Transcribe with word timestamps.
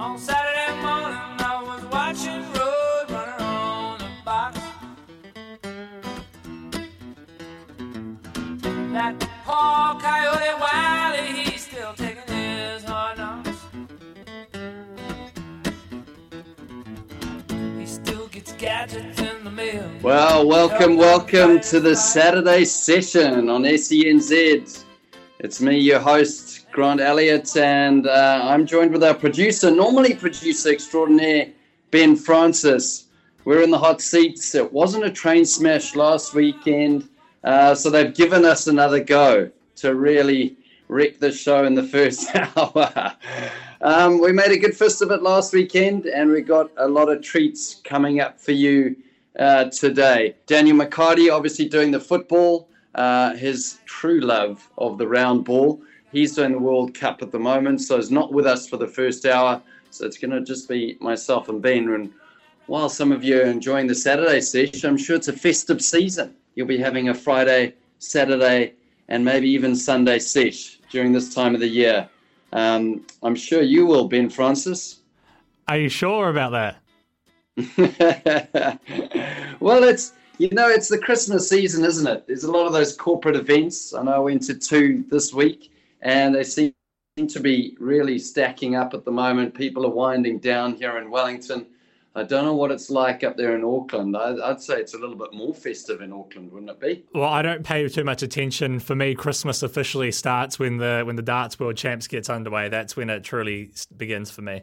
On 0.00 0.16
Saturday 0.16 0.80
morning, 0.80 1.18
I 1.40 1.60
was 1.66 1.84
watching 1.86 2.40
Road 2.52 3.10
on 3.40 3.98
the 3.98 4.06
box. 4.24 4.60
That 8.92 9.18
poor 9.44 10.00
coyote 10.00 10.54
Wiley, 10.60 11.42
he's 11.42 11.66
still 11.66 11.94
taking 11.94 12.22
his 12.32 12.84
hard 12.84 13.18
knocks. 13.18 13.58
He 17.76 17.86
still 17.86 18.28
gets 18.28 18.52
gadgets 18.52 19.20
in 19.20 19.42
the 19.42 19.50
mail. 19.50 19.90
Well, 20.00 20.46
welcome, 20.46 20.96
welcome 20.96 21.58
to 21.58 21.80
the 21.80 21.96
Saturday 21.96 22.64
session 22.66 23.48
on 23.50 23.64
SENZ. 23.64 24.84
It's 25.40 25.60
me, 25.60 25.76
your 25.78 25.98
host, 25.98 26.47
Grant 26.72 27.00
Elliott, 27.00 27.56
and 27.56 28.06
uh, 28.06 28.40
I'm 28.44 28.66
joined 28.66 28.92
with 28.92 29.02
our 29.02 29.14
producer, 29.14 29.70
normally 29.70 30.14
producer 30.14 30.70
extraordinaire, 30.70 31.48
Ben 31.90 32.14
Francis. 32.14 33.06
We're 33.44 33.62
in 33.62 33.70
the 33.70 33.78
hot 33.78 34.00
seats. 34.00 34.54
It 34.54 34.72
wasn't 34.72 35.04
a 35.04 35.10
train 35.10 35.44
smash 35.44 35.96
last 35.96 36.34
weekend, 36.34 37.08
uh, 37.44 37.74
so 37.74 37.90
they've 37.90 38.14
given 38.14 38.44
us 38.44 38.66
another 38.66 39.02
go 39.02 39.50
to 39.76 39.94
really 39.94 40.56
wreck 40.88 41.18
the 41.18 41.32
show 41.32 41.64
in 41.64 41.74
the 41.74 41.82
first 41.82 42.28
hour. 42.56 43.16
um, 43.80 44.20
we 44.20 44.32
made 44.32 44.52
a 44.52 44.58
good 44.58 44.76
fist 44.76 45.00
of 45.02 45.10
it 45.10 45.22
last 45.22 45.52
weekend, 45.52 46.06
and 46.06 46.30
we 46.30 46.42
got 46.42 46.70
a 46.76 46.86
lot 46.86 47.08
of 47.08 47.22
treats 47.22 47.76
coming 47.76 48.20
up 48.20 48.38
for 48.38 48.52
you 48.52 48.94
uh, 49.38 49.64
today. 49.64 50.34
Daniel 50.46 50.76
McHardy, 50.76 51.32
obviously 51.32 51.68
doing 51.68 51.90
the 51.90 52.00
football, 52.00 52.68
uh, 52.94 53.34
his 53.34 53.78
true 53.86 54.20
love 54.20 54.68
of 54.76 54.98
the 54.98 55.06
round 55.06 55.44
ball. 55.44 55.80
He's 56.12 56.34
doing 56.34 56.52
the 56.52 56.58
World 56.58 56.94
Cup 56.94 57.22
at 57.22 57.30
the 57.30 57.38
moment, 57.38 57.82
so 57.82 57.96
he's 57.96 58.10
not 58.10 58.32
with 58.32 58.46
us 58.46 58.68
for 58.68 58.76
the 58.76 58.86
first 58.86 59.26
hour. 59.26 59.62
So 59.90 60.06
it's 60.06 60.18
going 60.18 60.30
to 60.30 60.40
just 60.40 60.68
be 60.68 60.96
myself 61.00 61.48
and 61.48 61.60
Ben. 61.60 61.88
And 61.90 62.12
while 62.66 62.88
some 62.88 63.12
of 63.12 63.24
you 63.24 63.40
are 63.40 63.46
enjoying 63.46 63.86
the 63.86 63.94
Saturday 63.94 64.40
session, 64.40 64.88
I'm 64.88 64.96
sure 64.96 65.16
it's 65.16 65.28
a 65.28 65.32
festive 65.32 65.82
season. 65.82 66.34
You'll 66.54 66.66
be 66.66 66.78
having 66.78 67.08
a 67.08 67.14
Friday, 67.14 67.74
Saturday, 67.98 68.74
and 69.08 69.24
maybe 69.24 69.48
even 69.48 69.74
Sunday 69.74 70.18
sesh 70.18 70.78
during 70.90 71.12
this 71.12 71.34
time 71.34 71.54
of 71.54 71.60
the 71.60 71.68
year. 71.68 72.08
Um, 72.52 73.06
I'm 73.22 73.34
sure 73.34 73.62
you 73.62 73.86
will, 73.86 74.08
Ben 74.08 74.30
Francis. 74.30 75.00
Are 75.68 75.78
you 75.78 75.88
sure 75.88 76.30
about 76.30 76.52
that? 76.52 76.76
well, 79.60 79.82
it's 79.82 80.12
you 80.38 80.48
know 80.52 80.68
it's 80.68 80.88
the 80.88 80.98
Christmas 80.98 81.48
season, 81.48 81.84
isn't 81.84 82.06
it? 82.06 82.26
There's 82.26 82.44
a 82.44 82.50
lot 82.50 82.66
of 82.66 82.72
those 82.72 82.96
corporate 82.96 83.36
events. 83.36 83.92
I 83.92 84.02
know 84.02 84.12
I 84.12 84.18
went 84.18 84.42
to 84.44 84.54
two 84.54 85.04
this 85.10 85.34
week, 85.34 85.72
and 86.02 86.34
they 86.34 86.44
seem 86.44 86.74
to 87.16 87.40
be 87.40 87.76
really 87.80 88.18
stacking 88.18 88.76
up 88.76 88.94
at 88.94 89.04
the 89.04 89.10
moment. 89.10 89.54
People 89.54 89.84
are 89.86 89.90
winding 89.90 90.38
down 90.38 90.74
here 90.74 90.98
in 90.98 91.10
Wellington. 91.10 91.66
I 92.14 92.24
don't 92.24 92.44
know 92.44 92.54
what 92.54 92.70
it's 92.70 92.90
like 92.90 93.22
up 93.22 93.36
there 93.36 93.54
in 93.54 93.62
Auckland. 93.62 94.16
I, 94.16 94.34
I'd 94.50 94.60
say 94.60 94.80
it's 94.80 94.94
a 94.94 94.98
little 94.98 95.14
bit 95.14 95.32
more 95.32 95.54
festive 95.54 96.00
in 96.00 96.12
Auckland, 96.12 96.50
wouldn't 96.50 96.70
it 96.70 96.80
be? 96.80 97.04
Well, 97.14 97.28
I 97.28 97.42
don't 97.42 97.62
pay 97.62 97.86
too 97.88 98.02
much 98.02 98.22
attention. 98.22 98.80
For 98.80 98.96
me, 98.96 99.14
Christmas 99.14 99.62
officially 99.62 100.10
starts 100.10 100.58
when 100.58 100.78
the 100.78 101.02
when 101.04 101.16
the 101.16 101.22
darts 101.22 101.60
world 101.60 101.76
champs 101.76 102.08
gets 102.08 102.28
underway. 102.28 102.68
That's 102.68 102.96
when 102.96 103.08
it 103.10 103.22
truly 103.22 103.72
begins 103.96 104.30
for 104.30 104.42
me. 104.42 104.62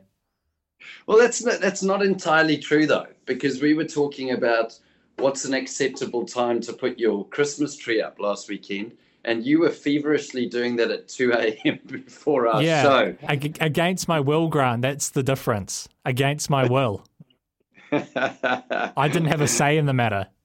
Well, 1.07 1.17
that's 1.17 1.43
not, 1.43 1.61
that's 1.61 1.83
not 1.83 2.03
entirely 2.03 2.57
true 2.57 2.85
though, 2.85 3.07
because 3.25 3.61
we 3.61 3.73
were 3.73 3.85
talking 3.85 4.31
about 4.31 4.77
what's 5.17 5.45
an 5.45 5.53
acceptable 5.53 6.25
time 6.25 6.59
to 6.61 6.73
put 6.73 6.99
your 6.99 7.25
Christmas 7.27 7.75
tree 7.77 8.01
up 8.01 8.19
last 8.19 8.49
weekend, 8.49 8.97
and 9.25 9.45
you 9.45 9.59
were 9.59 9.71
feverishly 9.71 10.45
doing 10.45 10.75
that 10.77 10.91
at 10.91 11.07
two 11.07 11.33
a.m. 11.33 11.79
before 11.87 12.47
our 12.47 12.63
yeah, 12.63 12.83
show. 12.83 13.15
ag- 13.23 13.57
against 13.59 14.07
my 14.07 14.19
will, 14.19 14.47
Grant. 14.47 14.83
That's 14.83 15.09
the 15.09 15.23
difference. 15.23 15.89
Against 16.05 16.49
my 16.49 16.65
will, 16.65 17.03
I 17.91 19.09
didn't 19.11 19.27
have 19.27 19.41
a 19.41 19.47
say 19.47 19.77
in 19.77 19.85
the 19.85 19.93
matter. 19.93 20.27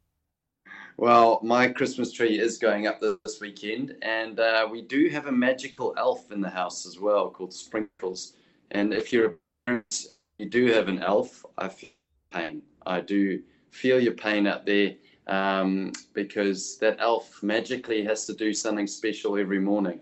Well, 0.97 1.41
my 1.43 1.69
Christmas 1.69 2.13
tree 2.13 2.39
is 2.39 2.59
going 2.59 2.87
up 2.87 3.01
this 3.01 3.41
weekend, 3.41 3.97
and 4.03 4.39
uh, 4.39 4.69
we 4.71 4.83
do 4.83 5.09
have 5.09 5.29
a 5.29 5.33
magical 5.33 5.95
elf 5.97 6.31
in 6.31 6.43
the 6.43 6.51
house 6.51 6.85
as 6.85 7.01
well 7.01 7.31
called 7.31 7.55
Sprinkles. 7.55 8.35
And 8.73 8.93
if 8.93 9.11
you're 9.11 9.27
a 9.27 9.35
parent, 9.67 10.07
you 10.37 10.51
do 10.51 10.67
have 10.67 10.89
an 10.89 10.99
elf, 10.99 11.43
I 11.57 11.69
feel 11.69 11.89
pain. 12.31 12.61
I 12.85 13.01
do 13.01 13.41
feel 13.71 13.99
your 13.99 14.13
pain 14.13 14.47
out 14.47 14.67
there 14.67 14.95
um, 15.31 15.93
because 16.13 16.77
that 16.79 16.97
elf 16.99 17.43
magically 17.43 18.05
has 18.05 18.27
to 18.27 18.35
do 18.35 18.53
something 18.53 18.87
special 18.87 19.39
every 19.39 19.61
morning, 19.61 20.01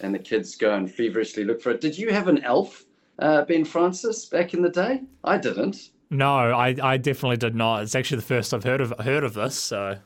and 0.00 0.14
the 0.14 0.18
kids 0.18 0.56
go 0.56 0.74
and 0.74 0.90
feverishly 0.90 1.44
look 1.44 1.60
for 1.62 1.70
it. 1.70 1.80
Did 1.80 1.96
you 1.96 2.10
have 2.10 2.28
an 2.28 2.42
elf, 2.42 2.84
uh, 3.18 3.44
Ben 3.44 3.64
Francis, 3.64 4.24
back 4.26 4.54
in 4.54 4.62
the 4.62 4.70
day? 4.70 5.02
I 5.22 5.38
didn't. 5.38 5.90
No, 6.10 6.26
I, 6.26 6.74
I 6.82 6.96
definitely 6.96 7.36
did 7.36 7.54
not. 7.54 7.82
It's 7.82 7.94
actually 7.94 8.16
the 8.16 8.26
first 8.26 8.52
I've 8.52 8.64
heard 8.64 8.80
of 8.80 8.92
heard 8.98 9.22
of 9.22 9.34
this. 9.34 9.54
So 9.54 9.98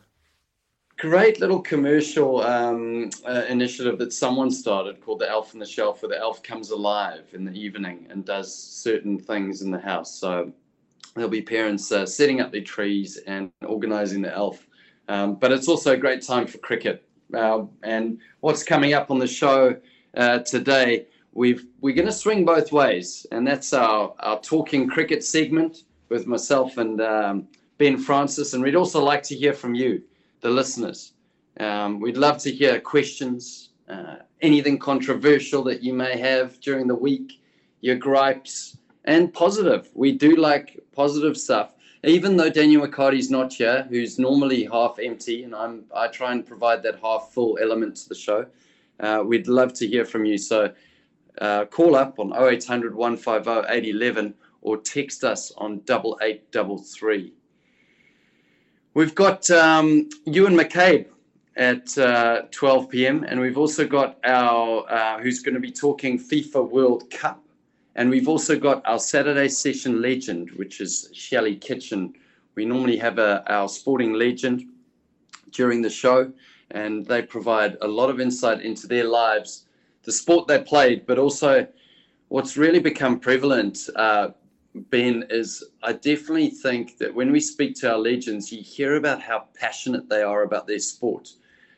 great 0.98 1.40
little 1.40 1.60
commercial 1.60 2.42
um, 2.42 3.10
uh, 3.26 3.42
initiative 3.48 3.98
that 3.98 4.12
someone 4.12 4.50
started 4.50 5.00
called 5.00 5.20
the 5.20 5.28
Elf 5.28 5.54
in 5.54 5.60
the 5.60 5.66
Shelf, 5.66 6.02
where 6.02 6.08
the 6.08 6.18
elf 6.18 6.42
comes 6.42 6.70
alive 6.70 7.24
in 7.32 7.44
the 7.44 7.52
evening 7.52 8.06
and 8.10 8.24
does 8.24 8.54
certain 8.54 9.18
things 9.18 9.62
in 9.62 9.70
the 9.70 9.78
house. 9.78 10.14
So 10.14 10.52
there'll 11.14 11.30
be 11.30 11.42
parents 11.42 11.92
uh, 11.92 12.06
setting 12.06 12.40
up 12.40 12.52
their 12.52 12.62
trees 12.62 13.18
and 13.26 13.50
organizing 13.66 14.22
the 14.22 14.32
elf. 14.32 14.66
Um, 15.08 15.34
but 15.36 15.52
it's 15.52 15.68
also 15.68 15.92
a 15.92 15.96
great 15.96 16.22
time 16.22 16.46
for 16.46 16.58
cricket. 16.58 17.06
Uh, 17.32 17.64
and 17.82 18.18
what's 18.40 18.62
coming 18.62 18.94
up 18.94 19.10
on 19.10 19.18
the 19.18 19.26
show 19.26 19.76
uh, 20.16 20.38
today, 20.40 21.06
we've, 21.32 21.66
we're 21.80 21.94
going 21.94 22.06
to 22.06 22.12
swing 22.12 22.44
both 22.44 22.72
ways. 22.72 23.26
And 23.32 23.46
that's 23.46 23.72
our, 23.72 24.14
our 24.20 24.40
talking 24.40 24.88
cricket 24.88 25.24
segment 25.24 25.84
with 26.08 26.26
myself 26.26 26.78
and 26.78 27.00
um, 27.00 27.48
Ben 27.78 27.98
Francis. 27.98 28.54
And 28.54 28.62
we'd 28.62 28.76
also 28.76 29.02
like 29.02 29.22
to 29.24 29.34
hear 29.34 29.52
from 29.52 29.74
you 29.74 30.02
the 30.40 30.50
listeners. 30.50 31.12
Um, 31.60 32.00
we'd 32.00 32.16
love 32.16 32.38
to 32.38 32.50
hear 32.50 32.80
questions, 32.80 33.70
uh, 33.88 34.16
anything 34.42 34.78
controversial 34.78 35.62
that 35.64 35.82
you 35.82 35.94
may 35.94 36.18
have 36.18 36.60
during 36.60 36.86
the 36.86 36.94
week, 36.94 37.40
your 37.80 37.96
gripes, 37.96 38.76
and 39.04 39.32
positive. 39.32 39.90
We 39.94 40.12
do 40.12 40.36
like 40.36 40.83
positive 40.94 41.36
stuff. 41.36 41.74
Even 42.04 42.36
though 42.36 42.50
Daniel 42.50 42.86
McHardy's 42.86 43.30
not 43.30 43.52
here, 43.52 43.86
who's 43.88 44.18
normally 44.18 44.64
half 44.64 44.98
empty, 44.98 45.44
and 45.44 45.54
I'm 45.54 45.84
I 45.94 46.08
try 46.08 46.32
and 46.32 46.46
provide 46.46 46.82
that 46.82 46.98
half 47.00 47.30
full 47.32 47.58
element 47.60 47.96
to 47.96 48.08
the 48.08 48.14
show. 48.14 48.46
Uh, 49.00 49.22
we'd 49.24 49.48
love 49.48 49.72
to 49.74 49.86
hear 49.86 50.04
from 50.04 50.24
you. 50.24 50.36
So 50.36 50.72
uh, 51.40 51.64
call 51.64 51.96
up 51.96 52.18
on 52.18 52.32
0800 52.32 52.94
150 52.94 53.50
811 53.50 54.34
or 54.62 54.78
text 54.78 55.24
us 55.24 55.52
on 55.58 55.80
8833. 55.88 57.32
We've 58.94 59.14
got 59.14 59.50
um, 59.50 60.08
Ewan 60.24 60.54
McCabe 60.54 61.06
at 61.56 61.96
uh, 61.98 62.42
12 62.50 62.88
p.m. 62.88 63.24
and 63.24 63.40
we've 63.40 63.58
also 63.58 63.86
got 63.86 64.18
our 64.24 64.90
uh, 64.90 65.20
who's 65.20 65.40
going 65.40 65.54
to 65.54 65.60
be 65.60 65.70
talking 65.70 66.18
FIFA 66.18 66.68
World 66.70 67.10
Cup, 67.10 67.43
and 67.96 68.10
we've 68.10 68.28
also 68.28 68.58
got 68.58 68.82
our 68.86 68.98
Saturday 68.98 69.48
session 69.48 70.02
legend, 70.02 70.50
which 70.52 70.80
is 70.80 71.10
Shelley 71.12 71.56
Kitchen. 71.56 72.14
We 72.54 72.64
normally 72.64 72.96
have 72.96 73.18
a, 73.18 73.44
our 73.52 73.68
sporting 73.68 74.14
legend 74.14 74.64
during 75.52 75.80
the 75.80 75.90
show, 75.90 76.32
and 76.72 77.06
they 77.06 77.22
provide 77.22 77.76
a 77.82 77.88
lot 77.88 78.10
of 78.10 78.20
insight 78.20 78.62
into 78.62 78.86
their 78.86 79.04
lives, 79.04 79.66
the 80.02 80.12
sport 80.12 80.48
they 80.48 80.60
played, 80.60 81.06
but 81.06 81.18
also 81.18 81.66
what's 82.28 82.56
really 82.56 82.80
become 82.80 83.20
prevalent. 83.20 83.88
Uh, 83.94 84.28
Ben, 84.90 85.24
is 85.30 85.62
I 85.84 85.92
definitely 85.92 86.50
think 86.50 86.98
that 86.98 87.14
when 87.14 87.30
we 87.30 87.38
speak 87.38 87.76
to 87.76 87.92
our 87.92 87.98
legends, 87.98 88.50
you 88.50 88.60
hear 88.60 88.96
about 88.96 89.22
how 89.22 89.44
passionate 89.54 90.08
they 90.08 90.22
are 90.22 90.42
about 90.42 90.66
their 90.66 90.80
sport, 90.80 91.32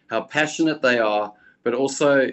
how 0.08 0.22
passionate 0.22 0.80
they 0.80 0.98
are, 0.98 1.34
but 1.62 1.74
also 1.74 2.30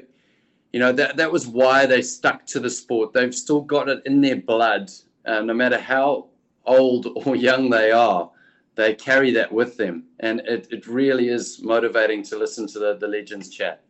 you 0.74 0.80
know 0.80 0.92
that 0.92 1.16
that 1.18 1.31
was 1.31 1.48
why 1.48 1.86
they 1.86 2.02
stuck 2.02 2.46
to 2.48 2.60
the 2.60 2.70
sport. 2.70 3.14
They've 3.14 3.34
still 3.34 3.62
got 3.62 3.88
it 3.88 4.02
in 4.06 4.20
their 4.20 4.36
blood, 4.36 4.92
uh, 5.25 5.42
no 5.42 5.54
matter 5.54 5.78
how 5.78 6.28
old 6.66 7.08
or 7.25 7.36
young 7.36 7.70
they 7.70 7.92
are. 7.92 8.30
They 8.75 8.96
carry 8.96 9.30
that 9.34 9.52
with 9.52 9.78
them, 9.78 10.06
and 10.20 10.40
it, 10.42 10.68
it 10.72 10.88
really 10.88 11.30
is 11.30 11.62
motivating 11.62 12.24
to 12.24 12.40
listen 12.40 12.66
to 12.70 12.80
the, 12.80 12.98
the 12.98 13.08
legends 13.08 13.50
chat. 13.50 13.84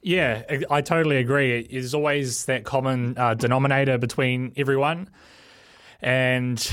Yeah, 0.00 0.44
I 0.70 0.80
totally 0.80 1.18
agree. 1.18 1.68
There's 1.70 1.92
always 1.92 2.46
that 2.46 2.64
common 2.64 3.18
uh, 3.18 3.34
denominator 3.34 3.98
between 3.98 4.54
everyone, 4.56 5.10
and 6.00 6.66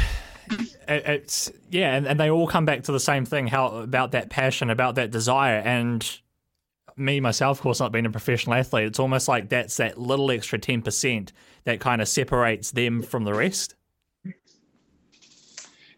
it's 0.87 1.51
yeah, 1.69 1.93
and, 1.95 2.07
and 2.07 2.17
they 2.17 2.29
all 2.29 2.47
come 2.47 2.63
back 2.63 2.83
to 2.83 2.93
the 2.93 3.01
same 3.01 3.25
thing: 3.25 3.47
how 3.47 3.67
about 3.67 4.11
that 4.11 4.29
passion, 4.29 4.69
about 4.69 4.95
that 4.95 5.11
desire, 5.11 5.59
and 5.59 6.21
me 6.97 7.19
myself, 7.19 7.57
of 7.57 7.61
course, 7.61 7.79
not 7.79 7.91
being 7.91 8.05
a 8.05 8.11
professional 8.11 8.55
athlete, 8.55 8.85
it's 8.85 8.99
almost 8.99 9.27
like 9.27 9.49
that's 9.49 9.77
that 9.77 9.97
little 9.97 10.31
extra 10.31 10.59
ten 10.59 10.81
percent 10.81 11.33
that 11.63 11.79
kind 11.79 12.01
of 12.01 12.07
separates 12.07 12.71
them 12.71 13.01
from 13.01 13.23
the 13.23 13.33
rest. 13.33 13.75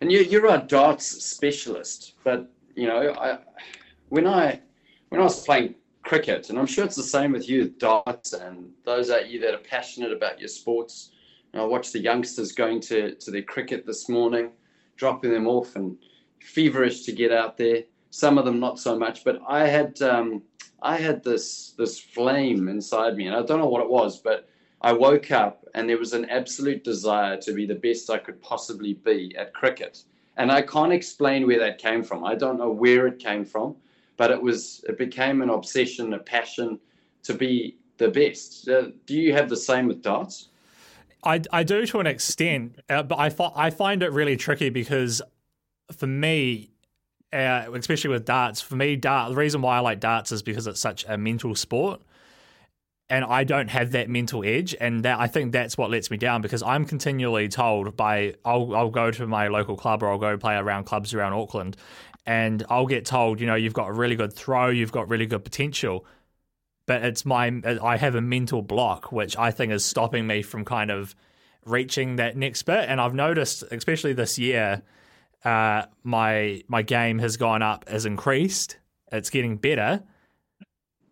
And 0.01 0.11
you, 0.11 0.19
you're 0.19 0.47
a 0.47 0.57
darts 0.57 1.05
specialist, 1.05 2.15
but 2.23 2.51
you 2.75 2.87
know, 2.87 3.13
I, 3.13 3.39
when 4.09 4.27
I 4.27 4.59
when 5.09 5.21
I 5.21 5.23
was 5.23 5.45
playing 5.45 5.75
cricket, 6.03 6.49
and 6.49 6.59
I'm 6.59 6.65
sure 6.65 6.83
it's 6.83 6.95
the 6.95 7.03
same 7.03 7.31
with 7.31 7.47
you, 7.47 7.69
darts, 7.69 8.33
and 8.33 8.69
those 8.83 9.09
of 9.09 9.27
you 9.27 9.39
that 9.39 9.53
are 9.53 9.59
passionate 9.59 10.11
about 10.11 10.39
your 10.39 10.49
sports. 10.49 11.11
You 11.53 11.59
know, 11.59 11.65
I 11.65 11.67
watched 11.67 11.93
the 11.93 11.99
youngsters 11.99 12.51
going 12.51 12.81
to 12.81 13.15
to 13.15 13.31
their 13.31 13.43
cricket 13.43 13.85
this 13.85 14.09
morning, 14.09 14.51
dropping 14.97 15.31
them 15.31 15.47
off, 15.47 15.75
and 15.75 15.97
feverish 16.41 17.03
to 17.03 17.13
get 17.13 17.31
out 17.31 17.57
there. 17.57 17.83
Some 18.13 18.37
of 18.37 18.45
them 18.45 18.59
not 18.59 18.77
so 18.77 18.95
much, 18.95 19.23
but 19.23 19.41
I 19.47 19.67
had 19.67 19.99
um, 20.03 20.43
I 20.83 20.97
had 20.97 21.23
this 21.23 21.71
this 21.79 21.99
flame 21.99 22.67
inside 22.67 23.17
me, 23.17 23.25
and 23.25 23.35
I 23.35 23.41
don't 23.41 23.57
know 23.57 23.67
what 23.67 23.81
it 23.81 23.89
was, 23.89 24.19
but 24.19 24.47
I 24.81 24.93
woke 24.93 25.31
up 25.31 25.65
and 25.73 25.89
there 25.89 25.97
was 25.97 26.13
an 26.13 26.25
absolute 26.29 26.83
desire 26.83 27.37
to 27.37 27.53
be 27.53 27.65
the 27.65 27.73
best 27.73 28.11
I 28.11 28.19
could 28.19 28.39
possibly 28.39 28.93
be 28.93 29.35
at 29.35 29.51
cricket. 29.51 30.03
And 30.37 30.51
I 30.51 30.61
can't 30.61 30.93
explain 30.93 31.47
where 31.47 31.57
that 31.57 31.79
came 31.79 32.03
from. 32.03 32.23
I 32.23 32.35
don't 32.35 32.59
know 32.59 32.69
where 32.69 33.07
it 33.07 33.17
came 33.17 33.45
from, 33.45 33.77
but 34.15 34.29
it 34.29 34.39
was 34.39 34.85
it 34.87 34.99
became 34.99 35.41
an 35.41 35.49
obsession, 35.49 36.13
a 36.13 36.19
passion 36.19 36.79
to 37.23 37.33
be 37.33 37.77
the 37.97 38.09
best. 38.09 38.69
Uh, 38.69 38.89
do 39.07 39.15
you 39.15 39.33
have 39.33 39.49
the 39.49 39.57
same 39.57 39.87
with 39.87 40.03
darts? 40.03 40.49
I, 41.23 41.41
I 41.51 41.63
do 41.63 41.87
to 41.87 41.99
an 41.99 42.05
extent, 42.05 42.79
uh, 42.89 43.01
but 43.01 43.17
I, 43.17 43.31
fi- 43.31 43.53
I 43.55 43.71
find 43.71 44.03
it 44.03 44.11
really 44.11 44.37
tricky 44.37 44.69
because 44.69 45.19
for 45.97 46.05
me, 46.05 46.72
uh, 47.33 47.71
especially 47.73 48.11
with 48.11 48.25
darts, 48.25 48.61
for 48.61 48.75
me, 48.75 48.95
dart, 48.95 49.31
the 49.31 49.35
reason 49.35 49.61
why 49.61 49.77
I 49.77 49.79
like 49.79 49.99
darts 49.99 50.31
is 50.31 50.43
because 50.43 50.67
it's 50.67 50.79
such 50.79 51.05
a 51.07 51.17
mental 51.17 51.55
sport. 51.55 52.01
And 53.09 53.25
I 53.25 53.43
don't 53.43 53.69
have 53.69 53.91
that 53.91 54.09
mental 54.09 54.43
edge, 54.45 54.75
and 54.79 55.03
that 55.03 55.19
I 55.19 55.27
think 55.27 55.51
that's 55.51 55.77
what 55.77 55.91
lets 55.91 56.09
me 56.09 56.17
down 56.17 56.41
because 56.41 56.63
I'm 56.63 56.85
continually 56.85 57.47
told 57.49 57.97
by 57.97 58.35
I'll 58.45 58.73
I'll 58.73 58.89
go 58.89 59.11
to 59.11 59.27
my 59.27 59.49
local 59.49 59.75
club 59.75 60.01
or 60.01 60.09
I'll 60.09 60.17
go 60.17 60.37
play 60.37 60.55
around 60.55 60.85
clubs 60.85 61.13
around 61.13 61.33
Auckland, 61.33 61.75
and 62.25 62.63
I'll 62.69 62.87
get 62.87 63.05
told 63.05 63.41
you 63.41 63.45
know 63.45 63.55
you've 63.55 63.73
got 63.73 63.89
a 63.89 63.91
really 63.91 64.15
good 64.15 64.33
throw, 64.33 64.69
you've 64.69 64.93
got 64.93 65.09
really 65.09 65.25
good 65.25 65.43
potential, 65.43 66.05
but 66.87 67.03
it's 67.03 67.25
my 67.25 67.51
I 67.83 67.97
have 67.97 68.15
a 68.15 68.21
mental 68.21 68.61
block 68.61 69.11
which 69.11 69.37
I 69.37 69.51
think 69.51 69.73
is 69.73 69.83
stopping 69.83 70.25
me 70.25 70.41
from 70.41 70.63
kind 70.63 70.89
of 70.89 71.13
reaching 71.65 72.15
that 72.15 72.37
next 72.37 72.63
bit, 72.63 72.85
and 72.87 73.01
I've 73.01 73.13
noticed 73.13 73.63
especially 73.69 74.13
this 74.13 74.39
year 74.39 74.81
uh, 75.45 75.85
my 76.03 76.63
my 76.67 76.81
game 76.81 77.19
has 77.19 77.37
gone 77.37 77.61
up, 77.61 77.87
has 77.89 78.05
increased. 78.05 78.77
It's 79.11 79.29
getting 79.29 79.57
better, 79.57 80.01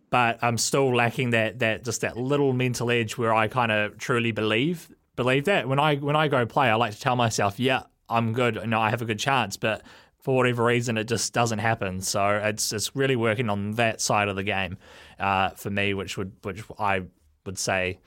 but 0.10 0.40
I'm 0.42 0.58
still 0.58 0.96
lacking 0.96 1.32
that 1.32 1.60
that 1.60 1.84
just 1.84 2.02
that 2.02 2.18
little 2.18 2.54
mental 2.54 2.92
edge 2.92 3.18
where 3.18 3.34
I 3.34 3.48
kind 3.48 3.72
of 3.72 3.98
truly 3.98 4.32
believe 4.32 4.92
believe 5.16 5.46
that 5.46 5.68
when 5.68 5.80
I 5.80 5.96
when 5.96 6.16
I 6.16 6.28
go 6.28 6.46
play, 6.46 6.70
I 6.70 6.76
like 6.76 6.94
to 6.94 7.00
tell 7.00 7.16
myself, 7.16 7.60
yeah, 7.60 7.84
I'm 8.10 8.34
good, 8.34 8.58
and 8.58 8.74
I 8.74 8.90
have 8.90 9.02
a 9.02 9.06
good 9.06 9.20
chance, 9.20 9.58
but 9.58 9.84
for 10.20 10.36
whatever 10.36 10.64
reason, 10.66 10.98
it 10.98 11.06
just 11.06 11.34
doesn't 11.34 11.60
happen. 11.60 12.02
So 12.02 12.28
it's 12.44 12.72
it's 12.74 12.96
really 12.96 13.16
working 13.16 13.50
on 13.50 13.72
that 13.72 14.02
side 14.02 14.28
of 14.28 14.36
the 14.36 14.44
game 14.44 14.78
uh, 15.20 15.50
for 15.52 15.70
me, 15.70 15.94
which 15.94 16.18
would 16.18 16.32
which 16.44 16.64
I 16.80 17.04
would 17.46 17.58
say, 17.58 18.00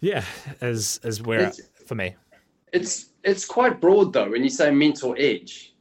yeah, 0.00 0.24
is 0.60 1.00
is 1.04 1.22
where 1.22 1.40
It's- 1.40 1.60
for 1.86 1.94
me. 1.94 2.16
It's 2.72 3.10
it's 3.24 3.44
quite 3.44 3.80
broad 3.80 4.12
though 4.12 4.30
when 4.30 4.42
you 4.42 4.50
say 4.50 4.70
mental 4.70 5.14
edge, 5.18 5.74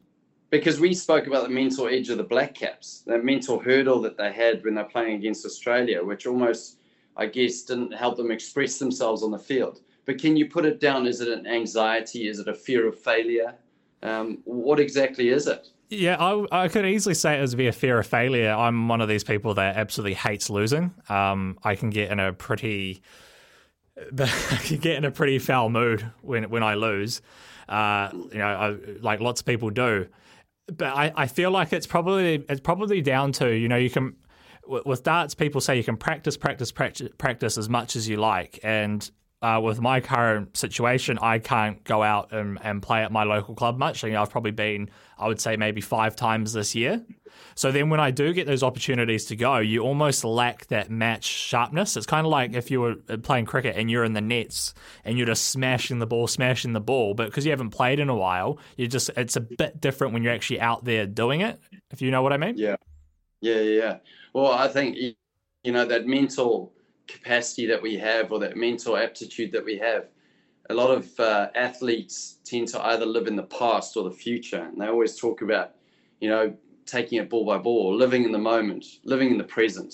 because 0.50 0.80
we 0.80 0.94
spoke 0.94 1.28
about 1.28 1.44
the 1.44 1.54
mental 1.54 1.88
edge 1.88 2.10
of 2.10 2.18
the 2.18 2.24
Black 2.24 2.54
Caps, 2.54 3.04
that 3.08 3.24
mental 3.24 3.60
hurdle 3.60 4.02
that 4.02 4.18
they 4.18 4.32
had 4.32 4.64
when 4.64 4.76
they're 4.76 4.86
playing 4.86 5.16
against 5.16 5.46
Australia, 5.46 6.04
which 6.04 6.26
almost, 6.26 6.80
I 7.18 7.26
guess, 7.26 7.64
didn't 7.64 7.94
help 7.94 8.18
them 8.18 8.32
express 8.32 8.78
themselves 8.78 9.24
on 9.24 9.32
the 9.32 9.40
field. 9.40 9.82
But 10.06 10.20
can 10.20 10.38
you 10.38 10.48
put 10.48 10.66
it 10.66 10.80
down? 10.80 11.08
Is 11.08 11.22
it 11.22 11.28
an 11.28 11.48
anxiety? 11.48 12.28
Is 12.28 12.40
it 12.40 12.48
a 12.48 12.54
fear 12.54 12.88
of 12.88 12.98
failure? 13.00 13.56
Um, 14.04 14.40
what 14.46 14.80
exactly 14.80 15.30
is 15.30 15.48
it? 15.48 15.70
Yeah, 15.90 16.18
I, 16.20 16.64
I 16.64 16.68
could 16.68 16.86
easily 16.86 17.16
say 17.16 17.38
it 17.38 17.42
would 17.42 17.58
be 17.58 17.68
a 17.68 17.72
fear 17.72 18.00
of 18.00 18.08
failure. 18.08 18.52
I'm 18.52 18.88
one 18.88 19.02
of 19.02 19.08
these 19.08 19.24
people 19.24 19.54
that 19.56 19.78
absolutely 19.78 20.14
hates 20.16 20.50
losing. 20.50 20.94
Um, 21.10 21.58
I 21.64 21.76
can 21.76 21.90
get 21.90 22.12
in 22.12 22.20
a 22.20 22.34
pretty, 22.34 23.02
I 23.98 24.58
can 24.64 24.78
get 24.82 24.98
in 24.98 25.06
a 25.06 25.12
pretty 25.12 25.40
foul 25.40 25.70
mood 25.70 26.10
when 26.22 26.50
when 26.50 26.64
I 26.64 26.76
lose. 26.76 27.22
Uh, 27.68 28.10
you 28.32 28.38
know, 28.38 28.48
I, 28.48 28.78
like 29.02 29.20
lots 29.20 29.42
of 29.42 29.48
people 29.48 29.70
do. 29.70 30.08
But 30.68 30.96
I, 30.96 31.14
I 31.16 31.28
feel 31.28 31.52
like 31.52 31.74
it's 31.74 31.88
probably 31.88 32.46
it's 32.50 32.62
probably 32.62 33.02
down 33.02 33.32
to 33.34 33.56
you 33.56 33.68
know 33.68 33.78
you 33.78 33.90
can 33.90 34.16
with 34.68 34.86
with 34.86 35.04
darts 35.04 35.36
people 35.36 35.62
say 35.62 35.78
you 35.78 35.84
can 35.84 35.98
practice 35.98 36.38
practice 36.38 36.72
practice 36.72 37.10
practice 37.18 37.58
as 37.58 37.70
much 37.70 37.96
as 37.96 38.10
you 38.10 38.18
like 38.18 38.60
and 38.64 39.12
uh, 39.46 39.60
with 39.60 39.80
my 39.80 40.02
current 40.02 40.58
situation, 40.58 41.20
I 41.22 41.38
can't 41.38 41.84
go 41.84 42.02
out 42.02 42.32
and, 42.32 42.58
and 42.64 42.82
play 42.82 43.04
at 43.04 43.12
my 43.12 43.24
local 43.26 43.54
club 43.54 43.78
much. 43.78 44.04
You 44.04 44.10
know, 44.10 44.24
I've 44.24 44.32
probably 44.32 44.50
been, 44.50 44.90
I 45.20 45.28
would 45.28 45.40
say, 45.40 45.56
maybe 45.56 45.82
five 45.82 46.16
times 46.16 46.52
this 46.54 46.74
year. 46.74 47.06
So 47.54 47.72
then 47.72 47.92
when 47.92 48.00
I 48.00 48.10
do 48.10 48.34
get 48.34 48.48
those 48.48 48.64
opportunities 48.64 49.26
to 49.26 49.36
go, 49.36 49.58
you 49.60 49.82
almost 49.82 50.24
lack 50.24 50.66
that 50.68 50.90
match 50.90 51.26
sharpness. 51.26 51.96
It's 51.96 52.08
kind 52.08 52.26
of 52.26 52.32
like 52.32 52.56
if 52.56 52.72
you 52.72 52.82
were 52.82 52.96
playing 52.96 53.46
cricket 53.46 53.76
and 53.78 53.92
you're 53.92 54.04
in 54.04 54.14
the 54.14 54.22
nets 54.22 54.74
and 55.04 55.16
you're 55.16 55.28
just 55.28 55.50
smashing 55.50 56.00
the 56.00 56.08
ball, 56.08 56.26
smashing 56.26 56.74
the 56.74 56.82
ball, 56.82 57.14
but 57.14 57.28
because 57.28 57.46
you 57.46 57.52
haven't 57.52 57.70
played 57.70 58.00
in 58.00 58.10
a 58.10 58.16
while, 58.16 58.58
you 58.78 58.88
just 58.88 59.12
it's 59.16 59.36
a 59.36 59.42
bit 59.42 59.80
different 59.80 60.14
when 60.14 60.24
you're 60.24 60.34
actually 60.34 60.60
out 60.60 60.86
there 60.86 61.06
doing 61.06 61.42
it. 61.42 61.60
If 61.92 62.02
you 62.02 62.10
know 62.10 62.24
what 62.24 62.34
I 62.34 62.38
mean? 62.38 62.58
Yeah, 62.58 62.78
yeah, 63.42 63.60
yeah. 63.60 63.62
yeah. 63.62 63.98
Well, 64.34 64.52
I 64.52 64.70
think 64.70 64.98
you 64.98 65.72
know 65.72 65.86
that 65.86 66.08
mental 66.08 66.75
capacity 67.08 67.66
that 67.68 67.82
we 67.82 67.98
have, 67.98 68.32
or 68.32 68.40
that 68.40 68.58
mental 68.58 68.98
aptitude 68.98 69.52
that 69.52 69.64
we 69.64 69.78
have. 69.78 70.08
A 70.70 70.74
lot 70.74 70.90
of 70.90 71.20
uh, 71.20 71.50
athletes 71.56 72.38
tend 72.44 72.68
to 72.70 72.84
either 72.88 73.06
live 73.06 73.28
in 73.28 73.36
the 73.36 73.44
past 73.44 73.96
or 73.98 74.04
the 74.04 74.16
future, 74.16 74.64
and 74.64 74.82
they 74.82 74.88
always 74.88 75.18
talk 75.18 75.42
about, 75.42 75.76
you 76.20 76.30
know, 76.30 76.56
taking 76.86 77.20
it 77.20 77.30
ball 77.30 77.46
by 77.46 77.58
ball, 77.58 77.96
living 77.96 78.24
in 78.24 78.32
the 78.32 78.38
moment, 78.38 78.86
living 79.04 79.32
in 79.32 79.38
the 79.38 79.44
present. 79.44 79.94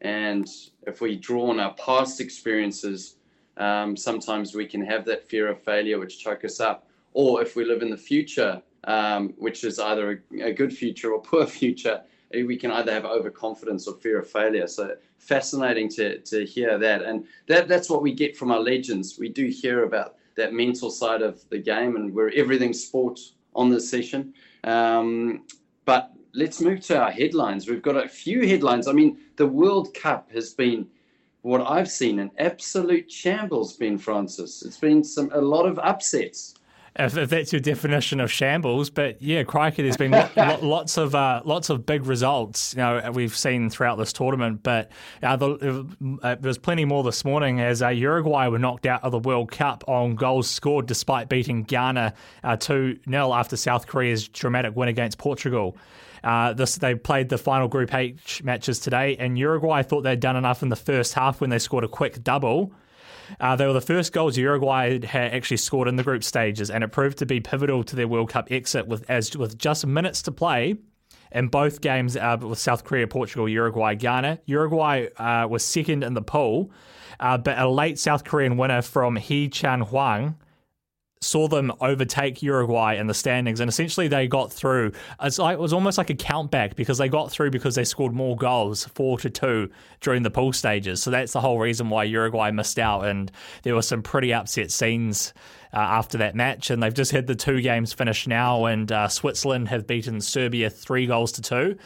And 0.00 0.48
if 0.86 1.00
we 1.00 1.16
draw 1.16 1.50
on 1.50 1.60
our 1.60 1.74
past 1.74 2.20
experiences, 2.20 3.16
um, 3.56 3.96
sometimes 3.96 4.54
we 4.54 4.66
can 4.66 4.84
have 4.84 5.04
that 5.06 5.28
fear 5.28 5.48
of 5.48 5.62
failure, 5.62 5.98
which 5.98 6.18
choke 6.18 6.44
us 6.44 6.60
up. 6.60 6.86
Or 7.12 7.42
if 7.42 7.56
we 7.56 7.64
live 7.64 7.82
in 7.82 7.90
the 7.90 7.96
future, 7.96 8.62
um, 8.84 9.34
which 9.36 9.64
is 9.64 9.78
either 9.78 10.22
a, 10.32 10.48
a 10.48 10.52
good 10.52 10.72
future 10.72 11.12
or 11.12 11.20
poor 11.30 11.46
future, 11.46 12.02
we 12.32 12.56
can 12.56 12.70
either 12.70 12.92
have 12.92 13.04
overconfidence 13.04 13.86
or 13.86 13.94
fear 13.94 14.20
of 14.20 14.30
failure. 14.30 14.66
So 14.66 14.96
fascinating 15.18 15.88
to, 15.90 16.18
to 16.18 16.44
hear 16.44 16.78
that. 16.78 17.02
And 17.02 17.26
that, 17.46 17.68
that's 17.68 17.90
what 17.90 18.02
we 18.02 18.12
get 18.12 18.36
from 18.36 18.50
our 18.50 18.60
legends. 18.60 19.18
We 19.18 19.28
do 19.28 19.46
hear 19.46 19.84
about 19.84 20.16
that 20.36 20.52
mental 20.52 20.90
side 20.90 21.22
of 21.22 21.46
the 21.50 21.58
game 21.58 21.96
and 21.96 22.14
we're 22.14 22.30
everything 22.30 22.72
sport 22.72 23.20
on 23.54 23.68
this 23.68 23.90
session. 23.90 24.32
Um, 24.64 25.44
but 25.84 26.12
let's 26.34 26.60
move 26.60 26.80
to 26.82 27.00
our 27.00 27.10
headlines. 27.10 27.68
We've 27.68 27.82
got 27.82 27.96
a 27.96 28.08
few 28.08 28.46
headlines. 28.46 28.86
I 28.86 28.92
mean, 28.92 29.18
the 29.36 29.46
World 29.46 29.92
Cup 29.94 30.30
has 30.32 30.54
been 30.54 30.86
what 31.42 31.62
I've 31.66 31.90
seen 31.90 32.18
an 32.18 32.30
absolute 32.38 33.10
shambles, 33.10 33.76
Ben 33.76 33.98
Francis. 33.98 34.62
It's 34.62 34.76
been 34.76 35.02
some 35.02 35.30
a 35.32 35.40
lot 35.40 35.66
of 35.66 35.78
upsets. 35.78 36.54
If, 37.06 37.16
if 37.16 37.30
that's 37.30 37.52
your 37.52 37.60
definition 37.60 38.20
of 38.20 38.30
shambles. 38.30 38.90
But 38.90 39.20
yeah, 39.20 39.42
crikey, 39.42 39.82
there's 39.82 39.96
been 39.96 40.12
lo- 40.12 40.28
lo- 40.36 40.58
lots 40.62 40.96
of 40.96 41.14
uh, 41.14 41.42
lots 41.44 41.70
of 41.70 41.86
big 41.86 42.06
results. 42.06 42.74
You 42.74 42.82
know, 42.82 43.10
we've 43.12 43.36
seen 43.36 43.70
throughout 43.70 43.96
this 43.96 44.12
tournament. 44.12 44.62
But 44.62 44.90
uh, 45.22 45.36
the, 45.36 46.18
uh, 46.22 46.36
there's 46.40 46.58
plenty 46.58 46.84
more 46.84 47.02
this 47.02 47.24
morning 47.24 47.60
as 47.60 47.82
uh, 47.82 47.88
Uruguay 47.88 48.48
were 48.48 48.58
knocked 48.58 48.86
out 48.86 49.02
of 49.04 49.12
the 49.12 49.18
World 49.18 49.50
Cup 49.50 49.84
on 49.88 50.14
goals 50.14 50.48
scored 50.48 50.86
despite 50.86 51.28
beating 51.28 51.62
Ghana 51.62 52.14
two 52.58 52.98
0 53.08 53.32
after 53.32 53.56
South 53.56 53.86
Korea's 53.86 54.28
dramatic 54.28 54.76
win 54.76 54.88
against 54.88 55.18
Portugal. 55.18 55.76
Uh, 56.22 56.52
this 56.52 56.76
they 56.76 56.94
played 56.94 57.28
the 57.28 57.38
final 57.38 57.68
Group 57.68 57.94
H 57.94 58.42
matches 58.42 58.78
today, 58.78 59.16
and 59.18 59.38
Uruguay 59.38 59.82
thought 59.82 60.02
they'd 60.02 60.20
done 60.20 60.36
enough 60.36 60.62
in 60.62 60.68
the 60.68 60.76
first 60.76 61.14
half 61.14 61.40
when 61.40 61.50
they 61.50 61.58
scored 61.58 61.84
a 61.84 61.88
quick 61.88 62.22
double. 62.22 62.72
Uh, 63.38 63.56
they 63.56 63.66
were 63.66 63.72
the 63.72 63.80
first 63.80 64.12
goals 64.12 64.36
Uruguay 64.36 65.04
had 65.04 65.32
actually 65.32 65.58
scored 65.58 65.88
in 65.88 65.96
the 65.96 66.02
group 66.02 66.24
stages, 66.24 66.70
and 66.70 66.82
it 66.82 66.88
proved 66.88 67.18
to 67.18 67.26
be 67.26 67.40
pivotal 67.40 67.84
to 67.84 67.96
their 67.96 68.08
World 68.08 68.30
Cup 68.30 68.48
exit 68.50 68.86
with 68.86 69.08
as 69.08 69.36
with 69.36 69.58
just 69.58 69.86
minutes 69.86 70.22
to 70.22 70.32
play. 70.32 70.76
in 71.32 71.46
both 71.48 71.80
games 71.80 72.16
uh, 72.16 72.36
with 72.40 72.58
South 72.58 72.82
Korea, 72.82 73.06
Portugal, 73.06 73.48
Uruguay, 73.48 73.94
Ghana. 73.94 74.40
Uruguay 74.46 75.06
uh, 75.16 75.46
was 75.48 75.64
second 75.64 76.02
in 76.02 76.14
the 76.14 76.22
pool, 76.22 76.72
uh, 77.20 77.38
but 77.38 77.56
a 77.56 77.68
late 77.68 77.98
South 78.00 78.24
Korean 78.24 78.56
winner 78.56 78.82
from 78.82 79.14
Hee 79.16 79.48
Chan 79.48 79.82
Hwang 79.82 80.34
saw 81.22 81.46
them 81.46 81.70
overtake 81.82 82.42
Uruguay 82.42 82.96
in 82.96 83.06
the 83.06 83.12
standings, 83.12 83.60
and 83.60 83.68
essentially 83.68 84.08
they 84.08 84.26
got 84.26 84.50
through. 84.50 84.92
Like 85.20 85.52
it 85.52 85.60
was 85.60 85.74
almost 85.74 85.98
like 85.98 86.08
a 86.08 86.14
countback 86.14 86.76
because 86.76 86.96
they 86.96 87.10
got 87.10 87.30
through 87.30 87.50
because 87.50 87.74
they 87.74 87.84
scored 87.84 88.14
more 88.14 88.36
goals, 88.36 88.86
four 88.94 89.18
to 89.18 89.28
two, 89.28 89.70
during 90.00 90.22
the 90.22 90.30
pool 90.30 90.54
stages. 90.54 91.02
So 91.02 91.10
that's 91.10 91.34
the 91.34 91.40
whole 91.42 91.58
reason 91.58 91.90
why 91.90 92.04
Uruguay 92.04 92.52
missed 92.52 92.78
out, 92.78 93.04
and 93.04 93.30
there 93.64 93.74
were 93.74 93.82
some 93.82 94.02
pretty 94.02 94.32
upset 94.32 94.70
scenes. 94.70 95.34
Uh, 95.72 95.78
after 95.78 96.18
that 96.18 96.34
match, 96.34 96.68
and 96.70 96.82
they've 96.82 96.94
just 96.94 97.12
had 97.12 97.28
the 97.28 97.34
two 97.36 97.60
games 97.60 97.92
finished 97.92 98.26
now, 98.26 98.64
and 98.64 98.90
uh, 98.90 99.06
Switzerland 99.06 99.68
have 99.68 99.86
beaten 99.86 100.20
Serbia 100.20 100.68
three 100.68 101.06
goals 101.06 101.30
to 101.30 101.42
two. 101.42 101.78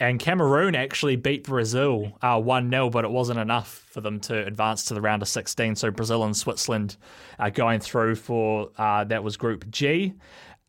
And 0.00 0.20
Cameroon 0.20 0.76
actually 0.76 1.16
beat 1.16 1.44
Brazil 1.44 2.16
uh, 2.22 2.40
1 2.40 2.70
0, 2.70 2.90
but 2.90 3.04
it 3.04 3.10
wasn't 3.10 3.40
enough 3.40 3.84
for 3.90 4.00
them 4.00 4.20
to 4.20 4.46
advance 4.46 4.84
to 4.84 4.94
the 4.94 5.00
round 5.00 5.22
of 5.22 5.28
16. 5.28 5.74
So 5.74 5.90
Brazil 5.90 6.22
and 6.22 6.36
Switzerland 6.36 6.96
are 7.40 7.50
going 7.50 7.80
through 7.80 8.14
for 8.14 8.70
uh, 8.78 9.04
that 9.04 9.24
was 9.24 9.36
Group 9.36 9.68
G. 9.70 10.14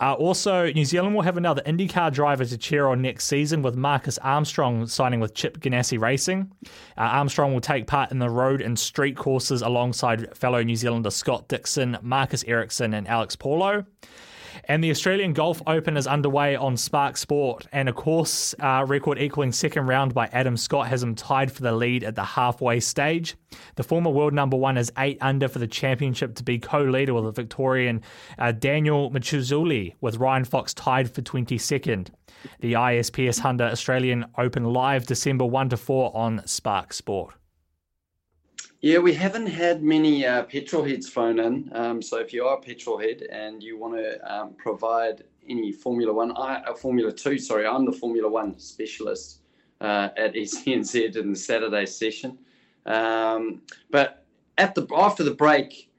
Uh, 0.01 0.13
also, 0.13 0.71
New 0.71 0.85
Zealand 0.85 1.13
will 1.13 1.23
have 1.23 1.35
another 1.35 1.61
IndyCar 1.63 2.11
driver 2.13 2.45
to 2.45 2.57
cheer 2.57 2.87
on 2.87 3.01
next 3.01 3.25
season 3.25 3.61
with 3.61 3.75
Marcus 3.75 4.17
Armstrong 4.19 4.87
signing 4.87 5.19
with 5.19 5.33
Chip 5.33 5.59
Ganassi 5.59 5.99
Racing. 5.99 6.49
Uh, 6.97 7.01
Armstrong 7.01 7.53
will 7.53 7.59
take 7.59 7.85
part 7.85 8.09
in 8.09 8.19
the 8.19 8.29
road 8.29 8.61
and 8.61 8.79
street 8.79 9.17
courses 9.17 9.61
alongside 9.61 10.35
fellow 10.37 10.63
New 10.63 10.77
Zealander 10.77 11.11
Scott 11.11 11.49
Dixon, 11.49 11.97
Marcus 12.01 12.45
Ericsson, 12.45 12.93
and 12.93 13.09
Alex 13.09 13.35
Palou. 13.35 13.83
And 14.69 14.83
the 14.83 14.91
Australian 14.91 15.33
Golf 15.33 15.63
Open 15.65 15.97
is 15.97 16.05
underway 16.05 16.55
on 16.55 16.77
Spark 16.77 17.17
Sport, 17.17 17.65
and 17.71 17.89
a 17.89 17.91
course 17.91 18.53
uh, 18.59 18.85
record 18.87 19.17
equaling 19.17 19.51
second 19.51 19.87
round 19.87 20.13
by 20.13 20.27
Adam 20.27 20.55
Scott 20.55 20.87
has 20.89 21.01
him 21.01 21.15
tied 21.15 21.51
for 21.51 21.63
the 21.63 21.71
lead 21.71 22.03
at 22.03 22.13
the 22.13 22.23
halfway 22.23 22.79
stage. 22.79 23.35
The 23.77 23.83
former 23.83 24.11
world 24.11 24.31
number 24.31 24.57
one 24.57 24.77
is 24.77 24.91
eight 24.99 25.17
under 25.21 25.47
for 25.47 25.57
the 25.57 25.65
championship 25.65 26.35
to 26.35 26.43
be 26.43 26.59
co-leader 26.59 27.15
with 27.15 27.23
the 27.23 27.31
Victorian 27.31 28.03
uh, 28.37 28.51
Daniel 28.51 29.09
Micheluzzi, 29.09 29.95
with 30.01 30.17
Ryan 30.17 30.45
Fox 30.45 30.75
tied 30.75 31.09
for 31.09 31.23
22nd. 31.23 32.09
The 32.59 32.73
ISPS 32.73 33.39
Honda 33.39 33.71
Australian 33.71 34.27
Open 34.37 34.65
live 34.65 35.07
December 35.07 35.45
1 35.45 35.69
to 35.69 35.77
4 35.77 36.15
on 36.15 36.45
Spark 36.45 36.93
Sport. 36.93 37.33
Yeah, 38.81 38.99
we 38.99 39.13
haven't 39.13 39.47
had 39.47 39.83
many 39.83 40.25
uh, 40.25 40.43
petrol 40.43 40.85
heads 40.85 41.09
phone 41.09 41.37
in. 41.39 41.69
Um, 41.73 42.01
so 42.01 42.17
if 42.17 42.31
you 42.31 42.45
are 42.45 42.55
a 42.57 42.61
petrol 42.61 42.97
head 42.97 43.23
and 43.29 43.61
you 43.61 43.77
want 43.77 43.95
to 43.95 44.33
um, 44.33 44.53
provide 44.53 45.25
any 45.49 45.73
Formula 45.73 46.13
One, 46.13 46.31
I, 46.37 46.61
uh, 46.61 46.73
Formula 46.73 47.11
Two, 47.11 47.37
sorry, 47.37 47.67
I'm 47.67 47.85
the 47.85 47.91
Formula 47.91 48.29
One 48.29 48.57
specialist 48.57 49.39
uh, 49.81 50.09
at 50.15 50.33
SENZ 50.35 51.17
in 51.17 51.31
the 51.33 51.37
Saturday 51.37 51.85
session. 51.85 52.37
Um, 52.85 53.63
but 53.91 54.23
at 54.57 54.75
the 54.75 54.87
after 54.95 55.25
the 55.25 55.33
break, 55.33 55.91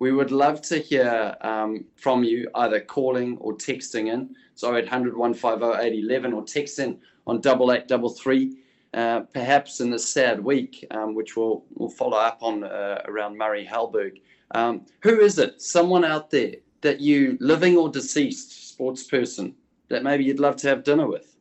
we 0.00 0.10
would 0.10 0.32
love 0.32 0.60
to 0.62 0.78
hear 0.80 1.36
um, 1.42 1.84
from 1.94 2.24
you 2.24 2.50
either 2.56 2.80
calling 2.80 3.38
or 3.38 3.54
texting 3.54 4.12
in. 4.12 4.34
So 4.56 4.74
0800 4.74 5.16
150 5.16 5.64
811 5.64 6.32
or 6.32 6.42
texting 6.42 6.98
on 7.28 7.40
double 7.40 7.70
eight 7.70 7.86
double 7.86 8.10
three. 8.10 8.56
Uh, 8.94 9.20
perhaps 9.32 9.80
in 9.80 9.90
this 9.90 10.06
sad 10.06 10.42
week, 10.44 10.86
um, 10.90 11.14
which 11.14 11.34
we'll, 11.34 11.64
we'll 11.74 11.88
follow 11.88 12.18
up 12.18 12.42
on 12.42 12.62
uh, 12.62 13.00
around 13.06 13.38
Murray 13.38 13.64
Halberg. 13.64 14.20
Um, 14.54 14.84
who 15.00 15.20
is 15.20 15.38
it? 15.38 15.62
Someone 15.62 16.04
out 16.04 16.30
there 16.30 16.56
that 16.82 17.00
you, 17.00 17.38
living 17.40 17.76
or 17.78 17.88
deceased 17.88 18.68
sports 18.68 19.04
person, 19.04 19.54
that 19.88 20.02
maybe 20.02 20.24
you'd 20.24 20.40
love 20.40 20.56
to 20.56 20.68
have 20.68 20.84
dinner 20.84 21.06
with? 21.06 21.36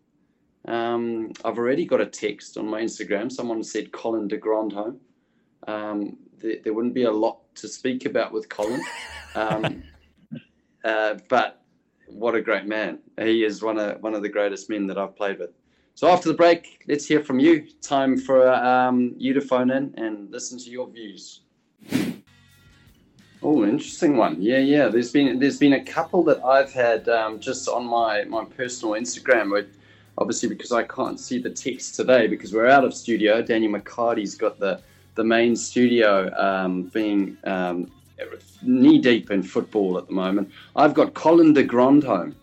Um, 0.65 1.33
I've 1.43 1.57
already 1.57 1.85
got 1.85 2.01
a 2.01 2.05
text 2.05 2.57
on 2.57 2.67
my 2.67 2.81
Instagram. 2.81 3.31
Someone 3.31 3.63
said 3.63 3.91
Colin 3.91 4.27
de 4.27 4.37
Grandhomme. 4.37 4.99
Um, 5.67 6.17
there, 6.37 6.57
there, 6.63 6.73
wouldn't 6.73 6.93
be 6.93 7.03
a 7.03 7.11
lot 7.11 7.39
to 7.55 7.67
speak 7.67 8.05
about 8.05 8.31
with 8.31 8.49
Colin, 8.49 8.81
um, 9.35 9.83
uh, 10.83 11.15
but 11.29 11.61
what 12.07 12.33
a 12.35 12.41
great 12.41 12.65
man! 12.65 12.99
He 13.19 13.43
is 13.43 13.61
one 13.61 13.77
of 13.77 14.01
one 14.01 14.15
of 14.15 14.23
the 14.23 14.29
greatest 14.29 14.69
men 14.69 14.87
that 14.87 14.97
I've 14.97 15.15
played 15.15 15.37
with. 15.37 15.51
So 15.95 16.09
after 16.09 16.29
the 16.29 16.35
break, 16.35 16.83
let's 16.87 17.05
hear 17.05 17.23
from 17.23 17.39
you. 17.39 17.67
Time 17.81 18.17
for 18.17 18.51
um, 18.51 19.13
you 19.17 19.33
to 19.33 19.41
phone 19.41 19.69
in 19.71 19.93
and 19.97 20.31
listen 20.31 20.57
to 20.59 20.69
your 20.69 20.87
views. 20.87 21.41
Oh, 23.43 23.63
interesting 23.63 24.17
one. 24.17 24.41
Yeah, 24.41 24.59
yeah. 24.59 24.87
There's 24.87 25.11
been 25.11 25.39
there's 25.39 25.57
been 25.57 25.73
a 25.73 25.83
couple 25.83 26.23
that 26.25 26.43
I've 26.43 26.71
had 26.71 27.09
um, 27.09 27.39
just 27.39 27.67
on 27.67 27.85
my 27.85 28.23
my 28.25 28.45
personal 28.45 28.93
Instagram. 28.93 29.51
Where 29.51 29.65
obviously 30.17 30.49
because 30.49 30.71
I 30.71 30.83
can't 30.83 31.19
see 31.19 31.39
the 31.39 31.49
text 31.49 31.95
today 31.95 32.27
because 32.27 32.53
we're 32.53 32.67
out 32.67 32.83
of 32.83 32.93
studio. 32.93 33.41
Daniel 33.41 33.73
McHardy's 33.73 34.35
got 34.35 34.59
the 34.59 34.79
the 35.15 35.23
main 35.23 35.55
studio 35.55 36.31
um, 36.37 36.83
being 36.83 37.35
um, 37.43 37.91
knee 38.61 38.99
deep 38.99 39.31
in 39.31 39.43
football 39.43 39.97
at 39.97 40.07
the 40.07 40.13
moment. 40.13 40.51
I've 40.75 40.93
got 40.93 41.13
Colin 41.15 41.53
de 41.53 41.63
Grandhomme, 41.63 42.35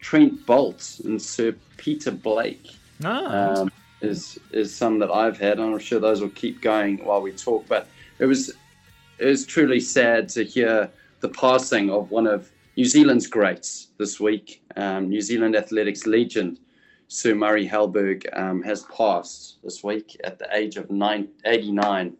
Trent 0.00 0.46
Boult, 0.46 1.04
and 1.04 1.20
Sir 1.20 1.54
Peter 1.76 2.10
Blake. 2.10 2.76
Ah. 3.02 3.60
Um, 3.60 3.70
is 4.00 4.38
is 4.50 4.74
some 4.74 4.98
that 4.98 5.10
I've 5.10 5.38
had. 5.38 5.58
and 5.58 5.72
I'm 5.72 5.78
sure 5.78 5.98
those 5.98 6.20
will 6.20 6.30
keep 6.30 6.60
going 6.60 6.98
while 7.04 7.22
we 7.22 7.32
talk. 7.32 7.66
But 7.66 7.88
it 8.18 8.26
was 8.26 8.50
it 9.18 9.26
was 9.26 9.46
truly 9.46 9.80
sad 9.80 10.28
to 10.30 10.44
hear 10.44 10.90
the 11.20 11.28
passing 11.30 11.90
of 11.90 12.10
one 12.10 12.26
of 12.26 12.50
New 12.76 12.84
Zealand's 12.84 13.26
greats 13.26 13.88
this 13.98 14.20
week. 14.20 14.62
Um, 14.76 15.08
New 15.08 15.20
Zealand 15.20 15.56
athletics 15.56 16.06
legend 16.06 16.58
Sir 17.08 17.34
Murray 17.34 17.66
Halberg 17.66 18.26
um, 18.32 18.62
has 18.62 18.84
passed 18.84 19.58
this 19.62 19.84
week 19.84 20.20
at 20.24 20.38
the 20.38 20.48
age 20.52 20.76
of 20.76 20.90
nine, 20.90 21.28
89. 21.44 22.16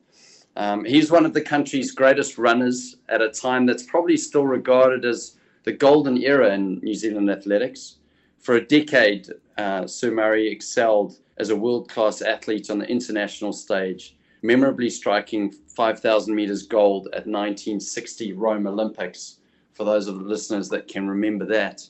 Um, 0.57 0.85
he's 0.85 1.11
one 1.11 1.26
of 1.26 1.33
the 1.35 1.40
country's 1.40 1.90
greatest 1.90 2.38
runners 2.38 2.97
at 3.09 3.21
a 3.21 3.31
time 3.31 3.66
that's 3.66 3.83
probably 3.83 4.16
still 4.16 4.47
regarded 4.47 5.04
as 5.04 5.37
the 5.64 5.73
golden 5.73 6.19
era 6.19 6.54
in 6.54 6.78
New 6.78 6.95
Zealand 6.95 7.31
athletics. 7.31 7.97
For 8.44 8.56
a 8.56 8.60
decade, 8.60 9.30
uh, 9.56 9.86
Sir 9.86 10.10
Murray 10.10 10.48
excelled 10.48 11.18
as 11.38 11.48
a 11.48 11.56
world 11.56 11.88
class 11.88 12.20
athlete 12.20 12.68
on 12.68 12.78
the 12.78 12.86
international 12.86 13.54
stage, 13.54 14.18
memorably 14.42 14.90
striking 14.90 15.50
5,000 15.50 16.34
meters 16.34 16.66
gold 16.66 17.06
at 17.06 17.26
1960 17.26 18.34
Rome 18.34 18.66
Olympics, 18.66 19.38
for 19.72 19.84
those 19.84 20.08
of 20.08 20.18
the 20.18 20.24
listeners 20.24 20.68
that 20.68 20.88
can 20.88 21.08
remember 21.08 21.46
that. 21.46 21.88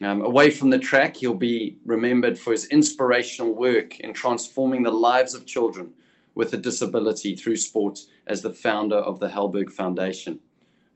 Um, 0.00 0.22
away 0.22 0.52
from 0.52 0.70
the 0.70 0.78
track, 0.78 1.16
he'll 1.16 1.34
be 1.34 1.76
remembered 1.84 2.38
for 2.38 2.52
his 2.52 2.66
inspirational 2.66 3.52
work 3.52 3.98
in 3.98 4.12
transforming 4.12 4.84
the 4.84 4.92
lives 4.92 5.34
of 5.34 5.44
children 5.44 5.92
with 6.36 6.54
a 6.54 6.56
disability 6.56 7.34
through 7.34 7.56
sport 7.56 7.98
as 8.28 8.42
the 8.42 8.54
founder 8.54 8.98
of 8.98 9.18
the 9.18 9.28
Halberg 9.28 9.72
Foundation, 9.72 10.38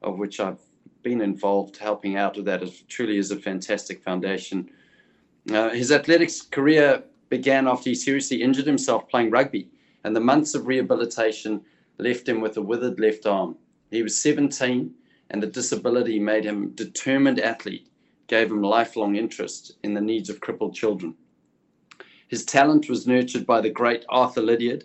of 0.02 0.20
which 0.20 0.38
I've 0.38 0.60
been 1.02 1.20
involved 1.20 1.78
helping 1.78 2.16
out 2.16 2.36
with 2.36 2.44
that. 2.44 2.62
It 2.62 2.84
truly 2.86 3.18
is 3.18 3.32
a 3.32 3.36
fantastic 3.36 4.00
foundation 4.00 4.70
uh, 5.52 5.70
his 5.70 5.92
athletics 5.92 6.42
career 6.42 7.02
began 7.28 7.66
after 7.66 7.90
he 7.90 7.94
seriously 7.94 8.42
injured 8.42 8.66
himself 8.66 9.08
playing 9.08 9.30
rugby, 9.30 9.68
and 10.04 10.14
the 10.14 10.20
months 10.20 10.54
of 10.54 10.66
rehabilitation 10.66 11.60
left 11.98 12.28
him 12.28 12.40
with 12.40 12.56
a 12.56 12.62
withered 12.62 12.98
left 13.00 13.26
arm. 13.26 13.56
He 13.90 14.02
was 14.02 14.20
17, 14.20 14.94
and 15.30 15.42
the 15.42 15.46
disability 15.46 16.18
made 16.18 16.44
him 16.44 16.64
a 16.64 16.66
determined 16.68 17.40
athlete, 17.40 17.88
gave 18.26 18.50
him 18.50 18.62
lifelong 18.62 19.16
interest 19.16 19.76
in 19.82 19.94
the 19.94 20.00
needs 20.00 20.30
of 20.30 20.40
crippled 20.40 20.74
children. 20.74 21.14
His 22.28 22.44
talent 22.44 22.88
was 22.88 23.06
nurtured 23.06 23.46
by 23.46 23.60
the 23.60 23.70
great 23.70 24.04
Arthur 24.08 24.42
Lydiard, 24.42 24.84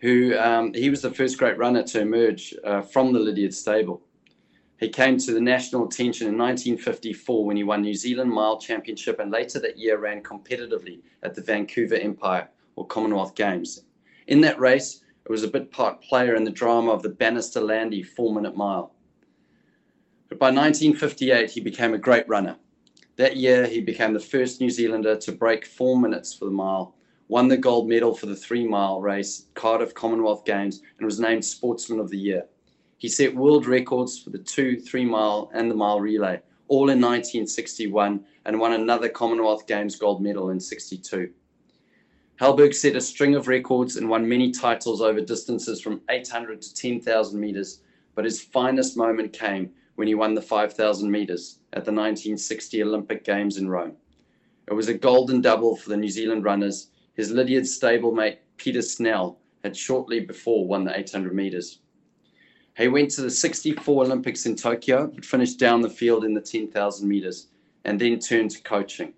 who 0.00 0.36
um, 0.38 0.72
he 0.74 0.90
was 0.90 1.02
the 1.02 1.10
first 1.10 1.38
great 1.38 1.58
runner 1.58 1.82
to 1.82 2.00
emerge 2.00 2.54
uh, 2.64 2.82
from 2.82 3.12
the 3.12 3.18
Lydiard 3.18 3.54
stable. 3.54 4.02
He 4.78 4.88
came 4.88 5.18
to 5.18 5.32
the 5.32 5.40
national 5.40 5.86
attention 5.86 6.28
in 6.28 6.38
1954 6.38 7.44
when 7.44 7.56
he 7.56 7.64
won 7.64 7.82
New 7.82 7.94
Zealand 7.94 8.30
Mile 8.30 8.60
Championship 8.60 9.18
and 9.18 9.30
later 9.30 9.58
that 9.58 9.76
year 9.76 9.98
ran 9.98 10.22
competitively 10.22 11.00
at 11.24 11.34
the 11.34 11.42
Vancouver 11.42 11.96
Empire 11.96 12.48
or 12.76 12.86
Commonwealth 12.86 13.34
Games. 13.34 13.82
In 14.28 14.40
that 14.42 14.60
race, 14.60 15.00
it 15.24 15.32
was 15.32 15.42
a 15.42 15.48
bit 15.48 15.72
part 15.72 16.00
player 16.00 16.36
in 16.36 16.44
the 16.44 16.50
drama 16.50 16.92
of 16.92 17.02
the 17.02 17.08
Bannister 17.08 17.60
Landy 17.60 18.04
four 18.04 18.32
minute 18.32 18.56
mile. 18.56 18.94
But 20.28 20.38
by 20.38 20.46
1958, 20.46 21.50
he 21.50 21.60
became 21.60 21.94
a 21.94 21.98
great 21.98 22.28
runner. 22.28 22.56
That 23.16 23.36
year, 23.36 23.66
he 23.66 23.80
became 23.80 24.12
the 24.12 24.20
first 24.20 24.60
New 24.60 24.70
Zealander 24.70 25.16
to 25.16 25.32
break 25.32 25.66
four 25.66 25.98
minutes 25.98 26.32
for 26.32 26.44
the 26.44 26.52
mile, 26.52 26.94
won 27.26 27.48
the 27.48 27.56
gold 27.56 27.88
medal 27.88 28.14
for 28.14 28.26
the 28.26 28.36
three 28.36 28.66
mile 28.66 29.00
race, 29.00 29.46
Cardiff 29.54 29.92
Commonwealth 29.92 30.44
Games, 30.44 30.82
and 30.98 31.04
was 31.04 31.18
named 31.18 31.44
Sportsman 31.44 31.98
of 31.98 32.10
the 32.10 32.18
Year. 32.18 32.44
He 32.98 33.08
set 33.08 33.34
world 33.34 33.66
records 33.66 34.18
for 34.18 34.30
the 34.30 34.38
two, 34.38 34.80
three 34.80 35.04
mile, 35.04 35.50
and 35.54 35.70
the 35.70 35.74
mile 35.76 36.00
relay, 36.00 36.40
all 36.66 36.90
in 36.90 37.00
1961, 37.00 38.24
and 38.44 38.58
won 38.58 38.72
another 38.72 39.08
Commonwealth 39.08 39.68
Games 39.68 39.94
gold 39.94 40.20
medal 40.20 40.50
in 40.50 40.58
62. 40.58 41.30
Halberg 42.40 42.74
set 42.74 42.96
a 42.96 43.00
string 43.00 43.36
of 43.36 43.46
records 43.46 43.96
and 43.96 44.08
won 44.08 44.28
many 44.28 44.50
titles 44.50 45.00
over 45.00 45.20
distances 45.20 45.80
from 45.80 46.00
800 46.10 46.60
to 46.60 46.74
10,000 46.74 47.40
meters, 47.40 47.82
but 48.16 48.24
his 48.24 48.42
finest 48.42 48.96
moment 48.96 49.32
came 49.32 49.70
when 49.94 50.08
he 50.08 50.16
won 50.16 50.34
the 50.34 50.42
5,000 50.42 51.08
meters 51.08 51.60
at 51.72 51.84
the 51.84 51.92
1960 51.92 52.82
Olympic 52.82 53.24
Games 53.24 53.58
in 53.58 53.68
Rome. 53.68 53.96
It 54.66 54.74
was 54.74 54.88
a 54.88 54.94
golden 54.94 55.40
double 55.40 55.76
for 55.76 55.88
the 55.88 55.96
New 55.96 56.10
Zealand 56.10 56.42
runners. 56.42 56.90
His 57.14 57.30
Lydiard 57.30 57.64
stablemate 57.64 58.38
Peter 58.56 58.82
Snell 58.82 59.38
had 59.62 59.76
shortly 59.76 60.18
before 60.20 60.66
won 60.66 60.84
the 60.84 60.98
800 60.98 61.34
meters. 61.34 61.78
He 62.78 62.86
went 62.86 63.10
to 63.12 63.22
the 63.22 63.30
64 63.30 64.04
Olympics 64.04 64.46
in 64.46 64.54
Tokyo, 64.54 65.08
but 65.08 65.24
finished 65.24 65.58
down 65.58 65.80
the 65.82 65.90
field 65.90 66.24
in 66.24 66.32
the 66.32 66.40
10,000 66.40 67.08
meters, 67.08 67.48
and 67.84 68.00
then 68.00 68.20
turned 68.20 68.52
to 68.52 68.62
coaching. 68.62 69.12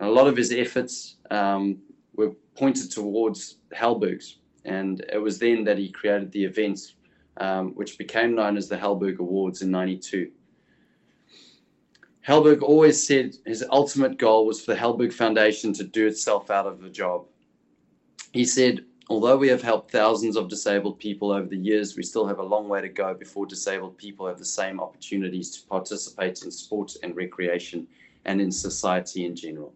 And 0.00 0.08
a 0.08 0.12
lot 0.12 0.26
of 0.26 0.36
his 0.36 0.50
efforts 0.50 1.16
um, 1.30 1.78
were 2.16 2.32
pointed 2.56 2.90
towards 2.90 3.58
Halbergs, 3.72 4.38
and 4.64 5.04
it 5.12 5.18
was 5.18 5.38
then 5.38 5.62
that 5.64 5.78
he 5.78 5.88
created 5.88 6.32
the 6.32 6.44
events, 6.44 6.94
um, 7.36 7.74
which 7.76 7.96
became 7.96 8.34
known 8.34 8.56
as 8.56 8.68
the 8.68 8.76
Halberg 8.76 9.20
Awards 9.20 9.62
in 9.62 9.70
'92. 9.70 10.32
Halberg 12.22 12.62
always 12.62 13.06
said 13.06 13.36
his 13.46 13.64
ultimate 13.70 14.18
goal 14.18 14.46
was 14.46 14.60
for 14.60 14.72
the 14.72 14.80
Halberg 14.80 15.12
Foundation 15.12 15.72
to 15.74 15.84
do 15.84 16.08
itself 16.08 16.50
out 16.50 16.66
of 16.66 16.82
a 16.82 16.90
job. 16.90 17.26
He 18.32 18.44
said, 18.44 18.84
Although 19.10 19.36
we 19.36 19.48
have 19.48 19.60
helped 19.60 19.90
thousands 19.90 20.34
of 20.36 20.48
disabled 20.48 20.98
people 20.98 21.30
over 21.30 21.46
the 21.46 21.58
years, 21.58 21.96
we 21.96 22.02
still 22.02 22.26
have 22.26 22.38
a 22.38 22.42
long 22.42 22.68
way 22.68 22.80
to 22.80 22.88
go 22.88 23.12
before 23.12 23.44
disabled 23.44 23.98
people 23.98 24.26
have 24.26 24.38
the 24.38 24.44
same 24.44 24.80
opportunities 24.80 25.50
to 25.56 25.66
participate 25.66 26.42
in 26.42 26.50
sport 26.50 26.96
and 27.02 27.14
recreation 27.14 27.86
and 28.24 28.40
in 28.40 28.50
society 28.50 29.26
in 29.26 29.36
general. 29.36 29.74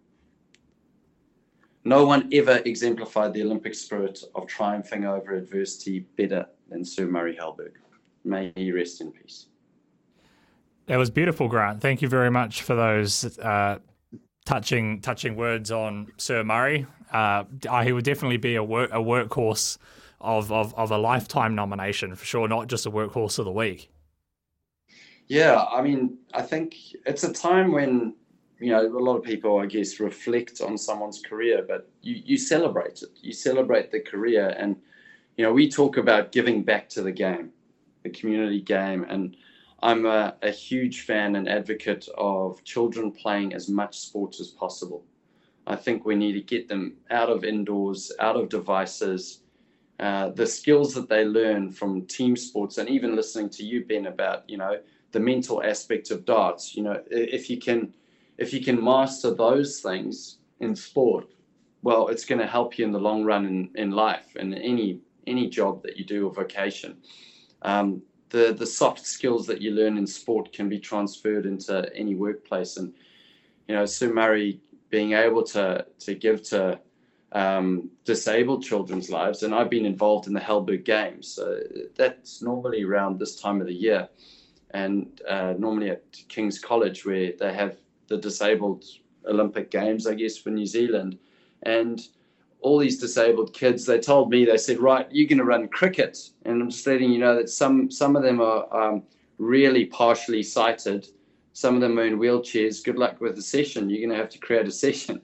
No 1.84 2.06
one 2.06 2.28
ever 2.32 2.60
exemplified 2.64 3.34
the 3.34 3.42
Olympic 3.42 3.74
spirit 3.74 4.22
of 4.34 4.46
triumphing 4.46 5.04
over 5.04 5.34
adversity 5.34 6.00
better 6.16 6.46
than 6.68 6.84
Sir 6.84 7.06
Murray 7.06 7.36
Halberg. 7.36 7.72
May 8.24 8.52
he 8.56 8.72
rest 8.72 9.00
in 9.00 9.12
peace. 9.12 9.46
That 10.86 10.96
was 10.96 11.10
beautiful, 11.10 11.48
Grant. 11.48 11.82
Thank 11.82 12.00
you 12.00 12.08
very 12.08 12.30
much 12.30 12.62
for 12.62 12.74
those 12.74 13.38
uh, 13.38 13.78
touching 14.48 14.98
touching 15.02 15.36
words 15.36 15.70
on 15.70 16.10
Sir 16.16 16.42
Murray. 16.42 16.86
Uh, 17.12 17.44
he 17.84 17.92
would 17.92 18.04
definitely 18.04 18.38
be 18.38 18.54
a 18.54 18.64
work 18.64 18.90
a 18.90 18.96
workhorse 18.96 19.76
of, 20.22 20.50
of 20.50 20.74
of 20.74 20.90
a 20.90 20.96
lifetime 20.96 21.54
nomination 21.54 22.14
for 22.14 22.24
sure, 22.24 22.48
not 22.48 22.66
just 22.66 22.86
a 22.86 22.90
workhorse 22.90 23.38
of 23.38 23.44
the 23.44 23.52
week. 23.52 23.90
Yeah, 25.26 25.64
I 25.70 25.82
mean, 25.82 26.16
I 26.32 26.40
think 26.40 26.76
it's 27.04 27.24
a 27.24 27.32
time 27.32 27.72
when 27.72 28.14
you 28.58 28.70
know 28.70 28.86
a 28.86 29.04
lot 29.08 29.18
of 29.18 29.22
people, 29.22 29.58
I 29.58 29.66
guess, 29.66 30.00
reflect 30.00 30.62
on 30.62 30.78
someone's 30.78 31.20
career, 31.20 31.62
but 31.68 31.90
you 32.00 32.22
you 32.24 32.38
celebrate 32.38 33.02
it. 33.02 33.10
You 33.20 33.34
celebrate 33.34 33.92
the 33.92 34.00
career, 34.00 34.54
and 34.58 34.76
you 35.36 35.44
know 35.44 35.52
we 35.52 35.70
talk 35.70 35.98
about 35.98 36.32
giving 36.32 36.62
back 36.62 36.88
to 36.90 37.02
the 37.02 37.12
game, 37.12 37.50
the 38.02 38.10
community 38.10 38.62
game, 38.62 39.04
and 39.10 39.36
I'm 39.82 40.06
a, 40.06 40.34
a, 40.42 40.50
huge 40.50 41.02
fan 41.02 41.36
and 41.36 41.48
advocate 41.48 42.08
of 42.16 42.64
children 42.64 43.12
playing 43.12 43.54
as 43.54 43.68
much 43.68 43.98
sports 43.98 44.40
as 44.40 44.48
possible. 44.48 45.04
I 45.68 45.76
think 45.76 46.04
we 46.04 46.16
need 46.16 46.32
to 46.32 46.40
get 46.40 46.66
them 46.66 46.96
out 47.10 47.28
of 47.28 47.44
indoors, 47.44 48.10
out 48.18 48.36
of 48.36 48.48
devices. 48.48 49.42
Uh, 50.00 50.30
the 50.30 50.46
skills 50.46 50.94
that 50.94 51.08
they 51.08 51.24
learn 51.24 51.70
from 51.70 52.06
team 52.06 52.34
sports, 52.36 52.78
and 52.78 52.88
even 52.88 53.14
listening 53.14 53.50
to 53.50 53.64
you, 53.64 53.84
Ben, 53.84 54.06
about 54.06 54.48
you 54.48 54.56
know 54.56 54.78
the 55.12 55.20
mental 55.20 55.62
aspect 55.62 56.10
of 56.10 56.24
darts. 56.24 56.74
You 56.74 56.84
know, 56.84 57.02
if 57.10 57.50
you 57.50 57.58
can, 57.58 57.92
if 58.36 58.52
you 58.52 58.62
can 58.64 58.82
master 58.82 59.34
those 59.34 59.80
things 59.80 60.38
in 60.60 60.74
sport, 60.74 61.26
well, 61.82 62.08
it's 62.08 62.24
going 62.24 62.40
to 62.40 62.46
help 62.46 62.78
you 62.78 62.84
in 62.84 62.92
the 62.92 63.00
long 63.00 63.24
run 63.24 63.44
in, 63.44 63.70
in 63.74 63.90
life 63.90 64.34
and 64.36 64.54
any 64.54 65.00
any 65.26 65.48
job 65.48 65.82
that 65.82 65.96
you 65.96 66.04
do 66.04 66.26
or 66.26 66.32
vocation. 66.32 66.96
Um, 67.62 68.02
the 68.30 68.54
the 68.56 68.66
soft 68.66 69.06
skills 69.06 69.46
that 69.46 69.60
you 69.60 69.70
learn 69.70 69.98
in 69.98 70.06
sport 70.06 70.52
can 70.52 70.68
be 70.68 70.78
transferred 70.78 71.46
into 71.46 71.90
any 71.94 72.14
workplace. 72.14 72.76
And 72.76 72.92
you 73.66 73.74
know, 73.74 73.86
Sir 73.86 74.12
Murray 74.12 74.60
being 74.90 75.12
able 75.12 75.42
to 75.44 75.86
to 76.00 76.14
give 76.14 76.42
to 76.44 76.80
um, 77.32 77.90
disabled 78.04 78.62
children's 78.62 79.10
lives, 79.10 79.42
and 79.42 79.54
I've 79.54 79.70
been 79.70 79.86
involved 79.86 80.26
in 80.26 80.32
the 80.32 80.40
Halberg 80.40 80.84
Games. 80.84 81.28
So 81.28 81.60
that's 81.94 82.42
normally 82.42 82.82
around 82.82 83.18
this 83.18 83.36
time 83.40 83.60
of 83.60 83.66
the 83.66 83.74
year, 83.74 84.08
and 84.70 85.20
uh, 85.28 85.54
normally 85.58 85.90
at 85.90 86.04
King's 86.28 86.58
College 86.58 87.04
where 87.04 87.32
they 87.38 87.52
have 87.52 87.76
the 88.08 88.16
disabled 88.16 88.84
Olympic 89.26 89.70
Games, 89.70 90.06
I 90.06 90.14
guess, 90.14 90.38
for 90.38 90.50
New 90.50 90.66
Zealand, 90.66 91.18
and 91.62 92.00
all 92.60 92.78
these 92.78 92.98
disabled 92.98 93.52
kids, 93.52 93.86
they 93.86 94.00
told 94.00 94.30
me, 94.30 94.44
they 94.44 94.56
said, 94.56 94.80
right, 94.80 95.06
you're 95.10 95.28
going 95.28 95.38
to 95.38 95.44
run 95.44 95.68
cricket. 95.68 96.18
And 96.44 96.60
I'm 96.60 96.70
just 96.70 96.86
letting 96.86 97.12
you 97.12 97.18
know 97.18 97.36
that 97.36 97.48
some, 97.48 97.90
some 97.90 98.16
of 98.16 98.22
them 98.22 98.40
are 98.40 98.66
um, 98.74 99.02
really 99.38 99.86
partially 99.86 100.42
sighted. 100.42 101.08
Some 101.52 101.76
of 101.76 101.80
them 101.80 101.98
are 101.98 102.06
in 102.06 102.18
wheelchairs. 102.18 102.84
Good 102.84 102.98
luck 102.98 103.20
with 103.20 103.36
the 103.36 103.42
session. 103.42 103.88
You're 103.88 104.06
going 104.06 104.16
to 104.16 104.22
have 104.22 104.30
to 104.30 104.38
create 104.38 104.66
a 104.66 104.72
session. 104.84 105.20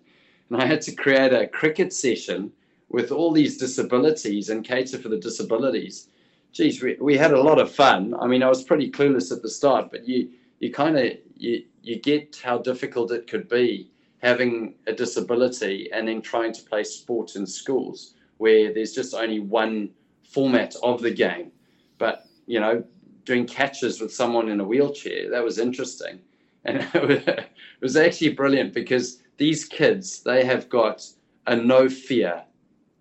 And 0.50 0.62
I 0.62 0.66
had 0.66 0.80
to 0.82 0.94
create 0.94 1.32
a 1.32 1.48
cricket 1.48 1.92
session 1.92 2.52
with 2.88 3.10
all 3.10 3.32
these 3.32 3.56
disabilities 3.56 4.50
and 4.50 4.64
cater 4.64 4.98
for 4.98 5.08
the 5.08 5.18
disabilities. 5.18 6.08
Geez, 6.52 6.80
we, 6.80 6.96
we 7.00 7.16
had 7.16 7.32
a 7.32 7.40
lot 7.40 7.58
of 7.58 7.72
fun. 7.72 8.14
I 8.20 8.28
mean, 8.28 8.42
I 8.42 8.48
was 8.48 8.62
pretty 8.62 8.90
clueless 8.90 9.32
at 9.32 9.42
the 9.42 9.50
start, 9.50 9.90
but 9.90 10.06
you, 10.06 10.30
you 10.60 10.72
kind 10.72 10.96
of, 10.96 11.12
you, 11.36 11.64
you 11.82 11.98
get 11.98 12.40
how 12.44 12.58
difficult 12.58 13.10
it 13.10 13.26
could 13.26 13.48
be 13.48 13.90
having 14.24 14.74
a 14.86 14.92
disability 14.92 15.90
and 15.92 16.08
then 16.08 16.22
trying 16.22 16.50
to 16.50 16.62
play 16.62 16.82
sport 16.82 17.36
in 17.36 17.46
schools 17.46 18.14
where 18.38 18.72
there's 18.72 18.94
just 18.94 19.12
only 19.12 19.38
one 19.38 19.90
format 20.22 20.74
of 20.82 21.02
the 21.02 21.10
game. 21.10 21.52
But, 21.98 22.24
you 22.46 22.58
know, 22.58 22.82
doing 23.24 23.44
catches 23.44 24.00
with 24.00 24.14
someone 24.14 24.48
in 24.48 24.60
a 24.60 24.64
wheelchair, 24.64 25.28
that 25.30 25.44
was 25.44 25.58
interesting. 25.58 26.20
And 26.64 26.88
it 26.94 27.50
was 27.82 27.96
actually 27.96 28.30
brilliant 28.30 28.72
because 28.72 29.20
these 29.36 29.66
kids, 29.66 30.22
they 30.22 30.42
have 30.42 30.70
got 30.70 31.06
a 31.46 31.54
no 31.54 31.86
fear 31.90 32.44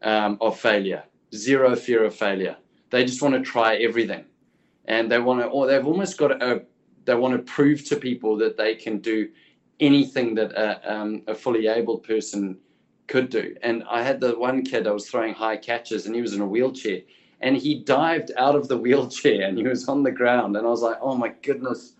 um, 0.01 0.37
of 0.41 0.59
failure, 0.59 1.03
zero 1.33 1.73
fear 1.73 2.03
of 2.03 2.13
failure. 2.13 2.57
They 2.89 3.05
just 3.05 3.21
want 3.21 3.33
to 3.35 3.41
try 3.41 3.77
everything. 3.77 4.25
And 4.85 5.09
they 5.09 5.19
want 5.19 5.39
to, 5.39 5.47
or 5.47 5.67
they've 5.67 5.87
almost 5.87 6.17
got 6.17 6.43
a, 6.43 6.63
they 7.05 7.15
want 7.15 7.33
to 7.33 7.49
prove 7.49 7.85
to 7.85 7.95
people 7.95 8.35
that 8.39 8.57
they 8.57 8.75
can 8.75 8.97
do 8.97 9.29
anything 9.79 10.35
that 10.35 10.51
a, 10.53 10.93
um, 10.93 11.23
a 11.27 11.35
fully 11.35 11.67
able 11.67 11.97
person 11.97 12.57
could 13.07 13.29
do. 13.29 13.55
And 13.63 13.83
I 13.89 14.01
had 14.03 14.19
the 14.19 14.37
one 14.37 14.63
kid 14.63 14.87
I 14.87 14.91
was 14.91 15.09
throwing 15.09 15.33
high 15.33 15.57
catches, 15.57 16.05
and 16.05 16.15
he 16.15 16.21
was 16.21 16.33
in 16.33 16.41
a 16.41 16.47
wheelchair, 16.47 17.01
and 17.41 17.57
he 17.57 17.75
dived 17.79 18.31
out 18.37 18.55
of 18.55 18.67
the 18.67 18.77
wheelchair, 18.85 19.47
and 19.47 19.57
he 19.57 19.63
was 19.63 19.87
on 19.87 20.03
the 20.03 20.11
ground, 20.11 20.55
and 20.55 20.65
I 20.65 20.69
was 20.69 20.81
like, 20.81 20.97
oh 21.01 21.15
my 21.15 21.29
goodness. 21.41 21.93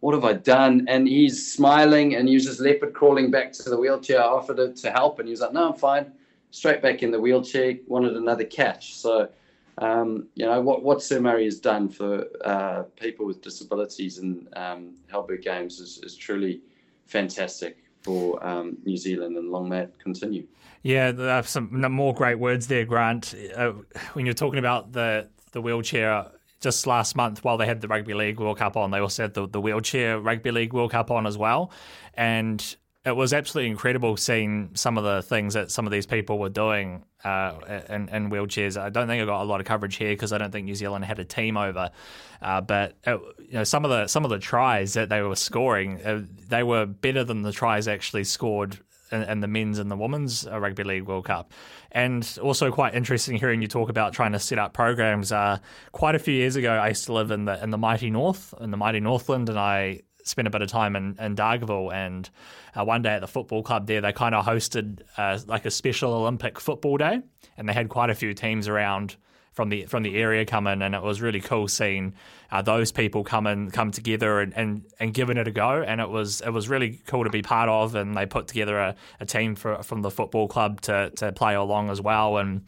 What 0.00 0.14
have 0.14 0.24
I 0.24 0.32
done? 0.32 0.86
And 0.88 1.06
he's 1.06 1.52
smiling 1.52 2.14
and 2.14 2.26
he 2.26 2.32
was 2.32 2.46
just 2.46 2.58
leopard 2.58 2.94
crawling 2.94 3.30
back 3.30 3.52
to 3.52 3.68
the 3.68 3.76
wheelchair. 3.76 4.22
I 4.22 4.24
offered 4.24 4.58
it 4.58 4.76
to 4.76 4.90
help 4.90 5.18
and 5.18 5.28
he 5.28 5.32
was 5.32 5.42
like, 5.42 5.52
No, 5.52 5.68
I'm 5.68 5.78
fine. 5.78 6.10
Straight 6.50 6.80
back 6.80 7.02
in 7.02 7.10
the 7.10 7.20
wheelchair, 7.20 7.74
wanted 7.86 8.16
another 8.16 8.44
catch. 8.44 8.94
So 8.94 9.28
um, 9.76 10.28
you 10.34 10.46
know 10.46 10.60
what 10.60 10.82
what 10.82 11.02
Sir 11.02 11.20
Murray 11.20 11.44
has 11.44 11.60
done 11.60 11.88
for 11.88 12.24
uh, 12.44 12.84
people 12.96 13.26
with 13.26 13.42
disabilities 13.42 14.18
in 14.18 14.48
um, 14.54 14.94
Halberg 15.10 15.42
Games 15.42 15.80
is, 15.80 15.98
is 16.02 16.16
truly 16.16 16.60
fantastic 17.10 17.76
for 18.02 18.44
um, 18.46 18.78
New 18.84 18.96
Zealand, 18.96 19.36
and 19.36 19.50
long 19.50 19.68
may 19.68 19.80
it 19.80 19.94
continue. 19.98 20.46
Yeah, 20.82 21.42
some 21.42 21.82
more 21.92 22.14
great 22.14 22.38
words 22.38 22.66
there, 22.66 22.84
Grant. 22.86 23.34
Uh, 23.54 23.72
when 24.14 24.24
you're 24.24 24.34
talking 24.34 24.58
about 24.58 24.92
the 24.92 25.28
the 25.52 25.60
wheelchair, 25.60 26.26
just 26.60 26.86
last 26.86 27.16
month 27.16 27.44
while 27.44 27.58
they 27.58 27.66
had 27.66 27.80
the 27.80 27.88
Rugby 27.88 28.14
League 28.14 28.40
World 28.40 28.58
Cup 28.58 28.76
on, 28.76 28.90
they 28.90 29.00
also 29.00 29.24
had 29.24 29.34
the, 29.34 29.48
the 29.48 29.60
wheelchair 29.60 30.18
Rugby 30.18 30.50
League 30.50 30.72
World 30.72 30.92
Cup 30.92 31.10
on 31.10 31.26
as 31.26 31.36
well, 31.36 31.72
and 32.14 32.76
it 33.04 33.16
was 33.16 33.32
absolutely 33.32 33.70
incredible 33.70 34.16
seeing 34.16 34.70
some 34.74 34.98
of 34.98 35.04
the 35.04 35.22
things 35.22 35.54
that 35.54 35.70
some 35.70 35.86
of 35.86 35.92
these 35.92 36.04
people 36.04 36.38
were 36.38 36.50
doing 36.50 37.02
uh, 37.24 37.54
in, 37.88 38.08
in, 38.10 38.30
wheelchairs. 38.30 38.78
I 38.78 38.90
don't 38.90 39.06
think 39.06 39.22
I 39.22 39.24
got 39.24 39.42
a 39.42 39.44
lot 39.44 39.60
of 39.60 39.66
coverage 39.66 39.96
here 39.96 40.10
because 40.10 40.34
I 40.34 40.38
don't 40.38 40.50
think 40.50 40.66
New 40.66 40.74
Zealand 40.74 41.06
had 41.06 41.18
a 41.18 41.24
team 41.24 41.56
over. 41.56 41.90
Uh, 42.42 42.60
but 42.60 42.96
it, 43.04 43.14
uh, 43.14 43.18
you 43.38 43.54
know, 43.54 43.64
some 43.64 43.86
of 43.86 43.90
the 43.90 44.06
some 44.06 44.24
of 44.24 44.30
the 44.30 44.38
tries 44.38 44.92
that 44.94 45.08
they 45.08 45.22
were 45.22 45.36
scoring, 45.36 46.00
uh, 46.04 46.22
they 46.48 46.62
were 46.62 46.84
better 46.84 47.24
than 47.24 47.40
the 47.40 47.52
tries 47.52 47.88
actually 47.88 48.24
scored 48.24 48.78
in, 49.10 49.22
in, 49.22 49.40
the 49.40 49.48
men's 49.48 49.78
and 49.78 49.90
the 49.90 49.96
women's 49.96 50.46
uh, 50.46 50.58
rugby 50.60 50.84
league 50.84 51.04
World 51.04 51.24
Cup. 51.24 51.52
And 51.92 52.38
also 52.42 52.70
quite 52.70 52.94
interesting 52.94 53.36
hearing 53.36 53.62
you 53.62 53.68
talk 53.68 53.88
about 53.88 54.12
trying 54.12 54.32
to 54.32 54.38
set 54.38 54.58
up 54.58 54.74
programs. 54.74 55.32
Uh, 55.32 55.58
quite 55.92 56.14
a 56.14 56.18
few 56.18 56.34
years 56.34 56.56
ago, 56.56 56.72
I 56.72 56.88
used 56.88 57.06
to 57.06 57.14
live 57.14 57.30
in 57.30 57.46
the 57.46 57.62
in 57.62 57.70
the 57.70 57.78
mighty 57.78 58.10
north, 58.10 58.52
in 58.60 58.70
the 58.70 58.76
mighty 58.76 59.00
Northland, 59.00 59.48
and 59.48 59.58
I 59.58 60.02
spent 60.24 60.48
a 60.48 60.50
bit 60.50 60.62
of 60.62 60.68
time 60.68 60.96
in, 60.96 61.16
in 61.18 61.34
Dargaville 61.34 61.92
and 61.92 62.28
uh, 62.74 62.84
one 62.84 63.02
day 63.02 63.10
at 63.10 63.20
the 63.20 63.28
football 63.28 63.62
club 63.62 63.86
there 63.86 64.00
they 64.00 64.12
kind 64.12 64.34
of 64.34 64.44
hosted 64.44 65.00
uh, 65.16 65.38
like 65.46 65.64
a 65.64 65.70
special 65.70 66.12
Olympic 66.12 66.58
football 66.60 66.96
day 66.96 67.20
and 67.56 67.68
they 67.68 67.72
had 67.72 67.88
quite 67.88 68.10
a 68.10 68.14
few 68.14 68.34
teams 68.34 68.68
around 68.68 69.16
from 69.52 69.68
the 69.68 69.84
from 69.86 70.02
the 70.02 70.16
area 70.16 70.44
come 70.46 70.66
in 70.66 70.80
and 70.80 70.94
it 70.94 71.02
was 71.02 71.20
really 71.20 71.40
cool 71.40 71.66
seeing 71.66 72.14
uh, 72.50 72.62
those 72.62 72.92
people 72.92 73.24
come 73.24 73.46
and 73.46 73.72
come 73.72 73.90
together 73.90 74.40
and, 74.40 74.56
and, 74.56 74.84
and 75.00 75.12
giving 75.12 75.36
it 75.36 75.48
a 75.48 75.50
go 75.50 75.82
and 75.82 76.00
it 76.00 76.08
was 76.08 76.40
it 76.40 76.50
was 76.50 76.68
really 76.68 77.00
cool 77.06 77.24
to 77.24 77.30
be 77.30 77.42
part 77.42 77.68
of 77.68 77.94
and 77.94 78.16
they 78.16 78.26
put 78.26 78.46
together 78.46 78.78
a, 78.78 78.94
a 79.18 79.26
team 79.26 79.54
for, 79.54 79.82
from 79.82 80.02
the 80.02 80.10
football 80.10 80.46
club 80.46 80.80
to, 80.80 81.10
to 81.10 81.32
play 81.32 81.54
along 81.54 81.90
as 81.90 82.00
well 82.00 82.38
and 82.38 82.62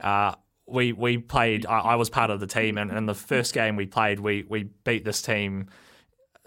uh, 0.00 0.34
we 0.66 0.92
we 0.92 1.18
played 1.18 1.66
I, 1.66 1.78
I, 1.80 1.94
was 1.96 2.10
part 2.10 2.30
of 2.30 2.40
the 2.40 2.46
team 2.46 2.76
and 2.76 2.90
in 2.90 3.06
the 3.06 3.14
first 3.14 3.54
game 3.54 3.74
we 3.76 3.86
played 3.86 4.20
we 4.20 4.44
we 4.48 4.64
beat 4.84 5.04
this 5.04 5.22
team 5.22 5.68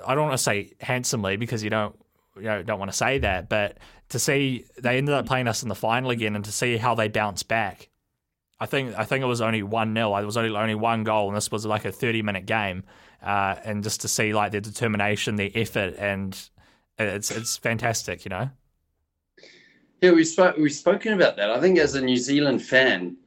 I 0.05 0.15
don't 0.15 0.25
want 0.25 0.37
to 0.37 0.43
say 0.43 0.73
handsomely 0.79 1.37
because 1.37 1.63
you 1.63 1.69
don't 1.69 1.95
you 2.35 2.43
know, 2.43 2.63
don't 2.63 2.79
want 2.79 2.91
to 2.91 2.97
say 2.97 3.17
that, 3.19 3.49
but 3.49 3.77
to 4.09 4.19
see 4.19 4.65
they 4.77 4.97
ended 4.97 5.13
up 5.13 5.25
playing 5.25 5.47
us 5.47 5.63
in 5.63 5.69
the 5.69 5.75
final 5.75 6.09
again, 6.09 6.35
and 6.35 6.45
to 6.45 6.51
see 6.51 6.77
how 6.77 6.95
they 6.95 7.07
bounced 7.07 7.47
back. 7.47 7.89
I 8.59 8.65
think 8.67 8.97
I 8.97 9.05
think 9.05 9.23
it 9.23 9.27
was 9.27 9.41
only 9.41 9.63
one 9.63 9.93
0 9.93 10.15
It 10.17 10.25
was 10.25 10.37
only 10.37 10.55
only 10.55 10.75
one 10.75 11.03
goal, 11.03 11.27
and 11.27 11.35
this 11.35 11.51
was 11.51 11.65
like 11.65 11.85
a 11.85 11.91
thirty 11.91 12.21
minute 12.21 12.45
game. 12.45 12.83
Uh, 13.21 13.55
and 13.63 13.83
just 13.83 14.01
to 14.01 14.07
see 14.07 14.33
like 14.33 14.51
their 14.51 14.61
determination, 14.61 15.35
their 15.35 15.51
effort, 15.53 15.95
and 15.97 16.49
it's 16.97 17.31
it's 17.31 17.57
fantastic, 17.57 18.25
you 18.25 18.29
know. 18.29 18.49
Yeah, 20.01 20.11
we 20.11 20.23
spoke 20.23 20.57
we've 20.57 20.73
spoken 20.73 21.13
about 21.13 21.37
that. 21.37 21.51
I 21.51 21.59
think 21.59 21.77
as 21.77 21.95
a 21.95 22.01
New 22.01 22.17
Zealand 22.17 22.63
fan, 22.63 23.17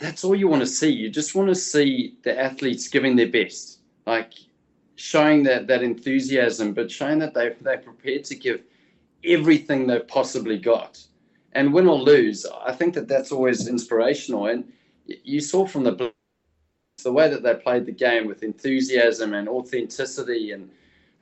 that's 0.00 0.24
all 0.24 0.34
you 0.34 0.48
want 0.48 0.62
to 0.62 0.66
see. 0.66 0.90
You 0.90 1.10
just 1.10 1.34
want 1.34 1.48
to 1.48 1.54
see 1.54 2.16
the 2.24 2.38
athletes 2.38 2.88
giving 2.88 3.16
their 3.16 3.28
best, 3.28 3.80
like 4.06 4.32
showing 4.96 5.42
that 5.44 5.66
that 5.66 5.82
enthusiasm, 5.82 6.72
but 6.72 6.90
showing 6.90 7.18
that 7.20 7.34
they 7.34 7.54
they're 7.60 7.78
prepared 7.78 8.24
to 8.24 8.34
give 8.34 8.62
everything 9.24 9.86
they've 9.86 10.06
possibly 10.06 10.58
got, 10.58 11.00
and 11.52 11.72
win 11.72 11.88
or 11.88 11.98
lose. 11.98 12.46
I 12.64 12.72
think 12.72 12.94
that 12.94 13.08
that's 13.08 13.32
always 13.32 13.68
inspirational. 13.68 14.46
And 14.46 14.72
you 15.06 15.40
saw 15.40 15.66
from 15.66 15.84
the 15.84 16.12
the 17.02 17.12
way 17.12 17.28
that 17.28 17.42
they 17.42 17.54
played 17.54 17.86
the 17.86 17.92
game 17.92 18.26
with 18.26 18.42
enthusiasm 18.42 19.34
and 19.34 19.48
authenticity 19.48 20.52
and 20.52 20.70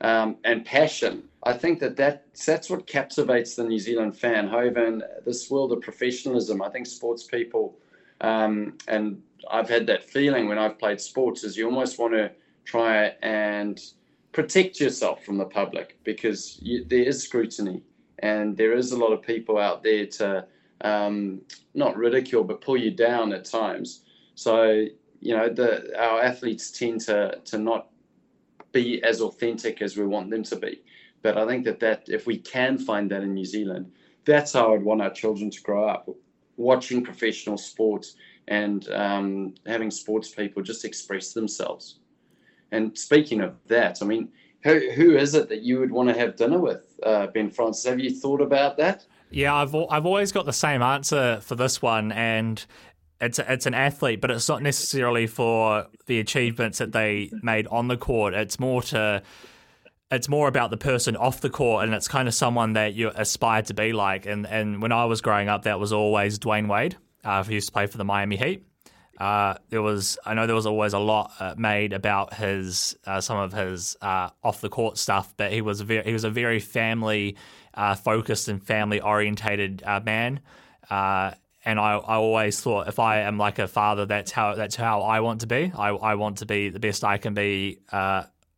um, 0.01 0.37
and 0.43 0.65
passion. 0.65 1.23
I 1.43 1.53
think 1.53 1.79
that, 1.79 1.95
that 1.97 2.25
that's 2.45 2.69
what 2.69 2.87
captivates 2.87 3.55
the 3.55 3.63
New 3.63 3.79
Zealand 3.79 4.17
fan. 4.17 4.47
However, 4.47 4.85
in 4.85 5.03
this 5.25 5.49
world 5.49 5.71
of 5.71 5.81
professionalism, 5.81 6.61
I 6.61 6.69
think 6.69 6.87
sports 6.87 7.23
people, 7.23 7.77
um, 8.21 8.77
and 8.87 9.21
I've 9.49 9.69
had 9.69 9.87
that 9.87 10.09
feeling 10.09 10.47
when 10.47 10.57
I've 10.57 10.79
played 10.79 11.01
sports, 11.01 11.43
is 11.43 11.57
you 11.57 11.65
almost 11.65 11.99
want 11.99 12.13
to 12.13 12.31
try 12.65 13.13
and 13.21 13.79
protect 14.31 14.79
yourself 14.79 15.23
from 15.23 15.37
the 15.37 15.45
public 15.45 15.97
because 16.03 16.59
you, 16.61 16.83
there 16.85 17.03
is 17.03 17.23
scrutiny 17.23 17.83
and 18.19 18.57
there 18.57 18.73
is 18.73 18.91
a 18.91 18.97
lot 18.97 19.11
of 19.11 19.21
people 19.21 19.57
out 19.57 19.83
there 19.83 20.05
to 20.05 20.45
um, 20.81 21.41
not 21.73 21.95
ridicule 21.95 22.43
but 22.43 22.61
pull 22.61 22.77
you 22.77 22.91
down 22.91 23.33
at 23.33 23.45
times. 23.45 24.03
So 24.35 24.85
you 25.19 25.35
know 25.37 25.49
the 25.49 25.97
our 25.97 26.21
athletes 26.21 26.71
tend 26.71 27.01
to 27.01 27.39
to 27.45 27.57
not 27.57 27.87
be 28.71 29.01
as 29.03 29.21
authentic 29.21 29.81
as 29.81 29.95
we 29.95 30.05
want 30.05 30.29
them 30.29 30.43
to 30.43 30.55
be. 30.55 30.81
But 31.21 31.37
I 31.37 31.47
think 31.47 31.63
that 31.65 31.79
that 31.79 32.03
if 32.07 32.25
we 32.25 32.37
can 32.37 32.77
find 32.77 33.09
that 33.11 33.23
in 33.23 33.33
New 33.33 33.45
Zealand, 33.45 33.91
that's 34.25 34.53
how 34.53 34.73
I'd 34.73 34.83
want 34.83 35.01
our 35.01 35.11
children 35.11 35.49
to 35.51 35.61
grow 35.61 35.87
up, 35.87 36.09
watching 36.57 37.03
professional 37.03 37.57
sports 37.57 38.15
and 38.47 38.89
um, 38.89 39.53
having 39.65 39.91
sports 39.91 40.29
people 40.29 40.61
just 40.61 40.83
express 40.83 41.31
themselves. 41.33 41.99
And 42.73 42.97
speaking 42.97 43.39
of 43.41 43.55
that, 43.67 43.99
I 44.01 44.05
mean, 44.05 44.29
who, 44.63 44.91
who 44.91 45.15
is 45.15 45.35
it 45.35 45.47
that 45.49 45.61
you 45.61 45.79
would 45.79 45.91
want 45.91 46.09
to 46.09 46.15
have 46.15 46.35
dinner 46.35 46.59
with, 46.59 46.99
uh, 47.03 47.27
Ben 47.27 47.49
Francis? 47.49 47.85
Have 47.85 47.99
you 47.99 48.09
thought 48.09 48.41
about 48.41 48.77
that? 48.77 49.05
Yeah, 49.29 49.55
I've 49.55 49.73
I've 49.75 50.05
always 50.05 50.31
got 50.31 50.45
the 50.45 50.53
same 50.53 50.83
answer 50.83 51.39
for 51.41 51.55
this 51.55 51.81
one, 51.81 52.11
and 52.11 52.63
it's 53.19 53.39
it's 53.39 53.65
an 53.65 53.73
athlete, 53.73 54.21
but 54.21 54.29
it's 54.29 54.47
not 54.47 54.61
necessarily 54.61 55.25
for 55.25 55.87
the 56.05 56.19
achievements 56.19 56.77
that 56.77 56.91
they 56.91 57.31
made 57.41 57.65
on 57.67 57.87
the 57.87 57.97
court. 57.97 58.35
It's 58.35 58.59
more 58.59 58.83
to 58.83 59.23
it's 60.11 60.29
more 60.29 60.47
about 60.47 60.69
the 60.69 60.77
person 60.77 61.15
off 61.15 61.41
the 61.41 61.49
court, 61.49 61.83
and 61.83 61.95
it's 61.95 62.07
kind 62.07 62.27
of 62.27 62.35
someone 62.35 62.73
that 62.73 62.93
you 62.93 63.11
aspire 63.15 63.63
to 63.63 63.73
be 63.73 63.91
like. 63.91 64.27
And 64.27 64.45
and 64.45 64.83
when 64.83 64.91
I 64.91 65.05
was 65.05 65.21
growing 65.21 65.49
up, 65.49 65.63
that 65.63 65.79
was 65.79 65.91
always 65.91 66.37
Dwyane 66.37 66.67
Wade, 66.67 66.97
uh, 67.23 67.43
who 67.43 67.53
used 67.53 67.69
to 67.69 67.73
play 67.73 67.87
for 67.87 67.97
the 67.97 68.05
Miami 68.05 68.37
Heat. 68.37 68.63
Uh, 69.17 69.55
there 69.69 69.81
was 69.81 70.17
I 70.25 70.33
know 70.33 70.47
there 70.47 70.55
was 70.55 70.65
always 70.65 70.93
a 70.93 70.99
lot 70.99 71.31
uh, 71.39 71.55
made 71.57 71.93
about 71.93 72.33
his 72.33 72.97
uh, 73.05 73.21
some 73.21 73.37
of 73.37 73.53
his 73.53 73.95
uh, 74.01 74.29
off 74.43 74.61
the 74.61 74.69
court 74.69 74.97
stuff, 74.97 75.33
but 75.37 75.51
he 75.51 75.61
was 75.61 75.81
a 75.81 75.85
very, 75.85 76.03
he 76.03 76.13
was 76.13 76.23
a 76.23 76.29
very 76.29 76.59
family 76.59 77.35
uh, 77.73 77.95
focused 77.95 78.47
and 78.47 78.63
family 78.63 79.01
orientated 79.01 79.83
uh, 79.85 79.99
man 80.03 80.39
and 81.65 81.79
I, 81.79 81.93
I 81.93 82.15
always 82.15 82.59
thought 82.59 82.87
if 82.87 82.99
I 82.99 83.19
am 83.21 83.37
like 83.37 83.59
a 83.59 83.67
father, 83.67 84.05
that's 84.05 84.31
how 84.31 84.55
that's 84.55 84.75
how 84.75 85.01
I 85.01 85.21
want 85.21 85.41
to 85.41 85.47
be. 85.47 85.71
I, 85.75 85.89
I 85.89 86.15
want 86.15 86.39
to 86.39 86.45
be 86.45 86.69
the 86.69 86.79
best 86.79 87.03
I 87.03 87.17
can 87.17 87.33
be 87.33 87.79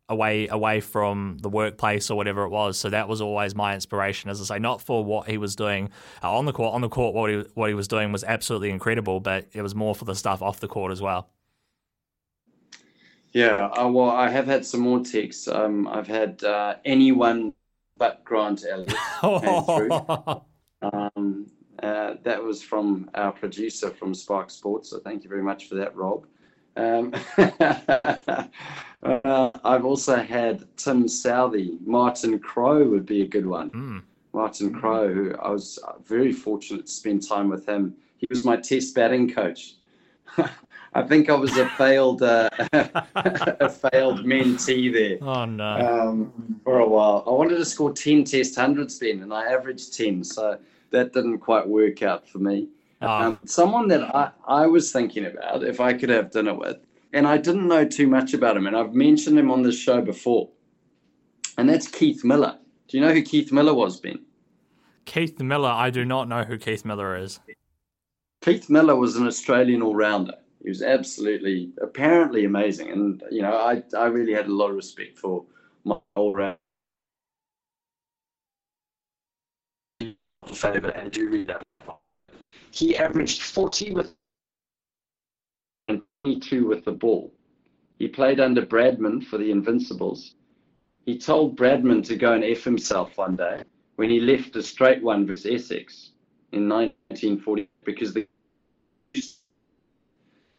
away 0.08 0.48
away 0.48 0.80
from 0.80 1.38
the 1.40 1.48
workplace 1.48 2.10
or 2.10 2.16
whatever 2.16 2.44
it 2.44 2.50
was. 2.50 2.78
So 2.78 2.90
that 2.90 3.08
was 3.08 3.20
always 3.20 3.54
my 3.54 3.74
inspiration, 3.74 4.30
as 4.30 4.40
I 4.40 4.56
say, 4.56 4.58
not 4.58 4.80
for 4.80 5.04
what 5.04 5.28
he 5.28 5.38
was 5.38 5.56
doing 5.56 5.90
uh, 6.22 6.36
on 6.36 6.44
the 6.44 6.52
court. 6.52 6.74
On 6.74 6.80
the 6.80 6.88
court, 6.88 7.14
what 7.14 7.30
he 7.30 7.44
what 7.54 7.68
he 7.68 7.74
was 7.74 7.88
doing 7.88 8.12
was 8.12 8.24
absolutely 8.24 8.70
incredible, 8.70 9.20
but 9.20 9.46
it 9.52 9.62
was 9.62 9.74
more 9.74 9.94
for 9.94 10.04
the 10.04 10.14
stuff 10.14 10.42
off 10.42 10.60
the 10.60 10.68
court 10.68 10.92
as 10.92 11.02
well. 11.02 11.28
Yeah, 13.32 13.66
uh, 13.66 13.88
well, 13.88 14.10
I 14.10 14.30
have 14.30 14.46
had 14.46 14.64
some 14.64 14.80
more 14.80 15.00
texts. 15.00 15.46
Um, 15.46 15.86
I've 15.88 16.06
had 16.06 16.42
uh, 16.42 16.76
anyone 16.84 17.52
but 17.98 18.24
Grant 18.24 18.64
Elliott. 18.68 18.94
um, 20.82 21.46
uh, 21.82 22.14
that 22.22 22.42
was 22.42 22.62
from 22.62 23.10
our 23.14 23.32
producer 23.32 23.90
from 23.90 24.14
Spark 24.14 24.50
Sports. 24.50 24.90
So 24.90 24.98
thank 25.00 25.22
you 25.24 25.28
very 25.28 25.42
much 25.42 25.68
for 25.68 25.74
that, 25.76 25.94
Rob. 25.94 26.26
Um, 26.76 27.14
uh, 27.38 29.50
I've 29.64 29.84
also 29.84 30.16
had 30.16 30.64
Tim 30.76 31.06
Southee. 31.06 31.78
Martin 31.86 32.38
Crowe 32.38 32.84
would 32.84 33.06
be 33.06 33.22
a 33.22 33.26
good 33.26 33.46
one. 33.46 33.70
Mm. 33.70 34.02
Martin 34.32 34.72
Crowe, 34.72 35.12
who 35.12 35.34
I 35.36 35.50
was 35.50 35.78
very 36.04 36.32
fortunate 36.32 36.86
to 36.86 36.92
spend 36.92 37.26
time 37.26 37.48
with 37.48 37.66
him. 37.66 37.94
He 38.18 38.26
was 38.28 38.44
my 38.44 38.56
test 38.56 38.94
batting 38.94 39.32
coach. 39.32 39.74
I 40.94 41.02
think 41.02 41.28
I 41.28 41.34
was 41.34 41.56
a 41.58 41.68
failed 41.70 42.22
uh, 42.22 42.48
a 42.72 43.68
failed 43.68 44.24
mentee 44.24 44.92
there. 44.92 45.18
Oh 45.20 45.44
no! 45.44 45.76
Um, 45.76 46.60
for 46.64 46.78
a 46.78 46.88
while, 46.88 47.22
I 47.26 47.30
wanted 47.30 47.56
to 47.56 47.64
score 47.66 47.92
ten 47.92 48.24
test 48.24 48.56
hundreds 48.56 48.98
then, 48.98 49.22
and 49.22 49.32
I 49.32 49.52
averaged 49.52 49.94
ten. 49.94 50.24
So 50.24 50.58
that 50.90 51.12
didn't 51.12 51.38
quite 51.38 51.68
work 51.68 52.02
out 52.02 52.26
for 52.26 52.38
me. 52.38 52.68
Oh. 53.02 53.08
Um, 53.08 53.38
someone 53.44 53.88
that 53.88 54.02
I, 54.14 54.30
I 54.46 54.66
was 54.66 54.90
thinking 54.90 55.26
about 55.26 55.64
if 55.64 55.80
I 55.80 55.92
could 55.92 56.08
have 56.08 56.30
dinner 56.30 56.54
with, 56.54 56.78
and 57.12 57.26
I 57.26 57.36
didn't 57.36 57.68
know 57.68 57.84
too 57.84 58.06
much 58.06 58.32
about 58.34 58.56
him, 58.56 58.66
and 58.66 58.76
I've 58.76 58.94
mentioned 58.94 59.38
him 59.38 59.50
on 59.50 59.62
this 59.62 59.78
show 59.78 60.00
before, 60.00 60.48
and 61.58 61.68
that's 61.68 61.88
Keith 61.88 62.24
Miller. 62.24 62.58
Do 62.88 62.96
you 62.96 63.04
know 63.04 63.12
who 63.12 63.22
Keith 63.22 63.52
Miller 63.52 63.74
was, 63.74 64.00
Ben? 64.00 64.24
Keith 65.04 65.40
Miller, 65.40 65.68
I 65.68 65.90
do 65.90 66.04
not 66.04 66.28
know 66.28 66.42
who 66.42 66.58
Keith 66.58 66.84
Miller 66.84 67.16
is. 67.16 67.38
Keith 68.40 68.70
Miller 68.70 68.96
was 68.96 69.16
an 69.16 69.26
Australian 69.26 69.82
all 69.82 69.94
rounder. 69.94 70.34
He 70.62 70.68
was 70.68 70.82
absolutely, 70.82 71.70
apparently 71.80 72.44
amazing. 72.44 72.90
And, 72.90 73.22
you 73.30 73.42
know, 73.42 73.56
I, 73.56 73.82
I 73.96 74.06
really 74.06 74.32
had 74.32 74.46
a 74.46 74.52
lot 74.52 74.70
of 74.70 74.76
respect 74.76 75.18
for 75.18 75.44
my 75.84 75.98
all 76.16 76.34
round 76.34 76.56
favourite 80.54 80.96
read 80.96 81.16
Reader. 81.16 81.60
He 82.76 82.94
averaged 82.94 83.40
40 83.40 83.92
with 83.92 84.14
and 85.88 86.02
22 86.24 86.66
with 86.66 86.84
the 86.84 86.92
ball. 86.92 87.32
He 87.98 88.06
played 88.06 88.38
under 88.38 88.66
Bradman 88.66 89.24
for 89.24 89.38
the 89.38 89.50
Invincibles. 89.50 90.34
He 91.06 91.16
told 91.16 91.56
Bradman 91.56 92.04
to 92.04 92.16
go 92.16 92.34
and 92.34 92.44
F 92.44 92.64
himself 92.64 93.16
one 93.16 93.34
day 93.34 93.62
when 93.94 94.10
he 94.10 94.20
left 94.20 94.56
a 94.56 94.62
straight 94.62 95.02
one 95.02 95.26
versus 95.26 95.46
Essex 95.46 96.10
in 96.52 96.68
1940 96.68 97.68
because 97.84 98.12
the 98.12 98.26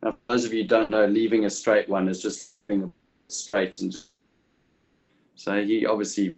now, 0.02 0.12
for 0.12 0.18
those 0.30 0.46
of 0.46 0.54
you 0.54 0.64
who 0.64 0.68
don't 0.68 0.90
know, 0.90 1.06
leaving 1.06 1.46
a 1.46 1.50
straight 1.50 1.88
one 1.88 2.08
is 2.08 2.22
just 2.22 2.56
straight 3.28 3.80
and 3.82 3.96
so 5.36 5.64
he 5.64 5.86
obviously 5.86 6.36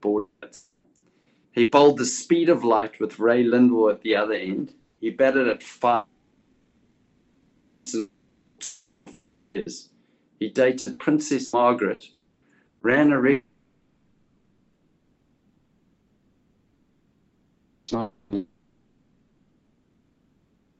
bored 0.00 0.26
he 1.52 1.68
bowled 1.68 1.98
the 1.98 2.06
speed 2.06 2.48
of 2.48 2.64
light 2.64 2.98
with 2.98 3.20
Ray 3.20 3.44
Lindwall 3.44 3.90
at 3.90 4.00
the 4.00 4.16
other 4.16 4.34
end. 4.34 4.72
He 5.02 5.10
batted 5.10 5.48
at 5.48 5.64
five. 5.64 6.04
He 10.38 10.48
dated 10.48 11.00
Princess 11.00 11.52
Margaret, 11.52 12.04
ran 12.82 13.10
a 13.10 13.20
record. 13.20 13.42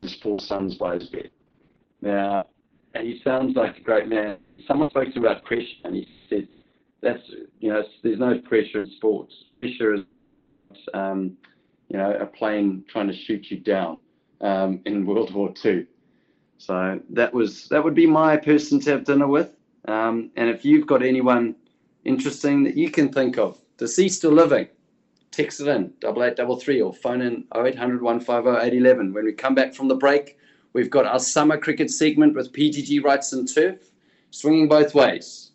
His 0.02 0.14
four 0.22 0.38
sons 0.38 0.76
by 0.76 0.94
his 0.94 1.08
bed. 1.08 1.30
Now, 2.00 2.44
and 2.94 3.04
he 3.04 3.20
sounds 3.24 3.56
like 3.56 3.78
a 3.78 3.80
great 3.80 4.06
man. 4.06 4.36
Someone 4.68 4.88
spoke 4.90 5.08
to 5.08 5.14
him 5.14 5.24
about 5.24 5.44
pressure, 5.44 5.66
and 5.82 5.96
he 5.96 6.06
said, 6.30 6.46
"That's 7.00 7.28
you 7.58 7.72
know, 7.72 7.82
there's 8.04 8.20
no 8.20 8.38
pressure 8.38 8.82
in 8.82 8.90
sports. 8.92 9.34
Pressure 9.58 9.94
is 9.94 10.04
um, 10.94 11.36
you 11.88 11.98
know, 11.98 12.16
a 12.20 12.26
plane 12.26 12.84
trying 12.88 13.08
to 13.08 13.16
shoot 13.16 13.50
you 13.50 13.58
down 13.58 13.98
um, 14.42 14.80
in 14.84 15.06
World 15.06 15.32
War 15.32 15.52
II. 15.64 15.86
So 16.58 17.00
that 17.10 17.32
was 17.32 17.68
that 17.68 17.82
would 17.82 17.94
be 17.94 18.06
my 18.06 18.36
person 18.36 18.78
to 18.80 18.90
have 18.90 19.04
dinner 19.04 19.26
with. 19.26 19.50
Um, 19.88 20.30
and 20.36 20.48
if 20.48 20.64
you've 20.64 20.86
got 20.86 21.02
anyone 21.02 21.56
interesting 22.04 22.62
that 22.64 22.76
you 22.76 22.90
can 22.90 23.12
think 23.12 23.38
of, 23.38 23.58
deceased 23.78 24.24
or 24.24 24.32
living, 24.32 24.68
text 25.32 25.60
it 25.60 25.68
in 25.68 25.92
double 26.00 26.22
eight 26.22 26.36
double 26.36 26.56
three 26.56 26.80
or 26.80 26.92
phone 26.92 27.22
in 27.22 27.44
0800 27.56 28.00
150 28.00 28.48
811. 28.48 29.12
When 29.12 29.24
we 29.24 29.32
come 29.32 29.54
back 29.54 29.74
from 29.74 29.88
the 29.88 29.96
break, 29.96 30.38
we've 30.72 30.90
got 30.90 31.06
our 31.06 31.18
summer 31.18 31.56
cricket 31.56 31.90
segment 31.90 32.34
with 32.34 32.52
PGG 32.52 33.02
Wrightson 33.02 33.52
Turf, 33.52 33.90
swinging 34.30 34.68
both 34.68 34.94
ways. 34.94 35.50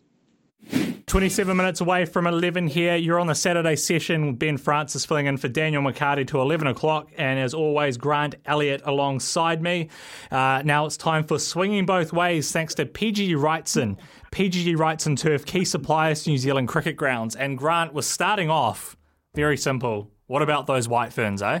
27 1.08 1.56
minutes 1.56 1.80
away 1.80 2.04
from 2.04 2.26
11 2.26 2.66
here. 2.66 2.94
You're 2.94 3.18
on 3.18 3.28
the 3.28 3.34
Saturday 3.34 3.76
session. 3.76 4.34
Ben 4.34 4.58
Francis 4.58 5.06
filling 5.06 5.24
in 5.24 5.38
for 5.38 5.48
Daniel 5.48 5.82
McHardy 5.82 6.26
to 6.28 6.38
11 6.38 6.66
o'clock. 6.66 7.10
And 7.16 7.40
as 7.40 7.54
always, 7.54 7.96
Grant 7.96 8.34
Elliott 8.44 8.82
alongside 8.84 9.62
me. 9.62 9.88
Uh, 10.30 10.60
now 10.66 10.84
it's 10.84 10.98
time 10.98 11.24
for 11.24 11.38
Swinging 11.38 11.86
Both 11.86 12.12
Ways 12.12 12.52
thanks 12.52 12.74
to 12.74 12.84
PGG 12.84 13.30
Wrightson. 13.36 13.96
PGG 14.32 14.76
Wrightson 14.76 15.18
Turf, 15.18 15.46
key 15.46 15.64
suppliers 15.64 16.24
to 16.24 16.30
New 16.30 16.36
Zealand 16.36 16.68
cricket 16.68 16.96
grounds. 16.96 17.34
And 17.34 17.56
Grant 17.56 17.94
was 17.94 18.06
starting 18.06 18.50
off 18.50 18.94
very 19.34 19.56
simple. 19.56 20.10
What 20.26 20.42
about 20.42 20.66
those 20.66 20.88
white 20.88 21.14
ferns, 21.14 21.40
eh? 21.40 21.60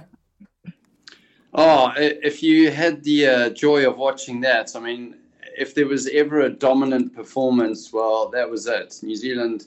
Oh, 1.54 1.94
if 1.96 2.42
you 2.42 2.70
had 2.70 3.02
the 3.02 3.26
uh, 3.26 3.50
joy 3.50 3.88
of 3.88 3.96
watching 3.96 4.42
that, 4.42 4.76
I 4.76 4.80
mean, 4.80 5.17
if 5.58 5.74
there 5.74 5.86
was 5.86 6.08
ever 6.08 6.42
a 6.42 6.50
dominant 6.50 7.14
performance, 7.14 7.92
well, 7.92 8.28
that 8.30 8.48
was 8.48 8.66
it. 8.66 8.98
New 9.02 9.16
Zealand 9.16 9.66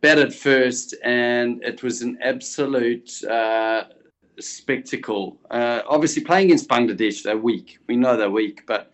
batted 0.00 0.34
first, 0.34 0.94
and 1.04 1.62
it 1.62 1.82
was 1.82 2.02
an 2.02 2.18
absolute 2.22 3.24
uh, 3.24 3.84
spectacle. 4.38 5.38
Uh, 5.50 5.82
obviously, 5.88 6.22
playing 6.22 6.46
against 6.46 6.68
Bangladesh, 6.68 7.22
they're 7.22 7.38
weak. 7.38 7.78
We 7.88 7.96
know 7.96 8.16
they're 8.16 8.30
weak, 8.30 8.64
but 8.66 8.90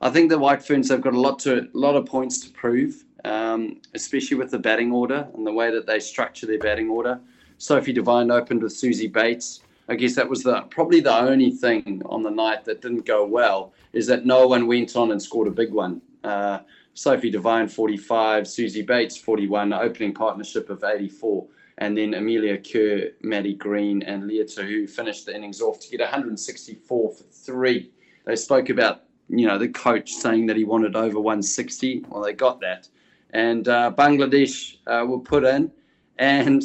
I 0.00 0.10
think 0.10 0.30
the 0.30 0.38
White 0.38 0.62
Ferns 0.62 0.88
have 0.90 1.00
got 1.00 1.14
a 1.14 1.20
lot 1.20 1.38
to 1.40 1.60
a 1.60 1.66
lot 1.72 1.96
of 1.96 2.06
points 2.06 2.40
to 2.40 2.50
prove, 2.50 3.04
um, 3.24 3.80
especially 3.94 4.36
with 4.36 4.50
the 4.50 4.58
batting 4.58 4.92
order 4.92 5.28
and 5.34 5.46
the 5.46 5.52
way 5.52 5.70
that 5.70 5.86
they 5.86 6.00
structure 6.00 6.46
their 6.46 6.58
batting 6.58 6.88
order. 6.88 7.20
Sophie 7.58 7.92
Devine 7.92 8.30
opened 8.30 8.62
with 8.62 8.72
Suzie 8.72 9.12
Bates. 9.12 9.60
I 9.88 9.94
guess 9.94 10.14
that 10.16 10.28
was 10.28 10.42
the 10.42 10.60
probably 10.70 11.00
the 11.00 11.14
only 11.14 11.50
thing 11.50 12.02
on 12.06 12.22
the 12.22 12.30
night 12.30 12.64
that 12.66 12.82
didn't 12.82 13.06
go 13.06 13.24
well 13.24 13.72
is 13.92 14.06
that 14.08 14.26
no 14.26 14.46
one 14.46 14.66
went 14.66 14.94
on 14.96 15.12
and 15.12 15.22
scored 15.22 15.48
a 15.48 15.52
big 15.52 15.72
one. 15.72 16.02
Uh, 16.22 16.60
Sophie 16.92 17.30
Devine 17.30 17.68
45, 17.68 18.44
Suzie 18.44 18.84
Bates 18.84 19.16
41, 19.16 19.72
opening 19.72 20.12
partnership 20.12 20.68
of 20.68 20.84
84, 20.84 21.46
and 21.78 21.96
then 21.96 22.14
Amelia 22.14 22.58
Kerr, 22.58 23.10
Maddie 23.22 23.54
Green, 23.54 24.02
and 24.02 24.26
Lea 24.26 24.44
Tahu 24.44 24.86
finished 24.88 25.26
the 25.26 25.34
innings 25.34 25.60
off 25.60 25.80
to 25.80 25.88
get 25.88 26.00
164 26.00 27.12
for 27.12 27.22
three. 27.24 27.90
They 28.26 28.36
spoke 28.36 28.68
about 28.68 29.04
you 29.30 29.46
know 29.46 29.58
the 29.58 29.68
coach 29.68 30.12
saying 30.12 30.46
that 30.46 30.56
he 30.56 30.64
wanted 30.64 30.96
over 30.96 31.20
160. 31.20 32.04
Well, 32.08 32.22
they 32.22 32.34
got 32.34 32.60
that, 32.60 32.88
and 33.30 33.66
uh, 33.68 33.92
Bangladesh 33.96 34.76
uh, 34.86 35.06
were 35.06 35.20
put 35.20 35.44
in, 35.44 35.70
and 36.18 36.62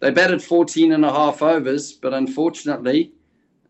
they 0.00 0.10
batted 0.10 0.42
14 0.42 0.92
and 0.92 1.04
a 1.04 1.12
half 1.12 1.42
overs, 1.42 1.92
but 1.92 2.14
unfortunately, 2.14 3.12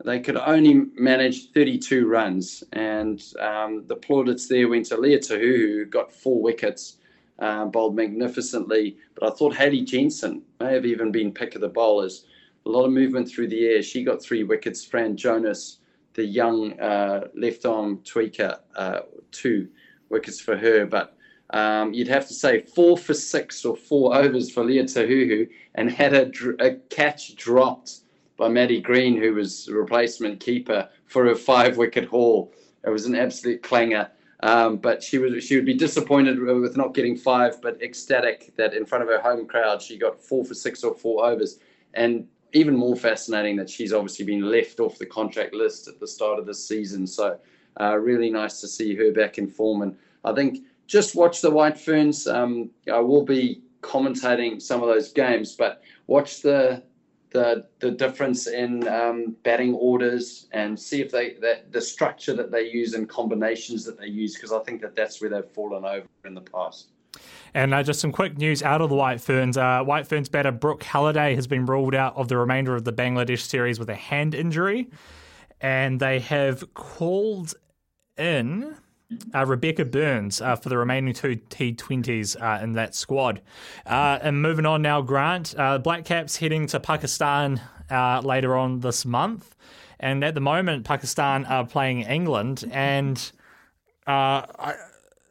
they 0.05 0.21
could 0.21 0.37
only 0.37 0.87
manage 0.95 1.51
32 1.53 2.07
runs. 2.07 2.63
And 2.73 3.23
um, 3.41 3.85
the 3.87 3.97
plaudits 3.97 4.47
there 4.47 4.69
went 4.69 4.87
to 4.87 4.97
Lea 4.97 5.19
Tahu, 5.19 5.39
who 5.39 5.85
got 5.87 6.13
four 6.13 6.41
wickets, 6.41 6.97
uh, 7.39 7.65
bowled 7.67 7.97
magnificently. 7.97 8.97
But 9.15 9.33
I 9.33 9.37
thought 9.37 9.57
Hayley 9.57 9.83
Jensen 9.83 10.43
may 10.61 10.73
have 10.75 10.87
even 10.87 11.11
been 11.11 11.33
pick 11.33 11.55
of 11.55 11.61
the 11.61 11.69
bowlers. 11.69 12.27
A 12.67 12.69
lot 12.69 12.85
of 12.85 12.93
movement 12.93 13.29
through 13.29 13.49
the 13.49 13.67
air. 13.67 13.83
She 13.83 14.05
got 14.05 14.23
three 14.23 14.45
wickets. 14.45 14.85
Fran 14.85 15.17
Jonas, 15.17 15.79
the 16.15 16.25
young 16.25 16.79
uh, 16.79 17.29
left 17.35 17.65
arm 17.65 17.99
tweaker, 17.99 18.59
uh, 18.77 19.01
two 19.33 19.69
wickets 20.11 20.41
for 20.41 20.57
her. 20.57 20.87
But 20.87 21.17
um, 21.51 21.95
you'd 21.95 22.09
have 22.09 22.29
to 22.29 22.35
say 22.35 22.61
four 22.61 22.97
for 22.99 23.15
six 23.15 23.65
or 23.65 23.77
four 23.77 24.15
overs 24.15 24.51
for 24.51 24.65
Lea 24.65 24.83
Tahuhu 24.83 25.49
and 25.77 25.91
had 25.91 26.13
a, 26.13 26.31
a, 26.61 26.75
catch 26.91 27.35
dropped 27.37 28.01
by 28.37 28.49
Maddie 28.49 28.81
Green, 28.81 29.17
who 29.17 29.35
was 29.35 29.69
replacement 29.71 30.41
keeper 30.41 30.89
for 31.07 31.29
a 31.29 31.35
five 31.35 31.79
wicket 31.79 32.05
haul. 32.05 32.53
It 32.85 32.91
was 32.91 33.07
an 33.07 33.15
absolute 33.15 33.63
clanger. 33.63 34.11
Um, 34.41 34.77
but 34.77 35.03
she 35.03 35.19
was 35.19 35.43
she 35.43 35.57
would 35.57 35.65
be 35.65 35.75
disappointed 35.75 36.39
with 36.39 36.77
not 36.77 36.95
getting 36.95 37.17
five, 37.17 37.61
but 37.61 37.83
ecstatic 37.83 38.55
that 38.57 38.73
in 38.73 38.87
front 38.87 39.03
of 39.03 39.09
her 39.09 39.21
home 39.21 39.49
crowd 39.49 39.83
she 39.83 39.99
got 39.99 40.23
four 40.23 40.45
for 40.45 40.55
six 40.55 40.85
or 40.85 40.95
four 40.95 41.25
overs. 41.25 41.59
And 41.95 42.29
even 42.53 42.77
more 42.77 42.95
fascinating 42.95 43.57
that 43.57 43.69
she's 43.69 43.93
obviously 43.93 44.25
been 44.25 44.43
left 44.43 44.79
off 44.81 44.99
the 44.99 45.07
contract 45.07 45.55
list 45.55 45.89
at 45.89 45.99
the 45.99 46.07
start 46.07 46.39
of 46.39 46.47
this 46.47 46.67
season. 46.67 47.07
So 47.07 47.39
uh, 47.81 47.97
really 47.97 48.31
nice 48.31 48.61
to 48.61 48.69
see 48.69 48.95
her 48.95 49.13
back 49.13 49.39
in 49.39 49.49
form. 49.49 49.83
And 49.83 49.97
I 50.25 50.33
think 50.33 50.61
just 50.89 51.15
watch 51.15 51.41
the 51.41 51.51
White 51.51 51.79
Ferns. 51.79 52.27
Um, 52.27 52.71
I 52.93 52.99
will 52.99 53.25
be 53.25 53.63
commentating 53.83 54.61
some 54.61 54.83
of 54.83 54.89
those 54.89 55.13
games, 55.13 55.55
but 55.55 55.83
watch 56.09 56.43
the 56.43 56.83
the 57.31 57.67
the 57.79 57.91
difference 57.91 58.47
in 58.47 58.89
um, 58.89 59.37
batting 59.43 59.75
orders 59.75 60.49
and 60.53 60.81
see 60.81 61.03
if 61.03 61.13
they 61.13 61.35
that 61.35 61.71
the 61.71 61.81
structure 61.81 62.35
that 62.35 62.51
they 62.51 62.63
use 62.63 62.95
and 62.95 63.09
combinations 63.09 63.85
that 63.85 63.99
they 63.99 64.07
use 64.07 64.35
because 64.35 64.51
I 64.51 64.61
think 64.61 64.81
that 64.81 64.97
that's 64.97 65.21
where 65.21 65.31
they've 65.31 65.51
fallen 65.51 65.85
over 65.85 66.07
in 66.25 66.35
the 66.35 66.41
past. 66.41 66.89
And 67.53 67.75
uh, 67.75 67.83
just 67.83 68.01
some 68.01 68.13
quick 68.13 68.39
news 68.39 68.63
out 68.63 68.81
of 68.81 68.89
the 68.89 68.95
White 68.95 69.21
Ferns. 69.21 69.57
Uh, 69.57 69.83
White 69.83 70.07
Ferns 70.07 70.29
batter 70.29 70.53
Brooke 70.53 70.83
Halliday 70.83 71.35
has 71.35 71.47
been 71.47 71.67
ruled 71.67 71.95
out 71.95 72.17
of 72.17 72.29
the 72.29 72.37
remainder 72.37 72.75
of 72.75 72.85
the 72.85 72.93
Bangladesh 72.93 73.41
series 73.41 73.79
with 73.79 73.91
a 73.91 73.95
hand 73.95 74.35
injury, 74.35 74.89
and 75.61 76.01
they 76.01 76.21
have 76.21 76.73
called 76.75 77.55
in 78.17 78.77
uh, 79.35 79.47
Rebecca 79.47 79.85
Burns 79.85 80.41
uh, 80.41 80.57
for 80.57 80.69
the 80.69 80.77
remaining 80.79 81.15
two 81.15 81.37
T20s 81.37 82.41
uh, 82.41 82.63
in 82.63 82.73
that 82.75 82.95
squad. 82.95 83.41
Uh, 83.87 84.19
and 84.23 84.43
moving 84.43 84.67
on 84.67 84.83
now, 84.83 85.01
Grant. 85.01 85.55
Uh, 85.57 85.79
Black 85.79 86.05
Caps 86.05 86.37
heading 86.37 86.67
to 86.69 86.81
Pakistan 86.81 87.61
uh, 87.91 88.21
later 88.21 88.57
on 88.57 88.81
this 88.81 89.05
month. 89.05 89.55
And 90.01 90.23
at 90.23 90.35
the 90.35 90.41
moment, 90.41 90.85
Pakistan 90.85 91.45
are 91.47 91.67
playing 91.67 92.03
England. 92.03 92.65
And 92.71 93.33
I, 94.07 94.75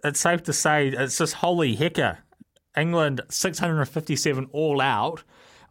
it's 0.03 0.19
safe 0.19 0.43
to 0.43 0.53
say 0.53 0.89
it's 0.89 1.17
just 1.17 1.35
holy 1.35 1.75
hecker. 1.75 2.19
England 2.75 3.21
657 3.29 4.49
all 4.51 4.81
out. 4.81 5.23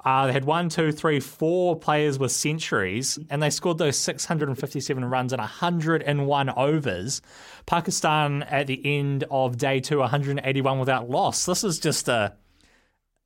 Uh, 0.06 0.28
they 0.28 0.32
had 0.32 0.44
one, 0.44 0.68
two, 0.68 0.92
three, 0.92 1.18
four 1.18 1.74
players 1.74 2.16
with 2.16 2.30
centuries, 2.30 3.18
and 3.28 3.42
they 3.42 3.50
scored 3.50 3.76
those 3.76 3.98
657 3.98 5.04
runs 5.04 5.32
in 5.32 5.40
101 5.40 6.50
overs. 6.50 7.20
Pakistan 7.66 8.44
at 8.44 8.68
the 8.68 8.80
end 8.84 9.24
of 9.32 9.58
day 9.58 9.80
two, 9.80 9.98
181 9.98 10.78
without 10.78 11.10
loss. 11.10 11.44
This 11.44 11.64
is 11.64 11.80
just 11.80 12.06
a 12.06 12.34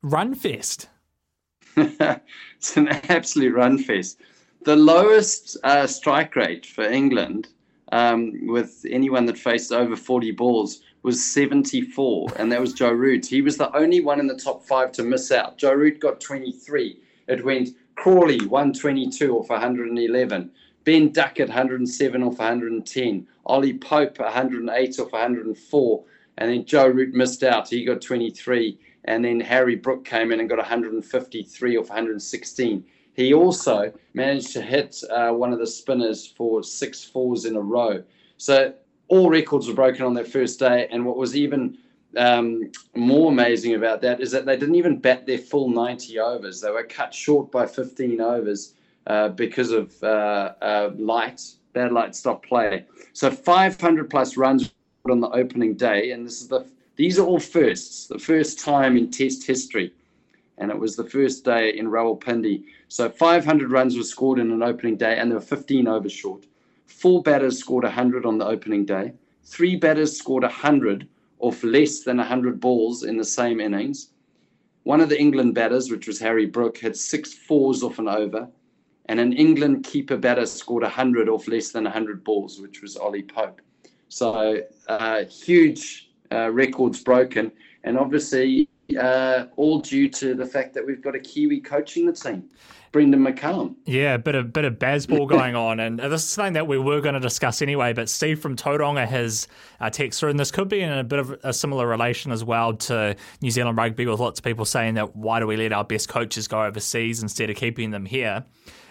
run 0.01 0.33
fest. 0.33 0.89
it's 1.77 2.75
an 2.75 2.87
absolute 2.87 3.53
run 3.53 3.77
fest. 3.77 4.19
The 4.63 4.75
lowest 4.75 5.57
uh, 5.63 5.85
strike 5.85 6.35
rate 6.35 6.65
for 6.65 6.83
England 6.83 7.49
um, 7.91 8.47
with 8.47 8.83
anyone 8.89 9.27
that 9.27 9.37
faced 9.37 9.71
over 9.71 9.95
40 9.95 10.31
balls 10.31 10.81
was 11.03 11.23
74, 11.23 12.33
and 12.37 12.51
that 12.51 12.61
was 12.61 12.73
Joe 12.73 12.91
Root. 12.91 13.25
He 13.25 13.41
was 13.41 13.57
the 13.57 13.75
only 13.75 14.01
one 14.01 14.19
in 14.19 14.27
the 14.27 14.35
top 14.35 14.63
five 14.63 14.91
to 14.93 15.03
miss 15.03 15.31
out. 15.31 15.57
Joe 15.57 15.73
Root 15.73 15.99
got 15.99 16.21
23. 16.21 16.99
It 17.27 17.43
went 17.43 17.69
Crawley 17.95 18.45
122 18.45 19.37
off 19.37 19.49
111. 19.49 20.51
Ben 20.83 21.11
Duckett 21.11 21.49
107 21.49 22.23
off 22.23 22.39
110. 22.39 23.27
Ollie 23.45 23.77
Pope 23.77 24.19
108 24.19 24.99
off 24.99 25.11
104. 25.11 26.03
And 26.37 26.49
then 26.49 26.65
Joe 26.65 26.87
Root 26.87 27.13
missed 27.13 27.43
out. 27.43 27.69
He 27.69 27.85
got 27.85 28.01
23. 28.01 28.79
And 29.05 29.23
then 29.23 29.39
Harry 29.39 29.75
Brook 29.75 30.05
came 30.05 30.31
in 30.31 30.39
and 30.39 30.49
got 30.49 30.57
153 30.57 31.77
off 31.77 31.89
116. 31.89 32.83
He 33.13 33.33
also 33.33 33.91
managed 34.13 34.53
to 34.53 34.61
hit 34.61 35.03
uh, 35.09 35.31
one 35.31 35.53
of 35.53 35.59
the 35.59 35.67
spinners 35.67 36.25
for 36.25 36.63
six 36.63 37.03
fours 37.03 37.45
in 37.45 37.55
a 37.55 37.61
row. 37.61 38.03
So 38.37 38.73
all 39.11 39.29
records 39.29 39.67
were 39.67 39.73
broken 39.73 40.05
on 40.05 40.13
that 40.13 40.27
first 40.27 40.57
day. 40.57 40.87
And 40.89 41.05
what 41.05 41.17
was 41.17 41.35
even 41.35 41.77
um, 42.15 42.71
more 42.95 43.29
amazing 43.29 43.75
about 43.75 44.01
that 44.01 44.21
is 44.21 44.31
that 44.31 44.45
they 44.45 44.55
didn't 44.55 44.75
even 44.75 44.99
bat 44.99 45.25
their 45.25 45.37
full 45.37 45.69
90 45.69 46.17
overs. 46.17 46.61
They 46.61 46.71
were 46.71 46.83
cut 46.85 47.13
short 47.13 47.51
by 47.51 47.67
15 47.67 48.21
overs 48.21 48.73
uh, 49.07 49.27
because 49.29 49.71
of 49.71 50.01
uh, 50.01 50.53
uh, 50.61 50.91
light, 50.95 51.41
bad 51.73 51.91
light 51.91 52.15
stop 52.15 52.45
play. 52.45 52.85
So 53.11 53.29
500 53.29 54.09
plus 54.09 54.37
runs 54.37 54.71
on 55.09 55.19
the 55.19 55.29
opening 55.29 55.75
day. 55.75 56.11
And 56.11 56.25
this 56.25 56.41
is 56.41 56.47
the 56.47 56.65
these 56.95 57.19
are 57.19 57.25
all 57.25 57.39
firsts, 57.39 58.07
the 58.07 58.19
first 58.19 58.59
time 58.59 58.95
in 58.95 59.11
Test 59.11 59.45
history. 59.45 59.91
And 60.57 60.71
it 60.71 60.77
was 60.77 60.95
the 60.95 61.03
first 61.03 61.43
day 61.43 61.75
in 61.77 61.87
Rawalpindi. 61.87 62.63
So 62.87 63.09
500 63.09 63.71
runs 63.71 63.97
were 63.97 64.03
scored 64.03 64.39
in 64.39 64.51
an 64.51 64.61
opening 64.61 64.95
day, 64.95 65.17
and 65.17 65.31
they 65.31 65.35
were 65.35 65.41
15 65.41 65.87
overs 65.87 66.11
short. 66.13 66.45
Four 66.91 67.23
batters 67.23 67.57
scored 67.57 67.83
100 67.83 68.25
on 68.25 68.37
the 68.37 68.45
opening 68.45 68.85
day. 68.85 69.13
Three 69.43 69.75
batters 69.75 70.15
scored 70.15 70.43
100 70.43 71.07
off 71.39 71.63
less 71.63 72.01
than 72.01 72.17
100 72.17 72.59
balls 72.59 73.03
in 73.03 73.17
the 73.17 73.25
same 73.25 73.59
innings. 73.59 74.11
One 74.83 75.01
of 75.01 75.09
the 75.09 75.19
England 75.19 75.55
batters, 75.55 75.89
which 75.89 76.07
was 76.07 76.19
Harry 76.19 76.45
Brook, 76.45 76.77
had 76.77 76.95
six 76.95 77.33
fours 77.33 77.81
off 77.83 77.99
an 77.99 78.07
over. 78.07 78.47
And 79.05 79.19
an 79.19 79.33
England 79.33 79.83
keeper 79.83 80.17
batter 80.17 80.45
scored 80.45 80.83
100 80.83 81.27
off 81.27 81.47
less 81.47 81.71
than 81.71 81.85
100 81.85 82.23
balls, 82.23 82.59
which 82.59 82.81
was 82.81 82.95
Ollie 82.95 83.23
Pope. 83.23 83.61
So 84.09 84.61
uh, 84.87 85.23
huge 85.25 86.11
uh, 86.31 86.51
records 86.51 87.01
broken. 87.01 87.51
And 87.83 87.97
obviously, 87.97 88.69
uh, 88.97 89.47
all 89.55 89.79
due 89.79 90.09
to 90.09 90.33
the 90.33 90.45
fact 90.45 90.73
that 90.73 90.85
we've 90.85 91.01
got 91.01 91.15
a 91.15 91.19
Kiwi 91.19 91.61
coaching 91.61 92.05
the 92.05 92.13
team. 92.13 92.49
Brendon 92.91 93.21
McCullum. 93.21 93.75
Yeah, 93.85 94.15
a 94.15 94.19
bit 94.19 94.35
of 94.35 94.51
bit 94.51 94.65
of 94.65 94.73
Bazball 94.73 95.27
going 95.29 95.55
on, 95.55 95.79
and 95.79 95.99
this 95.99 96.23
is 96.23 96.29
something 96.29 96.53
that 96.53 96.67
we 96.67 96.77
were 96.77 96.99
going 96.99 97.13
to 97.13 97.21
discuss 97.21 97.61
anyway. 97.61 97.93
But 97.93 98.09
Steve 98.09 98.39
from 98.39 98.55
Tauranga 98.55 99.07
has 99.07 99.47
a 99.79 99.89
texter, 99.89 100.29
and 100.29 100.37
this 100.37 100.51
could 100.51 100.67
be 100.67 100.81
in 100.81 100.91
a 100.91 101.03
bit 101.03 101.19
of 101.19 101.39
a 101.43 101.53
similar 101.53 101.87
relation 101.87 102.31
as 102.31 102.43
well 102.43 102.73
to 102.73 103.15
New 103.41 103.51
Zealand 103.51 103.77
rugby, 103.77 104.05
with 104.05 104.19
lots 104.19 104.39
of 104.39 104.43
people 104.43 104.65
saying 104.65 104.95
that 104.95 105.15
why 105.15 105.39
do 105.39 105.47
we 105.47 105.55
let 105.55 105.71
our 105.71 105.85
best 105.85 106.09
coaches 106.09 106.47
go 106.47 106.63
overseas 106.63 107.23
instead 107.23 107.49
of 107.49 107.55
keeping 107.55 107.91
them 107.91 108.05
here? 108.05 108.43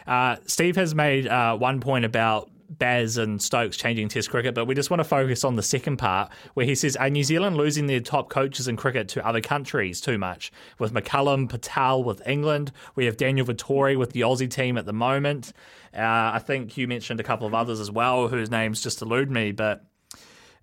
Uh, 0.07 0.37
Steve 0.47 0.77
has 0.77 0.95
made 0.95 1.29
uh, 1.29 1.57
one 1.57 1.81
point 1.81 2.05
about 2.07 2.51
Baz 2.71 3.17
and 3.17 3.43
Stokes 3.43 3.77
changing 3.77 4.09
Test 4.09 4.31
cricket, 4.31 4.55
but 4.55 4.67
we 4.67 4.75
just 4.75 4.91
want 4.91 5.01
to 5.01 5.05
focus 5.05 5.43
on 5.43 5.57
the 5.57 5.63
second 5.63 5.97
part 5.97 6.31
where 6.55 6.65
he 6.65 6.75
says, 6.75 6.97
Are 6.97 7.11
New 7.11 7.25
Zealand 7.25 7.57
losing 7.57 7.87
their 7.87 8.01
top 8.01 8.31
coaches 8.31 8.69
in 8.69 8.77
cricket 8.77 9.09
to 9.09 9.27
other 9.27 9.41
countries 9.41 10.01
too 10.01 10.19
much? 10.19 10.53
With 10.79 10.95
McCullum, 10.95 11.49
Patel 11.49 12.05
with 12.05 12.27
England, 12.27 12.71
we 12.95 13.07
have 13.07 13.17
Daniel 13.17 13.45
Vettori 13.45 13.99
with 13.99 14.13
the 14.13 14.21
Aussie 14.21 14.51
team 14.51 14.79
at 14.79 14.87
the 14.87 14.93
moment. 14.93 15.53
Uh, 15.93 16.31
I 16.35 16.39
think 16.39 16.77
you 16.77 16.87
mentioned 16.87 17.19
a 17.19 17.25
couple 17.25 17.47
of 17.47 17.55
others 17.55 17.81
as 17.81 17.91
well 17.91 18.29
whose 18.29 18.51
names 18.51 18.81
just 18.81 19.03
elude 19.03 19.31
me, 19.31 19.51
but 19.51 19.85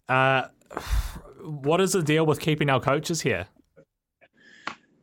uh, 0.08 0.48
what 1.43 1.82
is 1.82 1.91
the 1.91 2.02
deal 2.02 2.26
with 2.26 2.39
keeping 2.39 2.70
our 2.70 2.80
coaches 2.80 3.22
here? 3.22 3.48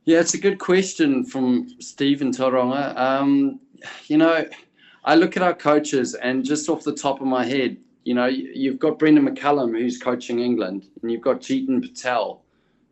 Yeah, 0.06 0.20
it's 0.20 0.34
a 0.34 0.38
good 0.38 0.58
question 0.58 1.24
from 1.24 1.68
Stephen 1.80 2.30
Tauranga. 2.30 2.96
Um, 2.96 3.60
you 4.06 4.18
know, 4.18 4.46
I 5.04 5.14
look 5.16 5.36
at 5.36 5.42
our 5.42 5.54
coaches, 5.54 6.14
and 6.14 6.44
just 6.44 6.68
off 6.68 6.82
the 6.82 6.94
top 6.94 7.20
of 7.20 7.26
my 7.26 7.44
head, 7.44 7.76
you 8.04 8.14
know, 8.14 8.26
you've 8.26 8.78
got 8.78 8.98
Brendon 8.98 9.28
McCullum 9.28 9.78
who's 9.78 9.98
coaching 9.98 10.40
England, 10.40 10.88
and 11.02 11.10
you've 11.10 11.20
got 11.20 11.40
Jeetan 11.40 11.82
Patel, 11.82 12.42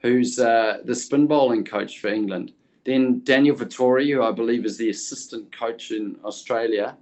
who's 0.00 0.38
uh, 0.38 0.78
the 0.84 0.94
spin 0.94 1.26
bowling 1.26 1.64
coach 1.64 2.00
for 2.00 2.08
England. 2.08 2.52
Then 2.84 3.20
Daniel 3.20 3.56
Vettori, 3.56 4.12
who 4.12 4.22
I 4.22 4.32
believe 4.32 4.64
is 4.64 4.76
the 4.76 4.90
assistant 4.90 5.56
coach 5.56 5.90
in 5.90 6.16
Australia. 6.24 6.96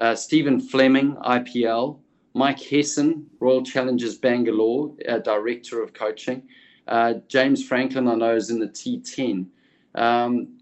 Uh, 0.00 0.14
Stephen 0.14 0.60
Fleming, 0.60 1.16
IPL. 1.16 1.98
Mike 2.34 2.60
Hesson, 2.60 3.26
Royal 3.40 3.62
Challengers 3.62 4.16
Bangalore, 4.16 4.92
uh, 5.08 5.18
director 5.18 5.82
of 5.82 5.92
coaching. 5.92 6.42
Uh, 6.86 7.14
James 7.28 7.66
Franklin, 7.66 8.06
I 8.08 8.14
know, 8.14 8.36
is 8.36 8.50
in 8.50 8.60
the 8.60 8.68
T10. 8.68 9.46
Um, 9.96 10.59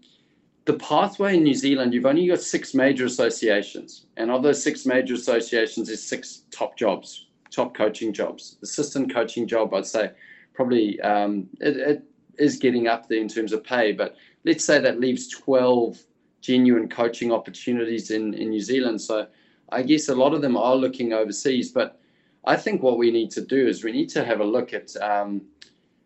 the 0.69 0.77
pathway 0.77 1.35
in 1.35 1.43
New 1.43 1.55
Zealand, 1.55 1.95
you've 1.95 2.05
only 2.05 2.27
got 2.27 2.39
six 2.39 2.75
major 2.75 3.05
associations. 3.05 4.05
And 4.17 4.29
of 4.29 4.43
those 4.43 4.61
six 4.61 4.85
major 4.85 5.15
associations, 5.15 5.87
there's 5.87 6.03
six 6.03 6.43
top 6.51 6.77
jobs, 6.77 7.25
top 7.49 7.73
coaching 7.73 8.13
jobs. 8.13 8.57
Assistant 8.61 9.11
coaching 9.11 9.47
job, 9.47 9.73
I'd 9.73 9.87
say, 9.87 10.11
probably 10.53 11.01
um, 11.01 11.49
it, 11.59 11.75
it 11.77 12.03
is 12.37 12.57
getting 12.57 12.87
up 12.87 13.09
there 13.09 13.17
in 13.17 13.27
terms 13.27 13.51
of 13.51 13.63
pay. 13.63 13.93
But 13.93 14.15
let's 14.45 14.63
say 14.63 14.77
that 14.79 14.99
leaves 14.99 15.27
12 15.29 15.97
genuine 16.41 16.87
coaching 16.87 17.31
opportunities 17.31 18.11
in, 18.11 18.35
in 18.35 18.51
New 18.51 18.61
Zealand. 18.61 19.01
So 19.01 19.25
I 19.69 19.81
guess 19.81 20.09
a 20.09 20.15
lot 20.15 20.35
of 20.35 20.43
them 20.43 20.55
are 20.55 20.75
looking 20.75 21.13
overseas. 21.13 21.71
But 21.71 21.99
I 22.45 22.55
think 22.55 22.83
what 22.83 22.99
we 22.99 23.09
need 23.09 23.31
to 23.31 23.41
do 23.41 23.67
is 23.67 23.83
we 23.83 23.91
need 23.91 24.09
to 24.09 24.23
have 24.23 24.39
a 24.39 24.45
look 24.45 24.75
at 24.75 24.95
um, 24.97 25.41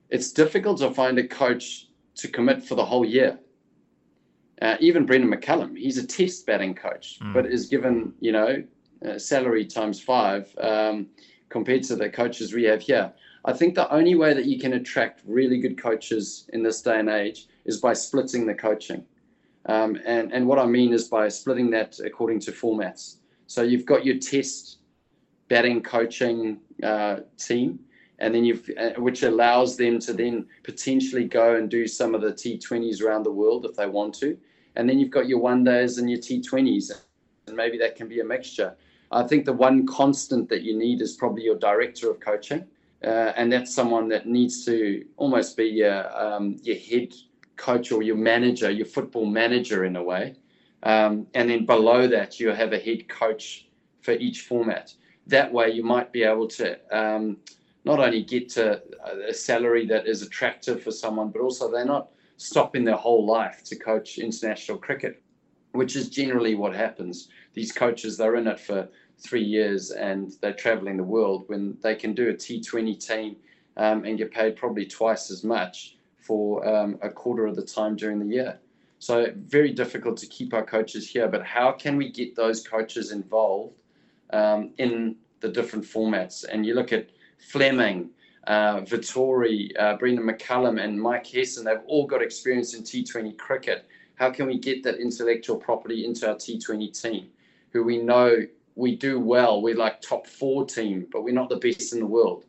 it's 0.10 0.32
difficult 0.32 0.78
to 0.78 0.92
find 0.92 1.20
a 1.20 1.28
coach 1.28 1.90
to 2.16 2.30
commit 2.30 2.64
for 2.64 2.76
the 2.76 2.86
whole 2.86 3.04
year 3.04 3.40
uh, 4.64 4.78
even 4.80 5.06
Brendon 5.06 5.30
McCullum, 5.30 5.78
he's 5.78 5.98
a 5.98 6.08
test 6.08 6.46
batting 6.46 6.74
coach, 6.74 7.20
mm. 7.20 7.34
but 7.34 7.46
is 7.46 7.68
given, 7.68 8.14
you 8.22 8.32
know, 8.32 8.64
uh, 9.06 9.20
salary 9.20 9.66
times 9.66 10.02
five 10.02 10.56
um, 10.58 11.08
compared 11.50 11.84
to 11.84 11.98
the 11.98 12.10
coaches 12.10 12.54
we 12.54 12.64
have 12.64 12.82
here. 12.82 13.12
I 13.44 13.52
think 13.52 13.76
the 13.76 13.94
only 13.94 14.16
way 14.16 14.34
that 14.34 14.46
you 14.46 14.58
can 14.58 14.74
attract 14.74 15.22
really 15.26 15.60
good 15.60 15.78
coaches 15.78 16.50
in 16.54 16.64
this 16.64 16.82
day 16.82 16.98
and 16.98 17.10
age 17.10 17.48
is 17.66 17.82
by 17.82 17.92
splitting 17.92 18.48
the 18.48 18.54
coaching. 18.54 19.04
Um, 19.66 20.00
and, 20.06 20.32
and 20.32 20.48
what 20.48 20.60
I 20.60 20.66
mean 20.66 20.94
is 20.94 21.10
by 21.10 21.28
splitting 21.28 21.70
that 21.72 22.00
according 22.00 22.40
to 22.42 22.54
formats. 22.54 23.18
So 23.48 23.64
you've 23.64 23.86
got 23.86 24.06
your 24.06 24.18
test 24.18 24.78
batting 25.50 25.84
coaching 25.84 26.60
uh, 26.82 27.18
team, 27.38 27.80
and 28.20 28.34
then 28.34 28.46
you've 28.46 28.70
uh, 28.80 28.92
which 28.92 29.24
allows 29.24 29.76
them 29.76 30.00
to 30.00 30.14
then 30.14 30.46
potentially 30.64 31.26
go 31.26 31.56
and 31.56 31.70
do 31.70 31.86
some 31.86 32.16
of 32.16 32.22
the 32.22 32.32
T20s 32.32 33.02
around 33.02 33.24
the 33.24 33.32
world 33.32 33.66
if 33.66 33.76
they 33.76 33.88
want 33.88 34.14
to, 34.16 34.38
and 34.76 34.88
then 34.88 35.00
you've 35.00 35.12
got 35.12 35.28
your 35.28 35.40
one 35.40 35.64
days 35.64 35.98
and 35.98 36.10
your 36.10 36.20
T20s, 36.20 36.92
and 37.48 37.56
maybe 37.56 37.78
that 37.78 37.96
can 37.96 38.08
be 38.08 38.20
a 38.20 38.24
mixture. 38.24 38.76
I 39.12 39.24
think 39.24 39.46
the 39.46 39.54
one 39.54 39.86
constant 39.86 40.50
that 40.50 40.64
you 40.64 40.78
need 40.78 41.02
is 41.02 41.14
probably 41.14 41.44
your 41.44 41.58
director 41.58 42.10
of 42.10 42.20
coaching, 42.20 42.66
uh, 43.04 43.34
and 43.36 43.52
that's 43.52 43.74
someone 43.74 44.08
that 44.10 44.28
needs 44.28 44.66
to 44.66 45.06
almost 45.18 45.56
be 45.56 45.66
your 45.66 46.18
um, 46.20 46.58
your 46.64 46.78
head 46.78 47.14
coach 47.56 47.92
or 47.92 48.02
your 48.02 48.16
manager, 48.16 48.72
your 48.72 48.86
football 48.86 49.26
manager 49.26 49.86
in 49.86 49.96
a 49.96 50.04
way. 50.04 50.36
Um, 50.84 51.28
and 51.34 51.50
then 51.50 51.66
below 51.66 52.08
that, 52.08 52.40
you 52.40 52.50
have 52.50 52.74
a 52.74 52.80
head 52.80 53.08
coach 53.08 53.68
for 54.02 54.12
each 54.12 54.42
format. 54.42 54.94
That 55.28 55.52
way, 55.52 55.72
you 55.72 55.84
might 55.84 56.12
be 56.12 56.24
able 56.24 56.48
to 56.50 56.78
um, 56.92 57.38
not 57.86 58.00
only 58.00 58.24
get 58.24 58.50
to 58.50 58.82
a 59.28 59.34
salary 59.34 59.86
that 59.88 60.08
is 60.08 60.22
attractive 60.22 60.82
for 60.84 60.92
someone, 60.92 61.30
but 61.30 61.42
also 61.42 61.72
they're 61.72 61.86
not 61.86 62.10
stopping 62.38 62.84
their 62.84 62.96
whole 62.96 63.26
life 63.26 63.64
to 63.66 63.76
coach 63.76 64.18
international 64.18 64.78
cricket, 64.78 65.22
which 65.72 65.96
is 65.96 66.10
generally 66.10 66.56
what 66.56 66.76
happens. 66.76 67.30
These 67.54 67.72
coaches, 67.72 68.18
they're 68.18 68.36
in 68.36 68.48
it 68.48 68.60
for 68.60 68.90
three 69.20 69.44
years 69.44 69.92
and 69.92 70.34
they're 70.42 70.54
traveling 70.54 70.98
the 70.98 71.04
world 71.04 71.46
when 71.48 71.78
they 71.82 71.96
can 71.96 72.14
do 72.14 72.30
a 72.30 72.34
T20 72.34 73.06
team 73.06 73.36
um, 73.78 74.06
and 74.06 74.18
get 74.18 74.32
paid 74.32 74.56
probably 74.56 74.86
twice 74.86 75.32
as 75.32 75.44
much 75.44 75.98
for 76.18 76.66
um, 76.68 76.98
a 77.02 77.10
quarter 77.10 77.46
of 77.46 77.56
the 77.56 77.62
time 77.62 77.96
during 77.96 78.20
the 78.20 78.34
year. 78.34 78.60
So, 79.00 79.28
very 79.36 79.72
difficult 79.72 80.16
to 80.18 80.28
keep 80.28 80.54
our 80.54 80.64
coaches 80.64 81.10
here. 81.10 81.28
But 81.28 81.46
how 81.46 81.74
can 81.74 81.98
we 81.98 82.10
get 82.10 82.36
those 82.36 82.66
coaches 82.66 83.12
involved 83.12 83.76
um, 84.30 84.72
in 84.78 85.18
the 85.42 85.50
different 85.50 85.84
formats? 85.84 86.46
And 86.50 86.66
you 86.66 86.74
look 86.74 86.94
at 86.94 87.10
Fleming, 87.38 88.12
uh, 88.48 88.82
Vettori, 88.82 89.72
uh, 89.80 89.98
Brendon 89.98 90.26
McCullum, 90.26 90.82
and 90.84 91.02
Mike 91.02 91.26
Hesson, 91.26 91.66
they've 91.66 91.80
all 91.88 92.06
got 92.06 92.22
experience 92.22 92.74
in 92.74 92.84
T20 92.84 93.38
cricket. 93.38 93.86
How 94.16 94.30
can 94.30 94.48
we 94.48 94.60
get 94.60 94.84
that 94.84 95.00
intellectual 95.00 95.58
property 95.58 96.06
into 96.06 96.28
our 96.28 96.36
T20 96.36 97.02
team, 97.02 97.30
who 97.72 97.84
we 97.84 97.98
know 97.98 98.46
we 98.76 98.96
do 98.96 99.20
well? 99.20 99.62
We're 99.62 99.76
like 99.76 100.02
top 100.02 100.28
four 100.28 100.66
team, 100.66 101.08
but 101.12 101.24
we're 101.24 101.34
not 101.34 101.50
the 101.50 101.58
best 101.58 101.94
in 101.94 102.00
the 102.00 102.06
world. 102.06 102.46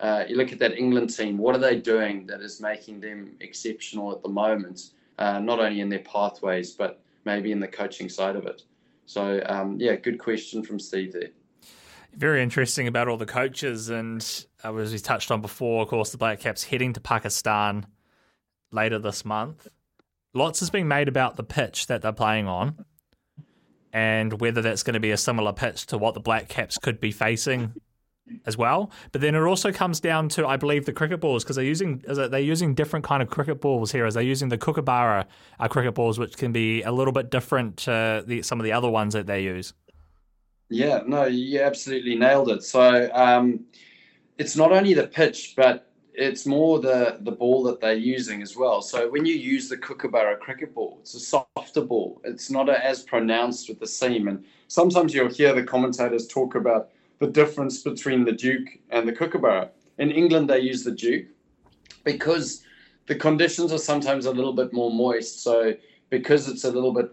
Uh, 0.00 0.24
you 0.28 0.36
look 0.36 0.52
at 0.52 0.58
that 0.60 0.78
England 0.78 1.14
team, 1.14 1.38
what 1.38 1.54
are 1.54 1.58
they 1.58 1.76
doing 1.76 2.26
that 2.26 2.40
is 2.40 2.60
making 2.60 3.00
them 3.00 3.36
exceptional 3.40 4.12
at 4.12 4.22
the 4.22 4.28
moment, 4.28 4.90
uh, 5.18 5.40
not 5.40 5.58
only 5.58 5.80
in 5.80 5.88
their 5.88 5.98
pathways, 6.00 6.72
but 6.72 7.00
maybe 7.24 7.52
in 7.52 7.58
the 7.58 7.68
coaching 7.68 8.08
side 8.08 8.36
of 8.36 8.46
it? 8.46 8.62
So, 9.06 9.42
um, 9.46 9.76
yeah, 9.80 9.96
good 9.96 10.18
question 10.18 10.62
from 10.62 10.78
Steve 10.78 11.12
there 11.12 11.30
very 12.18 12.42
interesting 12.42 12.88
about 12.88 13.08
all 13.08 13.16
the 13.16 13.26
coaches, 13.26 13.90
and 13.90 14.46
as 14.64 14.92
we 14.92 14.98
touched 14.98 15.30
on 15.30 15.40
before, 15.40 15.82
of 15.82 15.88
course, 15.88 16.10
the 16.10 16.18
Black 16.18 16.40
Caps 16.40 16.64
heading 16.64 16.92
to 16.94 17.00
Pakistan 17.00 17.86
later 18.70 18.98
this 18.98 19.24
month. 19.24 19.68
Lots 20.34 20.60
has 20.60 20.70
been 20.70 20.88
made 20.88 21.08
about 21.08 21.36
the 21.36 21.44
pitch 21.44 21.86
that 21.86 22.02
they're 22.02 22.12
playing 22.12 22.48
on, 22.48 22.84
and 23.92 24.40
whether 24.40 24.60
that's 24.60 24.82
going 24.82 24.94
to 24.94 25.00
be 25.00 25.10
a 25.10 25.16
similar 25.16 25.52
pitch 25.52 25.86
to 25.86 25.98
what 25.98 26.14
the 26.14 26.20
Black 26.20 26.48
Caps 26.48 26.78
could 26.78 27.00
be 27.00 27.12
facing 27.12 27.72
as 28.46 28.56
well. 28.56 28.90
But 29.12 29.20
then 29.20 29.34
it 29.34 29.40
also 29.40 29.72
comes 29.72 30.00
down 30.00 30.28
to, 30.30 30.46
I 30.46 30.56
believe, 30.56 30.84
the 30.84 30.92
cricket 30.92 31.20
balls 31.20 31.44
because 31.44 31.56
they're 31.56 31.64
using 31.64 32.02
they're 32.06 32.38
using 32.38 32.74
different 32.74 33.04
kind 33.04 33.22
of 33.22 33.30
cricket 33.30 33.60
balls 33.60 33.92
here. 33.92 34.04
As 34.04 34.14
they're 34.14 34.22
using 34.22 34.48
the 34.48 34.58
Kookaburra 34.58 35.26
uh, 35.58 35.68
cricket 35.68 35.94
balls, 35.94 36.18
which 36.18 36.36
can 36.36 36.52
be 36.52 36.82
a 36.82 36.92
little 36.92 37.12
bit 37.12 37.30
different 37.30 37.78
to 37.78 38.22
the, 38.26 38.42
some 38.42 38.60
of 38.60 38.64
the 38.64 38.72
other 38.72 38.90
ones 38.90 39.14
that 39.14 39.26
they 39.26 39.42
use. 39.42 39.72
Yeah, 40.70 41.00
no, 41.06 41.24
you 41.24 41.62
absolutely 41.62 42.14
nailed 42.16 42.50
it. 42.50 42.62
So 42.62 43.10
um, 43.14 43.64
it's 44.38 44.56
not 44.56 44.72
only 44.72 44.94
the 44.94 45.06
pitch, 45.06 45.54
but 45.56 45.90
it's 46.14 46.46
more 46.46 46.80
the 46.80 47.18
the 47.20 47.30
ball 47.30 47.62
that 47.64 47.80
they're 47.80 47.92
using 47.94 48.42
as 48.42 48.56
well. 48.56 48.82
So 48.82 49.08
when 49.08 49.24
you 49.24 49.34
use 49.34 49.68
the 49.68 49.76
Kookaburra 49.76 50.38
cricket 50.38 50.74
ball, 50.74 50.98
it's 51.00 51.14
a 51.14 51.20
softer 51.20 51.82
ball. 51.82 52.20
It's 52.24 52.50
not 52.50 52.68
as 52.68 53.02
pronounced 53.02 53.68
with 53.68 53.78
the 53.78 53.86
seam. 53.86 54.28
And 54.28 54.44
sometimes 54.68 55.14
you'll 55.14 55.28
hear 55.28 55.54
the 55.54 55.62
commentators 55.62 56.26
talk 56.26 56.54
about 56.54 56.90
the 57.18 57.28
difference 57.28 57.82
between 57.82 58.24
the 58.24 58.32
Duke 58.32 58.68
and 58.90 59.06
the 59.06 59.12
Kookaburra. 59.12 59.70
In 59.98 60.10
England, 60.10 60.48
they 60.48 60.60
use 60.60 60.84
the 60.84 60.92
Duke 60.92 61.26
because 62.04 62.62
the 63.06 63.14
conditions 63.14 63.72
are 63.72 63.78
sometimes 63.78 64.26
a 64.26 64.30
little 64.30 64.52
bit 64.52 64.72
more 64.72 64.90
moist. 64.90 65.42
So 65.42 65.74
because 66.10 66.48
it's 66.48 66.64
a 66.64 66.70
little 66.70 66.92
bit 66.92 67.10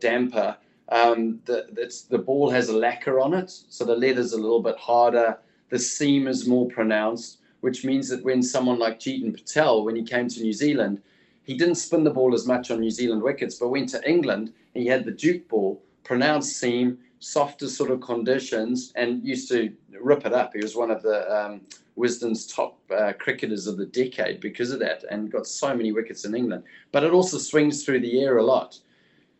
damper, 0.00 0.56
um, 0.90 1.40
the, 1.44 1.66
the 2.10 2.18
ball 2.18 2.50
has 2.50 2.68
a 2.68 2.76
lacquer 2.76 3.20
on 3.20 3.34
it, 3.34 3.50
so 3.50 3.84
the 3.84 3.94
leather's 3.94 4.32
a 4.32 4.38
little 4.38 4.62
bit 4.62 4.76
harder. 4.78 5.38
The 5.70 5.78
seam 5.78 6.26
is 6.28 6.46
more 6.46 6.68
pronounced, 6.68 7.38
which 7.60 7.84
means 7.84 8.08
that 8.08 8.24
when 8.24 8.42
someone 8.42 8.78
like 8.78 9.00
Jeetan 9.00 9.34
Patel, 9.34 9.84
when 9.84 9.96
he 9.96 10.02
came 10.02 10.28
to 10.28 10.42
New 10.42 10.52
Zealand, 10.52 11.02
he 11.42 11.56
didn't 11.56 11.76
spin 11.76 12.04
the 12.04 12.10
ball 12.10 12.34
as 12.34 12.46
much 12.46 12.70
on 12.70 12.80
New 12.80 12.90
Zealand 12.90 13.22
wickets, 13.22 13.56
but 13.56 13.68
went 13.68 13.88
to 13.90 14.08
England 14.08 14.52
and 14.74 14.82
he 14.82 14.88
had 14.88 15.04
the 15.04 15.10
Duke 15.10 15.48
ball, 15.48 15.82
pronounced 16.04 16.58
seam, 16.58 16.98
softer 17.20 17.68
sort 17.68 17.90
of 17.90 18.00
conditions, 18.00 18.92
and 18.96 19.24
used 19.24 19.48
to 19.48 19.72
rip 20.00 20.24
it 20.26 20.32
up. 20.32 20.52
He 20.54 20.60
was 20.60 20.76
one 20.76 20.90
of 20.90 21.02
the 21.02 21.18
um, 21.34 21.62
Wisden's 21.96 22.46
top 22.46 22.78
uh, 22.90 23.12
cricketers 23.18 23.66
of 23.66 23.76
the 23.76 23.86
decade 23.86 24.40
because 24.40 24.70
of 24.70 24.78
that, 24.80 25.04
and 25.10 25.32
got 25.32 25.46
so 25.46 25.74
many 25.74 25.90
wickets 25.90 26.24
in 26.24 26.34
England. 26.34 26.62
But 26.92 27.02
it 27.02 27.12
also 27.12 27.38
swings 27.38 27.84
through 27.84 28.00
the 28.00 28.20
air 28.20 28.38
a 28.38 28.44
lot. 28.44 28.78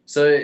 So 0.06 0.42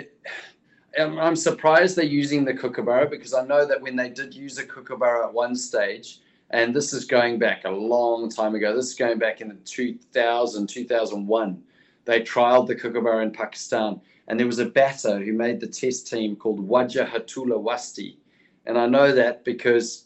I'm, 0.97 1.19
I'm 1.19 1.35
surprised 1.35 1.95
they're 1.95 2.05
using 2.05 2.45
the 2.45 2.53
kookaburra 2.53 3.09
because 3.09 3.33
I 3.33 3.45
know 3.45 3.65
that 3.65 3.81
when 3.81 3.95
they 3.95 4.09
did 4.09 4.33
use 4.33 4.57
a 4.57 4.65
kookaburra 4.65 5.27
at 5.27 5.33
one 5.33 5.55
stage, 5.55 6.19
and 6.51 6.75
this 6.75 6.93
is 6.93 7.05
going 7.05 7.39
back 7.39 7.65
a 7.65 7.69
long 7.69 8.29
time 8.29 8.55
ago, 8.55 8.75
this 8.75 8.87
is 8.87 8.95
going 8.95 9.17
back 9.17 9.41
in 9.41 9.49
the 9.49 9.55
2000, 9.55 10.67
2001, 10.67 11.63
they 12.05 12.21
trialed 12.21 12.67
the 12.67 12.75
kookaburra 12.75 13.23
in 13.23 13.31
Pakistan. 13.31 13.99
And 14.27 14.39
there 14.39 14.47
was 14.47 14.59
a 14.59 14.65
batter 14.65 15.19
who 15.19 15.33
made 15.33 15.59
the 15.59 15.67
test 15.67 16.07
team 16.07 16.35
called 16.35 16.67
Wajahatullah 16.67 17.61
Wasti. 17.63 18.15
And 18.65 18.77
I 18.77 18.87
know 18.87 19.11
that 19.11 19.43
because 19.43 20.05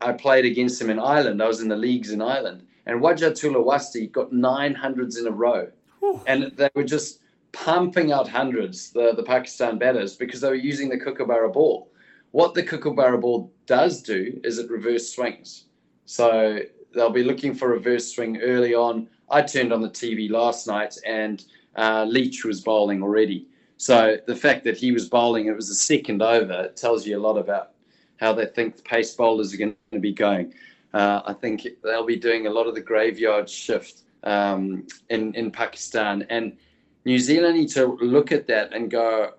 I 0.00 0.12
played 0.12 0.44
against 0.44 0.80
him 0.80 0.90
in 0.90 0.98
Ireland. 0.98 1.42
I 1.42 1.48
was 1.48 1.60
in 1.60 1.68
the 1.68 1.76
leagues 1.76 2.10
in 2.10 2.22
Ireland. 2.22 2.66
And 2.86 3.00
Wajahatullah 3.00 3.64
Wasti 3.64 4.10
got 4.12 4.32
nine 4.32 4.74
hundreds 4.74 5.18
in 5.18 5.26
a 5.26 5.30
row. 5.30 5.70
Whew. 6.00 6.20
And 6.26 6.52
they 6.56 6.70
were 6.74 6.84
just 6.84 7.20
pumping 7.54 8.12
out 8.12 8.28
hundreds, 8.28 8.90
the, 8.90 9.14
the 9.14 9.22
Pakistan 9.22 9.78
batters, 9.78 10.16
because 10.16 10.40
they 10.40 10.48
were 10.48 10.54
using 10.54 10.88
the 10.88 10.98
kookaburra 10.98 11.50
ball. 11.50 11.90
What 12.32 12.52
the 12.54 12.62
kookaburra 12.62 13.18
ball 13.18 13.52
does 13.66 14.02
do 14.02 14.40
is 14.44 14.58
it 14.58 14.70
reverse 14.70 15.14
swings. 15.14 15.66
So 16.04 16.58
they'll 16.92 17.10
be 17.10 17.24
looking 17.24 17.54
for 17.54 17.68
reverse 17.68 18.12
swing 18.12 18.40
early 18.42 18.74
on. 18.74 19.08
I 19.30 19.42
turned 19.42 19.72
on 19.72 19.80
the 19.80 19.88
TV 19.88 20.30
last 20.30 20.66
night 20.66 20.96
and 21.06 21.44
uh, 21.76 22.04
Leach 22.08 22.44
was 22.44 22.60
bowling 22.60 23.02
already. 23.02 23.46
So 23.76 24.18
the 24.26 24.36
fact 24.36 24.64
that 24.64 24.76
he 24.76 24.92
was 24.92 25.08
bowling, 25.08 25.46
it 25.46 25.56
was 25.56 25.70
a 25.70 25.74
second 25.74 26.22
over, 26.22 26.64
it 26.64 26.76
tells 26.76 27.06
you 27.06 27.18
a 27.18 27.20
lot 27.20 27.36
about 27.36 27.70
how 28.16 28.32
they 28.32 28.46
think 28.46 28.76
the 28.76 28.82
pace 28.82 29.14
bowlers 29.14 29.54
are 29.54 29.56
going 29.56 29.76
to 29.92 30.00
be 30.00 30.12
going. 30.12 30.54
Uh, 30.92 31.22
I 31.26 31.32
think 31.32 31.66
they'll 31.82 32.06
be 32.06 32.16
doing 32.16 32.46
a 32.46 32.50
lot 32.50 32.66
of 32.66 32.74
the 32.74 32.80
graveyard 32.80 33.50
shift 33.50 34.02
um, 34.22 34.86
in 35.10 35.34
in 35.34 35.50
Pakistan, 35.50 36.24
and 36.30 36.56
New 37.04 37.18
Zealand 37.18 37.58
need 37.58 37.68
to 37.70 37.98
look 38.00 38.32
at 38.32 38.46
that 38.46 38.72
and 38.72 38.90
go, 38.90 39.32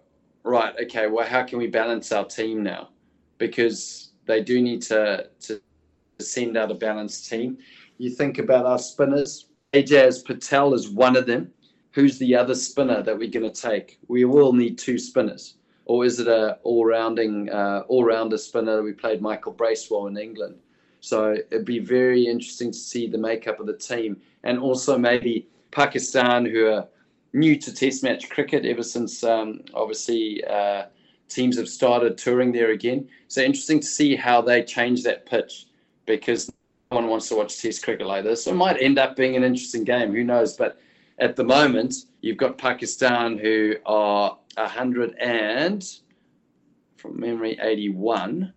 right, 0.43 0.73
okay, 0.83 1.07
well, 1.07 1.25
how 1.25 1.43
can 1.43 1.57
we 1.57 1.67
balance 1.67 2.11
our 2.11 2.25
team 2.25 2.61
now? 2.61 2.89
Because 3.37 4.11
they 4.25 4.41
do 4.43 4.61
need 4.61 4.81
to 4.83 5.29
to 5.41 5.61
send 6.19 6.55
out 6.55 6.71
a 6.71 6.75
balanced 6.75 7.29
team. 7.29 7.57
You 7.97 8.09
think 8.09 8.37
about 8.37 8.65
our 8.65 8.79
spinners. 8.79 9.47
Ajaz 9.73 10.23
Patel 10.23 10.73
is 10.73 10.89
one 10.89 11.17
of 11.17 11.25
them. 11.25 11.51
Who's 11.91 12.17
the 12.17 12.35
other 12.35 12.55
spinner 12.55 13.01
that 13.01 13.17
we're 13.17 13.29
going 13.29 13.51
to 13.51 13.61
take? 13.69 13.99
We 14.07 14.25
will 14.25 14.53
need 14.53 14.77
two 14.77 14.97
spinners, 14.97 15.55
or 15.85 16.05
is 16.05 16.19
it 16.19 16.27
a 16.27 16.59
all-rounding, 16.63 17.49
uh, 17.49 17.83
all-rounder 17.87 18.37
spinner? 18.37 18.77
That 18.77 18.83
we 18.83 18.93
played 18.93 19.21
Michael 19.21 19.53
Bracewell 19.53 20.07
in 20.07 20.17
England, 20.17 20.55
so 20.99 21.33
it'd 21.33 21.65
be 21.65 21.79
very 21.79 22.27
interesting 22.27 22.71
to 22.71 22.77
see 22.77 23.07
the 23.07 23.17
makeup 23.17 23.59
of 23.59 23.65
the 23.65 23.77
team, 23.77 24.21
and 24.43 24.59
also 24.59 24.97
maybe 24.97 25.47
Pakistan, 25.71 26.45
who 26.45 26.67
are 26.67 26.87
new 27.35 27.57
to 27.57 27.73
Test 27.73 28.01
match 28.01 28.29
cricket 28.29 28.65
ever 28.65 28.81
since 28.81 29.23
um, 29.23 29.61
obviously 29.73 30.43
uh, 30.45 30.85
teams 31.27 31.57
have 31.57 31.67
started 31.67 32.17
touring 32.17 32.51
there 32.51 32.71
again. 32.71 33.07
So 33.27 33.41
interesting 33.41 33.81
to 33.81 33.85
see 33.85 34.15
how 34.15 34.41
they 34.41 34.63
change 34.63 35.03
that 35.03 35.25
pitch 35.25 35.67
because 36.05 36.49
no 36.91 36.97
one 36.97 37.07
wants 37.07 37.27
to 37.29 37.35
watch 37.35 37.61
Test 37.61 37.83
cricket 37.83 38.07
like 38.07 38.23
this. 38.23 38.45
So 38.45 38.51
it 38.51 38.55
might 38.55 38.81
end 38.81 38.97
up 38.97 39.15
being 39.17 39.35
an 39.35 39.43
interesting 39.43 39.83
game. 39.83 40.13
Who 40.13 40.23
knows? 40.23 40.55
But 40.55 40.79
at 41.19 41.35
the 41.35 41.43
moment, 41.43 41.93
you've 42.21 42.37
got 42.37 42.57
Pakistan 42.57 43.37
who 43.37 43.75
are 43.85 44.37
100 44.55 45.15
and, 45.19 45.85
from 46.95 47.19
memory, 47.19 47.59
81. 47.61 48.53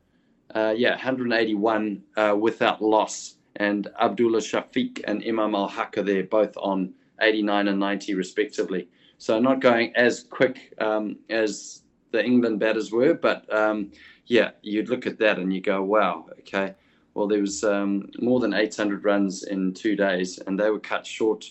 Uh, 0.54 0.74
yeah, 0.76 0.90
181 0.90 2.02
uh, 2.16 2.36
without 2.38 2.80
loss. 2.80 3.34
And 3.56 3.88
Abdullah 4.00 4.38
Shafiq 4.38 5.02
and 5.04 5.24
Imam-ul-Haq 5.26 5.98
are 5.98 6.02
there, 6.04 6.22
both 6.22 6.56
on 6.56 6.94
89 7.20 7.68
and 7.68 7.80
90 7.80 8.14
respectively. 8.14 8.88
So 9.18 9.38
not 9.40 9.60
going 9.60 9.94
as 9.96 10.24
quick 10.24 10.74
um, 10.78 11.16
as 11.28 11.82
the 12.12 12.24
England 12.24 12.60
batters 12.60 12.92
were, 12.92 13.14
but 13.14 13.52
um, 13.52 13.90
yeah, 14.26 14.50
you'd 14.62 14.88
look 14.88 15.06
at 15.06 15.18
that 15.18 15.38
and 15.38 15.52
you 15.52 15.60
go, 15.60 15.82
wow, 15.82 16.26
okay. 16.40 16.74
Well, 17.14 17.26
there 17.26 17.40
was 17.40 17.64
um, 17.64 18.10
more 18.20 18.38
than 18.38 18.54
800 18.54 19.04
runs 19.04 19.42
in 19.42 19.74
two 19.74 19.96
days, 19.96 20.38
and 20.46 20.58
they 20.58 20.70
were 20.70 20.78
cut 20.78 21.04
short 21.04 21.44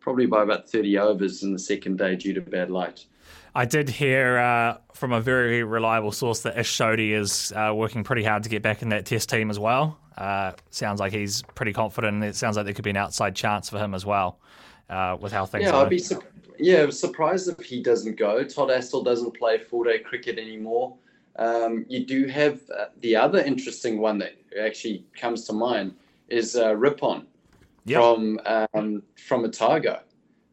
probably 0.00 0.26
by 0.26 0.42
about 0.42 0.68
30 0.68 0.98
overs 0.98 1.42
in 1.42 1.52
the 1.54 1.58
second 1.58 1.96
day 1.96 2.14
due 2.14 2.34
to 2.34 2.42
bad 2.42 2.70
light. 2.70 3.06
I 3.54 3.64
did 3.64 3.88
hear 3.88 4.36
uh, 4.36 4.78
from 4.92 5.12
a 5.12 5.20
very 5.20 5.62
reliable 5.62 6.12
source 6.12 6.40
that 6.40 6.58
Ish 6.58 6.80
is 6.80 7.52
uh, 7.52 7.72
working 7.74 8.04
pretty 8.04 8.24
hard 8.24 8.42
to 8.42 8.50
get 8.50 8.62
back 8.62 8.82
in 8.82 8.90
that 8.90 9.06
test 9.06 9.30
team 9.30 9.48
as 9.48 9.58
well. 9.58 9.98
Uh, 10.18 10.52
sounds 10.70 11.00
like 11.00 11.12
he's 11.12 11.42
pretty 11.54 11.72
confident. 11.72 12.14
And 12.14 12.24
it 12.24 12.36
sounds 12.36 12.56
like 12.56 12.66
there 12.66 12.74
could 12.74 12.84
be 12.84 12.90
an 12.90 12.96
outside 12.96 13.34
chance 13.34 13.70
for 13.70 13.78
him 13.78 13.94
as 13.94 14.04
well 14.04 14.38
uh, 14.90 15.16
with 15.20 15.32
how 15.32 15.46
things 15.46 15.64
yeah, 15.64 15.72
are. 15.72 15.84
I'd 15.84 15.90
be 15.90 15.98
su- 15.98 16.20
yeah, 16.58 16.88
surprised 16.90 17.48
if 17.48 17.64
he 17.64 17.82
doesn't 17.82 18.16
go. 18.16 18.42
Todd 18.44 18.68
Astle 18.68 19.04
doesn't 19.04 19.36
play 19.36 19.58
full 19.58 19.84
day 19.84 19.98
cricket 19.98 20.38
anymore. 20.38 20.96
Um, 21.36 21.84
you 21.88 22.04
do 22.04 22.26
have 22.26 22.60
uh, 22.70 22.86
the 23.00 23.16
other 23.16 23.40
interesting 23.40 23.98
one 23.98 24.18
that 24.18 24.36
actually 24.60 25.04
comes 25.16 25.46
to 25.46 25.52
mind 25.52 25.94
is 26.28 26.56
uh, 26.56 26.76
Rippon 26.76 27.26
yep. 27.84 28.00
from 28.00 28.40
um, 28.46 29.02
from 29.16 29.44
Otago, 29.44 30.00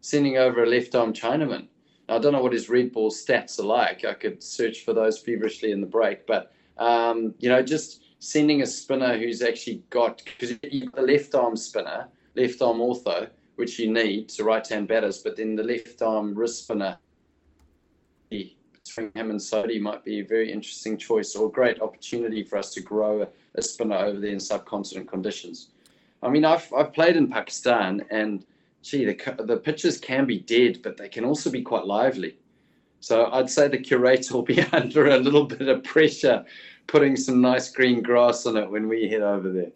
sending 0.01 0.37
over 0.37 0.63
a 0.63 0.67
left 0.67 0.95
arm 0.95 1.13
Chinaman. 1.13 1.67
Now, 2.09 2.15
I 2.15 2.19
don't 2.19 2.33
know 2.33 2.41
what 2.41 2.53
his 2.53 2.67
red 2.67 2.91
ball 2.91 3.11
stats 3.11 3.59
are 3.59 3.63
like. 3.63 4.05
I 4.05 4.13
could 4.13 4.41
search 4.41 4.83
for 4.83 4.93
those 4.93 5.19
feverishly 5.19 5.71
in 5.71 5.81
the 5.81 5.87
break, 5.87 6.25
but 6.25 6.51
um, 6.77 7.35
you 7.39 7.49
know, 7.49 7.61
just 7.61 8.03
sending 8.19 8.61
a 8.61 8.65
spinner 8.65 9.17
who's 9.17 9.41
actually 9.41 9.83
got 9.89 10.21
because 10.23 10.57
the 10.59 10.89
left 10.97 11.35
arm 11.35 11.55
spinner, 11.55 12.07
left 12.35 12.61
arm 12.61 12.77
ortho, 12.77 13.29
which 13.61 13.77
you 13.77 13.93
need 13.93 14.27
to 14.27 14.43
right 14.43 14.67
hand 14.67 14.87
batters, 14.87 15.19
but 15.19 15.37
then 15.37 15.55
the 15.55 15.61
left 15.61 16.01
arm 16.01 16.33
wrist 16.33 16.63
spinner 16.63 16.97
between 18.31 19.11
him 19.13 19.29
and 19.29 19.39
Sodhi 19.39 19.79
might 19.79 20.03
be 20.03 20.19
a 20.19 20.25
very 20.25 20.51
interesting 20.51 20.97
choice 20.97 21.35
or 21.35 21.47
a 21.47 21.51
great 21.51 21.79
opportunity 21.79 22.43
for 22.43 22.57
us 22.57 22.73
to 22.73 22.81
grow 22.81 23.21
a, 23.21 23.27
a 23.53 23.61
spinner 23.61 23.97
over 23.97 24.19
there 24.19 24.31
in 24.31 24.39
subcontinent 24.39 25.07
conditions. 25.07 25.69
I 26.23 26.29
mean, 26.29 26.43
I've, 26.43 26.73
I've 26.73 26.91
played 26.91 27.15
in 27.15 27.27
Pakistan 27.27 28.03
and 28.09 28.43
gee, 28.81 29.05
the, 29.05 29.43
the 29.43 29.57
pitches 29.57 29.99
can 29.99 30.25
be 30.25 30.39
dead, 30.39 30.79
but 30.81 30.97
they 30.97 31.07
can 31.07 31.23
also 31.23 31.51
be 31.51 31.61
quite 31.61 31.85
lively. 31.85 32.37
So 32.99 33.29
I'd 33.31 33.47
say 33.47 33.67
the 33.67 33.77
curator 33.77 34.33
will 34.33 34.41
be 34.41 34.59
under 34.71 35.09
a 35.09 35.17
little 35.17 35.45
bit 35.45 35.67
of 35.67 35.83
pressure 35.83 36.43
putting 36.87 37.15
some 37.15 37.41
nice 37.41 37.69
green 37.69 38.01
grass 38.01 38.47
on 38.47 38.57
it 38.57 38.71
when 38.71 38.87
we 38.87 39.07
head 39.07 39.21
over 39.21 39.51
there. 39.51 39.71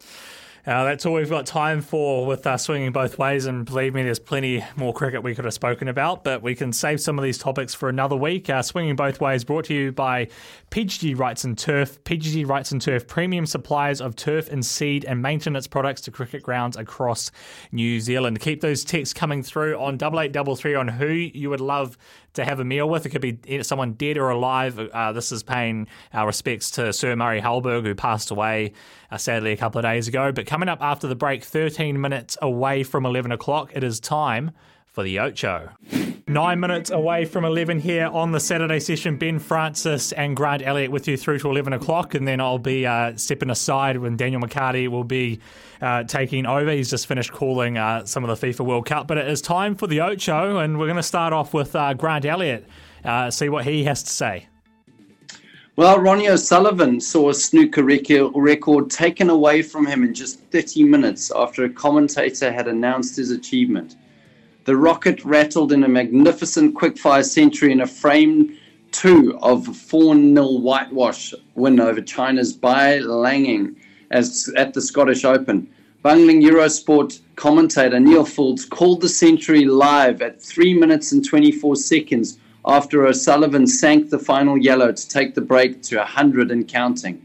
Uh, 0.68 0.84
that's 0.84 1.06
all 1.06 1.14
we've 1.14 1.30
got 1.30 1.46
time 1.46 1.80
for 1.80 2.26
with 2.26 2.48
uh, 2.48 2.58
swinging 2.58 2.92
both 2.92 3.20
ways, 3.20 3.46
and 3.46 3.66
believe 3.66 3.94
me, 3.94 4.02
there's 4.02 4.18
plenty 4.18 4.66
more 4.76 4.92
cricket 4.92 5.22
we 5.22 5.36
could 5.36 5.46
have 5.46 5.54
spoken 5.54 5.88
about, 5.88 6.24
but 6.24 6.42
we 6.42 6.56
can 6.56 6.74
save 6.74 7.00
some 7.00 7.20
of 7.20 7.24
these 7.24 7.38
topics 7.38 7.76
for 7.76 7.88
another 7.88 8.16
week. 8.16 8.50
Uh, 8.50 8.64
swinging 8.64 8.96
both 8.96 9.22
ways 9.22 9.44
brought 9.44 9.66
to 9.66 9.76
you 9.76 9.92
by 9.92 10.28
PGG 10.72 11.16
Wrightson 11.16 11.56
Turf. 11.56 12.04
PGG 12.04 12.48
Wrightson 12.48 12.82
Turf, 12.82 13.06
premium 13.06 13.46
suppliers 13.46 14.02
of 14.02 14.16
turf 14.16 14.52
and 14.52 14.66
seed 14.66 15.06
and 15.06 15.22
maintenance 15.22 15.68
products 15.68 16.02
to 16.02 16.12
cricket 16.12 16.42
grounds 16.42 16.76
across 16.76 17.30
New 17.72 18.00
Zealand. 18.00 18.40
Keep 18.40 18.62
those 18.62 18.84
texts 18.84 19.14
coming 19.14 19.44
through 19.44 19.78
on 19.78 19.98
double 19.98 20.20
eight 20.20 20.32
double 20.32 20.56
three 20.56 20.74
on 20.74 20.88
who 20.88 21.08
you 21.08 21.52
would 21.52 21.62
love 21.62 21.96
to 22.36 22.46
have 22.46 22.60
a 22.60 22.64
meal 22.64 22.88
with. 22.88 23.06
It 23.06 23.10
could 23.10 23.22
be 23.22 23.64
someone 23.64 23.94
dead 23.94 24.18
or 24.18 24.30
alive. 24.30 24.80
Uh, 24.80 25.12
this 25.12 25.32
is 25.32 25.44
paying 25.44 25.88
our 26.14 26.28
respects 26.28 26.72
to 26.72 26.94
Sir 26.94 27.16
Murray 27.16 27.42
Halberg, 27.42 27.84
who 27.84 27.96
passed 27.96 28.32
away 28.32 28.74
uh, 29.12 29.18
sadly 29.18 29.52
a 29.52 29.58
couple 29.58 29.80
of 29.80 29.84
days 29.84 30.08
ago. 30.08 30.32
But 30.32 30.46
coming 30.46 30.70
up 30.70 30.82
after 30.82 31.08
the 31.08 31.16
break, 31.16 31.44
13 31.44 32.00
minutes 32.00 32.38
away 32.42 32.84
from 32.84 33.06
11 33.06 33.32
o'clock, 33.32 33.72
it 33.74 33.84
is 33.84 34.00
time 34.00 34.52
for 34.96 35.04
the 35.04 35.20
Ocho. 35.20 35.70
Nine 36.26 36.62
minutes 36.62 36.90
away 36.90 37.26
from 37.26 37.44
11 37.44 37.80
here 37.80 38.08
on 38.08 38.32
the 38.32 38.40
Saturday 38.40 38.80
session. 38.80 39.18
Ben 39.18 39.40
Francis 39.40 40.14
and 40.14 40.38
Grant 40.38 40.64
Elliott 40.66 40.90
with 40.90 41.06
you 41.08 41.18
through 41.18 41.38
to 41.40 41.50
11 41.52 41.74
o'clock, 41.74 42.16
and 42.16 42.26
then 42.26 42.40
I'll 42.40 42.58
be 42.58 42.86
uh, 42.86 43.16
stepping 43.18 43.50
aside 43.50 43.98
when 43.98 44.16
Daniel 44.16 44.42
McHardy 44.42 44.88
will 44.88 45.04
be 45.04 45.42
uh, 45.82 46.04
taking 46.04 46.46
over. 46.46 46.72
He's 46.72 46.90
just 46.90 47.08
finished 47.08 47.34
calling 47.34 47.78
uh, 47.78 48.06
some 48.06 48.24
of 48.24 48.40
the 48.40 48.48
FIFA 48.48 48.66
World 48.66 48.86
Cup, 48.86 49.06
but 49.06 49.18
it 49.18 49.28
is 49.28 49.42
time 49.42 49.76
for 49.76 49.86
the 49.86 50.00
Ocho, 50.00 50.58
and 50.60 50.80
we're 50.80 50.88
going 50.88 50.96
to 50.96 51.04
start 51.04 51.34
off 51.34 51.54
with 51.54 51.76
uh, 51.76 51.94
Grant 51.94 52.24
Elliott, 52.24 52.66
uh, 53.04 53.30
see 53.30 53.50
what 53.50 53.66
he 53.66 53.84
has 53.84 54.02
to 54.02 54.10
say. 54.10 54.48
Well, 55.76 56.00
Ronnie 56.00 56.30
O'Sullivan 56.30 57.02
saw 57.02 57.32
a 57.32 57.34
snooker 57.34 57.84
record 57.84 58.90
taken 58.90 59.30
away 59.30 59.62
from 59.62 59.86
him 59.86 60.04
in 60.04 60.14
just 60.14 60.40
30 60.52 60.86
minutes 60.86 61.34
after 61.36 61.66
a 61.66 61.70
commentator 61.70 62.50
had 62.50 62.70
announced 62.70 63.18
his 63.18 63.32
achievement. 63.32 63.98
The 64.66 64.76
rocket 64.76 65.24
rattled 65.24 65.72
in 65.72 65.84
a 65.84 65.88
magnificent 65.88 66.74
quickfire 66.74 67.24
century 67.24 67.72
in 67.72 67.82
a 67.82 67.86
frame 67.86 68.58
two 68.92 69.38
of 69.44 69.78
4 69.78 70.16
0 70.16 70.54
whitewash 70.58 71.36
win 71.54 71.80
over 71.80 72.02
China's 72.02 72.52
Bai 72.52 72.98
Langning 72.98 73.76
as, 74.10 74.52
at 74.58 74.74
the 74.74 74.82
Scottish 74.82 75.24
Open. 75.24 75.68
Bungling 76.02 76.42
Eurosport 76.42 77.20
commentator 77.36 78.00
Neil 78.00 78.26
Foulds 78.26 78.68
called 78.68 79.02
the 79.02 79.10
century 79.10 79.66
live 79.66 80.24
at 80.24 80.42
3 80.42 80.74
minutes 80.74 81.12
and 81.12 81.24
24 81.24 81.76
seconds 81.76 82.40
after 82.66 83.06
O'Sullivan 83.06 83.68
sank 83.68 84.10
the 84.10 84.18
final 84.18 84.58
yellow 84.58 84.92
to 84.92 85.08
take 85.08 85.36
the 85.36 85.42
break 85.42 85.84
to 85.84 85.98
100 85.98 86.50
and 86.50 86.68
counting. 86.68 87.22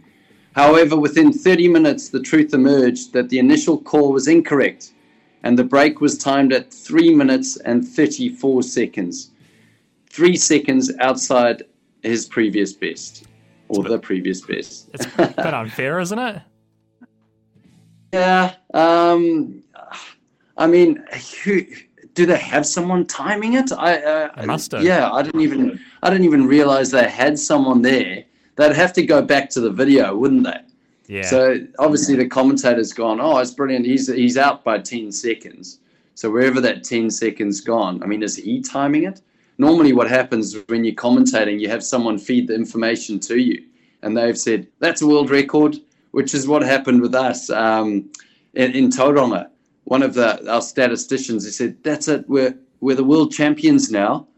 However, 0.54 0.94
within 0.94 1.32
30 1.32 1.68
minutes, 1.68 2.10
the 2.10 2.20
truth 2.20 2.52
emerged 2.52 3.14
that 3.14 3.30
the 3.30 3.38
initial 3.38 3.78
call 3.78 4.12
was 4.12 4.28
incorrect 4.28 4.92
and 5.42 5.58
the 5.58 5.64
break 5.64 6.00
was 6.00 6.18
timed 6.18 6.52
at 6.52 6.72
3 6.72 7.14
minutes 7.14 7.56
and 7.58 7.86
34 7.86 8.62
seconds. 8.62 9.30
Three 10.08 10.36
seconds 10.36 10.92
outside 11.00 11.62
his 12.02 12.26
previous 12.26 12.72
best, 12.72 13.26
or 13.68 13.84
the 13.84 13.98
previous 13.98 14.40
best. 14.40 14.90
It's 14.94 15.06
a 15.18 15.26
bit 15.28 15.38
unfair, 15.54 16.00
isn't 16.00 16.18
it? 16.18 16.42
Yeah. 18.12 18.54
Um, 18.74 19.62
I 20.56 20.66
mean, 20.66 21.04
who, 21.44 21.64
do 22.14 22.26
they 22.26 22.38
have 22.38 22.66
someone 22.66 23.06
timing 23.06 23.54
it? 23.54 23.72
I 23.72 24.02
uh, 24.02 24.46
must 24.46 24.72
have. 24.72 24.82
Yeah, 24.82 25.10
I 25.10 25.22
didn't 25.22 25.40
even 25.40 25.80
I 26.02 26.10
didn't 26.10 26.24
even 26.24 26.46
realize 26.46 26.90
they 26.90 27.08
had 27.08 27.38
someone 27.38 27.82
there. 27.82 28.24
They'd 28.56 28.74
have 28.74 28.92
to 28.94 29.06
go 29.06 29.22
back 29.22 29.48
to 29.50 29.60
the 29.60 29.70
video, 29.70 30.14
wouldn't 30.16 30.44
they? 30.44 30.58
Yeah. 31.10 31.22
So 31.22 31.66
obviously 31.80 32.14
the 32.14 32.28
commentator's 32.28 32.92
gone. 32.92 33.20
Oh, 33.20 33.38
it's 33.38 33.50
brilliant. 33.50 33.84
He's 33.84 34.06
he's 34.06 34.36
out 34.36 34.62
by 34.62 34.78
ten 34.78 35.10
seconds. 35.10 35.80
So 36.14 36.30
wherever 36.30 36.60
that 36.60 36.84
ten 36.84 37.10
seconds 37.10 37.60
gone, 37.60 38.00
I 38.00 38.06
mean, 38.06 38.22
is 38.22 38.36
he 38.36 38.60
timing 38.60 39.02
it? 39.02 39.20
Normally, 39.58 39.92
what 39.92 40.08
happens 40.08 40.56
when 40.68 40.84
you're 40.84 40.94
commentating, 40.94 41.58
you 41.58 41.68
have 41.68 41.82
someone 41.82 42.16
feed 42.16 42.46
the 42.46 42.54
information 42.54 43.18
to 43.20 43.38
you, 43.38 43.60
and 44.02 44.16
they've 44.16 44.38
said 44.38 44.68
that's 44.78 45.02
a 45.02 45.06
world 45.06 45.30
record, 45.30 45.78
which 46.12 46.32
is 46.32 46.46
what 46.46 46.62
happened 46.62 47.02
with 47.02 47.16
us 47.16 47.50
um, 47.50 48.08
in, 48.54 48.70
in 48.70 48.88
Tauranga. 48.88 49.48
One 49.84 50.04
of 50.04 50.14
the 50.14 50.48
our 50.48 50.62
statisticians 50.62 51.44
he 51.44 51.50
said 51.50 51.76
that's 51.82 52.06
it. 52.06 52.28
We're 52.28 52.56
we're 52.80 52.94
the 52.94 53.02
world 53.02 53.32
champions 53.32 53.90
now, 53.90 54.28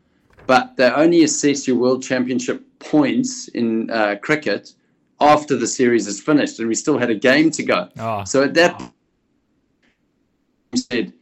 but 0.46 0.78
they 0.78 0.90
only 0.90 1.22
assess 1.22 1.68
your 1.68 1.76
world 1.76 2.02
championship 2.02 2.64
points 2.78 3.48
in 3.48 3.90
uh, 3.90 4.16
cricket 4.22 4.72
after 5.22 5.56
the 5.56 5.66
series 5.66 6.06
is 6.06 6.20
finished, 6.20 6.58
and 6.58 6.68
we 6.68 6.74
still 6.74 6.98
had 6.98 7.10
a 7.10 7.14
game 7.14 7.50
to 7.52 7.62
go. 7.62 7.88
Oh. 7.98 8.24
So 8.24 8.42
at 8.42 8.54
that 8.54 8.78
point, 8.78 8.92
he 10.72 10.78
said, 10.78 11.12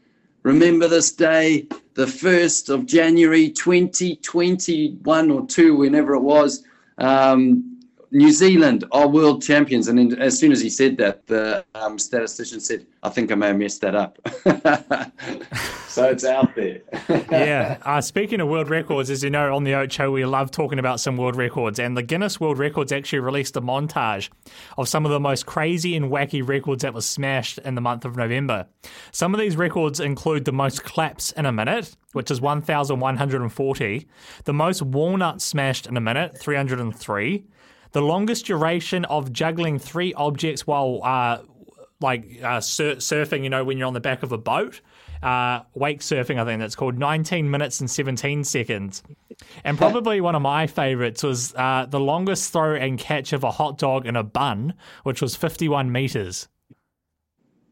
"Remember 0.43 0.89
this 0.89 1.13
day, 1.13 1.69
the 1.95 2.07
first 2.07 2.71
of 2.71 2.87
January, 2.87 3.51
2021 3.51 5.31
or 5.31 5.47
two, 5.47 5.77
whenever 5.77 6.15
it 6.15 6.23
was." 6.23 6.65
Um, 6.99 7.70
New 8.13 8.33
Zealand 8.33 8.85
are 8.91 9.07
world 9.07 9.43
champions, 9.43 9.87
and 9.87 10.19
as 10.21 10.39
soon 10.39 10.51
as 10.51 10.61
he 10.61 10.69
said 10.69 10.97
that, 10.99 11.27
the 11.29 11.65
um, 11.75 11.99
statistician 11.99 12.59
said, 12.59 12.85
"I 13.03 13.09
think 13.09 13.31
I 13.31 13.37
may 13.37 13.49
have 13.49 13.57
messed 13.57 13.81
that 13.83 13.95
up." 13.95 14.19
so 15.89 16.05
it's 16.09 16.25
out 16.25 16.55
there. 16.57 16.81
yeah. 17.31 17.79
Uh, 17.83 18.01
speaking 18.01 18.41
of 18.41 18.49
world 18.49 18.69
records, 18.69 19.11
as 19.11 19.23
you 19.23 19.31
know, 19.31 19.55
on 19.55 19.65
the 19.65 19.87
Show, 19.91 20.11
we 20.11 20.25
love 20.25 20.51
talking 20.51 20.79
about 20.79 20.99
some 20.99 21.17
world 21.17 21.37
records. 21.37 21.79
And 21.79 21.97
the 21.97 22.03
Guinness 22.03 22.41
World 22.41 22.59
Records 22.59 22.91
actually 22.93 23.21
released 23.21 23.57
a 23.57 23.61
montage 23.61 24.29
of 24.77 24.89
some 24.89 25.05
of 25.05 25.13
the 25.13 25.21
most 25.21 25.47
crazy 25.47 25.95
and 25.95 26.07
wacky 26.07 26.47
records 26.47 26.83
that 26.83 26.95
were 26.95 27.01
smashed 27.01 27.59
in 27.59 27.77
the 27.77 27.81
month 27.81 28.05
of 28.05 28.17
November. 28.17 28.67
Some 29.13 29.35
of 29.35 29.41
these 29.41 29.57
records 29.57 30.01
include 30.01 30.45
the 30.45 30.53
most 30.53 30.85
claps 30.85 31.33
in 31.33 31.47
a 31.47 31.53
minute, 31.53 31.97
which 32.13 32.31
is 32.31 32.41
1,140, 32.41 34.09
the 34.45 34.53
most 34.53 34.83
walnuts 34.83 35.45
smashed 35.45 35.87
in 35.87 35.97
a 35.97 36.01
minute, 36.01 36.39
303, 36.39 37.45
the 37.93 38.03
longest 38.03 38.47
duration 38.47 39.05
of 39.07 39.33
juggling 39.33 39.79
three 39.79 40.15
objects 40.15 40.67
while. 40.67 41.01
Uh, 41.03 41.39
like 42.03 42.43
uh, 42.43 42.61
sur- 42.61 42.97
surfing, 42.97 43.45
you 43.45 43.51
know, 43.51 43.63
when 43.63 43.77
you're 43.77 43.87
on 43.87 43.93
the 43.93 44.01
back 44.01 44.23
of 44.23 44.33
a 44.33 44.39
boat. 44.39 44.81
Uh, 45.23 45.61
wake 45.75 46.01
surfing, 46.01 46.41
I 46.41 46.47
think 46.47 46.61
that's 46.61 46.75
called 46.75 46.99
19 46.99 47.51
minutes 47.51 47.81
and 47.81 47.91
17 47.91 48.43
seconds. 48.45 49.03
And 49.65 49.77
probably 49.77 50.21
one 50.21 50.35
of 50.35 50.43
my 50.43 50.67
favorites 50.67 51.23
was 51.23 51.55
uh, 51.55 51.87
the 51.89 52.01
longest 52.01 52.53
throw 52.53 52.75
and 52.75 52.99
catch 52.99 53.33
of 53.33 53.45
a 53.45 53.51
hot 53.51 53.77
dog 53.77 54.07
in 54.07 54.17
a 54.17 54.23
bun, 54.23 54.75
which 55.03 55.21
was 55.21 55.37
51 55.37 55.93
meters. 55.93 56.49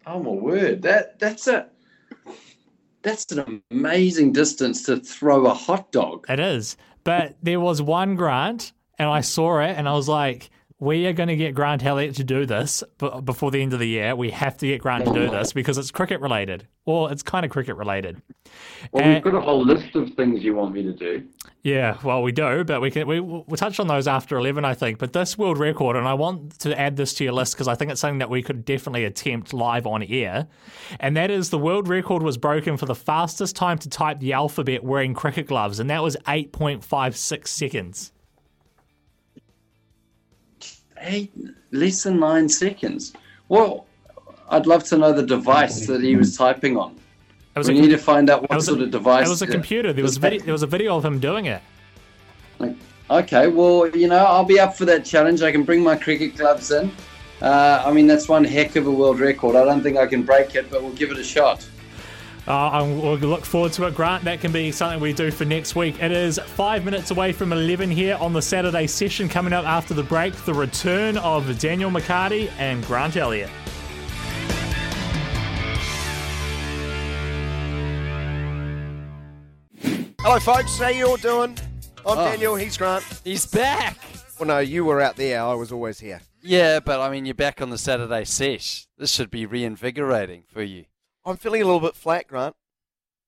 Oh 0.07 0.23
my 0.23 0.31
word! 0.31 0.83
That 0.83 1.19
that's 1.19 1.49
a 1.49 1.69
that's 3.03 3.31
an 3.31 3.63
amazing 3.71 4.33
distance 4.33 4.83
to 4.85 4.97
throw 4.97 5.47
a 5.47 5.53
hot 5.53 5.93
dog. 5.93 6.25
It 6.31 6.41
is. 6.41 6.79
But 7.05 7.37
there 7.43 7.61
was 7.61 7.83
one 7.83 8.17
grant, 8.17 8.73
and 8.99 9.09
I 9.09 9.21
saw 9.21 9.61
it, 9.61 9.77
and 9.77 9.89
I 9.89 9.93
was 9.93 10.09
like, 10.09 10.51
we 10.81 11.07
are 11.07 11.13
going 11.13 11.29
to 11.29 11.35
get 11.37 11.57
Grant 11.57 11.85
Elliott 11.85 12.15
to 12.17 12.25
do 12.25 12.47
this 12.47 12.85
b- 12.99 13.11
before 13.25 13.51
the 13.51 13.61
end 13.61 13.73
of 13.73 13.81
the 13.81 13.89
year. 13.89 14.15
We 14.15 14.31
have 14.31 14.57
to 14.59 14.67
get 14.69 14.81
Grant 14.81 15.07
to 15.07 15.13
do 15.13 15.29
this 15.29 15.53
because 15.53 15.77
it's 15.77 15.91
cricket 15.91 16.21
related. 16.21 16.69
or 16.85 17.11
it's 17.13 17.23
kind 17.23 17.45
of 17.45 17.51
cricket 17.51 17.77
related. 17.77 18.23
Well, 18.93 19.03
And- 19.05 19.15
we've 19.23 19.33
got 19.33 19.35
a 19.37 19.41
whole 19.43 19.63
list 19.65 19.95
of 19.97 20.09
things 20.15 20.43
you 20.45 20.55
want 20.55 20.73
me 20.73 20.83
to 20.85 20.93
do. 20.93 21.25
Yeah, 21.65 21.99
well, 22.05 22.23
we 22.23 22.31
do, 22.33 22.63
but 22.65 22.81
we 22.81 22.91
can 22.93 23.07
we 23.09 23.19
we'll 23.21 23.43
touch 23.57 23.79
on 23.81 23.89
those 23.89 24.07
after 24.07 24.39
eleven, 24.39 24.65
I 24.65 24.73
think. 24.75 24.99
But 24.99 25.13
this 25.13 25.37
world 25.37 25.59
record, 25.59 25.97
and 25.97 26.07
I 26.07 26.15
want 26.15 26.61
to 26.61 26.79
add 26.81 26.97
this 26.97 27.13
to 27.15 27.25
your 27.25 27.33
list 27.35 27.55
because 27.55 27.67
I 27.69 27.75
think 27.75 27.91
it's 27.91 28.01
something 28.01 28.21
that 28.21 28.31
we 28.31 28.43
could 28.43 28.65
definitely 28.65 29.05
attempt 29.05 29.53
live 29.53 29.85
on 29.87 30.03
air, 30.05 30.47
and 31.01 31.17
that 31.17 31.31
is 31.33 31.51
the 31.51 31.59
world 31.59 31.89
record 31.89 32.23
was 32.23 32.39
broken 32.39 32.77
for 32.77 32.87
the 32.87 32.95
fastest 32.95 33.57
time 33.57 33.77
to 33.79 33.89
type 33.91 34.21
the 34.21 34.33
alphabet 34.33 34.83
wearing 34.85 35.13
cricket 35.13 35.49
gloves, 35.49 35.81
and 35.81 35.91
that 35.91 36.03
was 36.03 36.17
eight 36.29 36.53
point 36.53 36.85
five 36.85 37.17
six 37.17 37.51
seconds. 37.51 38.13
Eight, 41.01 41.33
less 41.73 42.03
than 42.03 42.19
nine 42.21 42.49
seconds. 42.49 43.13
Well, 43.49 43.87
I'd 44.51 44.67
love 44.67 44.85
to 44.85 44.99
know 44.99 45.13
the 45.13 45.23
device 45.25 45.87
that 45.87 46.01
he 46.03 46.17
was 46.17 46.37
typing 46.37 46.77
on. 46.77 46.97
Was 47.57 47.69
We 47.69 47.79
a, 47.79 47.83
need 47.83 47.91
to 47.91 47.99
find 47.99 48.31
out 48.31 48.49
what 48.49 48.63
sort 48.63 48.81
a, 48.81 48.85
of 48.85 48.91
device. 48.91 49.27
It 49.27 49.31
was 49.31 49.43
a 49.43 49.47
computer. 49.47 49.93
There 49.93 50.03
was 50.03 50.15
this- 50.15 50.19
video, 50.23 50.45
there 50.45 50.53
was 50.53 50.63
a 50.63 50.67
video 50.67 50.97
of 50.97 51.05
him 51.05 51.19
doing 51.19 51.47
it. 51.47 51.63
Okay, 53.11 53.47
well, 53.47 53.89
you 53.97 54.07
know, 54.07 54.19
I'll 54.19 54.45
be 54.45 54.61
up 54.61 54.77
for 54.77 54.85
that 54.85 55.05
challenge. 55.05 55.41
I 55.43 55.51
can 55.51 55.65
bring 55.65 55.83
my 55.83 55.97
cricket 55.97 56.37
gloves 56.37 56.71
in. 56.71 56.91
Uh, 57.41 57.83
I 57.87 57.93
mean, 57.93 58.07
that's 58.07 58.29
one 58.29 58.45
heck 58.45 58.77
of 58.77 58.87
a 58.87 58.91
world 58.91 59.19
record. 59.19 59.57
I 59.57 59.65
don't 59.65 59.83
think 59.83 59.97
I 59.97 60.07
can 60.07 60.23
break 60.23 60.55
it, 60.55 60.71
but 60.71 60.83
we'll 60.83 60.93
give 60.93 61.11
it 61.11 61.19
a 61.19 61.25
shot. 61.25 61.67
Uh, 62.49 62.81
and 62.83 63.03
we'll 63.03 63.17
look 63.19 63.45
forward 63.45 63.73
to 63.75 63.85
it, 63.85 63.95
Grant. 63.95 64.25
That 64.25 64.41
can 64.41 64.51
be 64.53 64.73
something 64.73 65.01
we 65.01 65.13
do 65.13 65.31
for 65.31 65.45
next 65.45 65.77
week. 65.77 66.03
It 66.03 66.11
is 66.11 66.39
five 66.39 66.83
minutes 66.83 67.11
away 67.11 67.33
from 67.33 67.53
11 67.53 67.91
here 67.91 68.17
on 68.19 68.33
the 68.33 68.41
Saturday 68.41 68.87
session. 68.87 69.29
Coming 69.29 69.53
up 69.53 69.67
after 69.67 69.93
the 69.93 70.03
break, 70.03 70.33
the 70.35 70.55
return 70.55 71.19
of 71.19 71.59
Daniel 71.59 71.91
McHardy 71.91 72.51
and 72.59 72.83
Grant 72.87 73.17
Elliott. 73.19 73.51
Hello, 80.21 80.39
folks. 80.41 80.79
How 80.79 80.89
you 80.89 81.07
all 81.09 81.17
doing? 81.17 81.57
I'm 82.07 82.19
Oh. 82.19 82.25
Daniel. 82.25 82.57
He's 82.57 82.77
Grant. 82.77 83.05
He's 83.25 83.47
back. 83.47 83.97
Well, 84.39 84.47
no, 84.49 84.59
you 84.59 84.85
were 84.85 85.01
out 85.01 85.17
there. 85.17 85.43
I 85.43 85.55
was 85.55 85.73
always 85.73 86.01
here. 86.01 86.21
Yeah, 86.43 86.81
but 86.81 87.01
I 87.01 87.11
mean, 87.11 87.25
you're 87.27 87.35
back 87.35 87.61
on 87.61 87.71
the 87.71 87.79
Saturday 87.79 88.25
sesh. 88.25 88.87
This 88.97 89.11
should 89.13 89.31
be 89.31 89.47
reinvigorating 89.47 90.45
for 90.53 90.63
you. 90.63 90.85
I'm 91.29 91.37
feeling 91.37 91.63
a 91.63 91.65
little 91.65 91.81
bit 91.81 91.95
flat, 91.95 92.27
Grant. 92.29 92.57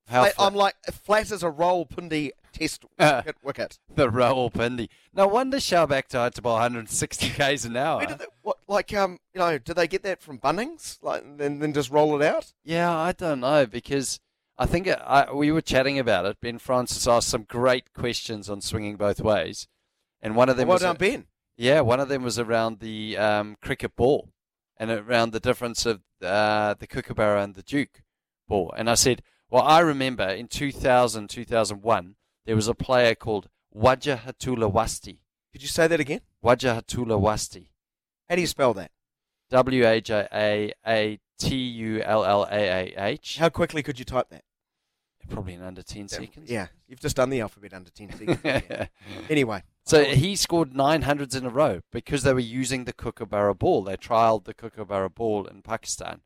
How 0.08 0.22
Flat- 0.22 0.34
I'm 0.38 0.54
like 0.54 0.74
flat 0.90 1.30
as 1.30 1.42
a 1.42 1.50
Rawalpindi 1.50 2.30
test 2.52 2.84
Uh. 2.98 3.22
wicket. 3.24 3.36
wicket. 3.44 3.78
the 3.94 4.08
Rawalpindi. 4.08 4.88
No 5.14 5.26
wonder 5.28 5.58
Shellback 5.58 6.08
tried 6.08 6.34
to 6.34 6.42
bowl 6.42 6.54
160 6.54 7.30
k's 7.30 7.64
an 7.64 7.76
hour. 7.76 8.04
They, 8.06 8.24
what, 8.42 8.56
like, 8.66 8.92
um, 8.94 9.18
you 9.34 9.38
know, 9.38 9.58
did 9.58 9.76
they 9.76 9.86
get 9.86 10.02
that 10.02 10.20
from 10.22 10.38
Bunnings? 10.38 10.98
Like, 11.02 11.22
then 11.36 11.58
then 11.60 11.72
just 11.72 11.90
roll 11.90 12.20
it 12.20 12.26
out? 12.26 12.52
Yeah, 12.64 12.90
I 12.96 13.12
don't 13.12 13.40
know 13.40 13.66
because 13.66 14.18
I 14.58 14.66
think 14.66 14.86
it, 14.88 14.98
I, 15.04 15.32
we 15.32 15.52
were 15.52 15.60
chatting 15.62 15.98
about 15.98 16.26
it. 16.26 16.38
Ben 16.40 16.58
Francis 16.58 17.06
asked 17.06 17.28
some 17.28 17.44
great 17.44 17.92
questions 17.92 18.50
on 18.50 18.60
swinging 18.60 18.96
both 18.96 19.20
ways, 19.20 19.68
and 20.20 20.34
one 20.34 20.48
of 20.48 20.56
them 20.56 20.66
well 20.68 20.74
was 20.76 20.82
done, 20.82 20.96
Ben. 20.96 21.26
yeah, 21.56 21.80
one 21.82 22.00
of 22.00 22.08
them 22.08 22.22
was 22.24 22.38
around 22.38 22.80
the 22.80 23.16
um, 23.16 23.56
cricket 23.62 23.94
ball 23.94 24.28
and 24.80 24.90
around 24.90 25.32
the 25.32 25.40
difference 25.40 25.84
of 25.84 26.00
uh, 26.22 26.72
the 26.72 26.86
Kookaburra 26.86 27.44
and 27.44 27.54
the 27.54 27.62
Duke 27.62 28.02
ball. 28.48 28.72
And 28.76 28.88
I 28.88 28.94
said, 28.94 29.22
well, 29.50 29.62
I 29.62 29.80
remember 29.80 30.26
in 30.26 30.48
2000, 30.48 31.28
2001, 31.28 32.14
there 32.46 32.56
was 32.56 32.66
a 32.66 32.74
player 32.74 33.14
called 33.14 33.50
Wajahatullah 33.76 34.72
Wasti. 34.72 35.18
Could 35.52 35.60
you 35.60 35.68
say 35.68 35.86
that 35.86 36.00
again? 36.00 36.22
Wajahatullah 36.42 37.20
Wasti. 37.20 37.68
How 38.30 38.36
do 38.36 38.40
you 38.40 38.46
spell 38.46 38.72
that? 38.74 38.90
W 39.50 39.86
A 39.86 40.00
J 40.00 40.26
A 40.32 40.72
A 40.86 41.18
T 41.38 41.54
U 41.56 42.00
L 42.02 42.24
L 42.24 42.46
A 42.50 42.54
A 42.54 42.94
H. 42.96 43.36
How 43.36 43.50
quickly 43.50 43.82
could 43.82 43.98
you 43.98 44.04
type 44.06 44.30
that? 44.30 44.44
Probably 45.30 45.54
in 45.54 45.62
under 45.62 45.82
10 45.82 46.08
seconds. 46.08 46.50
Yeah, 46.50 46.66
you've 46.88 47.00
just 47.00 47.16
done 47.16 47.30
the 47.30 47.40
alphabet 47.40 47.72
under 47.74 47.90
10 47.90 48.12
seconds. 48.18 48.38
Yeah. 48.44 48.86
Anyway, 49.30 49.62
So 49.84 50.04
he 50.04 50.34
scored 50.36 50.72
900s 50.72 51.36
in 51.36 51.44
a 51.46 51.50
row 51.50 51.80
because 51.92 52.22
they 52.22 52.32
were 52.32 52.40
using 52.40 52.84
the 52.84 52.92
Kookaburra 52.92 53.54
ball. 53.54 53.84
They 53.84 53.96
trialed 53.96 54.44
the 54.44 54.54
Kookaburra 54.54 55.08
ball 55.10 55.46
in 55.46 55.62
Pakistan. 55.62 56.20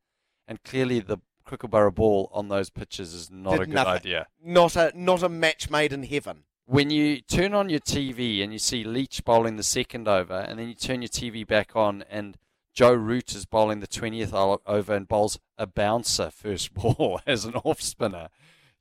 And 0.49 0.63
clearly 0.63 1.01
the 1.01 1.19
Kookaburra 1.47 1.93
ball 1.93 2.31
on 2.33 2.49
those 2.49 2.71
pitches 2.71 3.13
is 3.13 3.31
not 3.31 3.53
did 3.53 3.61
a 3.63 3.67
good 3.67 3.75
nothing. 3.75 3.93
idea. 3.93 4.27
Not 4.43 4.77
a 4.77 4.93
not 4.95 5.23
a 5.23 5.29
match 5.29 5.69
made 5.71 5.93
in 5.93 6.05
heaven. 6.05 6.45
When 6.67 6.89
you 6.89 7.21
turn 7.21 7.53
on 7.53 7.69
your 7.69 7.81
TV 7.81 8.43
and 8.43 8.51
you 8.53 8.59
see 8.59 8.85
Leach 8.85 9.23
bowling 9.25 9.57
the 9.57 9.63
second 9.63 10.09
over, 10.09 10.33
and 10.35 10.59
then 10.59 10.69
you 10.69 10.75
turn 10.75 11.03
your 11.03 11.11
TV 11.11 11.47
back 11.47 11.77
on 11.77 12.05
and 12.09 12.39
Joe 12.73 12.93
Root 12.95 13.35
is 13.35 13.45
bowling 13.47 13.81
the 13.81 13.87
20th 13.87 14.59
over 14.67 14.95
and 14.95 15.07
bowls 15.07 15.39
a 15.59 15.67
bouncer 15.67 16.31
first 16.31 16.73
ball 16.75 17.21
as 17.27 17.45
an 17.45 17.55
off 17.57 17.81
spinner, 17.81 18.29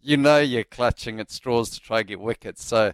you 0.03 0.17
know 0.17 0.37
you're 0.39 0.63
clutching 0.63 1.19
at 1.19 1.31
straws 1.31 1.69
to 1.71 1.79
try 1.79 1.99
and 1.99 2.07
get 2.07 2.19
wickets. 2.19 2.63
So, 2.63 2.93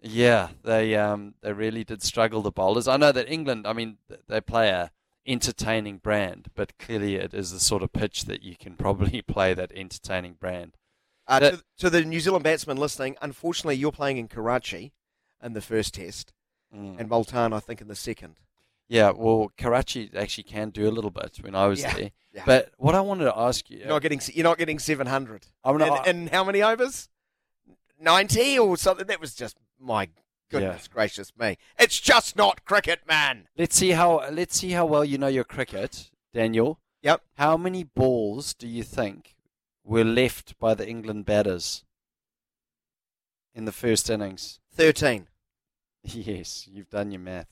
yeah, 0.00 0.48
they 0.62 0.94
um, 0.94 1.34
they 1.42 1.52
really 1.52 1.84
did 1.84 2.02
struggle, 2.02 2.40
the 2.42 2.50
bowlers. 2.50 2.86
I 2.88 2.96
know 2.96 3.12
that 3.12 3.28
England, 3.30 3.66
I 3.66 3.72
mean, 3.72 3.98
they 4.28 4.40
play 4.40 4.68
a 4.70 4.90
entertaining 5.26 5.98
brand, 5.98 6.48
but 6.54 6.78
clearly 6.78 7.16
it 7.16 7.34
is 7.34 7.50
the 7.50 7.58
sort 7.60 7.82
of 7.82 7.92
pitch 7.92 8.26
that 8.26 8.42
you 8.44 8.54
can 8.56 8.76
probably 8.76 9.20
play 9.26 9.54
that 9.54 9.72
entertaining 9.74 10.34
brand. 10.34 10.76
Uh, 11.26 11.40
That- 11.40 11.52
to, 11.54 11.64
to 11.78 11.90
the 11.90 12.04
New 12.04 12.20
Zealand 12.20 12.44
batsmen 12.44 12.76
listening, 12.76 13.16
unfortunately, 13.20 13.74
you're 13.76 13.90
playing 13.92 14.16
in 14.18 14.28
Karachi 14.28 14.92
in 15.42 15.52
the 15.52 15.60
first 15.60 15.94
test, 15.94 16.32
Mm. 16.74 16.98
and 16.98 17.08
Multan, 17.08 17.52
I 17.52 17.60
think, 17.60 17.80
in 17.80 17.86
the 17.86 17.94
second. 17.94 18.40
Yeah, 18.88 19.10
well, 19.10 19.50
Karachi 19.56 20.10
actually 20.16 20.44
can 20.44 20.70
do 20.70 20.88
a 20.88 20.92
little 20.92 21.10
bit 21.10 21.38
when 21.40 21.54
I 21.56 21.66
was 21.66 21.80
Yeah, 21.82 21.94
there. 21.94 22.10
yeah. 22.32 22.42
But 22.46 22.72
what 22.78 22.94
I 22.94 23.00
wanted 23.00 23.24
to 23.24 23.36
ask 23.36 23.68
you, 23.68 23.78
You're 23.78 23.88
not 23.88 24.02
getting 24.02 24.20
you're 24.32 24.44
not 24.44 24.58
getting 24.58 24.78
700. 24.78 25.46
I'm 25.64 25.76
not- 25.78 26.06
in 26.06 26.28
how 26.28 26.44
many 26.44 26.62
overs? 26.62 27.08
90 27.98 28.58
or 28.58 28.76
something. 28.76 29.06
That 29.06 29.20
was 29.20 29.34
just 29.34 29.56
my 29.80 30.08
goodness 30.50 30.86
gracious 30.86 31.32
me. 31.36 31.58
It's 31.78 31.98
just 31.98 32.36
not 32.36 32.64
cricket, 32.64 33.00
man. 33.08 33.48
let's 33.56 33.74
see 33.76 33.90
how 33.90 34.28
let's 34.30 34.56
see 34.56 34.70
how 34.70 34.86
well 34.86 35.04
you 35.04 35.18
know 35.18 35.26
your 35.26 35.44
cricket, 35.44 36.10
Daniel. 36.32 36.78
Yep. 37.02 37.22
How 37.38 37.56
many 37.56 37.82
balls 37.84 38.54
do 38.54 38.68
you 38.68 38.82
think 38.84 39.34
were 39.84 40.04
left 40.04 40.58
by 40.58 40.74
the 40.74 40.88
England 40.88 41.24
batters 41.24 41.84
in 43.54 43.64
the 43.64 43.72
first 43.72 44.08
innings? 44.10 44.60
13. 44.72 45.26
Yes, 46.08 46.68
you've 46.70 46.88
done 46.90 47.10
your 47.10 47.20
math. 47.20 47.48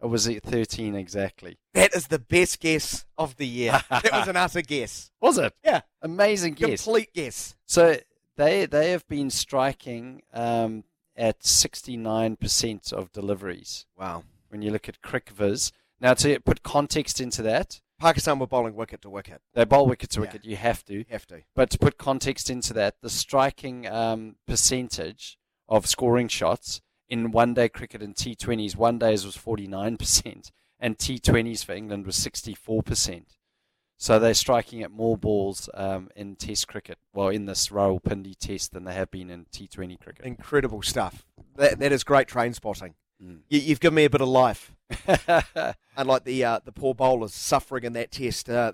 Or 0.00 0.10
was 0.10 0.26
it 0.26 0.42
13 0.42 0.94
exactly? 0.94 1.58
That 1.72 1.94
is 1.94 2.08
the 2.08 2.18
best 2.18 2.60
guess 2.60 3.06
of 3.16 3.36
the 3.36 3.46
year. 3.46 3.80
that 3.90 4.12
was 4.12 4.28
an 4.28 4.36
utter 4.36 4.60
guess. 4.62 5.10
Was 5.20 5.38
it? 5.38 5.54
Yeah. 5.64 5.80
Amazing 6.02 6.54
guess. 6.54 6.84
Complete 6.84 7.12
guess. 7.14 7.56
So 7.66 7.96
they 8.36 8.66
they 8.66 8.90
have 8.90 9.08
been 9.08 9.30
striking 9.30 10.22
um, 10.34 10.84
at 11.16 11.40
69% 11.40 12.92
of 12.92 13.12
deliveries 13.12 13.86
Wow. 13.98 14.24
when 14.48 14.62
you 14.62 14.70
look 14.70 14.88
at 14.88 15.00
CricViz. 15.02 15.72
Now 16.00 16.14
to 16.14 16.38
put 16.40 16.62
context 16.62 17.20
into 17.20 17.42
that, 17.42 17.80
Pakistan 17.98 18.38
were 18.38 18.46
bowling 18.46 18.74
wicket 18.74 19.00
to 19.02 19.10
wicket. 19.10 19.40
they 19.54 19.64
bowl 19.64 19.86
wicket 19.86 20.10
to 20.10 20.20
Yeah. 20.20 20.26
wicket. 20.26 20.44
You 20.44 20.56
have 20.56 20.84
to. 20.84 21.04
Have 21.08 21.26
to. 21.28 21.40
But 21.54 21.70
to 21.70 21.78
put 21.78 21.96
context 21.96 22.50
into 22.50 22.74
that, 22.74 22.96
the 23.00 23.08
striking 23.08 23.86
um, 23.86 24.36
percentage 24.46 25.38
of 25.68 25.86
scoring 25.86 26.28
shots 26.28 26.80
in 27.08 27.30
one 27.30 27.54
day 27.54 27.68
cricket 27.68 28.02
and 28.02 28.14
T20s, 28.14 28.76
one 28.76 28.98
days 28.98 29.24
was 29.24 29.36
49%, 29.36 30.50
and 30.80 30.98
T20s 30.98 31.64
for 31.64 31.72
England 31.72 32.06
was 32.06 32.18
64%. 32.18 33.24
So 33.98 34.18
they're 34.18 34.34
striking 34.34 34.82
at 34.82 34.90
more 34.90 35.16
balls 35.16 35.70
um, 35.72 36.10
in 36.14 36.36
Test 36.36 36.68
cricket, 36.68 36.98
well, 37.14 37.28
in 37.28 37.46
this 37.46 37.68
Rawalpindi 37.68 38.36
Test 38.38 38.72
than 38.72 38.84
they 38.84 38.92
have 38.92 39.10
been 39.10 39.30
in 39.30 39.46
T20 39.46 39.98
cricket. 39.98 40.26
Incredible 40.26 40.82
stuff. 40.82 41.24
That, 41.56 41.78
that 41.78 41.92
is 41.92 42.04
great 42.04 42.28
train 42.28 42.52
spotting. 42.52 42.94
Mm. 43.22 43.38
You, 43.48 43.60
you've 43.60 43.80
given 43.80 43.94
me 43.94 44.04
a 44.04 44.10
bit 44.10 44.20
of 44.20 44.28
life. 44.28 44.74
Unlike 45.96 46.24
the 46.24 46.44
uh, 46.44 46.60
the 46.64 46.72
poor 46.72 46.94
bowlers 46.94 47.34
suffering 47.34 47.84
in 47.84 47.94
that 47.94 48.12
test. 48.12 48.50
Uh, 48.50 48.72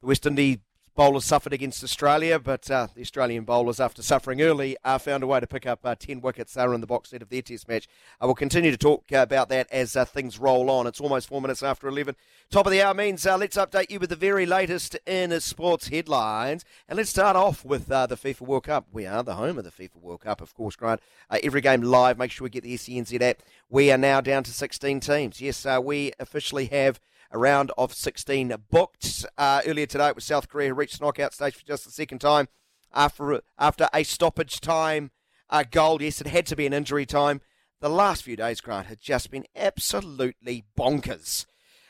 the 0.00 0.06
West 0.06 0.24
Indies 0.26 0.58
bowlers 0.94 1.24
suffered 1.24 1.52
against 1.52 1.82
Australia, 1.82 2.38
but 2.38 2.70
uh, 2.70 2.88
the 2.94 3.00
Australian 3.00 3.44
bowlers, 3.44 3.80
after 3.80 4.02
suffering 4.02 4.42
early, 4.42 4.76
uh, 4.84 4.98
found 4.98 5.22
a 5.22 5.26
way 5.26 5.40
to 5.40 5.46
pick 5.46 5.66
up 5.66 5.80
uh, 5.84 5.94
10 5.94 6.20
wickets. 6.20 6.54
They 6.54 6.66
were 6.66 6.74
in 6.74 6.80
the 6.80 6.86
box 6.86 7.10
set 7.10 7.22
of 7.22 7.30
their 7.30 7.42
test 7.42 7.68
match. 7.68 7.88
I 8.20 8.26
will 8.26 8.34
continue 8.34 8.70
to 8.70 8.76
talk 8.76 9.04
uh, 9.12 9.18
about 9.18 9.48
that 9.48 9.68
as 9.72 9.96
uh, 9.96 10.04
things 10.04 10.38
roll 10.38 10.70
on. 10.70 10.86
It's 10.86 11.00
almost 11.00 11.28
four 11.28 11.40
minutes 11.40 11.62
after 11.62 11.88
11. 11.88 12.14
Top 12.50 12.66
of 12.66 12.72
the 12.72 12.82
hour 12.82 12.94
means 12.94 13.26
uh, 13.26 13.38
let's 13.38 13.56
update 13.56 13.90
you 13.90 13.98
with 13.98 14.10
the 14.10 14.16
very 14.16 14.44
latest 14.44 14.96
in 15.06 15.38
sports 15.40 15.88
headlines. 15.88 16.64
And 16.88 16.96
let's 16.96 17.10
start 17.10 17.36
off 17.36 17.64
with 17.64 17.90
uh, 17.90 18.06
the 18.06 18.16
FIFA 18.16 18.42
World 18.42 18.64
Cup. 18.64 18.86
We 18.92 19.06
are 19.06 19.22
the 19.22 19.34
home 19.34 19.58
of 19.58 19.64
the 19.64 19.70
FIFA 19.70 19.96
World 20.02 20.20
Cup, 20.20 20.40
of 20.40 20.54
course, 20.54 20.76
Grant. 20.76 21.00
Uh, 21.30 21.38
every 21.42 21.62
game 21.62 21.82
live. 21.82 22.18
Make 22.18 22.30
sure 22.30 22.44
we 22.44 22.50
get 22.50 22.64
the 22.64 22.76
SENZ 22.76 23.20
app. 23.22 23.42
We 23.70 23.90
are 23.90 23.98
now 23.98 24.20
down 24.20 24.44
to 24.44 24.52
16 24.52 25.00
teams. 25.00 25.40
Yes, 25.40 25.64
uh, 25.64 25.80
we 25.82 26.12
officially 26.20 26.66
have 26.66 27.00
a 27.32 27.38
round 27.38 27.72
of 27.76 27.94
16 27.94 28.54
booked. 28.70 29.26
Uh, 29.36 29.62
earlier 29.66 29.86
today, 29.86 30.08
it 30.08 30.14
was 30.14 30.24
South 30.24 30.48
Korea 30.48 30.68
who 30.68 30.74
reached 30.74 30.98
the 30.98 31.04
knockout 31.04 31.32
stage 31.32 31.54
for 31.54 31.64
just 31.64 31.84
the 31.84 31.90
second 31.90 32.20
time 32.20 32.48
after 32.94 33.40
after 33.58 33.88
a 33.92 34.02
stoppage 34.04 34.60
time 34.60 35.10
uh, 35.50 35.64
goal. 35.68 36.00
Yes, 36.00 36.20
it 36.20 36.26
had 36.28 36.46
to 36.46 36.56
be 36.56 36.66
an 36.66 36.72
injury 36.72 37.06
time. 37.06 37.40
The 37.80 37.88
last 37.88 38.22
few 38.22 38.36
days, 38.36 38.60
Grant, 38.60 38.86
had 38.86 39.00
just 39.00 39.30
been 39.30 39.46
absolutely 39.56 40.64
bonkers. 40.78 41.46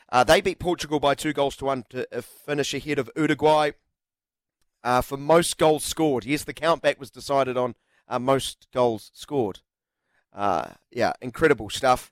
Uh, 0.09 0.23
they 0.23 0.41
beat 0.41 0.59
Portugal 0.59 0.99
by 0.99 1.13
two 1.13 1.33
goals 1.33 1.55
to 1.57 1.65
one 1.65 1.83
to 1.89 2.07
uh, 2.15 2.21
finish 2.21 2.73
ahead 2.73 2.97
of 2.97 3.11
Uruguay 3.15 3.71
uh, 4.83 5.01
for 5.01 5.17
most 5.17 5.57
goals 5.57 5.83
scored. 5.83 6.25
Yes, 6.25 6.43
the 6.43 6.53
countback 6.53 6.99
was 6.99 7.11
decided 7.11 7.57
on 7.57 7.75
uh, 8.07 8.19
most 8.19 8.67
goals 8.73 9.11
scored. 9.13 9.59
Uh, 10.33 10.69
yeah, 10.91 11.13
incredible 11.21 11.69
stuff. 11.69 12.11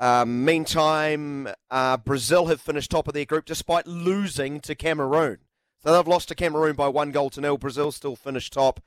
um, 0.00 0.44
meantime, 0.44 1.48
uh, 1.70 1.96
Brazil 1.96 2.46
have 2.46 2.60
finished 2.60 2.90
top 2.90 3.06
of 3.06 3.14
their 3.14 3.24
group 3.24 3.44
despite 3.44 3.86
losing 3.86 4.60
to 4.60 4.74
Cameroon. 4.74 5.38
So 5.82 5.92
they've 5.92 6.08
lost 6.08 6.28
to 6.28 6.34
Cameroon 6.34 6.74
by 6.74 6.88
one 6.88 7.12
goal 7.12 7.30
to 7.30 7.40
nil. 7.40 7.58
Brazil 7.58 7.92
still 7.92 8.16
finished 8.16 8.52
top. 8.52 8.80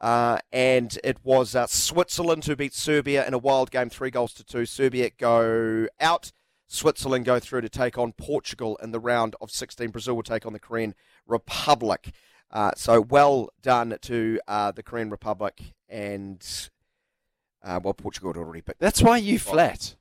Uh, 0.00 0.38
and 0.52 0.96
it 1.02 1.18
was 1.24 1.54
uh, 1.54 1.66
Switzerland 1.66 2.44
who 2.44 2.56
beat 2.56 2.72
Serbia 2.72 3.26
in 3.26 3.34
a 3.34 3.38
wild 3.38 3.70
game, 3.70 3.90
three 3.90 4.10
goals 4.10 4.32
to 4.34 4.44
two. 4.44 4.64
Serbia 4.64 5.10
go 5.10 5.88
out. 6.00 6.32
Switzerland 6.68 7.24
go 7.24 7.40
through 7.40 7.62
to 7.62 7.68
take 7.68 7.98
on 7.98 8.12
Portugal 8.12 8.78
in 8.82 8.92
the 8.92 9.00
round 9.00 9.34
of 9.40 9.50
16. 9.50 9.90
Brazil 9.90 10.14
will 10.14 10.22
take 10.22 10.46
on 10.46 10.52
the 10.52 10.58
Korean 10.58 10.94
Republic. 11.26 12.14
Uh, 12.50 12.70
so 12.76 13.00
well 13.00 13.50
done 13.60 13.96
to 14.02 14.40
uh, 14.46 14.70
the 14.70 14.82
Korean 14.82 15.10
Republic 15.10 15.74
and 15.88 16.70
uh, 17.62 17.80
well, 17.82 17.94
Portugal 17.94 18.32
had 18.32 18.38
already 18.38 18.60
picked. 18.62 18.80
That's 18.80 19.02
why 19.02 19.16
you 19.18 19.38
flat. 19.38 19.94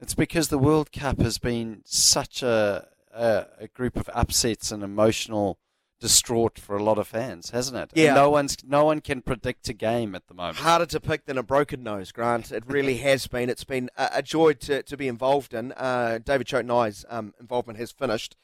It's 0.00 0.14
because 0.14 0.48
the 0.48 0.58
World 0.58 0.92
Cup 0.92 1.20
has 1.20 1.38
been 1.38 1.82
such 1.84 2.42
a, 2.42 2.88
a, 3.14 3.46
a 3.60 3.68
group 3.68 3.96
of 3.96 4.08
upsets 4.14 4.72
and 4.72 4.82
emotional 4.82 5.58
distraught 6.00 6.58
for 6.58 6.76
a 6.76 6.82
lot 6.82 6.96
of 6.96 7.06
fans, 7.06 7.50
hasn't 7.50 7.76
it? 7.76 7.90
And 7.92 8.02
Yeah. 8.02 8.14
no 8.14 8.30
one's 8.30 8.56
no 8.66 8.86
one 8.86 9.02
can 9.02 9.20
predict 9.20 9.68
a 9.68 9.74
game 9.74 10.14
at 10.14 10.26
the 10.28 10.32
moment. 10.34 10.56
Harder 10.58 10.86
to 10.86 11.00
pick 11.00 11.26
than 11.26 11.36
a 11.36 11.42
broken 11.42 11.82
nose, 11.82 12.10
Grant. 12.12 12.50
It 12.50 12.64
really 12.66 12.96
has 13.08 13.26
been. 13.26 13.50
It's 13.50 13.64
been 13.64 13.90
a, 13.98 14.08
a 14.14 14.22
joy 14.22 14.54
to, 14.54 14.82
to 14.82 14.96
be 14.96 15.08
involved 15.08 15.52
in. 15.52 15.72
Uh, 15.72 16.18
David 16.24 16.46
Choate 16.46 16.60
and 16.64 16.72
I's 16.72 17.04
um, 17.10 17.34
involvement 17.38 17.78
has 17.78 17.92
finished, 17.92 18.36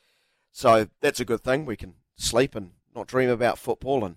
so 0.52 0.88
that's 1.00 1.20
a 1.20 1.24
good 1.24 1.42
thing. 1.42 1.64
We 1.64 1.76
can 1.76 1.94
sleep 2.16 2.54
and 2.54 2.72
not 2.94 3.06
dream 3.06 3.30
about 3.30 3.58
football 3.58 4.04
and 4.04 4.16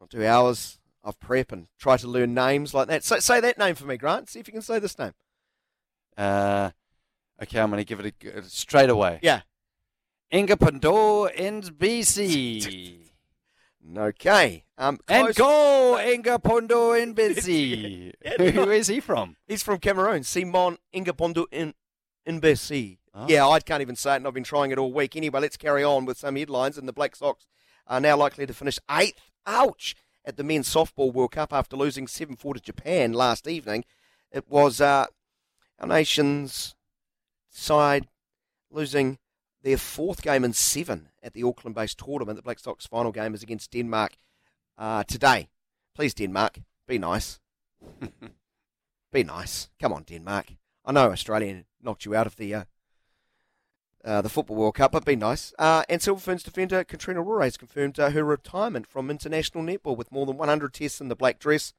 not 0.00 0.10
do 0.10 0.26
hours 0.26 0.80
of 1.06 1.18
prep 1.20 1.52
and 1.52 1.68
try 1.78 1.96
to 1.96 2.06
learn 2.06 2.34
names 2.34 2.74
like 2.74 2.88
that. 2.88 3.04
So, 3.04 3.18
say 3.20 3.40
that 3.40 3.56
name 3.56 3.76
for 3.76 3.86
me, 3.86 3.96
Grant. 3.96 4.28
See 4.28 4.40
if 4.40 4.48
you 4.48 4.52
can 4.52 4.60
say 4.60 4.78
this 4.78 4.98
name. 4.98 5.12
Uh, 6.18 6.70
okay, 7.42 7.60
I'm 7.60 7.70
going 7.70 7.82
to 7.82 7.86
give 7.86 8.00
it 8.00 8.14
a 8.24 8.42
straight 8.42 8.90
away. 8.90 9.20
Yeah. 9.22 9.42
Inga 10.34 10.56
Pandor 10.56 11.30
and 11.38 11.64
BC. 11.64 12.98
Okay. 13.96 14.64
Um, 14.76 14.98
and 15.06 15.32
go 15.36 15.96
Inga 15.96 16.40
Pandor 16.40 17.00
and 17.00 17.14
BC. 17.14 18.12
Who 18.54 18.68
is 18.68 18.88
he 18.88 18.98
from? 18.98 19.36
He's 19.46 19.62
from 19.62 19.78
Cameroon. 19.78 20.24
Simon 20.24 20.78
Ingapondo 20.92 21.46
in 21.52 21.72
Mbesi. 22.28 22.98
Oh. 23.14 23.26
Yeah, 23.28 23.46
I 23.46 23.60
can't 23.60 23.80
even 23.80 23.94
say 23.94 24.14
it, 24.14 24.16
and 24.16 24.26
I've 24.26 24.34
been 24.34 24.42
trying 24.42 24.72
it 24.72 24.78
all 24.78 24.92
week. 24.92 25.14
Anyway, 25.14 25.38
let's 25.38 25.56
carry 25.56 25.84
on 25.84 26.04
with 26.04 26.18
some 26.18 26.34
headlines. 26.34 26.76
And 26.76 26.88
the 26.88 26.92
Black 26.92 27.14
Sox 27.14 27.46
are 27.86 28.00
now 28.00 28.16
likely 28.16 28.44
to 28.44 28.52
finish 28.52 28.80
eighth. 28.90 29.20
Ouch! 29.46 29.94
At 30.26 30.36
the 30.36 30.44
Men's 30.44 30.68
Softball 30.68 31.12
World 31.12 31.32
Cup 31.32 31.52
after 31.52 31.76
losing 31.76 32.08
7 32.08 32.36
4 32.36 32.54
to 32.54 32.60
Japan 32.60 33.12
last 33.12 33.46
evening. 33.46 33.84
It 34.32 34.50
was 34.50 34.80
uh, 34.80 35.06
our 35.78 35.86
nation's 35.86 36.74
side 37.48 38.08
losing 38.70 39.18
their 39.62 39.76
fourth 39.78 40.22
game 40.22 40.44
in 40.44 40.52
seven 40.52 41.08
at 41.22 41.32
the 41.32 41.42
Auckland 41.42 41.74
based 41.74 41.98
tournament. 41.98 42.36
The 42.36 42.42
Black 42.42 42.58
Sox 42.58 42.86
final 42.86 43.12
game 43.12 43.34
is 43.34 43.42
against 43.42 43.70
Denmark 43.70 44.16
uh, 44.78 45.04
today. 45.04 45.48
Please, 45.94 46.14
Denmark, 46.14 46.60
be 46.86 46.98
nice. 46.98 47.40
be 49.12 49.24
nice. 49.24 49.70
Come 49.80 49.92
on, 49.92 50.02
Denmark. 50.04 50.52
I 50.84 50.92
know 50.92 51.10
Australia 51.10 51.64
knocked 51.82 52.04
you 52.04 52.14
out 52.14 52.26
of 52.26 52.36
the 52.36 52.54
uh, 52.54 52.64
uh, 54.06 54.22
the 54.22 54.28
Football 54.28 54.56
World 54.56 54.76
Cup, 54.76 54.92
but 54.92 55.04
be 55.04 55.16
nice. 55.16 55.52
Uh, 55.58 55.82
and 55.88 56.00
Silver 56.00 56.20
Ferns 56.20 56.42
defender 56.42 56.84
Katrina 56.84 57.20
Rore 57.20 57.42
has 57.42 57.56
confirmed 57.56 57.98
uh, 57.98 58.10
her 58.10 58.24
retirement 58.24 58.86
from 58.86 59.10
international 59.10 59.64
netball 59.64 59.96
with 59.96 60.12
more 60.12 60.24
than 60.24 60.36
100 60.38 60.72
tests 60.72 61.00
in 61.00 61.08
the 61.08 61.16
black 61.16 61.38
dress. 61.38 61.72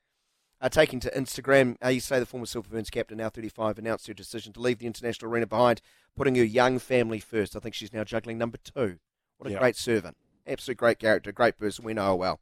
Uh, 0.59 0.67
taking 0.69 0.99
to 0.99 1.11
Instagram, 1.11 1.75
uh, 1.86 1.89
you 1.89 1.99
say 1.99 2.19
the 2.19 2.25
former 2.25 2.45
Silver 2.47 2.67
Ferns 2.69 2.89
captain, 2.89 3.17
now 3.17 3.30
35, 3.30 3.78
announced 3.78 4.07
her 4.07 4.13
decision 4.13 4.51
to 4.53 4.59
leave 4.59 4.80
the 4.80 4.88
international 4.88 5.32
arena 5.32 5.45
behind, 5.45 5.82
putting 6.15 6.36
her 6.36 6.43
young 6.43 6.80
family 6.80 7.19
first. 7.19 7.55
I 7.55 7.59
think 7.59 7.75
she's 7.75 7.93
now 7.93 8.03
juggling 8.03 8.39
number 8.39 8.57
two. 8.57 8.97
What 9.38 9.47
a 9.49 9.53
Yeah. 9.53 9.59
great 9.59 9.75
servant. 9.75 10.17
Absolute 10.47 10.78
great 10.78 10.97
character, 10.99 11.32
great 11.32 11.57
person. 11.57 11.86
We 11.86 11.93
know 11.93 12.07
her 12.07 12.15
well. 12.15 12.39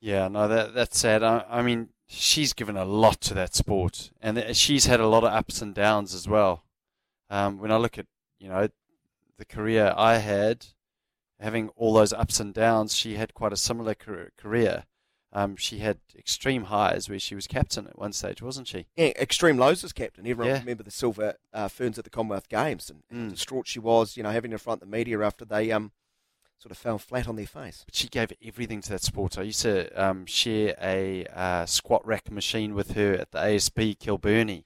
Yeah, 0.00 0.28
no, 0.28 0.46
that 0.46 0.74
that's 0.74 0.98
sad. 0.98 1.22
I, 1.22 1.44
I 1.48 1.62
mean, 1.62 1.88
she's 2.06 2.52
given 2.52 2.76
a 2.76 2.84
lot 2.84 3.20
to 3.22 3.34
that 3.34 3.54
sport, 3.54 4.10
and 4.20 4.36
th- 4.36 4.54
she's 4.54 4.84
had 4.86 5.00
a 5.00 5.08
lot 5.08 5.24
of 5.24 5.32
ups 5.32 5.62
and 5.62 5.74
downs 5.74 6.12
as 6.14 6.28
well. 6.28 6.64
Um, 7.30 7.58
when 7.58 7.72
I 7.72 7.76
look 7.78 7.98
at 7.98 8.06
you 8.38 8.48
know 8.48 8.68
the 9.38 9.44
career 9.44 9.94
I 9.96 10.18
had, 10.18 10.66
having 11.40 11.68
all 11.70 11.92
those 11.94 12.12
ups 12.12 12.40
and 12.40 12.52
downs, 12.52 12.94
she 12.94 13.14
had 13.14 13.34
quite 13.34 13.52
a 13.52 13.56
similar 13.56 13.94
career. 13.94 14.84
um, 15.30 15.56
she 15.56 15.78
had 15.80 15.98
extreme 16.16 16.64
highs 16.64 17.08
where 17.10 17.18
she 17.18 17.34
was 17.34 17.46
captain 17.46 17.86
at 17.86 17.98
one 17.98 18.14
stage, 18.14 18.40
wasn't 18.40 18.66
she? 18.66 18.86
Yeah, 18.96 19.08
extreme 19.08 19.58
lows 19.58 19.84
as 19.84 19.92
captain. 19.92 20.26
Everyone 20.26 20.46
Yeah. 20.54 20.60
remember 20.60 20.82
the 20.82 20.90
silver 20.90 21.36
uh, 21.52 21.68
ferns 21.68 21.98
at 21.98 22.04
the 22.04 22.10
Commonwealth 22.10 22.48
Games 22.48 22.88
and 22.90 23.02
Mm. 23.12 23.30
distraught 23.30 23.66
she 23.68 23.78
was, 23.78 24.16
you 24.16 24.22
know, 24.22 24.30
having 24.30 24.50
to 24.52 24.58
front 24.58 24.80
the 24.80 24.86
media 24.86 25.20
after 25.20 25.44
they 25.44 25.70
um 25.70 25.92
sort 26.58 26.72
of 26.72 26.78
fell 26.78 26.98
flat 26.98 27.28
on 27.28 27.36
their 27.36 27.46
face. 27.46 27.82
But 27.84 27.94
she 27.94 28.08
gave 28.08 28.32
everything 28.42 28.80
to 28.80 28.88
that 28.88 29.02
sport. 29.02 29.36
I 29.38 29.42
used 29.42 29.60
to 29.62 29.88
um, 30.02 30.24
share 30.24 30.74
a 30.80 31.26
uh, 31.26 31.66
squat 31.66 32.04
rack 32.06 32.30
machine 32.30 32.74
with 32.74 32.92
her 32.92 33.12
at 33.12 33.30
the 33.30 33.38
ASB 33.38 33.98
Kilbirnie, 33.98 34.64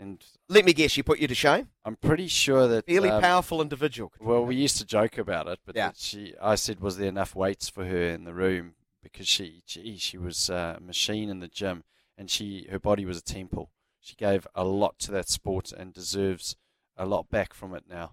and 0.00 0.24
Let 0.48 0.64
me 0.64 0.72
guess, 0.72 0.90
she 0.90 1.02
put 1.02 1.18
you 1.18 1.28
to 1.28 1.34
shame. 1.34 1.68
I'm 1.84 1.96
pretty 1.96 2.26
sure 2.26 2.66
that 2.66 2.86
Fairly 2.86 3.10
um, 3.10 3.20
powerful 3.20 3.60
individual. 3.60 4.10
Well, 4.18 4.44
we 4.44 4.56
used 4.56 4.78
to 4.78 4.86
joke 4.86 5.18
about 5.18 5.46
it, 5.46 5.60
but 5.64 5.76
Yeah. 5.76 5.92
she, 5.94 6.34
I 6.40 6.54
said, 6.54 6.80
was 6.80 6.96
there 6.96 7.08
enough 7.08 7.36
weights 7.36 7.68
for 7.68 7.84
her 7.84 8.02
in 8.08 8.24
the 8.24 8.32
room 8.34 8.74
because 9.02 9.28
she, 9.28 9.62
gee, 9.66 9.98
she 9.98 10.16
was 10.18 10.48
uh, 10.50 10.76
a 10.78 10.80
machine 10.80 11.28
in 11.28 11.40
the 11.40 11.48
gym, 11.48 11.84
and 12.16 12.30
she, 12.30 12.66
her 12.70 12.78
body 12.78 13.04
was 13.04 13.18
a 13.18 13.22
temple. 13.22 13.70
She 14.00 14.16
gave 14.16 14.46
a 14.54 14.64
lot 14.64 14.98
to 15.00 15.12
that 15.12 15.28
sport 15.28 15.72
and 15.72 15.92
deserves 15.92 16.56
a 16.96 17.04
lot 17.04 17.28
back 17.30 17.52
from 17.52 17.74
it 17.74 17.84
now. 17.88 18.12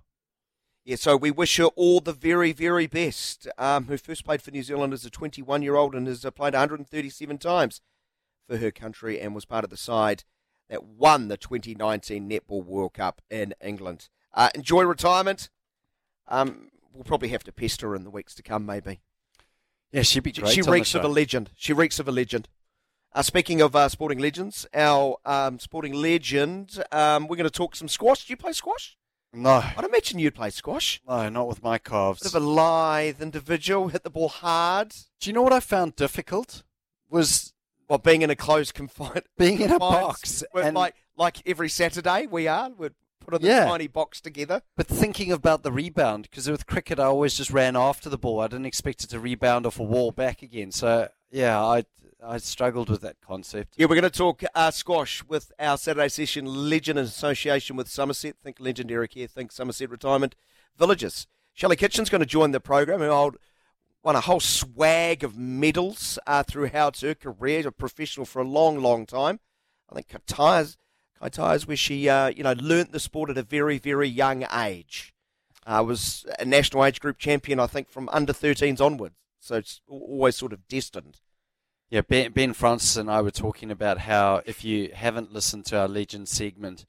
Yeah, 0.84 0.96
so 0.98 1.18
we 1.18 1.32
wish 1.32 1.58
her 1.58 1.66
all 1.76 2.00
the 2.00 2.14
very, 2.14 2.54
very 2.54 2.88
best. 2.88 3.48
Um, 3.58 3.86
who 3.86 3.98
first 3.98 4.24
played 4.24 4.42
for 4.42 4.52
New 4.52 4.64
Zealand 4.64 4.94
as 4.94 5.06
a 5.06 5.10
21 5.10 5.62
year 5.62 5.76
old 5.76 5.96
and 5.96 6.08
has 6.08 6.24
uh, 6.24 6.32
played 6.32 6.54
137 6.54 7.38
times 7.38 7.82
for 8.48 8.58
her 8.58 8.72
country 8.72 9.20
and 9.20 9.36
was 9.36 9.44
part 9.44 9.64
of 9.66 9.70
the 9.70 9.76
side 9.78 10.24
that 10.70 10.84
won 10.84 11.28
the 11.28 11.38
2019 11.38 12.30
Netball 12.30 12.64
World 12.64 12.94
Cup 12.94 13.22
in 13.30 13.54
England. 13.62 14.10
Uh, 14.34 14.50
enjoy 14.56 14.84
retirement. 14.84 15.50
Um, 16.28 16.70
we'll 16.94 17.04
probably 17.04 17.30
have 17.30 17.44
to 17.46 17.52
pester 17.52 17.90
her 17.90 17.96
in 17.96 18.04
the 18.04 18.10
weeks 18.10 18.36
to 18.36 18.44
come, 18.44 18.66
maybe. 18.66 19.00
Yeah, 19.92 20.02
she'd 20.02 20.24
be 20.24 20.34
She- 20.34 20.42
great. 20.42 20.54
She 20.54 20.62
reeks 20.62 20.94
of 20.96 21.04
a 21.04 21.08
legend. 21.08 21.52
She 21.56 21.74
reeks 21.74 22.00
of 22.00 22.08
a 22.08 22.12
legend. 22.12 22.50
Uh, 23.14 23.22
speaking 23.22 23.62
of 23.62 23.76
uh, 23.76 23.88
sporting 23.90 24.20
legends, 24.20 24.68
our 24.74 25.18
um, 25.26 25.60
sporting 25.60 25.94
legend, 25.94 26.84
um, 26.92 27.28
we're 27.28 27.38
going 27.38 27.46
to 27.46 27.50
talk 27.50 27.76
some 27.76 27.88
squash. 27.88 28.26
Do 28.28 28.34
you 28.34 28.38
play 28.38 28.52
squash? 28.52 28.98
No, 29.34 29.64
I'd 29.76 29.84
imagine 29.86 30.20
you'd 30.20 30.36
play 30.36 30.50
squash. 30.50 31.02
no, 31.08 31.28
not 31.30 31.48
with 31.48 31.64
my 31.64 31.78
calves. 31.78 32.22
Bit 32.22 32.36
of 32.36 32.42
a 32.42 32.46
lithe 32.46 33.22
individual, 33.22 33.88
hit 33.90 34.04
the 34.04 34.10
ball 34.10 34.30
hard. 34.30 34.94
Do 35.20 35.30
you 35.30 35.34
know 35.34 35.42
what 35.42 35.54
I 35.54 35.60
found 35.60 35.96
difficult? 35.96 36.64
Was 37.10 37.54
Well, 37.90 38.00
being 38.00 38.22
in 38.22 38.30
a 38.30 38.36
closed 38.36 38.74
confined, 38.74 39.24
being 39.38 39.62
in 39.62 39.72
a 39.72 39.80
box 39.80 40.44
and 40.54 40.76
like 40.76 40.96
like 41.16 41.38
every 41.48 41.70
Saturday 41.70 42.28
we 42.28 42.48
are. 42.48 42.70
we're 42.70 42.92
put 43.20 43.34
in 43.36 43.42
the 43.42 43.48
Yeah. 43.48 43.66
tiny 43.66 43.88
box 43.88 44.22
together. 44.22 44.62
But 44.76 44.88
thinking 44.88 45.32
about 45.32 45.64
the 45.64 45.72
rebound, 45.72 46.24
because 46.30 46.50
with 46.50 46.66
cricket, 46.66 47.00
I 47.00 47.06
always 47.06 47.34
just 47.36 47.52
ran 47.52 47.76
after 47.76 48.10
the 48.10 48.18
ball. 48.18 48.40
I 48.40 48.48
didn't 48.48 48.66
expect 48.68 49.04
it 49.04 49.10
to 49.12 49.20
rebound 49.20 49.66
off 49.66 49.80
a 49.80 49.84
wall 49.84 50.12
back 50.12 50.42
again. 50.42 50.72
So 50.72 51.10
yeah, 51.32 51.62
I 51.62 51.84
I 52.26 52.38
struggled 52.38 52.90
with 52.90 53.02
that 53.02 53.18
concept. 53.22 53.76
Yeah, 53.78 53.86
we're 53.86 53.96
going 53.96 54.04
to 54.04 54.10
talk 54.10 54.44
uh, 54.56 54.72
squash 54.72 55.24
with 55.26 55.52
our 55.60 55.78
Saturday 55.78 56.10
session 56.10 56.46
legend 56.46 56.98
in 56.98 57.06
association 57.06 57.76
with 57.76 57.88
Somerset. 57.88 58.36
Think 58.44 58.58
legendary 58.60 59.08
here. 59.12 59.28
Think 59.28 59.52
Somerset 59.52 59.90
Retirement 59.92 60.36
Villages. 60.78 61.28
Shelley 61.54 61.76
Kitchen's 61.76 62.10
going 62.10 62.22
to 62.22 62.26
join 62.26 62.52
the 62.52 62.60
program. 62.60 63.02
Hold, 63.02 63.38
won 64.08 64.16
a 64.16 64.22
whole 64.22 64.40
swag 64.40 65.22
of 65.22 65.38
medals 65.38 66.18
uh, 66.26 66.42
throughout 66.42 67.02
her 67.02 67.14
career. 67.14 67.68
A 67.68 67.72
professional 67.74 68.26
for 68.26 68.42
a 68.42 68.48
long, 68.48 68.80
long 68.80 69.06
time. 69.06 69.42
I 69.92 69.96
think 69.96 70.08
Katai's 70.08 70.78
Katai's 71.22 71.68
where 71.68 71.76
she 71.76 72.08
uh, 72.08 72.30
you 72.30 72.42
know 72.42 72.54
learnt 72.54 72.94
the 72.94 73.02
sport 73.02 73.30
at 73.30 73.38
a 73.38 73.44
very, 73.44 73.78
very 73.78 74.08
young 74.08 74.46
age. 74.58 75.14
Uh, 75.66 75.84
was 75.86 76.26
a 76.40 76.46
national 76.46 76.86
age 76.86 77.02
group 77.02 77.18
champion, 77.18 77.60
I 77.60 77.68
think, 77.68 77.90
from 77.90 78.08
under 78.14 78.32
13s 78.32 78.80
onwards. 78.80 79.16
So 79.42 79.56
it's 79.56 79.82
always 79.90 80.38
sort 80.38 80.54
of 80.54 80.66
destined. 80.70 81.20
Yeah, 81.90 82.00
Ben, 82.00 82.32
ben 82.32 82.54
Francis 82.54 82.96
and 82.96 83.12
I 83.12 83.22
were 83.22 83.32
talking 83.32 83.70
about 83.70 83.98
how 84.00 84.42
if 84.46 84.64
you 84.64 84.92
haven't 84.94 85.34
listened 85.34 85.66
to 85.66 85.80
our 85.80 85.90
legend 85.90 86.30
segment, 86.30 86.86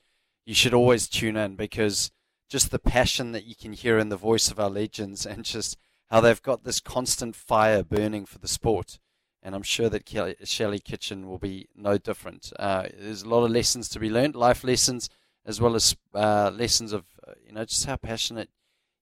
you 0.46 0.54
should 0.54 0.72
always 0.72 1.08
tune 1.08 1.36
in 1.36 1.56
because 1.56 2.12
just 2.48 2.70
the 2.70 2.78
passion 2.78 3.32
that 3.32 3.44
you 3.44 3.56
can 3.56 3.72
hear 3.72 3.98
in 3.98 4.08
the 4.08 4.16
voice 4.16 4.52
of 4.52 4.60
our 4.60 4.70
legends 4.70 5.26
and 5.26 5.44
just 5.44 5.76
how 6.10 6.20
they've 6.20 6.42
got 6.42 6.64
this 6.64 6.80
constant 6.80 7.36
fire 7.36 7.82
burning 7.82 8.26
for 8.26 8.38
the 8.38 8.48
sport. 8.48 8.98
And 9.42 9.54
I'm 9.54 9.62
sure 9.62 9.88
that 9.88 10.04
Kelly, 10.04 10.34
Shelley 10.44 10.78
Kitchen 10.80 11.28
will 11.28 11.38
be 11.38 11.68
no 11.76 11.96
different. 11.96 12.52
Uh, 12.58 12.88
there's 12.98 13.22
a 13.22 13.28
lot 13.28 13.44
of 13.44 13.50
lessons 13.50 13.88
to 13.90 14.00
be 14.00 14.10
learned, 14.10 14.34
life 14.34 14.64
lessons, 14.64 15.08
as 15.46 15.60
well 15.60 15.74
as 15.74 15.96
uh, 16.14 16.50
lessons 16.54 16.92
of, 16.92 17.06
uh, 17.26 17.32
you 17.46 17.52
know, 17.52 17.64
just 17.64 17.86
how 17.86 17.96
passionate 17.96 18.50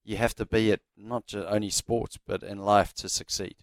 you 0.05 0.17
have 0.17 0.35
to 0.37 0.47
be 0.47 0.71
at 0.71 0.81
not 0.97 1.27
just 1.27 1.47
only 1.49 1.71
sports, 1.71 2.19
but 2.27 2.43
in 2.43 2.59
life 2.59 2.93
to 2.95 3.09
succeed. 3.09 3.57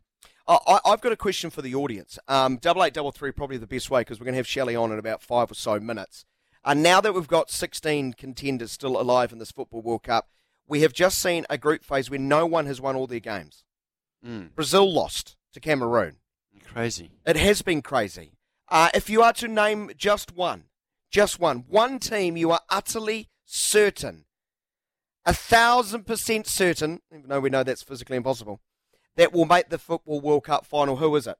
I, 0.48 0.80
I've 0.86 1.00
got 1.00 1.14
a 1.14 1.18
question 1.18 1.50
for 1.50 1.62
the 1.62 1.74
audience. 1.76 2.20
Um, 2.28 2.58
double 2.58 2.84
eight, 2.84 2.94
double 2.94 3.12
three, 3.12 3.32
probably 3.32 3.58
the 3.58 3.68
best 3.68 3.90
way 3.90 4.02
because 4.02 4.20
we're 4.20 4.26
going 4.26 4.34
to 4.34 4.40
have 4.40 4.48
Shelley 4.48 4.76
on 4.76 4.92
in 4.92 5.00
about 5.00 5.22
five 5.22 5.50
or 5.50 5.56
so 5.56 5.80
minutes. 5.80 6.26
Uh, 6.66 6.74
now 6.74 7.00
that 7.02 7.14
we've 7.14 7.28
got 7.28 7.50
16 7.50 8.14
contenders 8.14 8.72
still 8.72 9.00
alive 9.00 9.32
in 9.32 9.38
this 9.38 9.52
Football 9.52 9.82
World 9.82 10.04
Cup, 10.04 10.30
we 10.68 10.82
have 10.82 10.94
just 10.94 11.20
seen 11.22 11.46
a 11.50 11.58
group 11.58 11.84
phase 11.84 12.10
where 12.10 12.20
no 12.20 12.46
one 12.46 12.66
has 12.66 12.80
won 12.82 12.96
all 12.96 13.08
their 13.08 13.20
games. 13.20 13.64
Mm, 14.26 14.54
Brazil 14.56 14.92
lost 14.92 15.36
to 15.54 15.60
Cameroon. 15.60 16.18
crazy. 16.66 17.12
It 17.26 17.36
has 17.36 17.62
been 17.62 17.82
crazy. 17.82 18.34
Uh, 18.70 18.90
if 18.94 19.10
you 19.10 19.22
are 19.22 19.34
to 19.34 19.48
name 19.48 19.92
just 19.98 20.36
one, 20.36 20.66
just 21.12 21.40
one, 21.40 21.66
one 21.68 22.00
team 22.00 22.38
you 22.38 22.52
are 22.52 22.62
utterly 22.70 23.30
certain, 23.46 24.26
a 25.26 25.34
thousand 25.34 26.06
percent 26.06 26.48
certain, 26.48 27.02
even 27.14 27.30
though 27.30 27.40
we 27.40 27.50
know 27.50 27.64
that's 27.64 27.84
physically 27.84 28.18
impossible, 28.18 28.62
that 29.16 29.32
will 29.32 29.46
make 29.46 29.70
the 29.70 29.78
Football 29.78 30.22
World 30.22 30.46
Cup 30.46 30.66
final, 30.66 30.96
who 30.96 31.16
is 31.16 31.28
it? 31.28 31.38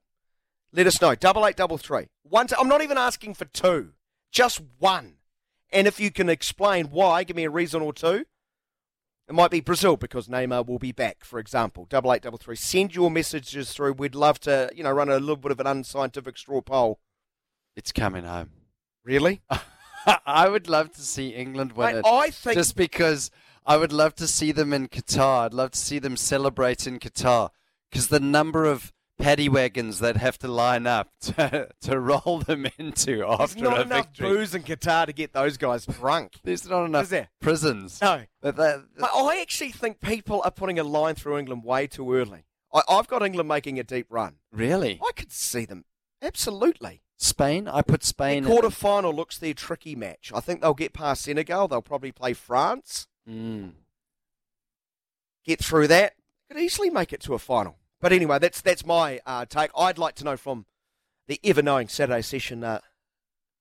Let 0.72 0.86
us 0.86 1.00
know. 1.00 1.14
Double 1.14 1.46
eight, 1.46 1.56
double 1.56 1.78
three. 1.78 2.08
One. 2.22 2.46
T- 2.46 2.56
I'm 2.58 2.68
not 2.68 2.82
even 2.82 2.98
asking 2.98 3.34
for 3.34 3.44
two, 3.46 3.92
just 4.30 4.60
one. 4.78 5.14
And 5.72 5.86
if 5.86 5.98
you 5.98 6.10
can 6.10 6.28
explain 6.28 6.86
why, 6.86 7.24
give 7.24 7.36
me 7.36 7.44
a 7.44 7.50
reason 7.50 7.82
or 7.82 7.92
two. 7.92 8.26
It 9.28 9.34
might 9.34 9.50
be 9.50 9.60
Brazil 9.60 9.96
because 9.96 10.28
Neymar 10.28 10.66
will 10.66 10.78
be 10.78 10.92
back, 10.92 11.24
for 11.24 11.38
example. 11.38 11.86
Double 11.88 12.12
eight 12.12 12.22
double 12.22 12.38
three. 12.38 12.56
Send 12.56 12.94
your 12.94 13.10
messages 13.10 13.72
through. 13.72 13.94
We'd 13.94 14.14
love 14.14 14.38
to, 14.40 14.70
you 14.74 14.84
know, 14.84 14.92
run 14.92 15.08
a 15.08 15.18
little 15.18 15.36
bit 15.36 15.52
of 15.52 15.60
an 15.60 15.66
unscientific 15.66 16.36
straw 16.36 16.60
poll. 16.60 17.00
It's 17.74 17.90
coming 17.90 18.24
home. 18.24 18.50
Really? 19.02 19.42
I 20.26 20.48
would 20.48 20.68
love 20.68 20.92
to 20.92 21.00
see 21.00 21.28
England 21.28 21.72
win 21.72 21.94
Mate, 21.94 21.98
it. 22.00 22.06
I 22.06 22.30
think 22.30 22.56
just 22.56 22.76
because 22.76 23.30
I 23.64 23.78
would 23.78 23.92
love 23.92 24.14
to 24.16 24.26
see 24.26 24.52
them 24.52 24.72
in 24.72 24.88
Qatar. 24.88 25.46
I'd 25.46 25.54
love 25.54 25.70
to 25.70 25.78
see 25.78 25.98
them 25.98 26.16
celebrate 26.16 26.86
in 26.86 26.98
Qatar 26.98 27.48
because 27.90 28.08
the 28.08 28.20
number 28.20 28.66
of 28.66 28.92
paddy 29.24 29.48
wagons 29.48 29.98
that 30.00 30.16
have 30.16 30.38
to 30.38 30.48
line 30.48 30.86
up 30.86 31.10
to, 31.20 31.68
to 31.80 31.98
roll 31.98 32.38
them 32.46 32.66
into 32.78 33.16
there's 33.18 33.40
after 33.40 33.62
not 33.62 33.78
a 33.78 33.82
enough 33.82 34.06
victory. 34.06 34.28
booze 34.28 34.54
in 34.54 34.62
Qatar 34.62 35.06
to 35.06 35.12
get 35.12 35.32
those 35.32 35.56
guys 35.56 35.86
drunk. 35.86 36.34
There's 36.44 36.68
not 36.68 36.84
enough 36.84 37.04
Is 37.04 37.08
there? 37.10 37.28
prisons. 37.40 38.00
No. 38.02 38.24
But 38.40 38.58
I 38.60 39.38
actually 39.40 39.72
think 39.72 40.00
people 40.00 40.42
are 40.44 40.50
putting 40.50 40.78
a 40.78 40.84
line 40.84 41.14
through 41.14 41.38
England 41.38 41.64
way 41.64 41.86
too 41.86 42.12
early. 42.14 42.44
I, 42.72 42.82
I've 42.88 43.06
got 43.08 43.22
England 43.22 43.48
making 43.48 43.78
a 43.78 43.82
deep 43.84 44.06
run. 44.10 44.36
really? 44.52 45.00
I 45.06 45.12
could 45.12 45.32
see 45.32 45.64
them. 45.64 45.84
Absolutely. 46.20 47.02
Spain? 47.16 47.68
I 47.68 47.80
put 47.82 48.00
The 48.00 48.06
Spain. 48.08 48.44
quarter 48.44 48.70
final 48.70 49.12
looks 49.14 49.38
their 49.38 49.54
tricky 49.54 49.94
match. 49.94 50.32
I 50.34 50.40
think 50.40 50.60
they'll 50.60 50.74
get 50.74 50.92
past 50.92 51.22
Senegal. 51.22 51.68
They'll 51.68 51.80
probably 51.82 52.12
play 52.12 52.32
France. 52.34 53.06
Mm. 53.28 53.72
Get 55.44 55.62
through 55.64 55.88
that. 55.88 56.14
Could 56.50 56.60
easily 56.60 56.90
make 56.90 57.12
it 57.12 57.20
to 57.22 57.34
a 57.34 57.38
final. 57.38 57.78
But 58.00 58.12
anyway, 58.12 58.38
that's 58.38 58.60
that's 58.60 58.84
my 58.84 59.20
uh, 59.26 59.46
take. 59.46 59.70
I'd 59.76 59.98
like 59.98 60.14
to 60.16 60.24
know 60.24 60.36
from 60.36 60.66
the 61.26 61.40
ever 61.42 61.62
knowing 61.62 61.88
Saturday 61.88 62.22
session 62.22 62.62
uh, 62.62 62.80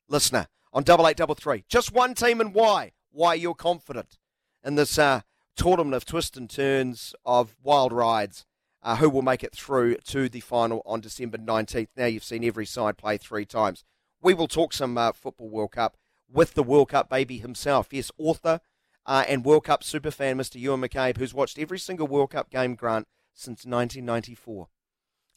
listener 0.08 0.48
on 0.74 0.84
double 0.84 1.08
eight 1.08 1.18
double 1.18 1.36
three. 1.36 1.64
Just 1.70 1.94
one 1.94 2.14
team 2.14 2.42
and 2.42 2.54
why? 2.54 2.92
Why 3.12 3.36
you're 3.36 3.56
confident 3.56 4.18
in 4.64 4.76
this 4.76 4.98
uh, 4.98 5.22
tournament 5.56 5.96
of 5.96 6.06
twists 6.06 6.38
and 6.38 6.50
turns 6.50 7.14
of 7.26 7.56
wild 7.62 7.94
rides. 7.94 8.46
Uh, 8.86 8.98
who 8.98 9.10
will 9.10 9.22
make 9.22 9.46
it 9.46 9.56
through 9.56 9.96
to 9.96 10.28
the 10.28 10.42
final 10.42 10.82
on 10.86 11.00
December 11.00 11.38
19th? 11.38 11.88
Now 11.96 12.08
you've 12.08 12.24
seen 12.24 12.44
every 12.44 12.66
side 12.66 12.98
play 12.98 13.18
three 13.18 13.46
times. 13.46 13.86
We 14.22 14.34
will 14.34 14.50
talk 14.50 14.74
some 14.74 14.98
uh, 14.98 15.14
Football 15.14 15.50
World 15.50 15.72
Cup 15.72 15.96
with 16.30 16.54
the 16.54 16.64
World 16.64 16.90
Cup 16.90 17.10
baby 17.10 17.38
himself. 17.38 17.88
Yes, 17.92 18.12
author 18.18 18.60
uh, 19.06 19.24
and 19.28 19.46
World 19.46 19.66
Cup 19.66 19.84
superfan, 19.84 20.36
Mr. 20.36 20.60
Ewan 20.60 20.82
McCabe, 20.82 21.18
who's 21.18 21.34
watched 21.34 21.60
every 21.60 21.80
single 21.80 22.08
World 22.08 22.32
Cup 22.32 22.50
game, 22.50 22.76
Grant, 22.76 23.08
since 23.34 23.66
1994. 23.66 24.68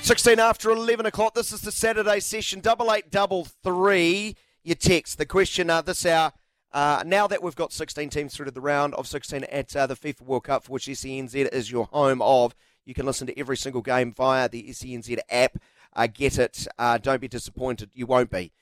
16 0.00 0.38
after 0.38 0.70
11 0.70 1.06
o'clock. 1.06 1.34
This 1.34 1.52
is 1.52 1.62
the 1.62 1.72
Saturday 1.72 2.20
session. 2.20 2.60
Double 2.60 2.92
eight, 2.92 3.10
double 3.10 3.46
three. 3.62 4.36
Your 4.62 4.74
text. 4.74 5.18
The 5.18 5.26
question 5.26 5.70
uh, 5.70 5.82
this 5.82 6.04
hour. 6.04 6.32
Uh, 6.76 7.02
now 7.06 7.26
that 7.26 7.42
we've 7.42 7.56
got 7.56 7.72
16 7.72 8.10
teams 8.10 8.36
through 8.36 8.44
to 8.44 8.50
the 8.50 8.60
round 8.60 8.94
of 8.96 9.06
16 9.08 9.44
at 9.44 9.74
uh, 9.74 9.86
the 9.86 9.96
FIFA 9.96 10.20
World 10.20 10.44
Cup, 10.44 10.64
for 10.64 10.72
which 10.72 10.84
SENZ 10.84 11.34
is 11.48 11.70
your 11.72 11.86
home 11.86 12.20
of, 12.20 12.54
you 12.84 12.92
can 12.92 13.06
listen 13.06 13.26
to 13.26 13.38
every 13.38 13.56
single 13.56 13.80
game 13.80 14.12
via 14.12 14.46
the 14.46 14.62
SENZ 14.64 15.18
app. 15.30 15.56
Uh, 15.94 16.06
get 16.06 16.38
it. 16.38 16.68
Uh, 16.78 16.98
don't 16.98 17.22
be 17.22 17.28
disappointed. 17.28 17.88
You 17.94 18.04
won't 18.04 18.30
be. 18.30 18.52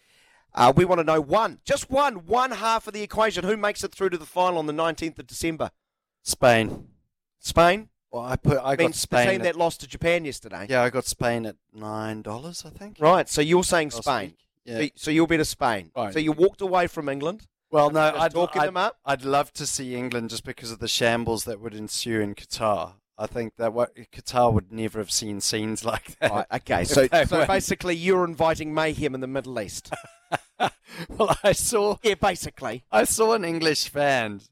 Uh, 0.55 0.73
we 0.77 0.85
want 0.85 1.01
to 1.01 1.05
know 1.05 1.21
one, 1.21 1.59
just 1.65 1.91
one, 1.91 2.25
one 2.27 2.53
half 2.53 2.87
of 2.87 2.95
the 2.95 3.03
equation. 3.03 3.43
Who 3.43 3.57
makes 3.57 3.83
it 3.83 3.91
through 3.93 4.11
to 4.11 4.17
the 4.19 4.25
final 4.25 4.59
on 4.59 4.67
the 4.67 4.73
19th 4.73 5.19
of 5.19 5.27
December? 5.27 5.73
Spain. 6.23 6.87
Spain? 7.41 7.89
Well, 8.13 8.23
I 8.23 8.37
put 8.37 8.59
I 8.59 8.75
I 8.75 8.77
mean, 8.77 8.91
got 8.91 8.95
Spain. 8.95 9.27
the 9.27 9.33
team 9.33 9.41
at- 9.41 9.45
that 9.45 9.57
lost 9.57 9.81
to 9.81 9.89
Japan 9.89 10.25
yesterday. 10.25 10.69
yeah, 10.71 10.83
I 10.85 10.91
got 10.91 11.05
Spain 11.05 11.47
at 11.47 11.57
nine 11.73 12.23
dollars. 12.23 12.63
I 12.65 12.71
think. 12.71 12.99
Right, 13.01 13.29
so 13.29 13.41
you're 13.41 13.65
saying 13.65 13.91
Spain. 13.91 14.35
Yeah. 14.65 14.83
So, 14.83 14.89
so 14.95 15.11
you'll 15.11 15.27
be 15.27 15.37
to 15.37 15.45
Spain. 15.45 15.91
Right. 15.97 16.13
So 16.13 16.21
you 16.21 16.31
walked 16.31 16.61
away 16.61 16.87
from 16.87 17.09
England. 17.09 17.49
Well, 17.75 17.91
no, 17.91 18.15
I'd, 18.17 18.31
talking 18.31 18.63
I'd, 18.63 18.69
them 18.69 18.77
up? 18.77 18.99
I'd 19.05 19.25
love 19.25 19.53
to 19.55 19.67
see 19.67 19.97
England 19.97 20.31
just 20.31 20.45
because 20.45 20.71
of 20.71 20.79
the 20.79 20.87
shambles 20.87 21.43
that 21.43 21.61
would 21.61 21.75
ensue 21.75 22.21
in 22.21 22.37
Qatar. 22.37 22.93
I 23.19 23.27
think 23.27 23.57
that 23.57 23.73
what 23.73 23.97
Qatar 24.13 24.53
would 24.53 24.71
never 24.71 25.01
have 25.01 25.11
seen 25.11 25.41
scenes 25.41 25.85
like 25.93 26.17
that. 26.21 26.31
Right, 26.31 26.47
okay, 26.53 26.85
so, 26.85 27.09
so 27.27 27.45
basically 27.47 27.97
you're 27.97 28.25
inviting 28.25 28.73
mayhem 28.73 29.13
in 29.13 29.21
the 29.21 29.27
Middle 29.27 29.59
East. 29.59 29.93
well, 31.09 31.37
I 31.43 31.51
saw 31.51 31.97
yeah, 32.05 32.15
basically. 32.15 32.85
I 32.93 33.03
saw 33.03 33.33
an 33.33 33.45
English 33.45 33.89
fan 33.89 34.43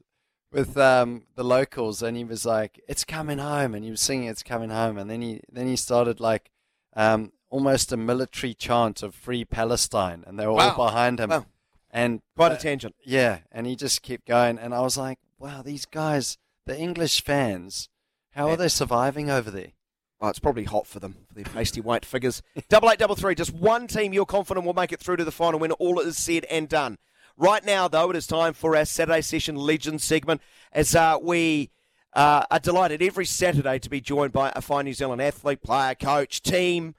with 0.51 0.75
um, 0.75 1.23
the 1.35 1.45
locals, 1.45 2.03
and 2.03 2.17
he 2.17 2.25
was 2.25 2.45
like, 2.45 2.81
"It's 2.89 3.05
coming 3.05 3.37
home," 3.37 3.73
and 3.73 3.85
he 3.85 3.91
was 3.91 4.01
singing 4.01 4.27
"It's 4.27 4.43
coming 4.43 4.69
home," 4.69 4.97
and 4.97 5.09
then 5.09 5.21
he 5.21 5.39
then 5.49 5.67
he 5.67 5.77
started 5.77 6.19
like 6.19 6.51
um, 6.93 7.31
almost 7.49 7.93
a 7.93 7.97
military 7.97 8.53
chant 8.53 9.01
of 9.01 9.15
"Free 9.15 9.45
Palestine," 9.45 10.25
and 10.27 10.37
they 10.37 10.45
were 10.45 10.53
Wow. 10.53 10.71
all 10.71 10.87
behind 10.87 11.21
him. 11.21 11.29
Wow. 11.29 11.45
And 11.93 12.21
Quite 12.35 12.53
a 12.53 12.55
uh, 12.55 12.57
tangent. 12.57 12.95
Yeah, 13.05 13.39
and 13.51 13.67
he 13.67 13.75
just 13.75 14.01
kept 14.01 14.25
going, 14.25 14.57
and 14.57 14.73
I 14.73 14.81
was 14.81 14.97
like, 14.97 15.19
"Wow, 15.37 15.61
these 15.61 15.85
guys, 15.85 16.39
the 16.65 16.77
English 16.77 17.23
fans, 17.23 17.87
how 18.31 18.49
are 18.49 18.57
they 18.57 18.67
surviving 18.67 19.29
over 19.29 19.51
there?" 19.51 19.73
Oh, 20.19 20.29
it's 20.29 20.39
probably 20.39 20.63
hot 20.63 20.87
for 20.87 20.99
them, 20.99 21.17
for 21.27 21.35
their 21.35 21.43
pasty 21.43 21.81
white 21.81 22.03
figures. 22.03 22.41
double 22.69 22.89
eight, 22.89 22.97
double 22.97 23.15
three. 23.15 23.35
Just 23.35 23.53
one 23.53 23.85
team 23.85 24.11
you're 24.11 24.25
confident 24.25 24.65
will 24.65 24.73
make 24.73 24.91
it 24.91 24.99
through 24.99 25.17
to 25.17 25.23
the 25.23 25.31
final 25.31 25.59
when 25.59 25.71
all 25.73 25.99
is 25.99 26.17
said 26.17 26.45
and 26.45 26.67
done. 26.67 26.97
Right 27.37 27.63
now, 27.63 27.87
though, 27.87 28.09
it 28.09 28.15
is 28.15 28.25
time 28.25 28.53
for 28.53 28.75
our 28.75 28.85
Saturday 28.85 29.21
Session 29.21 29.55
Legends 29.55 30.03
segment 30.03 30.41
as 30.71 30.95
uh, 30.95 31.17
we 31.21 31.69
uh, 32.13 32.45
are 32.49 32.59
delighted 32.59 33.01
every 33.01 33.25
Saturday 33.25 33.79
to 33.79 33.89
be 33.89 34.01
joined 34.01 34.33
by 34.33 34.51
a 34.55 34.61
fine 34.61 34.85
New 34.85 34.93
Zealand 34.93 35.21
athlete, 35.21 35.61
player, 35.61 35.93
coach, 35.93 36.41
team. 36.41 36.95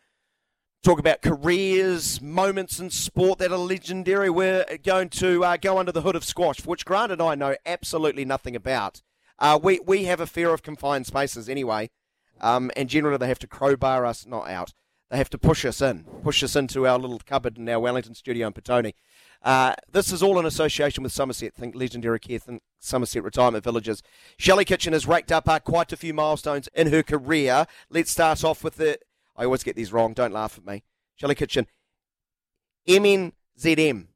Talk 0.84 0.98
about 0.98 1.22
careers, 1.22 2.20
moments 2.20 2.78
in 2.78 2.90
sport 2.90 3.38
that 3.38 3.50
are 3.50 3.56
legendary. 3.56 4.28
We're 4.28 4.66
going 4.84 5.08
to 5.08 5.42
uh, 5.42 5.56
go 5.56 5.78
under 5.78 5.92
the 5.92 6.02
hood 6.02 6.14
of 6.14 6.26
squash, 6.26 6.66
which 6.66 6.84
Grant 6.84 7.10
and 7.10 7.22
I 7.22 7.34
know 7.34 7.56
absolutely 7.64 8.26
nothing 8.26 8.54
about. 8.54 9.00
Uh, 9.38 9.58
we, 9.62 9.80
we 9.86 10.04
have 10.04 10.20
a 10.20 10.26
fear 10.26 10.50
of 10.50 10.62
confined 10.62 11.06
spaces 11.06 11.48
anyway. 11.48 11.88
Um, 12.38 12.70
and 12.76 12.90
generally, 12.90 13.16
they 13.16 13.28
have 13.28 13.38
to 13.38 13.46
crowbar 13.46 14.04
us 14.04 14.26
not 14.26 14.50
out. 14.50 14.74
They 15.10 15.16
have 15.16 15.30
to 15.30 15.38
push 15.38 15.64
us 15.64 15.80
in, 15.80 16.04
push 16.22 16.42
us 16.42 16.54
into 16.54 16.86
our 16.86 16.98
little 16.98 17.18
cupboard 17.24 17.56
in 17.56 17.66
our 17.70 17.80
Wellington 17.80 18.14
studio 18.14 18.48
in 18.48 18.52
Petone. 18.52 18.92
Uh, 19.42 19.76
this 19.90 20.12
is 20.12 20.22
all 20.22 20.38
in 20.38 20.44
association 20.44 21.02
with 21.02 21.12
Somerset. 21.12 21.54
Think 21.54 21.74
legendary 21.74 22.20
care, 22.20 22.38
think 22.38 22.62
Somerset 22.78 23.24
retirement 23.24 23.64
villages. 23.64 24.02
Shelley 24.36 24.66
Kitchen 24.66 24.92
has 24.92 25.06
raked 25.06 25.32
up 25.32 25.48
uh, 25.48 25.60
quite 25.60 25.94
a 25.94 25.96
few 25.96 26.12
milestones 26.12 26.68
in 26.74 26.92
her 26.92 27.02
career. 27.02 27.66
Let's 27.88 28.10
start 28.10 28.44
off 28.44 28.62
with 28.62 28.76
the. 28.76 28.98
I 29.36 29.44
always 29.44 29.62
get 29.62 29.76
these 29.76 29.92
wrong. 29.92 30.12
Don't 30.12 30.32
laugh 30.32 30.58
at 30.58 30.66
me. 30.66 30.82
Shelley 31.16 31.34
Kitchen, 31.34 31.66
MNZM. 32.88 34.06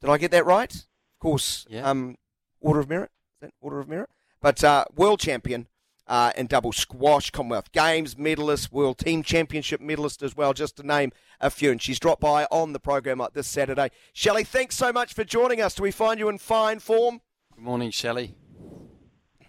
Did 0.00 0.10
I 0.10 0.18
get 0.18 0.30
that 0.32 0.44
right? 0.44 0.74
Of 0.74 1.18
course. 1.20 1.66
Yeah. 1.68 1.88
Um, 1.88 2.16
Order 2.60 2.80
of 2.80 2.88
Merit. 2.88 3.10
Is 3.36 3.48
that 3.48 3.54
Order 3.60 3.80
of 3.80 3.88
Merit? 3.88 4.10
But 4.40 4.62
uh, 4.64 4.84
world 4.96 5.20
champion 5.20 5.68
uh, 6.08 6.32
in 6.36 6.46
double 6.46 6.72
squash, 6.72 7.30
Commonwealth 7.30 7.70
Games 7.72 8.18
medalist, 8.18 8.72
World 8.72 8.98
Team 8.98 9.22
Championship 9.22 9.80
medalist 9.80 10.22
as 10.22 10.36
well, 10.36 10.52
just 10.52 10.76
to 10.76 10.86
name 10.86 11.12
a 11.40 11.48
few. 11.48 11.70
And 11.70 11.80
she's 11.80 12.00
dropped 12.00 12.20
by 12.20 12.44
on 12.50 12.72
the 12.72 12.80
program 12.80 13.18
like 13.18 13.34
this 13.34 13.46
Saturday. 13.46 13.90
Shelley, 14.12 14.44
thanks 14.44 14.76
so 14.76 14.92
much 14.92 15.14
for 15.14 15.24
joining 15.24 15.60
us. 15.60 15.74
Do 15.74 15.82
we 15.84 15.90
find 15.92 16.18
you 16.18 16.28
in 16.28 16.38
fine 16.38 16.80
form? 16.80 17.20
Good 17.54 17.64
morning, 17.64 17.90
Shelley. 17.90 18.34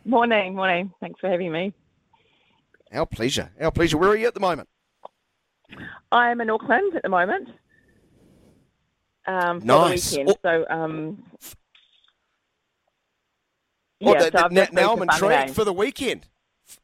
Morning, 0.06 0.56
morning. 0.56 0.94
Thanks 1.00 1.20
for 1.20 1.30
having 1.30 1.52
me. 1.52 1.74
Our 2.92 3.06
pleasure. 3.06 3.52
Our 3.60 3.72
pleasure. 3.72 3.98
Where 3.98 4.10
are 4.10 4.16
you 4.16 4.28
at 4.28 4.34
the 4.34 4.40
moment? 4.40 4.70
I'm 6.12 6.42
in 6.42 6.50
Auckland 6.50 6.96
at 6.96 7.02
the 7.04 7.10
moment. 7.10 7.50
Um, 9.26 9.62
for 9.62 9.66
Nice. 9.66 10.12
the 10.12 10.18
weekend. 10.20 10.38
So, 10.44 10.66
um, 10.70 11.24
Oh, 14.06 14.12
yeah, 14.14 14.20
the- 14.30 14.38
so 14.38 14.48
the- 14.50 14.54
now, 14.54 14.68
now 14.74 14.94
I'm 14.94 15.02
intrigued 15.02 15.56
for 15.56 15.64
the 15.64 15.72
weekend. 15.74 16.28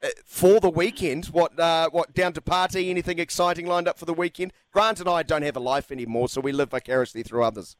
Uh, 0.04 0.08
For 0.26 0.60
the 0.60 0.70
weekend, 0.70 1.28
what 1.28 1.58
uh, 1.60 1.90
what 1.90 2.14
down 2.14 2.34
to 2.34 2.42
party? 2.42 2.90
Anything 2.90 3.18
exciting 3.20 3.66
lined 3.66 3.88
up 3.88 3.98
for 3.98 4.06
the 4.06 4.14
weekend? 4.14 4.54
Grant 4.72 5.00
and 5.00 5.10
I 5.10 5.24
don't 5.24 5.42
have 5.42 5.56
a 5.58 5.60
life 5.62 5.92
anymore, 5.92 6.30
so 6.30 6.40
we 6.42 6.52
live 6.52 6.70
vicariously 6.70 7.24
through 7.24 7.44
others. 7.44 7.76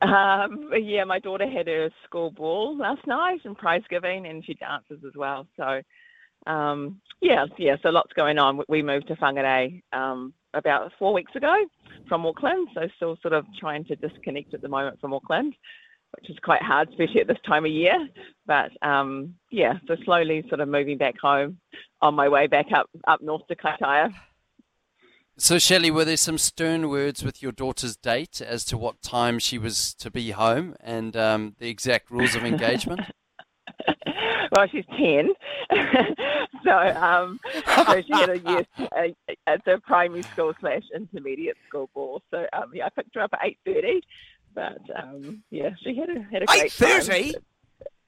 Um, 0.00 0.70
yeah, 0.74 1.04
my 1.04 1.18
daughter 1.18 1.48
had 1.48 1.66
her 1.66 1.90
school 2.04 2.30
ball 2.30 2.76
last 2.76 3.06
night 3.06 3.40
and 3.44 3.56
prize 3.56 3.82
giving, 3.88 4.26
and 4.26 4.44
she 4.44 4.54
dances 4.54 5.02
as 5.06 5.14
well. 5.14 5.46
So, 5.56 5.80
yeah, 6.46 7.46
yeah. 7.58 7.76
So 7.82 7.90
lots 7.90 8.12
going 8.14 8.38
on. 8.38 8.58
We- 8.58 8.64
We 8.68 8.82
moved 8.82 9.08
to 9.08 9.16
Whangarei 9.16 9.82
um, 9.92 10.32
about 10.52 10.92
four 10.98 11.12
weeks 11.12 11.34
ago 11.34 11.54
from 12.08 12.26
Auckland, 12.26 12.68
so 12.74 12.88
still 12.96 13.16
sort 13.22 13.32
of 13.34 13.44
trying 13.58 13.84
to 13.86 13.96
disconnect 13.96 14.54
at 14.54 14.60
the 14.62 14.68
moment 14.68 15.00
from 15.00 15.14
Auckland, 15.14 15.54
which 16.16 16.28
is 16.30 16.36
quite 16.42 16.62
hard, 16.62 16.88
especially 16.90 17.20
at 17.22 17.26
this 17.26 17.38
time 17.46 17.64
of 17.64 17.70
year. 17.72 17.96
But 18.46 18.70
um, 18.82 19.34
yeah, 19.50 19.78
so 19.86 19.96
slowly 20.04 20.44
sort 20.48 20.60
of 20.60 20.68
moving 20.68 20.98
back 20.98 21.18
home 21.18 21.58
on 22.00 22.14
my 22.14 22.28
way 22.28 22.46
back 22.46 22.66
up 22.72 22.88
up 23.06 23.20
north 23.22 23.46
to 23.48 23.56
Kaitaia. 23.56 24.12
So, 25.36 25.58
Shelley, 25.58 25.90
were 25.90 26.04
there 26.04 26.16
some 26.16 26.38
stern 26.38 26.88
words 26.88 27.24
with 27.24 27.42
your 27.42 27.50
daughter's 27.50 27.96
date 27.96 28.40
as 28.40 28.64
to 28.66 28.78
what 28.78 29.02
time 29.02 29.40
she 29.40 29.58
was 29.58 29.92
to 29.94 30.08
be 30.08 30.30
home 30.30 30.76
and 30.80 31.16
um, 31.16 31.56
the 31.58 31.68
exact 31.68 32.08
rules 32.08 32.36
of 32.36 32.44
engagement? 32.52 33.00
well, 34.52 34.66
she's 34.68 34.84
10. 34.96 35.30
so, 36.64 36.78
um, 36.96 37.40
so 37.86 38.02
she 38.02 38.12
had 38.12 38.30
a 38.30 38.38
year 38.38 38.66
at 39.46 39.64
the 39.64 39.80
primary 39.86 40.22
school 40.22 40.52
slash 40.60 40.82
intermediate 40.94 41.56
school 41.68 41.90
ball. 41.94 42.22
So, 42.30 42.46
um, 42.52 42.70
yeah, 42.72 42.86
I 42.86 42.88
picked 42.90 43.14
her 43.14 43.22
up 43.22 43.32
at 43.34 43.40
8.30. 43.66 44.00
But, 44.54 44.78
um, 44.96 45.42
yeah, 45.50 45.70
she 45.82 45.96
had 45.96 46.10
a, 46.10 46.20
had 46.30 46.42
a 46.42 46.46
great 46.46 46.70
8.30? 46.70 47.34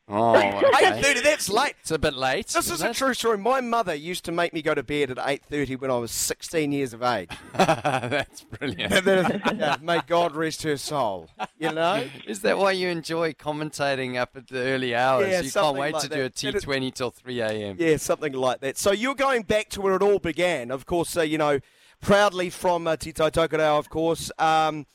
Oh, 0.09 0.37
eight 0.81 1.05
thirty—that's 1.05 1.49
late. 1.49 1.75
It's 1.81 1.91
a 1.91 1.99
bit 1.99 2.15
late. 2.15 2.47
This 2.47 2.71
is 2.71 2.81
a 2.81 2.95
true 2.95 3.13
story. 3.13 3.39
My 3.39 3.61
mother 3.61 3.93
used 3.93 4.25
to 4.27 4.33
make 4.33 4.53
me 4.53 4.63
go 4.63 4.73
to 4.73 4.85
bed 4.85 5.11
at 5.11 5.19
eight 5.27 5.43
thirty 5.51 5.75
when 5.75 5.91
I 5.91 5.99
was 5.99 6.13
sixteen 6.13 6.71
years 6.71 6.93
of 6.93 7.03
age. 7.03 7.31
that's 7.53 8.43
brilliant. 8.43 9.83
may 9.83 10.01
God 10.07 10.37
rest 10.37 10.63
her 10.63 10.77
soul. 10.77 11.29
You 11.59 11.73
know. 11.73 12.05
Is 12.27 12.41
that 12.43 12.57
why 12.57 12.71
you 12.73 12.89
enjoy 12.89 13.33
commentating 13.33 14.17
up 14.17 14.37
at 14.37 14.47
the 14.47 14.61
early 14.61 14.95
hours? 14.95 15.29
Yeah, 15.29 15.41
you 15.41 15.51
can't 15.51 15.77
wait 15.77 15.95
like 15.95 16.03
to 16.05 16.09
that. 16.09 16.15
do 16.15 16.25
a 16.25 16.53
T 16.53 16.61
Twenty 16.61 16.93
till 16.93 17.11
three 17.11 17.41
a.m. 17.41 17.77
Yeah, 17.77 17.97
something 17.97 18.33
like 18.33 18.61
that. 18.61 18.79
So 18.79 18.93
you're 18.93 19.17
going 19.17 19.43
back 19.43 19.71
to 19.71 19.81
where 19.81 19.97
it 19.97 20.03
all 20.03 20.21
began. 20.21 20.71
Of 20.71 20.87
course, 20.87 21.17
uh, 21.17 21.23
you 21.23 21.39
know, 21.39 21.59
proudly 22.01 22.51
from 22.51 22.87
uh, 22.87 22.97
Tito 22.97 23.27
of 23.27 23.91
course. 23.91 24.31
Um, 24.39 24.87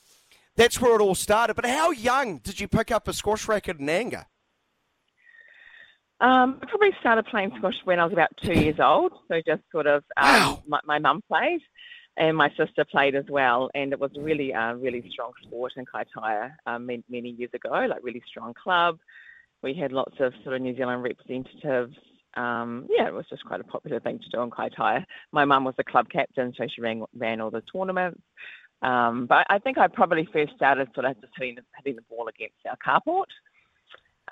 that's 0.56 0.80
where 0.80 0.94
it 0.94 1.02
all 1.02 1.14
started. 1.14 1.54
But 1.54 1.66
how 1.66 1.90
young 1.90 2.38
did 2.38 2.60
you 2.60 2.68
pick 2.68 2.90
up 2.90 3.08
a 3.08 3.12
squash 3.12 3.46
racket 3.46 3.78
in 3.78 3.90
anger? 3.90 4.26
Um, 6.22 6.60
I 6.62 6.66
probably 6.66 6.90
started 7.00 7.26
playing 7.26 7.52
squash 7.56 7.74
when 7.84 7.98
I 7.98 8.04
was 8.04 8.12
about 8.12 8.30
two 8.42 8.52
years 8.54 8.78
old. 8.78 9.12
So 9.28 9.42
just 9.44 9.62
sort 9.72 9.88
of 9.88 10.04
um, 10.16 10.24
Wow. 10.24 10.62
my, 10.68 10.80
my 10.84 10.98
mum 11.00 11.20
played, 11.28 11.60
and 12.16 12.36
my 12.36 12.48
sister 12.50 12.84
played 12.90 13.16
as 13.16 13.24
well. 13.28 13.70
And 13.74 13.92
it 13.92 13.98
was 13.98 14.12
really, 14.16 14.54
uh, 14.54 14.74
really 14.74 15.04
strong 15.10 15.32
sport 15.42 15.72
in 15.76 15.84
Kaitaia 15.84 16.52
um, 16.66 16.86
many, 16.86 17.02
many 17.10 17.30
years 17.30 17.50
ago. 17.52 17.70
Like 17.70 18.04
really 18.04 18.22
strong 18.26 18.54
club. 18.54 18.98
We 19.62 19.74
had 19.74 19.90
lots 19.92 20.14
of 20.20 20.32
sort 20.44 20.54
of 20.54 20.62
New 20.62 20.76
Zealand 20.76 21.02
representatives. 21.02 21.96
Um, 22.36 22.86
yeah, 22.88 23.08
it 23.08 23.14
was 23.14 23.26
just 23.28 23.44
quite 23.44 23.60
a 23.60 23.64
popular 23.64 24.00
thing 24.00 24.20
to 24.20 24.28
do 24.30 24.42
in 24.42 24.50
Kaitaia. 24.50 25.04
My 25.32 25.44
mum 25.44 25.64
was 25.64 25.74
the 25.76 25.84
club 25.84 26.06
captain, 26.10 26.54
so 26.56 26.66
she 26.72 26.80
ran 26.80 27.02
ran 27.16 27.40
all 27.40 27.50
the 27.50 27.62
tournaments. 27.62 28.22
Um, 28.80 29.26
but 29.26 29.46
I 29.50 29.58
think 29.58 29.76
I 29.78 29.88
probably 29.88 30.28
first 30.32 30.54
started 30.56 30.88
sort 30.94 31.06
of 31.06 31.20
just 31.20 31.32
hitting, 31.36 31.58
hitting 31.76 31.96
the 31.96 32.02
ball 32.08 32.28
against 32.28 32.56
our 32.68 32.76
carport 32.84 33.26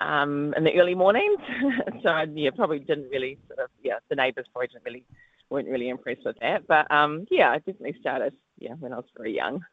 um, 0.01 0.53
in 0.57 0.63
the 0.63 0.73
early 0.79 0.95
mornings. 0.95 1.39
so 2.03 2.09
I, 2.09 2.25
yeah, 2.33 2.49
probably 2.55 2.79
didn't 2.79 3.09
really 3.09 3.37
sort 3.47 3.59
of 3.59 3.69
yeah, 3.83 3.99
the 4.09 4.15
neighbours 4.15 4.47
probably 4.51 4.67
didn't 4.67 4.85
really 4.85 5.05
weren't 5.49 5.67
really 5.67 5.89
impressed 5.89 6.25
with 6.25 6.37
that. 6.41 6.67
But 6.67 6.91
um, 6.91 7.27
yeah, 7.29 7.51
I 7.51 7.57
definitely 7.57 7.95
started 7.99 8.33
yeah 8.57 8.73
when 8.79 8.93
I 8.93 8.97
was 8.97 9.05
very 9.15 9.35
young. 9.35 9.63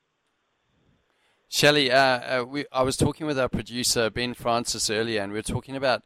Shelley, 1.50 1.90
uh, 1.90 1.98
uh, 1.98 2.44
we, 2.46 2.66
I 2.70 2.82
was 2.82 2.98
talking 2.98 3.26
with 3.26 3.38
our 3.38 3.48
producer 3.48 4.10
Ben 4.10 4.34
Francis 4.34 4.90
earlier, 4.90 5.22
and 5.22 5.32
we 5.32 5.38
were 5.38 5.42
talking 5.42 5.76
about 5.76 6.02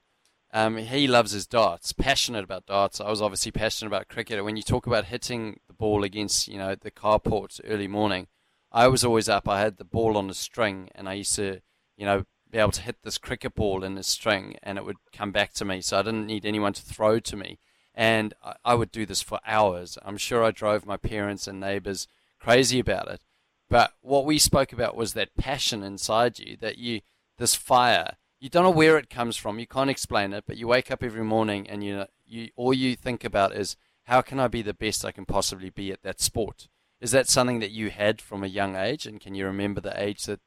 um, 0.53 0.77
he 0.77 1.09
loves 1.09 1.33
his 1.33 1.47
darts, 1.47 1.93
passionate 1.93 2.45
about 2.45 2.67
darts. 2.67 3.01
I 3.01 3.09
was 3.09 3.23
obviously 3.23 3.51
passionate 3.51 3.89
about 3.89 4.09
cricket. 4.09 4.45
When 4.45 4.57
you 4.57 4.63
talk 4.63 4.87
about 4.87 5.07
hitting 5.07 5.59
the 5.67 5.73
ball 5.73 6.05
against, 6.05 6.47
you 6.47 6.59
know, 6.59 6.75
the 6.75 6.91
carport 6.91 7.61
early 7.65 7.89
morning, 7.89 8.29
I 8.71 8.87
was 8.89 9.03
always 9.03 9.29
up. 9.29 9.49
I 9.49 9.61
had 9.61 9.79
the 9.79 9.85
ball 9.85 10.17
on 10.17 10.31
a 10.31 10.35
string, 10.35 10.91
and 10.95 11.09
I 11.09 11.15
used 11.15 11.35
to, 11.37 11.61
you 11.97 12.07
know, 12.07 12.25
be 12.53 12.59
able 12.59 12.71
to 12.73 12.83
hit 12.83 13.03
this 13.03 13.19
cricket 13.19 13.57
ball 13.57 13.83
in 13.83 13.99
a 13.99 14.03
string, 14.05 14.57
and 14.63 14.79
it 14.79 14.85
would 14.85 14.99
come 15.13 15.33
back 15.33 15.53
to 15.55 15.65
me. 15.65 15.81
So 15.81 15.99
I 15.99 16.03
didn't 16.03 16.27
need 16.27 16.47
anyone 16.47 16.75
to 16.75 16.83
throw 16.83 17.19
to 17.19 17.37
me, 17.37 17.59
and 17.95 18.35
I, 18.45 18.55
I 18.65 18.75
would 18.75 18.93
do 18.93 19.05
this 19.05 19.23
for 19.23 19.41
hours. 19.45 19.99
I'm 20.05 20.19
sure 20.19 20.45
I 20.45 20.53
drove 20.53 20.87
my 20.87 20.97
parents 20.97 21.49
and 21.49 21.59
neighbours 21.59 22.07
crazy 22.39 22.79
about 22.79 23.09
it. 23.09 23.21
But 23.69 23.95
what 24.03 24.27
we 24.27 24.39
spoke 24.39 24.73
about 24.73 24.97
was 24.97 25.15
that 25.15 25.37
passion 25.37 25.83
inside 25.83 26.39
you, 26.39 26.57
that 26.59 26.79
you, 26.79 27.01
this 27.39 27.55
fire 27.55 28.17
you 28.43 28.49
don't 28.49 28.65
know 28.65 28.71
where 28.71 28.99
it 28.99 29.09
comes 29.09 29.37
from. 29.37 29.61
You 29.61 29.69
can't 29.69 29.89
explain 29.89 30.33
it, 30.33 30.43
but 30.49 30.57
you 30.57 30.67
wake 30.67 30.91
up 30.91 31.05
every 31.05 31.23
morning 31.23 31.71
and 31.71 31.85
you 31.85 32.07
you 32.27 32.49
all 32.57 32.75
you 32.75 32.97
think 32.97 33.23
about 33.23 33.55
is 33.55 33.77
how 34.07 34.21
can 34.21 34.41
I 34.41 34.49
be 34.49 34.63
the 34.63 34.75
best 34.75 35.05
I 35.05 35.13
can 35.13 35.25
possibly 35.25 35.71
be 35.71 35.93
at 35.93 36.03
that 36.03 36.21
sport? 36.21 36.67
Is 37.01 37.13
that 37.13 37.29
something 37.29 37.61
that 37.61 37.71
you 37.71 37.91
had 37.91 38.21
from 38.21 38.43
a 38.43 38.49
young 38.49 38.75
age, 38.75 39.07
and 39.07 39.21
can 39.21 39.37
you 39.37 39.47
remember 39.47 39.81
the 39.81 40.01
age 40.01 40.25
that 40.25 40.41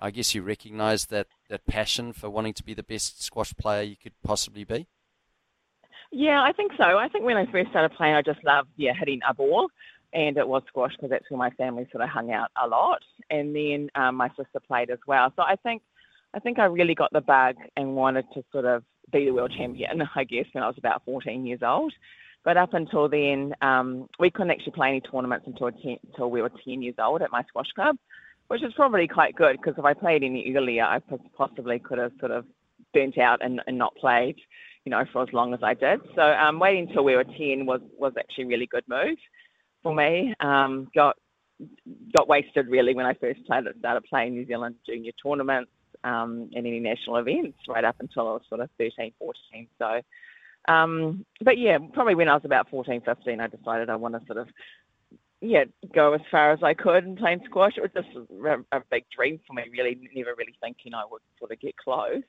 I 0.00 0.10
guess 0.10 0.34
you 0.34 0.42
recognise 0.42 1.06
that 1.06 1.26
that 1.48 1.66
passion 1.66 2.12
for 2.12 2.28
wanting 2.28 2.54
to 2.54 2.64
be 2.64 2.74
the 2.74 2.82
best 2.82 3.22
squash 3.22 3.54
player 3.56 3.82
you 3.82 3.96
could 3.96 4.12
possibly 4.22 4.64
be? 4.64 4.88
Yeah, 6.10 6.42
I 6.42 6.52
think 6.52 6.72
so. 6.76 6.84
I 6.84 7.08
think 7.08 7.24
when 7.24 7.36
I 7.36 7.50
first 7.50 7.70
started 7.70 7.96
playing, 7.96 8.14
I 8.14 8.22
just 8.22 8.42
loved 8.44 8.68
yeah 8.76 8.92
hitting 8.98 9.20
a 9.28 9.34
ball, 9.34 9.68
and 10.12 10.36
it 10.36 10.46
was 10.46 10.62
squash 10.68 10.92
because 10.92 11.10
that's 11.10 11.30
where 11.30 11.38
my 11.38 11.50
family 11.50 11.86
sort 11.90 12.04
of 12.04 12.10
hung 12.10 12.32
out 12.32 12.50
a 12.62 12.68
lot. 12.68 13.02
And 13.30 13.54
then 13.54 13.90
um, 13.94 14.16
my 14.16 14.28
sister 14.30 14.60
played 14.66 14.90
as 14.90 14.98
well. 15.06 15.32
So 15.36 15.42
I 15.42 15.56
think 15.56 15.82
I 16.34 16.40
think 16.40 16.58
I 16.58 16.64
really 16.64 16.94
got 16.94 17.12
the 17.12 17.20
bug 17.20 17.56
and 17.76 17.94
wanted 17.94 18.26
to 18.34 18.44
sort 18.52 18.64
of 18.64 18.82
be 19.12 19.24
the 19.24 19.30
world 19.32 19.52
champion, 19.56 20.02
I 20.14 20.24
guess, 20.24 20.46
when 20.52 20.64
I 20.64 20.66
was 20.66 20.78
about 20.78 21.04
14 21.04 21.46
years 21.46 21.60
old. 21.62 21.92
But 22.44 22.58
up 22.58 22.74
until 22.74 23.08
then, 23.08 23.54
um, 23.62 24.08
we 24.18 24.30
couldn't 24.30 24.50
actually 24.50 24.72
play 24.72 24.88
any 24.88 25.00
tournaments 25.00 25.46
until, 25.46 25.70
10, 25.70 25.96
until 26.06 26.30
we 26.30 26.42
were 26.42 26.50
10 26.64 26.82
years 26.82 26.96
old 26.98 27.22
at 27.22 27.30
my 27.30 27.42
squash 27.44 27.70
club, 27.74 27.96
which 28.48 28.62
is 28.62 28.72
probably 28.74 29.08
quite 29.08 29.34
good 29.34 29.56
because 29.56 29.74
if 29.78 29.84
I 29.84 29.94
played 29.94 30.22
any 30.22 30.54
earlier, 30.56 30.84
I 30.84 31.00
possibly 31.36 31.78
could 31.78 31.98
have 31.98 32.12
sort 32.20 32.30
of 32.30 32.44
burnt 32.92 33.18
out 33.18 33.44
and, 33.44 33.60
and 33.66 33.78
not 33.78 33.94
played, 33.96 34.36
you 34.84 34.90
know, 34.90 35.04
for 35.12 35.22
as 35.22 35.32
long 35.32 35.54
as 35.54 35.60
I 35.62 35.74
did. 35.74 36.00
So 36.14 36.22
um, 36.22 36.58
waiting 36.58 36.88
until 36.88 37.04
we 37.04 37.16
were 37.16 37.24
10 37.24 37.66
was, 37.66 37.80
was 37.98 38.12
actually 38.18 38.44
a 38.44 38.48
really 38.48 38.66
good 38.66 38.84
move 38.88 39.18
for 39.82 39.94
me. 39.94 40.34
Um, 40.40 40.88
got 40.94 41.16
got 42.16 42.28
wasted 42.28 42.66
really 42.68 42.94
when 42.94 43.06
I 43.06 43.14
first 43.14 43.40
started, 43.44 43.76
started 43.78 44.04
playing 44.04 44.34
New 44.34 44.46
Zealand 44.46 44.74
junior 44.86 45.12
tournaments 45.22 45.70
um, 46.02 46.50
in 46.52 46.66
any 46.66 46.80
national 46.80 47.16
events 47.16 47.58
right 47.68 47.84
up 47.84 47.96
until 48.00 48.28
I 48.28 48.32
was 48.32 48.42
sort 48.48 48.60
of 48.60 48.70
13, 48.78 49.12
14. 49.18 49.68
So, 49.78 50.00
um, 50.72 51.24
but 51.40 51.58
yeah, 51.58 51.78
probably 51.92 52.14
when 52.14 52.28
I 52.28 52.34
was 52.34 52.44
about 52.44 52.68
14, 52.70 53.02
15, 53.02 53.40
I 53.40 53.46
decided 53.46 53.88
I 53.88 53.96
want 53.96 54.14
to 54.14 54.26
sort 54.26 54.38
of, 54.38 54.48
yeah, 55.44 55.64
go 55.94 56.14
as 56.14 56.20
far 56.30 56.52
as 56.52 56.62
I 56.62 56.74
could 56.74 57.04
in 57.04 57.16
playing 57.16 57.40
squash. 57.44 57.74
It 57.76 57.82
was 57.82 57.90
just 57.94 58.16
a, 58.72 58.80
big 58.90 59.04
dream 59.14 59.40
for 59.46 59.52
me, 59.52 59.64
really, 59.70 59.98
never 60.14 60.34
really 60.36 60.56
thinking 60.60 60.94
I 60.94 61.04
would 61.10 61.22
sort 61.38 61.52
of 61.52 61.60
get 61.60 61.76
close. 61.76 62.22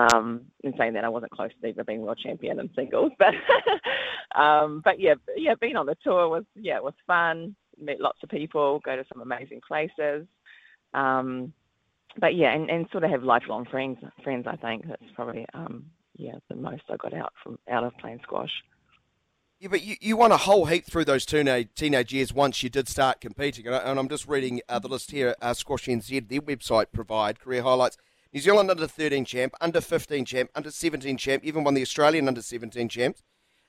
Um, 0.00 0.42
in 0.64 0.74
saying 0.76 0.94
that 0.94 1.04
I 1.04 1.08
wasn't 1.08 1.30
close 1.30 1.50
to 1.60 1.66
even 1.68 1.84
being 1.86 2.00
world 2.02 2.18
champion 2.20 2.58
in 2.58 2.68
singles, 2.74 3.12
but 3.18 3.34
um, 4.40 4.82
but 4.84 4.98
yeah, 4.98 5.14
yeah, 5.36 5.54
being 5.60 5.76
on 5.76 5.86
the 5.86 5.96
tour 6.02 6.28
was 6.28 6.44
yeah, 6.56 6.76
it 6.76 6.82
was 6.82 6.94
fun. 7.06 7.54
Met 7.80 8.00
lots 8.00 8.18
of 8.22 8.28
people, 8.28 8.80
go 8.80 8.96
to 8.96 9.04
some 9.12 9.22
amazing 9.22 9.60
places. 9.66 10.26
Um, 10.92 11.52
but 12.18 12.34
yeah, 12.34 12.52
and, 12.52 12.68
and 12.68 12.86
sort 12.90 13.04
of 13.04 13.10
have 13.10 13.22
lifelong 13.22 13.64
friends. 13.64 13.98
Friends, 14.24 14.46
I 14.48 14.56
think 14.56 14.88
that's 14.88 15.02
probably 15.14 15.46
um, 15.54 15.84
yeah 16.16 16.34
the 16.48 16.56
most 16.56 16.82
I 16.90 16.96
got 16.96 17.14
out 17.14 17.32
from 17.42 17.58
out 17.70 17.84
of 17.84 17.96
playing 17.98 18.20
squash. 18.24 18.50
Yeah, 19.58 19.68
but 19.68 19.82
you, 19.82 19.96
you 20.02 20.18
won 20.18 20.32
a 20.32 20.36
whole 20.36 20.66
heap 20.66 20.84
through 20.84 21.06
those 21.06 21.24
teenage, 21.24 21.68
teenage 21.74 22.12
years 22.12 22.30
once 22.30 22.62
you 22.62 22.68
did 22.68 22.88
start 22.88 23.22
competing. 23.22 23.66
And, 23.66 23.74
I, 23.74 23.88
am 23.88 24.08
just 24.08 24.28
reading 24.28 24.60
uh, 24.68 24.78
the 24.78 24.88
list 24.88 25.12
here. 25.12 25.34
Uh, 25.40 25.54
Squash 25.54 25.86
NZ, 25.86 26.28
their 26.28 26.42
website 26.42 26.86
provide 26.92 27.40
career 27.40 27.62
highlights. 27.62 27.96
New 28.34 28.40
Zealand 28.40 28.70
under 28.70 28.86
13 28.86 29.24
champ, 29.24 29.54
under 29.62 29.80
15 29.80 30.26
champ, 30.26 30.50
under 30.54 30.70
17 30.70 31.16
champ, 31.16 31.42
even 31.42 31.64
won 31.64 31.72
the 31.72 31.80
Australian 31.80 32.28
under 32.28 32.42
17 32.42 32.90
champs. 32.90 33.22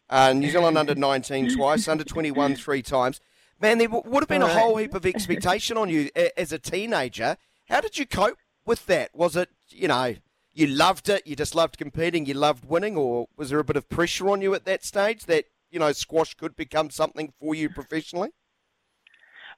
Uh, 0.09 0.33
New 0.33 0.49
Zealand 0.49 0.77
under 0.77 0.93
19 0.93 1.55
twice, 1.55 1.87
under 1.87 2.03
21 2.03 2.55
three 2.55 2.81
times. 2.81 3.21
Man, 3.61 3.77
there 3.77 3.89
would 3.89 4.23
have 4.23 4.27
been 4.27 4.41
a 4.41 4.47
whole 4.47 4.75
heap 4.75 4.93
of 4.93 5.05
expectation 5.05 5.77
on 5.77 5.89
you 5.89 6.09
as 6.35 6.51
a 6.51 6.59
teenager. 6.59 7.37
How 7.69 7.79
did 7.79 7.97
you 7.97 8.05
cope 8.05 8.37
with 8.65 8.85
that? 8.87 9.15
Was 9.15 9.37
it, 9.37 9.49
you 9.69 9.87
know, 9.87 10.15
you 10.51 10.67
loved 10.67 11.07
it, 11.07 11.25
you 11.25 11.35
just 11.37 11.55
loved 11.55 11.77
competing, 11.77 12.25
you 12.25 12.33
loved 12.33 12.65
winning, 12.65 12.97
or 12.97 13.27
was 13.37 13.51
there 13.51 13.59
a 13.59 13.63
bit 13.63 13.77
of 13.77 13.87
pressure 13.87 14.29
on 14.29 14.41
you 14.41 14.53
at 14.53 14.65
that 14.65 14.83
stage 14.83 15.25
that, 15.25 15.45
you 15.69 15.79
know, 15.79 15.91
squash 15.91 16.33
could 16.33 16.55
become 16.55 16.89
something 16.89 17.33
for 17.39 17.55
you 17.55 17.69
professionally? 17.69 18.29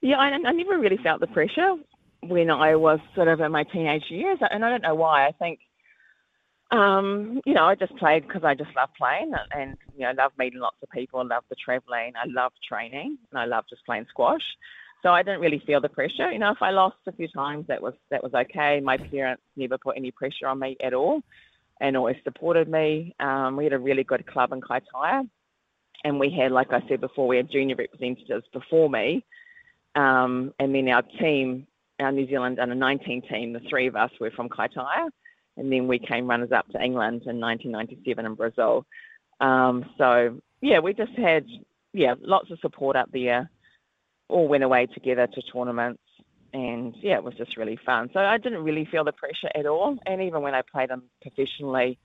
Yeah, 0.02 0.16
I, 0.16 0.28
I 0.28 0.52
never 0.52 0.78
really 0.78 0.98
felt 1.02 1.20
the 1.20 1.26
pressure 1.26 1.74
when 2.22 2.50
I 2.50 2.76
was 2.76 3.00
sort 3.14 3.28
of 3.28 3.40
in 3.40 3.52
my 3.52 3.64
teenage 3.64 4.04
years, 4.08 4.38
and 4.50 4.64
I 4.64 4.70
don't 4.70 4.82
know 4.82 4.94
why. 4.94 5.26
I 5.26 5.32
think, 5.32 5.58
um, 6.70 7.40
you 7.44 7.54
know, 7.54 7.64
I 7.64 7.74
just 7.74 7.96
played 7.96 8.26
because 8.26 8.44
I 8.44 8.54
just 8.54 8.70
love 8.76 8.90
playing, 8.96 9.32
and 9.52 9.76
you 9.96 10.06
know, 10.06 10.12
love 10.16 10.32
meeting 10.38 10.60
lots 10.60 10.76
of 10.82 10.88
people, 10.90 11.26
love 11.26 11.44
the 11.48 11.56
traveling, 11.62 12.12
I 12.16 12.26
love 12.26 12.52
training, 12.66 13.18
and 13.30 13.40
I 13.40 13.44
love 13.44 13.64
just 13.68 13.84
playing 13.84 14.06
squash. 14.08 14.42
So 15.02 15.10
I 15.10 15.22
didn't 15.22 15.40
really 15.40 15.62
feel 15.66 15.80
the 15.80 15.88
pressure. 15.88 16.30
You 16.30 16.38
know, 16.38 16.52
if 16.52 16.60
I 16.60 16.70
lost 16.70 16.96
a 17.06 17.12
few 17.12 17.28
times, 17.28 17.66
that 17.68 17.82
was 17.82 17.94
that 18.10 18.22
was 18.22 18.34
okay. 18.34 18.80
My 18.80 18.98
parents 18.98 19.42
never 19.56 19.78
put 19.78 19.96
any 19.96 20.10
pressure 20.10 20.46
on 20.46 20.58
me 20.58 20.76
at 20.82 20.94
all, 20.94 21.22
and 21.80 21.96
always 21.96 22.16
supported 22.22 22.68
me. 22.68 23.14
Um, 23.18 23.56
we 23.56 23.64
had 23.64 23.72
a 23.72 23.78
really 23.78 24.04
good 24.04 24.26
club 24.26 24.52
in 24.52 24.60
Kaitaia, 24.60 25.28
and 26.04 26.18
we 26.18 26.30
had, 26.30 26.52
like 26.52 26.72
I 26.72 26.82
said 26.88 27.00
before, 27.00 27.26
we 27.26 27.36
had 27.36 27.50
junior 27.50 27.76
representatives 27.76 28.46
before 28.52 28.88
me, 28.88 29.24
um, 29.94 30.52
and 30.58 30.74
then 30.74 30.88
our 30.88 31.02
team, 31.02 31.66
our 31.98 32.12
New 32.12 32.26
Zealand 32.28 32.58
under 32.58 32.74
19 32.74 33.22
team, 33.28 33.52
the 33.52 33.60
three 33.68 33.86
of 33.86 33.96
us 33.96 34.10
were 34.20 34.30
from 34.30 34.48
Kaitaia, 34.48 35.10
and 35.56 35.70
then 35.72 35.88
we 35.88 35.98
came 35.98 36.28
runners 36.28 36.52
up 36.52 36.68
to 36.68 36.82
England 36.82 37.22
in 37.26 37.40
1997 37.40 38.24
in 38.24 38.34
Brazil. 38.34 38.86
Um, 39.40 39.84
so 39.98 40.40
yeah, 40.60 40.78
we 40.78 40.94
just 40.94 41.12
had 41.12 41.44
yeah 41.92 42.14
lots 42.20 42.50
of 42.50 42.58
support 42.60 42.94
up 42.94 43.10
there 43.12 43.50
all 44.28 44.46
went 44.46 44.62
away 44.62 44.86
together 44.86 45.26
to 45.26 45.42
tournaments 45.52 46.00
and 46.52 46.94
yeah, 47.00 47.16
it 47.16 47.24
was 47.24 47.34
just 47.34 47.56
really 47.56 47.78
fun. 47.84 48.10
So 48.12 48.20
I 48.20 48.38
didn't 48.38 48.64
really 48.64 48.88
feel 48.90 49.04
the 49.04 49.12
pressure 49.12 49.50
at 49.54 49.66
all. 49.66 49.96
And 50.06 50.20
even 50.22 50.42
when 50.42 50.54
I 50.54 50.62
played 50.62 50.90
them 50.90 51.04
professionally, 51.22 51.98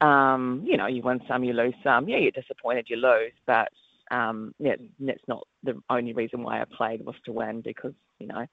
um, 0.00 0.62
you 0.64 0.76
know, 0.76 0.86
you 0.86 1.02
win 1.02 1.20
some, 1.28 1.44
you 1.44 1.52
lose 1.52 1.74
some. 1.84 2.08
Yeah, 2.08 2.18
you're 2.18 2.30
disappointed 2.30 2.86
you 2.88 2.96
lose, 2.96 3.32
but 3.46 3.68
um, 4.10 4.54
yeah, 4.58 4.76
that's 4.98 5.22
not 5.28 5.46
the 5.62 5.80
only 5.88 6.12
reason 6.12 6.42
why 6.42 6.60
I 6.60 6.64
played 6.64 7.04
was 7.04 7.14
to 7.26 7.32
win 7.32 7.60
because 7.60 7.92
you 8.18 8.26
know 8.26 8.46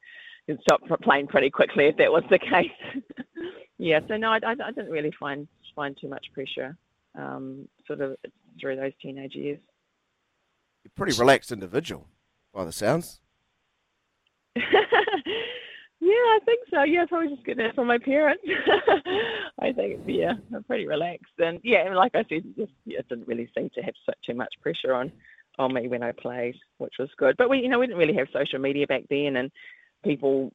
you'd 0.48 0.62
stop 0.62 0.82
playing 1.02 1.28
pretty 1.28 1.50
quickly 1.50 1.86
if 1.86 1.98
that 1.98 2.12
was 2.12 2.24
the 2.30 2.40
case. 2.52 2.72
yeah, 3.78 4.00
so 4.08 4.18
no, 4.18 4.32
I, 4.32 4.40
I, 4.44 4.72
didn't 4.72 4.92
really 4.92 5.14
find 5.20 5.48
find 5.76 5.98
too 6.00 6.08
much 6.08 6.28
pressure 6.34 6.78
um, 7.18 7.68
sort 7.86 8.02
of 8.02 8.18
through 8.60 8.76
those 8.76 8.94
teenage 9.02 9.36
years. 9.36 9.60
You're 10.84 10.92
a 10.96 10.98
pretty 10.98 11.18
relaxed 11.18 11.52
individual 11.52 12.08
by 12.54 12.66
the 12.66 12.72
sounds. 12.72 13.20
yeah, 16.00 16.10
I 16.10 16.40
think 16.46 16.60
so. 16.70 16.84
Yeah, 16.84 17.06
probably 17.08 17.36
just 17.36 17.46
get 17.46 17.58
that 17.58 17.76
from 17.76 17.88
my 17.88 17.98
parents. 17.98 18.44
I 19.60 19.72
think, 19.72 20.02
yeah, 20.06 20.34
I'm 20.56 20.64
pretty 20.64 20.88
relaxed. 20.88 21.34
And 21.40 21.60
yeah, 21.64 21.94
like 21.96 22.14
I 22.16 22.24
said, 22.30 22.44
just 22.58 22.72
yeah, 22.86 23.00
didn't 23.10 23.28
really 23.28 23.50
seem 23.58 23.70
to 23.76 23.82
have 23.82 23.96
so, 24.06 24.14
too 24.26 24.36
much 24.36 24.54
pressure 24.62 24.94
on 24.94 25.12
on 25.60 25.74
me 25.74 25.88
when 25.88 26.04
I 26.04 26.12
played, 26.12 26.56
which 26.78 26.94
was 27.00 27.10
good. 27.18 27.36
But 27.38 27.50
we, 27.50 27.60
you 27.60 27.70
know, 27.70 27.80
we 27.80 27.88
didn't 27.88 28.00
really 28.00 28.14
have 28.16 28.28
social 28.32 28.60
media 28.60 28.86
back 28.86 29.04
then, 29.10 29.38
and 29.38 29.52
people 30.04 30.52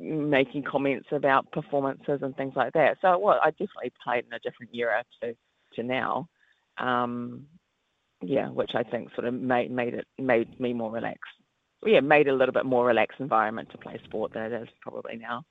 making 0.00 0.64
comments 0.64 1.08
about 1.12 1.50
performances 1.52 2.20
and 2.22 2.36
things 2.36 2.54
like 2.56 2.72
that. 2.72 2.96
So 3.00 3.18
well, 3.18 3.38
I 3.42 3.50
definitely 3.50 3.92
played 4.02 4.24
in 4.26 4.32
a 4.32 4.38
different 4.40 4.74
era 4.74 5.04
to 5.22 5.34
to 5.76 5.82
now. 5.82 6.28
Um, 6.78 7.46
yeah, 8.22 8.48
which 8.48 8.72
I 8.74 8.82
think 8.82 9.14
sort 9.14 9.26
of 9.26 9.34
made 9.34 9.70
made 9.70 9.94
it 9.94 10.06
made 10.18 10.58
me 10.58 10.72
more 10.72 10.90
relaxed. 10.90 11.30
Yeah, 11.84 12.00
made 12.00 12.28
a 12.28 12.34
little 12.34 12.52
bit 12.52 12.66
more 12.66 12.84
relaxed 12.84 13.20
environment 13.20 13.70
to 13.72 13.78
play 13.78 13.98
sport 14.04 14.32
than 14.34 14.52
it 14.52 14.62
is 14.62 14.68
probably 14.82 15.16
now. 15.16 15.44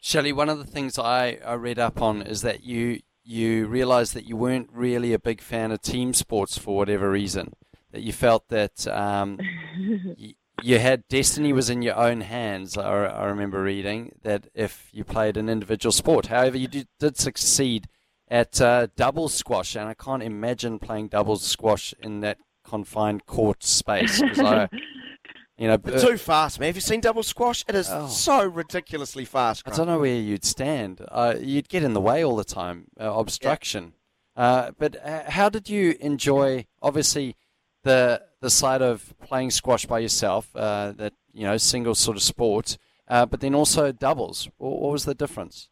Shelley, 0.00 0.32
one 0.32 0.48
of 0.48 0.58
the 0.58 0.64
things 0.64 0.98
I, 0.98 1.38
I 1.44 1.54
read 1.54 1.78
up 1.78 2.00
on 2.00 2.22
is 2.22 2.40
that 2.42 2.64
you 2.64 3.00
you 3.22 3.66
realised 3.66 4.14
that 4.14 4.24
you 4.24 4.36
weren't 4.36 4.70
really 4.72 5.12
a 5.12 5.18
big 5.18 5.42
fan 5.42 5.70
of 5.70 5.82
team 5.82 6.14
sports 6.14 6.56
for 6.56 6.76
whatever 6.76 7.10
reason. 7.10 7.52
That 7.92 8.02
you 8.02 8.12
felt 8.12 8.48
that 8.48 8.86
um, 8.88 9.38
you, 10.16 10.34
you 10.62 10.78
had 10.78 11.06
destiny 11.08 11.52
was 11.52 11.68
in 11.68 11.82
your 11.82 11.96
own 11.96 12.22
hands. 12.22 12.78
I, 12.78 13.06
I 13.06 13.26
remember 13.26 13.62
reading 13.62 14.12
that 14.22 14.48
if 14.54 14.88
you 14.92 15.04
played 15.04 15.36
an 15.36 15.48
individual 15.48 15.92
sport, 15.92 16.26
however, 16.26 16.56
you 16.56 16.68
did, 16.68 16.88
did 16.98 17.18
succeed 17.18 17.88
at 18.28 18.60
uh, 18.60 18.86
doubles 18.96 19.34
squash, 19.34 19.74
and 19.74 19.88
I 19.88 19.94
can't 19.94 20.22
imagine 20.22 20.78
playing 20.78 21.08
doubles 21.08 21.42
squash 21.42 21.92
in 22.00 22.20
that 22.20 22.38
confined 22.74 23.26
court 23.26 23.62
space. 23.64 24.22
I, 24.22 24.68
you 25.58 25.66
know, 25.68 25.76
But 25.78 26.00
too 26.00 26.16
fast, 26.16 26.58
man. 26.60 26.68
Have 26.68 26.76
you 26.76 26.80
seen 26.90 27.00
double 27.00 27.22
squash? 27.22 27.64
It 27.68 27.74
is 27.74 27.88
Oh. 27.90 28.06
so 28.06 28.44
ridiculously 28.46 29.24
fast. 29.24 29.62
I 29.66 29.70
don't 29.76 29.86
know 29.88 29.98
where 29.98 30.14
you'd 30.14 30.44
stand. 30.44 31.00
Uh, 31.10 31.34
you'd 31.40 31.68
get 31.68 31.82
in 31.82 31.92
the 31.94 32.00
way 32.00 32.24
all 32.24 32.36
the 32.36 32.44
time, 32.44 32.86
uh, 33.00 33.12
obstruction. 33.12 33.94
Uh, 34.36 34.70
but 34.78 34.96
uh, 35.04 35.28
how 35.30 35.48
did 35.48 35.68
you 35.68 35.96
enjoy, 36.00 36.66
obviously, 36.80 37.36
the 37.82 38.22
the 38.40 38.50
side 38.50 38.80
of 38.80 39.12
playing 39.28 39.50
squash 39.50 39.84
by 39.86 39.98
yourself, 39.98 40.44
uh, 40.56 40.92
that 40.96 41.12
you 41.32 41.44
know, 41.46 41.56
single 41.58 41.94
sort 41.94 42.16
of 42.16 42.22
sport, 42.22 42.78
uh, 43.08 43.26
but 43.26 43.40
then 43.40 43.54
also 43.54 43.92
doubles? 43.92 44.48
What, 44.58 44.80
what 44.80 44.92
was 44.92 45.04
the 45.04 45.14
difference? 45.14 45.68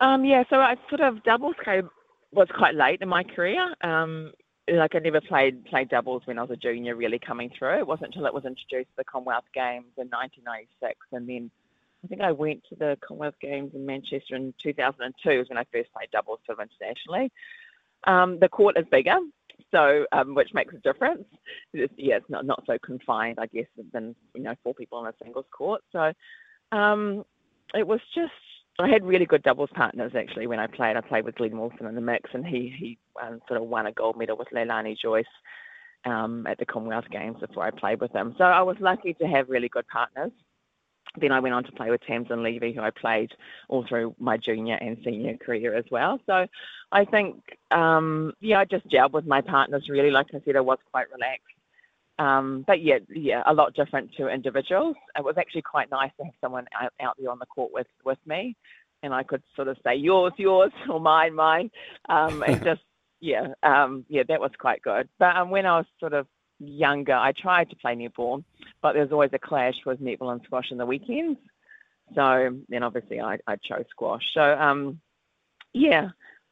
Um, 0.00 0.24
yeah, 0.24 0.44
so 0.48 0.56
I 0.56 0.76
sort 0.88 1.00
of 1.00 1.22
doubles 1.24 1.56
came 1.64 1.90
was 2.32 2.48
quite 2.56 2.74
late 2.74 3.00
in 3.00 3.08
my 3.08 3.24
career. 3.24 3.74
Um, 3.82 4.32
like 4.70 4.94
I 4.94 4.98
never 4.98 5.20
played 5.20 5.64
played 5.64 5.88
doubles 5.88 6.22
when 6.24 6.38
I 6.38 6.42
was 6.42 6.50
a 6.50 6.56
junior, 6.56 6.96
really 6.96 7.18
coming 7.18 7.50
through. 7.56 7.78
It 7.78 7.86
wasn't 7.86 8.14
until 8.14 8.26
it 8.26 8.34
was 8.34 8.44
introduced 8.44 8.90
to 8.90 8.96
the 8.98 9.04
Commonwealth 9.04 9.44
Games 9.54 9.92
in 9.96 10.08
1996, 10.08 10.98
and 11.12 11.28
then 11.28 11.50
I 12.04 12.06
think 12.06 12.20
I 12.20 12.32
went 12.32 12.64
to 12.68 12.76
the 12.76 12.98
Commonwealth 13.00 13.34
Games 13.40 13.72
in 13.74 13.84
Manchester 13.84 14.36
in 14.36 14.54
2002 14.62 15.38
was 15.38 15.48
when 15.48 15.58
I 15.58 15.64
first 15.72 15.92
played 15.92 16.10
doubles 16.12 16.40
sort 16.46 16.58
of 16.58 16.68
internationally. 16.68 17.32
Um, 18.04 18.38
the 18.38 18.48
court 18.48 18.78
is 18.78 18.86
bigger, 18.90 19.18
so 19.70 20.06
um, 20.12 20.34
which 20.34 20.54
makes 20.54 20.74
a 20.74 20.78
difference. 20.78 21.24
It's, 21.72 21.92
yeah, 21.96 22.16
it's 22.16 22.30
not 22.30 22.46
not 22.46 22.62
so 22.66 22.78
confined, 22.78 23.38
I 23.38 23.46
guess, 23.46 23.66
than 23.92 24.14
you 24.34 24.42
know 24.42 24.54
four 24.62 24.74
people 24.74 24.98
on 24.98 25.06
a 25.06 25.14
singles 25.22 25.46
court. 25.50 25.82
So 25.92 26.12
um, 26.72 27.24
it 27.74 27.86
was 27.86 28.00
just 28.14 28.32
I 28.80 28.88
had 28.88 29.04
really 29.04 29.26
good 29.26 29.42
doubles 29.42 29.70
partners 29.74 30.12
actually 30.16 30.46
when 30.46 30.60
I 30.60 30.68
played. 30.68 30.96
I 30.96 31.00
played 31.00 31.24
with 31.24 31.34
Glenn 31.34 31.58
Wilson 31.58 31.86
in 31.86 31.94
the 31.96 32.00
mix, 32.00 32.30
and 32.32 32.46
he 32.46 32.72
he 32.78 32.98
um, 33.20 33.40
sort 33.48 33.60
of 33.60 33.66
won 33.66 33.86
a 33.86 33.92
gold 33.92 34.16
medal 34.16 34.36
with 34.36 34.48
Leilani 34.54 34.96
Joyce 34.96 35.24
um, 36.04 36.46
at 36.46 36.58
the 36.58 36.66
Commonwealth 36.66 37.06
Games 37.10 37.38
before 37.40 37.64
I 37.64 37.70
played 37.72 38.00
with 38.00 38.12
him. 38.12 38.34
So 38.38 38.44
I 38.44 38.62
was 38.62 38.76
lucky 38.78 39.14
to 39.14 39.26
have 39.26 39.48
really 39.48 39.68
good 39.68 39.86
partners. 39.88 40.30
Then 41.20 41.32
I 41.32 41.40
went 41.40 41.54
on 41.54 41.64
to 41.64 41.72
play 41.72 41.90
with 41.90 42.02
Tamsin 42.02 42.42
Levy, 42.42 42.72
who 42.72 42.82
I 42.82 42.90
played 42.90 43.32
all 43.68 43.84
through 43.88 44.14
my 44.18 44.36
junior 44.36 44.76
and 44.76 44.96
senior 45.04 45.36
career 45.38 45.74
as 45.74 45.86
well. 45.90 46.20
So 46.26 46.46
I 46.92 47.04
think, 47.04 47.42
um, 47.70 48.34
yeah, 48.40 48.60
I 48.60 48.64
just 48.64 48.86
gelled 48.88 49.12
with 49.12 49.26
my 49.26 49.40
partners 49.40 49.88
really. 49.88 50.10
Like 50.10 50.26
I 50.34 50.40
said, 50.44 50.54
I 50.54 50.60
was 50.60 50.78
quite 50.92 51.10
relaxed. 51.10 51.57
Um, 52.18 52.64
but 52.66 52.82
yeah, 52.82 52.98
yeah, 53.08 53.42
a 53.46 53.54
lot 53.54 53.74
different 53.74 54.10
to 54.16 54.28
individuals. 54.28 54.96
It 55.16 55.24
was 55.24 55.36
actually 55.38 55.62
quite 55.62 55.90
nice 55.90 56.10
to 56.18 56.24
have 56.24 56.34
someone 56.40 56.66
out, 56.80 56.92
out 57.00 57.16
there 57.18 57.30
on 57.30 57.38
the 57.38 57.46
court 57.46 57.72
with, 57.72 57.86
with 58.04 58.18
me, 58.26 58.56
and 59.02 59.14
I 59.14 59.22
could 59.22 59.42
sort 59.54 59.68
of 59.68 59.76
say 59.84 59.94
yours, 59.94 60.32
yours, 60.36 60.72
or 60.90 61.00
mine, 61.00 61.34
mine, 61.34 61.70
um, 62.08 62.42
and 62.42 62.60
just 62.64 62.80
yeah, 63.20 63.48
um, 63.62 64.04
yeah, 64.08 64.22
that 64.28 64.40
was 64.40 64.50
quite 64.58 64.82
good. 64.82 65.08
But 65.18 65.36
um, 65.36 65.50
when 65.50 65.66
I 65.66 65.78
was 65.78 65.86
sort 65.98 66.12
of 66.12 66.26
younger, 66.60 67.14
I 67.14 67.32
tried 67.32 67.70
to 67.70 67.76
play 67.76 67.94
netball, 67.94 68.44
but 68.82 68.92
there 68.92 69.02
was 69.02 69.12
always 69.12 69.30
a 69.32 69.38
clash 69.38 69.74
with 69.86 70.00
netball 70.00 70.32
and 70.32 70.40
squash 70.44 70.70
in 70.70 70.78
the 70.78 70.86
weekends. 70.86 71.38
So 72.14 72.58
then 72.68 72.82
obviously 72.82 73.20
I, 73.20 73.38
I 73.46 73.56
chose 73.56 73.84
squash. 73.90 74.22
So 74.34 74.40
um, 74.40 75.00
yeah, 75.72 76.08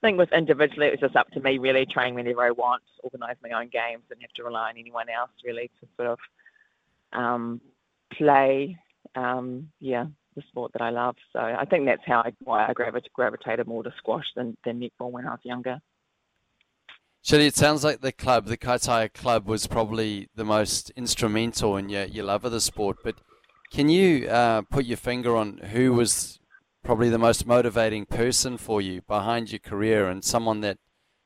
think 0.07 0.18
with 0.18 0.32
individually, 0.32 0.86
it 0.86 0.92
was 0.92 1.00
just 1.00 1.16
up 1.16 1.30
to 1.32 1.40
me 1.40 1.59
really, 1.59 1.84
train 1.84 2.14
whenever 2.14 2.44
I 2.44 2.52
want, 2.52 2.82
organise 3.02 3.36
my 3.42 3.50
own 3.50 3.68
games, 3.68 4.04
and 4.11 4.20
have 4.20 4.32
to 4.36 4.44
rely 4.44 4.70
on 4.70 4.78
anyone 4.78 5.09
else 5.09 5.30
really 5.44 5.70
to 5.80 5.88
sort 5.96 6.09
of 6.09 6.18
um, 7.12 7.61
play, 8.16 8.78
um, 9.16 9.68
yeah, 9.80 10.07
the 10.36 10.42
sport 10.48 10.72
that 10.74 10.82
I 10.82 10.90
love. 10.90 11.16
So 11.32 11.40
I 11.40 11.64
think 11.64 11.86
that's 11.86 12.02
how 12.07 12.20
I, 12.20 12.32
why 12.44 12.66
I 12.68 12.72
gravit- 12.72 13.12
gravitated 13.12 13.66
more 13.66 13.82
to 13.82 13.92
squash 13.98 14.26
than, 14.36 14.57
than 14.64 14.80
netball 14.80 15.11
when 15.11 15.26
I 15.26 15.30
was 15.30 15.40
younger. 15.42 15.80
Shirley, 17.22 17.46
it 17.46 17.57
sounds 17.57 17.82
like 17.82 18.00
the 18.00 18.12
club, 18.12 18.46
the 18.46 18.57
Kaitaia 18.57 19.12
club, 19.12 19.48
was 19.48 19.66
probably 19.66 20.28
the 20.36 20.44
most 20.44 20.90
instrumental 20.90 21.76
in 21.76 21.88
your, 21.88 22.04
your 22.04 22.24
love 22.24 22.44
of 22.44 22.52
the 22.52 22.61
sport. 22.61 22.98
But 23.02 23.16
can 23.72 23.88
you 23.88 24.28
uh, 24.28 24.62
put 24.70 24.84
your 24.84 24.98
finger 24.98 25.34
on 25.36 25.59
who 25.59 25.92
was 25.92 26.38
probably 26.87 27.11
the 27.11 27.18
most 27.18 27.45
motivating 27.47 28.07
person 28.07 28.57
for 28.57 28.80
you 28.80 29.03
behind 29.03 29.51
your 29.51 29.59
career 29.59 30.07
and 30.07 30.24
someone 30.24 30.61
that 30.61 30.78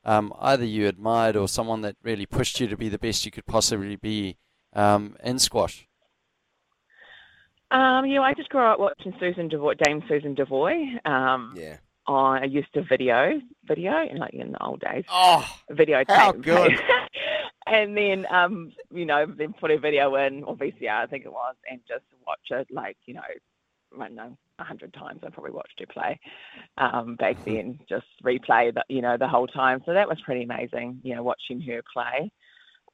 um, 0.06 0.32
either 0.40 0.64
you 0.64 0.88
admired 0.88 1.36
or 1.36 1.46
someone 1.46 1.82
that 1.82 1.94
really 2.02 2.24
pushed 2.24 2.58
you 2.60 2.66
to 2.66 2.78
be 2.78 2.88
the 2.88 2.98
best 2.98 3.26
you 3.26 3.30
could 3.30 3.44
possibly 3.44 3.96
be 3.96 4.38
um, 4.72 5.16
in 5.22 5.38
squash? 5.38 5.86
Um, 7.70 8.06
you 8.06 8.14
know, 8.14 8.22
I 8.22 8.32
just 8.32 8.48
grew 8.48 8.62
up 8.62 8.80
watching 8.80 9.14
Susan 9.20 9.50
Devoy, 9.50 9.74
Dame 9.84 10.02
Susan 10.08 10.34
Devoy. 10.34 11.06
Um, 11.06 11.54
Yeah. 11.56 11.76
I 12.06 12.44
used 12.44 12.72
to 12.74 12.82
video, 12.82 13.40
video, 13.64 14.02
in 14.10 14.16
like 14.16 14.32
in 14.32 14.52
the 14.52 14.64
old 14.64 14.80
days. 14.80 15.04
Oh, 15.08 15.46
videotape. 15.70 16.08
how 16.08 16.32
good. 16.32 16.72
and 17.68 17.96
then, 17.96 18.26
um, 18.30 18.72
you 18.92 19.04
know, 19.04 19.26
then 19.26 19.52
put 19.52 19.70
a 19.70 19.78
video 19.78 20.16
in, 20.16 20.42
or 20.42 20.56
VCR, 20.56 21.02
I 21.02 21.06
think 21.06 21.24
it 21.24 21.32
was, 21.32 21.54
and 21.70 21.80
just 21.86 22.02
watch 22.26 22.40
it 22.50 22.66
like, 22.72 22.96
you 23.06 23.14
know, 23.14 23.20
I 23.98 24.04
don't 24.06 24.14
know, 24.14 24.36
a 24.58 24.64
hundred 24.64 24.92
times. 24.94 25.20
I 25.24 25.30
probably 25.30 25.52
watched 25.52 25.78
her 25.80 25.86
play 25.86 26.18
um, 26.78 27.16
back 27.16 27.42
then, 27.44 27.78
just 27.88 28.06
replay 28.24 28.72
the, 28.72 28.84
you 28.88 29.02
know, 29.02 29.16
the 29.16 29.28
whole 29.28 29.46
time. 29.46 29.82
So 29.86 29.92
that 29.94 30.08
was 30.08 30.20
pretty 30.24 30.44
amazing, 30.44 31.00
you 31.02 31.14
know, 31.14 31.22
watching 31.22 31.60
her 31.62 31.82
play. 31.92 32.30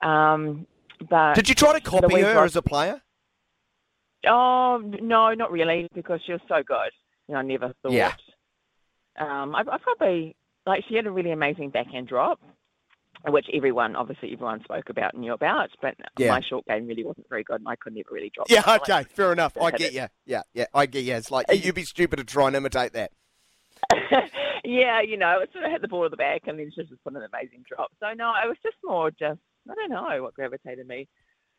Um, 0.02 0.66
but 1.10 1.34
Did 1.34 1.48
you 1.48 1.54
try 1.54 1.72
to 1.74 1.80
copy 1.80 2.06
Louise 2.06 2.24
her 2.24 2.34
Ross- 2.34 2.50
as 2.52 2.56
a 2.56 2.62
player? 2.62 3.02
Oh 4.26 4.78
no, 5.00 5.34
not 5.34 5.52
really, 5.52 5.88
because 5.94 6.20
she 6.26 6.32
was 6.32 6.40
so 6.48 6.62
good. 6.62 6.90
You 7.28 7.34
know, 7.34 7.40
I 7.40 7.42
never 7.42 7.72
thought. 7.82 7.92
Yeah. 7.92 8.12
Um, 9.18 9.54
I, 9.54 9.60
I 9.60 9.78
probably 9.78 10.36
like 10.66 10.84
she 10.88 10.96
had 10.96 11.06
a 11.06 11.10
really 11.10 11.30
amazing 11.30 11.70
backhand 11.70 12.08
drop, 12.08 12.40
which 13.28 13.46
everyone, 13.52 13.96
obviously, 13.96 14.32
everyone 14.32 14.62
spoke 14.64 14.88
about 14.88 15.12
and 15.14 15.22
knew 15.22 15.32
about. 15.32 15.70
But 15.82 15.94
Yeah. 16.18 16.28
my 16.28 16.40
short 16.40 16.64
game 16.66 16.86
really 16.86 17.04
wasn't 17.04 17.28
very 17.28 17.42
good, 17.44 17.60
and 17.60 17.68
I 17.68 17.76
could 17.76 17.94
never 17.94 18.08
really 18.12 18.30
drop. 18.34 18.48
Yeah, 18.50 18.62
okay, 18.76 19.04
fair 19.04 19.32
enough. 19.32 19.56
I 19.60 19.70
get 19.70 19.92
it. 19.92 19.92
you. 19.94 20.06
Yeah, 20.26 20.42
yeah, 20.54 20.66
I 20.74 20.86
get 20.86 21.04
you. 21.04 21.14
It's 21.14 21.30
like 21.30 21.46
you'd 21.52 21.74
be 21.74 21.84
stupid 21.84 22.16
to 22.16 22.24
try 22.24 22.46
and 22.46 22.56
imitate 22.56 22.92
that. 22.92 23.10
yeah, 24.64 25.00
you 25.00 25.16
know, 25.16 25.40
it 25.40 25.50
sort 25.52 25.64
of 25.64 25.70
hit 25.70 25.82
the 25.82 25.88
ball 25.88 26.04
of 26.04 26.10
the 26.10 26.16
back, 26.16 26.42
and 26.46 26.58
then 26.58 26.70
she 26.74 26.82
just 26.82 27.02
put 27.04 27.14
an 27.14 27.22
amazing 27.32 27.64
drop. 27.68 27.90
So 28.00 28.12
no, 28.14 28.32
it 28.42 28.48
was 28.48 28.56
just 28.62 28.76
more 28.84 29.10
just 29.10 29.40
I 29.70 29.74
don't 29.74 29.90
know 29.90 30.22
what 30.22 30.34
gravitated 30.34 30.86
me 30.86 31.08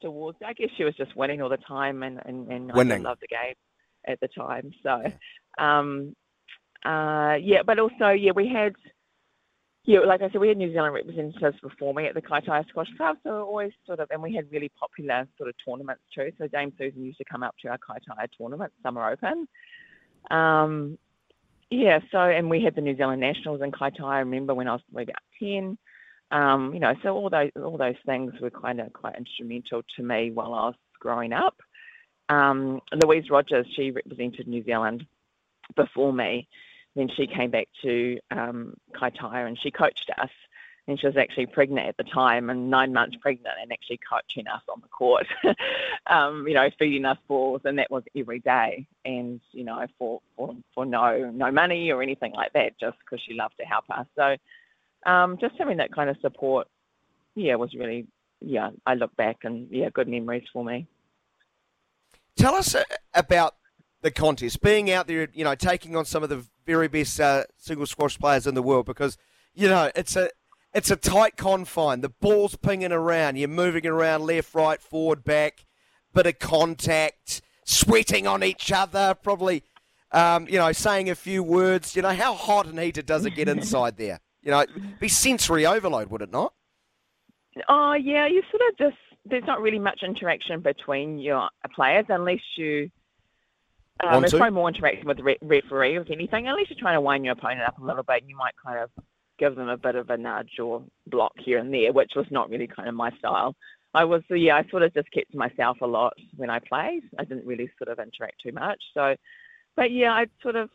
towards. 0.02 0.38
I 0.46 0.54
guess 0.54 0.70
she 0.78 0.84
was 0.84 0.96
just 0.96 1.16
winning 1.16 1.42
all 1.42 1.50
the 1.50 1.58
time, 1.58 2.04
and 2.04 2.20
and, 2.26 2.52
and 2.52 2.72
I 2.72 2.76
Winning. 2.78 2.98
did 3.00 3.04
love 3.04 3.18
the 3.22 3.28
game 3.28 3.54
at 4.08 4.20
the 4.20 4.28
time. 4.30 4.72
So, 4.84 5.04
um, 5.64 6.16
uh, 6.86 7.36
yeah, 7.42 7.64
but 7.66 7.80
also 7.80 8.10
yeah, 8.10 8.32
we 8.36 8.48
had. 8.48 8.74
Yeah, 9.88 10.00
like 10.00 10.22
I 10.22 10.30
said, 10.30 10.42
we 10.42 10.50
had 10.50 10.58
New 10.58 10.74
Zealand 10.74 10.94
representatives 10.94 11.58
performing 11.62 12.08
at 12.08 12.14
the 12.14 12.22
Kaitaia 12.22 12.68
Squash 12.68 12.90
Club, 12.98 13.16
so 13.24 13.46
always 13.46 13.72
sort 13.86 14.02
of, 14.02 14.10
and 14.12 14.22
we 14.22 14.36
had 14.36 14.52
really 14.52 14.70
popular 14.78 15.26
sort 15.38 15.48
of 15.48 15.56
tournaments 15.66 16.02
too. 16.14 16.30
So 16.38 16.46
Dame 16.48 16.74
Susan 16.78 17.06
used 17.06 17.20
to 17.20 17.24
come 17.24 17.42
up 17.42 17.56
to 17.62 17.70
our 17.70 17.78
Kaitaia 17.78 18.28
tournament, 18.38 18.74
Summer 18.84 19.10
Open. 19.10 19.48
Um, 20.30 20.98
yeah, 21.70 22.00
so 22.12 22.20
and 22.20 22.50
we 22.50 22.62
had 22.62 22.76
the 22.76 22.82
New 22.82 22.98
Zealand 22.98 23.22
Nationals 23.22 23.62
in 23.62 23.72
Kaitaia. 23.72 24.04
I 24.04 24.20
remember 24.20 24.54
when 24.54 24.68
I 24.68 24.74
was 24.74 24.82
about 24.92 25.08
ten. 25.40 25.78
Um, 26.32 26.74
you 26.74 26.82
know, 26.82 26.94
so 27.02 27.16
all 27.16 27.30
those 27.30 27.52
all 27.56 27.78
those 27.78 27.96
things 28.06 28.34
were 28.42 28.52
kind 28.52 28.82
of 28.82 28.92
quite 28.92 29.16
instrumental 29.18 29.84
to 29.96 30.04
me 30.04 30.32
while 30.32 30.54
I 30.54 30.66
was 30.66 30.76
growing 31.00 31.32
up. 31.32 31.56
Um, 32.28 32.82
Louise 32.94 33.30
Rogers, 33.30 33.66
she 33.74 33.92
represented 33.92 34.50
New 34.50 34.66
Zealand 34.66 35.06
before 35.78 36.12
me. 36.12 36.50
Then 36.98 37.10
she 37.16 37.28
came 37.28 37.52
back 37.52 37.68
to 37.84 38.20
um, 38.32 38.74
Kaitaia 38.96 39.48
and 39.48 39.58
she 39.62 39.70
coached 39.70 40.10
us. 40.18 40.32
And 40.88 40.98
she 41.00 41.06
was 41.06 41.18
actually 41.18 41.46
pregnant 41.48 41.86
at 41.86 41.98
the 41.98 42.06
time 42.06 42.50
and 42.50 42.70
nine 42.70 42.94
months 42.94 43.18
pregnant 43.22 43.56
and 43.62 43.72
actually 43.74 44.00
coaching 44.10 44.48
us 44.48 44.62
on 44.70 44.82
the 44.82 44.88
court, 44.88 45.28
um, 46.08 46.48
you 46.48 46.54
know, 46.54 46.70
feeding 46.80 47.04
us 47.06 47.18
balls. 47.28 47.62
And 47.66 47.78
that 47.78 47.92
was 47.92 48.04
every 48.16 48.40
day. 48.40 48.88
And, 49.06 49.42
you 49.52 49.66
know, 49.66 49.86
for, 50.00 50.22
for, 50.36 50.56
for 50.74 50.86
no, 50.86 51.30
no 51.30 51.52
money 51.52 51.92
or 51.92 52.02
anything 52.02 52.32
like 52.32 52.54
that, 52.54 52.80
just 52.80 52.98
because 53.00 53.22
she 53.28 53.34
loved 53.36 53.56
to 53.60 53.66
help 53.66 53.84
us. 53.92 54.08
So 54.16 54.38
um, 55.06 55.38
just 55.40 55.56
having 55.60 55.78
that 55.78 55.94
kind 55.94 56.10
of 56.10 56.18
support, 56.22 56.68
yeah, 57.36 57.56
was 57.56 57.76
really, 57.76 58.08
yeah, 58.40 58.72
I 58.88 58.96
look 58.96 59.16
back 59.18 59.40
and, 59.44 59.68
yeah, 59.70 59.90
good 59.94 60.08
memories 60.08 60.48
for 60.52 60.64
me. 60.64 60.88
Tell 62.38 62.56
us 62.56 62.76
about 63.14 63.56
the 64.02 64.10
contest, 64.10 64.62
being 64.62 64.90
out 64.90 65.08
there, 65.08 65.28
you 65.34 65.44
know, 65.44 65.54
taking 65.54 65.96
on 65.98 66.06
some 66.06 66.24
of 66.24 66.30
the 66.30 66.46
very 66.68 66.88
best 66.88 67.20
uh, 67.20 67.46
single 67.58 67.88
squash 67.88 68.20
players 68.20 68.46
in 68.46 68.54
the 68.54 68.62
world, 68.62 68.86
because 68.86 69.18
you 69.56 69.68
know 69.68 69.90
it's 69.96 70.16
a 70.16 70.30
it's 70.74 70.92
a 70.92 70.96
tight 70.96 71.38
confine. 71.38 72.02
The 72.02 72.10
ball's 72.10 72.56
pinging 72.56 72.92
around, 72.92 73.38
you're 73.38 73.48
moving 73.48 73.88
around 73.88 74.22
left, 74.22 74.54
right, 74.54 74.80
forward, 74.80 75.24
back, 75.24 75.66
bit 76.14 76.28
of 76.28 76.38
contact, 76.38 77.42
sweating 77.66 78.28
on 78.28 78.44
each 78.44 78.72
other, 78.72 79.16
probably, 79.16 79.64
um, 80.12 80.48
you 80.48 80.60
know, 80.60 80.72
saying 80.74 81.10
a 81.10 81.16
few 81.16 81.42
words. 81.42 81.96
You 81.96 82.04
know, 82.04 82.14
how 82.14 82.36
hot 82.36 82.68
and 82.68 82.78
heated 82.78 83.08
does 83.08 83.26
it 83.26 83.32
get 83.32 83.50
inside 83.50 83.98
there? 83.98 84.20
You 84.44 84.52
know, 84.52 84.66
be 85.00 85.08
sensory 85.08 85.66
overload, 85.66 86.10
would 86.10 86.22
it 86.22 86.32
not? 86.32 86.54
Oh 87.68 87.94
yeah, 87.94 88.28
you 88.28 88.44
sort 88.52 88.62
of 88.70 88.78
just 88.78 88.98
there's 89.26 89.44
not 89.46 89.62
really 89.62 89.80
much 89.80 90.02
interaction 90.04 90.62
between 90.62 91.18
your 91.20 91.50
players 91.74 92.06
unless 92.10 92.42
you. 92.56 92.90
Um, 94.06 94.24
to? 94.24 94.30
probably 94.30 94.52
more 94.52 94.70
interaction 94.70 95.08
with 95.08 95.18
the 95.18 95.24
re- 95.24 95.38
referee 95.42 95.98
with 95.98 96.12
anything. 96.12 96.48
Unless 96.48 96.70
you're 96.70 96.80
trying 96.80 96.98
to 96.98 97.02
wind 97.02 97.26
your 97.26 97.34
opponent 97.34 97.62
up 97.62 97.80
a 97.80 97.84
little 97.84 98.04
bit, 98.04 98.22
and 98.22 98.30
you 98.30 98.36
might 98.38 98.54
kind 98.64 98.80
of 98.80 98.90
give 99.40 99.56
them 99.56 99.70
a 99.70 99.78
bit 99.78 99.96
of 99.96 100.10
a 100.10 100.18
nudge 100.18 100.60
or 100.60 100.84
block 101.08 101.34
here 101.38 101.60
and 101.60 101.74
there, 101.74 101.94
which 101.94 102.12
was 102.16 102.26
not 102.32 102.50
really 102.50 102.68
kind 102.68 102.90
of 102.90 102.96
my 102.96 103.12
style. 103.18 103.56
I 103.94 104.04
was, 104.04 104.22
yeah, 104.30 104.56
I 104.58 104.70
sort 104.70 104.84
of 104.84 104.94
just 104.94 105.12
kept 105.12 105.32
to 105.32 105.38
myself 105.38 105.78
a 105.82 105.88
lot 105.88 106.14
when 106.36 106.50
I 106.50 106.60
played. 106.60 107.04
I 107.18 107.24
didn't 107.24 107.46
really 107.46 107.70
sort 107.78 107.90
of 107.90 108.04
interact 108.04 108.42
too 108.44 108.52
much. 108.52 108.82
So, 108.94 109.16
but 109.76 109.92
yeah, 109.92 110.12
I 110.12 110.28
sort 110.44 110.56
of, 110.56 110.70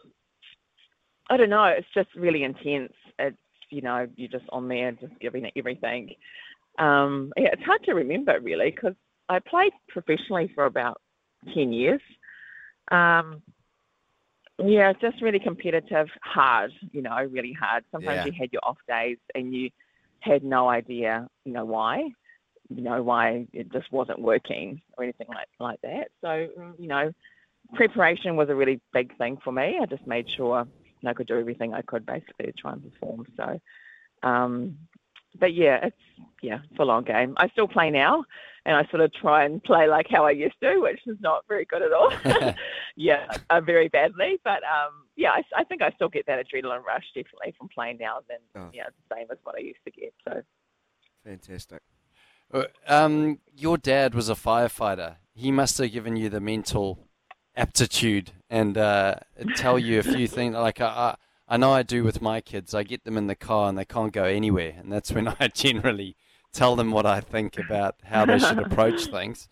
I 1.31 1.37
don't 1.37 1.51
know, 1.51 1.65
it's 1.65 1.87
just 1.95 2.09
really 2.17 2.43
intense. 2.43 2.93
It's, 3.19 3.37
you 3.71 3.83
know, 3.83 4.07
you're 4.17 4.29
just 4.29 4.45
on 4.51 4.69
there 4.69 4.93
just 4.93 5.19
giving 5.21 5.45
it 5.45 5.53
everything. 5.57 6.15
Um, 6.79 7.33
yeah, 7.37 7.51
it's 7.53 7.63
hard 7.63 7.85
to 7.85 7.93
remember 7.93 8.39
really 8.41 8.71
because 8.71 8.95
I 9.29 9.39
played 9.39 9.73
professionally 9.89 10.51
for 10.55 10.65
about 10.65 11.01
10 11.55 11.73
years. 11.73 12.01
Um, 12.91 13.43
yeah, 14.59 14.93
just 14.93 15.21
really 15.23 15.39
competitive, 15.39 16.09
hard, 16.23 16.73
you 16.93 17.03
know, 17.03 17.17
really 17.31 17.53
hard. 17.53 17.85
Sometimes 17.91 18.19
Yeah. 18.19 18.27
you 18.27 18.33
had 18.33 18.53
your 18.53 18.61
off 18.65 18.79
days 18.87 19.19
and 19.35 19.55
you 19.55 19.71
had 20.21 20.45
no 20.45 20.69
idea, 20.69 21.29
you 21.45 21.53
know, 21.53 21.65
why, 21.65 22.11
you 22.69 22.83
know, 22.83 23.03
why 23.03 23.47
it 23.53 23.73
just 23.73 23.91
wasn't 23.91 24.21
working 24.21 24.81
or 24.97 25.05
anything 25.05 25.27
like, 25.29 25.49
like 25.59 25.81
that. 25.83 26.11
So, 26.21 26.49
mm, 26.57 26.79
you 26.79 26.87
know, 26.87 27.13
preparation 27.75 28.37
was 28.37 28.49
a 28.51 28.55
really 28.55 28.81
big 28.93 29.17
thing 29.17 29.39
for 29.43 29.53
me. 29.53 29.79
I 29.81 29.87
just 29.87 30.07
made 30.07 30.29
sure 30.31 30.67
I 31.05 31.13
could 31.15 31.27
do 31.27 31.39
everything 31.39 31.75
I 31.75 31.83
could 31.83 32.07
basically 32.07 32.47
to 32.47 32.53
try 32.53 32.73
and 32.73 32.83
perform. 32.83 33.27
So, 33.37 33.61
um, 34.23 34.79
but 35.39 35.55
yeah, 35.55 35.87
it's 35.87 35.97
yeah, 36.43 36.59
it's 36.71 36.79
a 36.81 36.85
long 36.85 37.05
game. 37.05 37.35
I 37.37 37.49
still 37.51 37.69
play 37.69 37.91
now, 37.91 38.25
and 38.65 38.77
I 38.77 38.85
sort 38.91 39.01
of 39.03 39.13
try 39.15 39.45
and 39.45 39.63
play 39.63 39.89
like 39.89 40.07
how 40.11 40.27
I 40.27 40.33
used 40.33 40.55
to, 40.63 40.79
which 40.81 41.01
is 41.07 41.17
not 41.21 41.45
very 41.49 41.65
good 41.65 41.83
at 41.83 41.93
all. 41.93 42.13
yeah, 42.97 43.27
uh, 43.51 43.61
very 43.61 43.89
badly. 43.89 44.39
But 44.45 44.63
um, 44.65 45.07
yeah, 45.17 45.31
I, 45.31 45.43
I 45.57 45.65
think 45.65 45.83
I 45.83 45.91
still 45.93 46.09
get 46.09 46.27
that 46.27 46.45
adrenaline 46.45 46.85
rush 46.85 47.05
definitely 47.15 47.55
from 47.59 47.69
playing 47.69 47.99
now 48.01 48.19
than 48.29 48.39
Oh. 48.55 48.71
yeah, 48.73 48.85
the 48.87 49.15
same 49.17 49.27
as 49.31 49.39
what 49.45 49.55
I 49.57 49.61
used 49.61 49.79
to 49.85 49.91
get. 49.91 50.13
So 50.25 50.43
Fantastic. 51.25 51.81
Uh, 52.53 52.65
Um, 52.87 53.39
your 53.57 53.79
dad 53.79 54.15
was 54.15 54.29
a 54.29 54.35
firefighter. 54.35 55.17
He 55.35 55.51
must 55.51 55.79
have 55.79 55.93
given 55.93 56.17
you 56.17 56.29
the 56.29 56.41
mental 56.41 56.99
aptitude 57.57 58.33
and 58.51 58.77
uh, 58.77 59.15
tell 59.57 59.79
you 59.79 59.99
a 59.99 60.03
few 60.03 60.27
things. 60.37 60.55
Like 60.55 60.81
I, 60.81 61.17
I, 61.53 61.57
know 61.59 61.73
I 61.73 61.83
do 61.83 62.05
with 62.05 62.23
my 62.23 62.41
kids. 62.41 62.75
I 62.75 62.83
get 62.83 63.05
them 63.05 63.19
in 63.19 63.27
the 63.27 63.35
car 63.35 63.69
and 63.69 63.77
they 63.77 63.85
can't 63.85 64.13
go 64.13 64.25
anywhere, 64.25 64.75
and 64.79 64.91
that's 64.93 65.13
when 65.13 65.29
I 65.41 65.49
generally 65.49 66.17
tell 66.53 66.77
them 66.77 66.91
what 66.91 67.07
I 67.07 67.21
think 67.21 67.59
about 67.59 67.97
how 68.05 68.25
they 68.25 68.39
should 68.39 68.59
approach 68.59 69.07
things, 69.11 69.49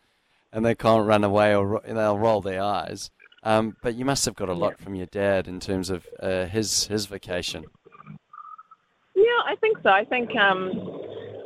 and 0.53 0.65
they 0.65 0.75
can't 0.75 1.07
run 1.07 1.25
away 1.25 1.55
or 1.55 1.83
they'll 1.87 2.19
roll 2.19 2.41
their 2.41 2.63
eyes. 2.63 3.11
Um, 3.43 3.77
but 3.83 3.95
you 3.95 4.05
must 4.05 4.25
have 4.27 4.35
got 4.35 4.49
a 4.49 4.55
lot 4.55 4.79
from 4.79 4.95
your 4.95 5.07
dad 5.07 5.49
in 5.49 5.61
terms 5.61 5.91
of 5.91 6.07
uh, 6.23 6.47
his 6.47 6.87
his 6.87 7.07
vacation. 7.07 7.65
Yeah, 9.15 9.41
I 9.47 9.57
think 9.61 9.79
so. 9.83 9.91
I 9.91 10.05
think 10.05 10.35
um, 10.37 10.73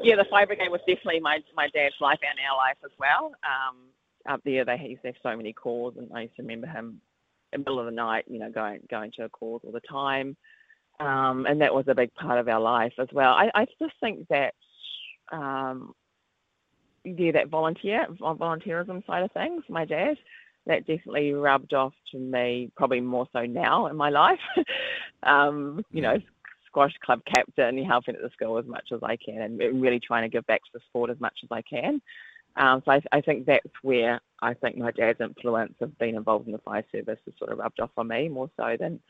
yeah, 0.03 0.17
the 0.17 0.27
fire 0.29 0.47
brigade 0.47 0.71
was 0.71 0.81
definitely 0.87 1.21
my 1.21 1.39
my 1.57 1.69
dad's 1.69 1.95
life 2.01 2.19
and 2.29 2.39
our 2.49 2.57
life 2.57 2.77
as 2.85 2.91
well. 2.99 3.33
Um, 3.45 3.77
up 4.27 4.41
there, 4.45 4.65
they 4.65 4.77
used 4.79 5.03
to 5.03 5.09
have 5.09 5.17
so 5.23 5.37
many 5.37 5.53
calls, 5.53 5.97
and 5.97 6.11
I 6.15 6.23
used 6.23 6.37
to 6.37 6.43
remember 6.43 6.67
him 6.67 7.01
the 7.55 7.59
middle 7.59 7.81
of 7.81 7.87
the 7.87 7.93
night, 7.93 8.25
you 8.29 8.39
know, 8.39 8.51
going 8.51 8.81
going 8.91 9.13
to 9.17 9.29
calls 9.29 9.63
all 9.65 9.73
the 9.73 9.81
time, 9.81 10.37
um, 11.01 11.47
and 11.47 11.61
that 11.61 11.75
was 11.75 11.87
a 11.89 11.95
big 11.95 12.15
part 12.15 12.39
of 12.39 12.49
our 12.49 12.61
life 12.61 12.93
as 12.99 13.09
well. 13.13 13.33
I, 13.33 13.51
I 13.55 13.67
just 13.81 13.95
think 14.01 14.27
that 14.29 14.55
um, 15.33 15.95
yeah, 17.05 17.33
that 17.33 17.49
volunteer 17.49 18.07
volunteerism 18.21 19.07
side 19.07 19.23
of 19.23 19.33
things, 19.33 19.63
my 19.69 19.85
dad, 19.85 20.17
that 20.67 20.87
definitely 20.87 21.33
rubbed 21.33 21.75
off 21.75 21.93
to 22.13 22.19
me 22.19 22.71
probably 22.77 23.01
more 23.01 23.27
so 23.33 23.45
now 23.45 23.87
in 23.87 23.97
my 23.97 24.11
life. 24.11 24.39
um, 25.23 25.85
you 25.91 26.03
know, 26.03 26.17
squash 26.67 26.93
club 27.05 27.21
captain, 27.33 27.85
helping 27.85 28.15
at 28.15 28.23
the 28.23 28.31
school 28.31 28.59
as 28.59 28.67
much 28.67 28.89
as 28.93 29.01
I 29.03 29.17
can, 29.17 29.43
and 29.43 29.59
really 29.81 30.01
trying 30.01 30.23
to 30.23 30.35
give 30.35 30.47
back 30.47 30.63
to 30.65 30.71
the 30.75 30.81
sport 30.89 31.11
as 31.11 31.21
much 31.21 31.39
as 31.43 31.49
I 31.51 31.63
can. 31.63 32.01
Um, 32.57 32.83
so 32.85 32.93
I, 32.93 33.03
I 33.13 33.21
think 33.21 33.47
that's 33.47 33.67
where 33.83 34.21
I 34.41 34.55
think 34.55 34.77
my 34.77 34.91
dad's 34.91 35.21
influence 35.21 35.75
of 35.81 35.99
being 35.99 36.15
involved 36.15 36.47
in 36.47 36.53
the 36.53 36.59
fire 36.59 36.85
service 36.93 37.19
has 37.25 37.35
sort 37.39 37.51
of 37.51 37.59
rubbed 37.59 37.81
off 37.81 37.91
on 37.97 38.09
me 38.09 38.29
more 38.29 38.51
so 38.57 38.77
than, 38.79 39.01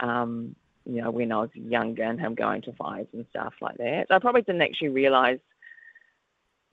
um, 0.00 0.54
you 0.84 1.00
know, 1.00 1.10
when 1.10 1.32
I 1.32 1.38
was 1.38 1.50
younger 1.54 2.02
and 2.02 2.20
him 2.20 2.34
going 2.34 2.62
to 2.62 2.72
fires 2.72 3.06
and 3.12 3.24
stuff 3.30 3.54
like 3.60 3.78
that. 3.78 4.08
So 4.08 4.16
I 4.16 4.18
probably 4.18 4.42
didn't 4.42 4.62
actually 4.62 4.90
realise 4.90 5.40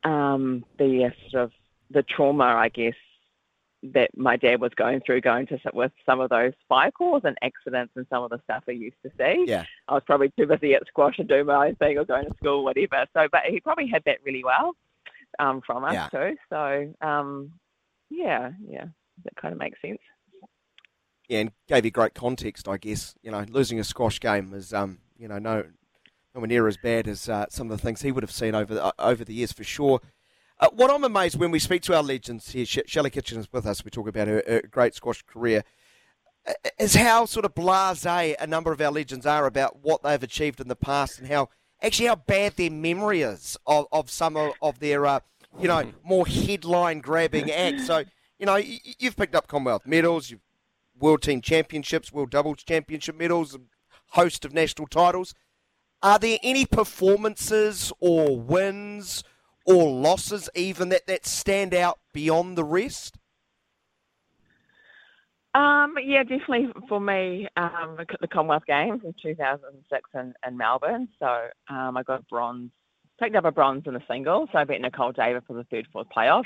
um, 0.03 0.65
the 0.77 1.05
uh, 1.05 1.29
sort 1.29 1.43
of 1.43 1.51
the 1.91 2.03
trauma, 2.03 2.45
I 2.45 2.69
guess, 2.69 2.95
that 3.83 4.15
my 4.15 4.35
dad 4.35 4.61
was 4.61 4.73
going 4.75 5.01
through, 5.01 5.21
going 5.21 5.47
to 5.47 5.59
with 5.73 5.91
some 6.05 6.19
of 6.19 6.29
those 6.29 6.53
fire 6.69 6.91
calls 6.91 7.23
and 7.25 7.37
accidents 7.41 7.93
and 7.95 8.05
some 8.09 8.23
of 8.23 8.29
the 8.29 8.41
stuff 8.43 8.63
he 8.67 8.73
used 8.73 9.01
to 9.03 9.11
see. 9.17 9.45
Yeah. 9.47 9.65
I 9.87 9.93
was 9.93 10.03
probably 10.05 10.31
too 10.37 10.45
busy 10.45 10.75
at 10.75 10.85
squash 10.87 11.17
and 11.19 11.27
doing 11.27 11.47
my 11.47 11.69
own 11.69 11.75
thing 11.75 11.97
or 11.97 12.05
going 12.05 12.25
to 12.25 12.35
school, 12.37 12.63
whatever. 12.63 13.05
So, 13.13 13.27
but 13.31 13.41
he 13.45 13.59
probably 13.59 13.87
had 13.87 14.03
that 14.05 14.19
really 14.23 14.43
well 14.43 14.75
um, 15.39 15.61
from 15.65 15.83
us 15.83 15.93
Yeah. 15.93 16.09
too. 16.09 16.37
So, 16.49 16.93
um, 17.01 17.53
yeah, 18.09 18.51
yeah, 18.67 18.85
that 19.23 19.35
kind 19.35 19.53
of 19.53 19.59
makes 19.59 19.81
sense. 19.81 19.99
Yeah, 21.29 21.39
and 21.39 21.51
gave 21.67 21.85
you 21.85 21.91
great 21.91 22.13
context, 22.13 22.67
I 22.67 22.77
guess. 22.77 23.15
You 23.21 23.31
know, 23.31 23.45
losing 23.49 23.79
a 23.79 23.83
squash 23.83 24.19
game 24.19 24.53
is, 24.53 24.73
um, 24.73 24.99
you 25.17 25.27
know, 25.27 25.39
no, 25.39 25.63
nowhere 26.35 26.47
near 26.47 26.67
as 26.67 26.77
bad 26.77 27.07
as 27.07 27.29
uh, 27.29 27.45
some 27.49 27.71
of 27.71 27.77
the 27.77 27.81
things 27.83 28.01
he 28.01 28.11
would 28.11 28.23
have 28.23 28.31
seen 28.31 28.53
over 28.55 28.73
the, 28.73 28.83
uh, 28.83 28.91
over 28.99 29.23
the 29.23 29.33
years, 29.33 29.51
for 29.53 29.63
sure. 29.63 30.01
Uh, 30.59 30.69
what 30.73 30.91
I'm 30.91 31.03
amazed 31.03 31.39
when 31.39 31.49
we 31.49 31.57
speak 31.59 31.81
to 31.83 31.95
our 31.95 32.03
legends 32.03 32.51
here, 32.51 32.65
Sh- 32.65 32.79
Shelley 32.85 33.09
Kitchen 33.09 33.39
is 33.39 33.51
with 33.51 33.65
us. 33.65 33.83
We 33.85 33.91
talk 33.91 34.07
about 34.07 34.27
her, 34.27 34.43
her 34.47 34.61
great 34.69 34.93
squash 34.93 35.21
career. 35.23 35.63
Is 36.79 36.95
how 36.95 37.25
sort 37.25 37.45
of 37.45 37.53
blasé 37.53 38.35
a 38.39 38.47
number 38.47 38.71
of 38.71 38.81
our 38.81 38.91
legends 38.91 39.25
are 39.27 39.45
about 39.45 39.83
what 39.83 40.01
they've 40.01 40.21
achieved 40.23 40.59
in 40.59 40.67
the 40.69 40.75
past 40.75 41.19
and 41.19 41.27
how 41.27 41.49
actually 41.81 42.07
how 42.07 42.15
bad 42.15 42.55
their 42.55 42.71
memory 42.71 43.21
is 43.21 43.57
of, 43.65 43.87
of 43.91 44.09
some 44.09 44.37
of, 44.37 44.53
of 44.61 44.79
their, 44.79 45.05
uh, 45.05 45.19
you 45.59 45.67
know, 45.67 45.91
more 46.03 46.27
headline 46.27 46.99
grabbing 46.99 47.49
acts. 47.51 47.85
So, 47.85 48.03
you 48.39 48.45
know, 48.45 48.53
y- 48.53 48.79
y- 48.85 48.93
you've 48.99 49.15
picked 49.17 49.35
up 49.35 49.47
Commonwealth 49.47 49.85
medals, 49.85 50.29
you've 50.29 50.41
World 50.99 51.21
Team 51.21 51.41
Championships, 51.41 52.11
World 52.11 52.29
Doubles 52.31 52.63
Championship 52.63 53.17
medals, 53.17 53.57
host 54.09 54.45
of 54.45 54.53
national 54.53 54.87
titles. 54.87 55.33
Are 56.03 56.19
there 56.19 56.37
any 56.43 56.65
performances 56.65 57.91
or 57.99 58.37
wins 58.39 59.23
or 59.65 59.89
losses 59.91 60.49
even 60.55 60.89
that, 60.89 61.07
that 61.07 61.25
stand 61.25 61.73
out 61.73 61.99
beyond 62.13 62.57
the 62.57 62.63
rest? 62.63 63.17
Um, 65.53 65.95
yeah, 66.03 66.23
definitely 66.23 66.67
for 66.87 67.01
me, 67.01 67.47
um, 67.57 67.97
the 68.21 68.27
Commonwealth 68.27 68.63
Games 68.67 69.01
in 69.03 69.13
2006 69.21 70.09
in, 70.13 70.33
in 70.47 70.57
Melbourne. 70.57 71.09
So 71.19 71.47
um, 71.69 71.97
I 71.97 72.03
got 72.03 72.27
bronze, 72.29 72.71
picked 73.19 73.35
up 73.35 73.45
a 73.45 73.51
bronze 73.51 73.83
in 73.85 73.93
the 73.93 74.01
singles. 74.09 74.49
So 74.51 74.59
I 74.59 74.63
beat 74.63 74.81
Nicol 74.81 75.11
David 75.11 75.43
for 75.45 75.53
the 75.53 75.65
third, 75.65 75.87
fourth 75.91 76.07
playoff. 76.15 76.45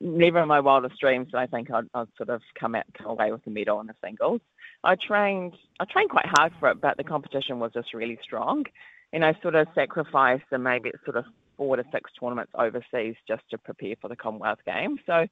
Never 0.00 0.40
in 0.40 0.48
my 0.48 0.60
wildest 0.60 0.98
dreams 1.00 1.26
did 1.26 1.34
I 1.34 1.46
think 1.46 1.70
I'd, 1.70 1.84
I'd 1.94 2.06
sort 2.16 2.30
of 2.30 2.40
come 2.58 2.74
out 2.76 2.84
come 2.96 3.08
away 3.08 3.32
with 3.32 3.46
a 3.46 3.50
medal 3.50 3.80
in 3.80 3.88
the 3.88 3.94
singles. 4.02 4.40
I 4.84 4.94
trained, 4.94 5.52
I 5.78 5.84
trained 5.84 6.10
quite 6.10 6.26
hard 6.26 6.52
for 6.58 6.70
it, 6.70 6.80
but 6.80 6.96
the 6.96 7.04
competition 7.04 7.58
was 7.58 7.72
just 7.74 7.92
really 7.92 8.18
strong, 8.22 8.64
and 9.12 9.24
I 9.24 9.36
sort 9.42 9.56
of 9.56 9.66
sacrificed 9.74 10.44
and 10.52 10.64
maybe 10.64 10.92
sort 11.04 11.16
of 11.16 11.24
four 11.56 11.76
to 11.76 11.84
six 11.92 12.10
tournaments 12.18 12.52
overseas 12.54 13.16
just 13.28 13.42
to 13.50 13.58
prepare 13.58 13.96
for 14.00 14.08
the 14.08 14.16
Commonwealth 14.16 14.60
Games. 14.64 15.00
So, 15.04 15.26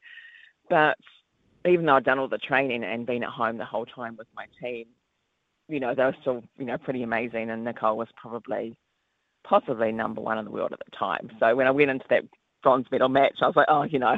but 0.69 0.99
even 1.69 1.87
though 1.87 1.97
I'd 1.97 2.05
done 2.05 2.19
all 2.19 2.29
the 2.29 2.39
training 2.39 2.85
and 2.85 3.07
been 3.07 3.23
at 3.23 3.31
home 3.31 3.59
the 3.59 3.65
whole 3.65 3.87
time 3.87 4.17
with 4.17 4.29
my 4.35 4.47
team, 4.61 4.87
you 5.69 5.81
know, 5.81 5.95
they 5.95 6.05
were 6.05 6.17
still, 6.21 6.43
you 6.57 6.65
know, 6.65 6.79
pretty 6.79 7.03
amazing. 7.03 7.51
And 7.51 7.65
Nicol 7.65 7.97
was 7.97 8.09
probably, 8.17 8.77
possibly 9.45 9.93
number 9.93 10.21
one 10.21 10.39
in 10.39 10.45
the 10.45 10.51
world 10.51 10.73
at 10.73 10.79
the 10.79 10.97
time. 10.97 11.31
So 11.39 11.55
when 11.55 11.67
I 11.67 11.71
went 11.71 11.91
into 11.91 12.07
that 12.11 12.23
bronze 12.63 12.87
medal 12.91 13.09
match, 13.09 13.37
I 13.43 13.47
was 13.47 13.57
like, 13.57 13.69
oh, 13.69 13.83
you 13.83 13.99
know, 13.99 14.17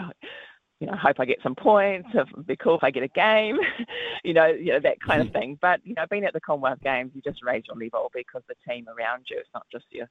you 0.81 0.86
know, 0.86 0.97
hope 0.97 1.20
I 1.20 1.27
get 1.27 1.39
some 1.43 1.55
points. 1.55 2.09
It'd 2.14 2.47
be 2.47 2.56
cool 2.56 2.77
if 2.77 2.85
I 2.85 2.90
get 2.90 3.02
a 3.02 3.09
game, 3.09 3.59
you 4.24 4.32
know, 4.32 4.47
you 4.47 4.72
know 4.72 4.81
that 4.81 5.01
kind 5.01 5.20
of 5.20 5.32
thing. 5.32 5.59
But 5.60 5.81
you 5.85 5.94
know, 5.94 6.05
being 6.10 6.24
at 6.24 6.32
the 6.32 6.40
Commonwealth 6.40 6.81
Games, 6.82 7.12
you 7.14 7.20
just 7.20 7.44
raise 7.44 7.64
your 7.66 7.77
level 7.77 8.10
because 8.14 8.43
the 8.48 8.55
team 8.66 8.86
around 8.89 9.27
you. 9.31 9.36
It's 9.39 9.51
not 9.55 9.66
just 9.70 9.85
your 9.90 10.09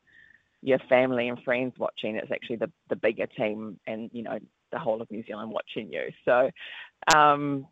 your 0.62 0.80
family 0.90 1.30
and 1.30 1.42
friends 1.44 1.74
watching. 1.78 2.16
It's 2.16 2.32
actually 2.32 2.58
the 2.58 2.72
the 2.90 2.96
bigger 2.96 3.26
team 3.26 3.80
and 3.88 4.10
you 4.14 4.24
know 4.24 4.40
the 4.72 4.80
whole 4.80 5.02
of 5.02 5.10
New 5.12 5.24
Zealand 5.26 5.52
watching 5.52 5.92
you. 5.92 6.10
So, 6.26 6.50
um, 7.16 7.68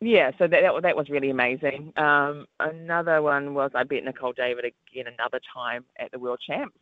yeah, 0.00 0.32
so 0.38 0.48
that, 0.48 0.60
that 0.62 0.82
that 0.82 0.96
was 0.96 1.08
really 1.08 1.30
amazing. 1.30 1.92
Um, 1.96 2.46
another 2.58 3.22
one 3.22 3.54
was 3.54 3.70
I 3.74 3.84
beat 3.84 4.04
Nicol 4.04 4.32
David 4.32 4.64
again 4.64 5.12
another 5.12 5.40
time 5.54 5.84
at 5.98 6.10
the 6.10 6.18
World 6.18 6.40
Champs 6.44 6.76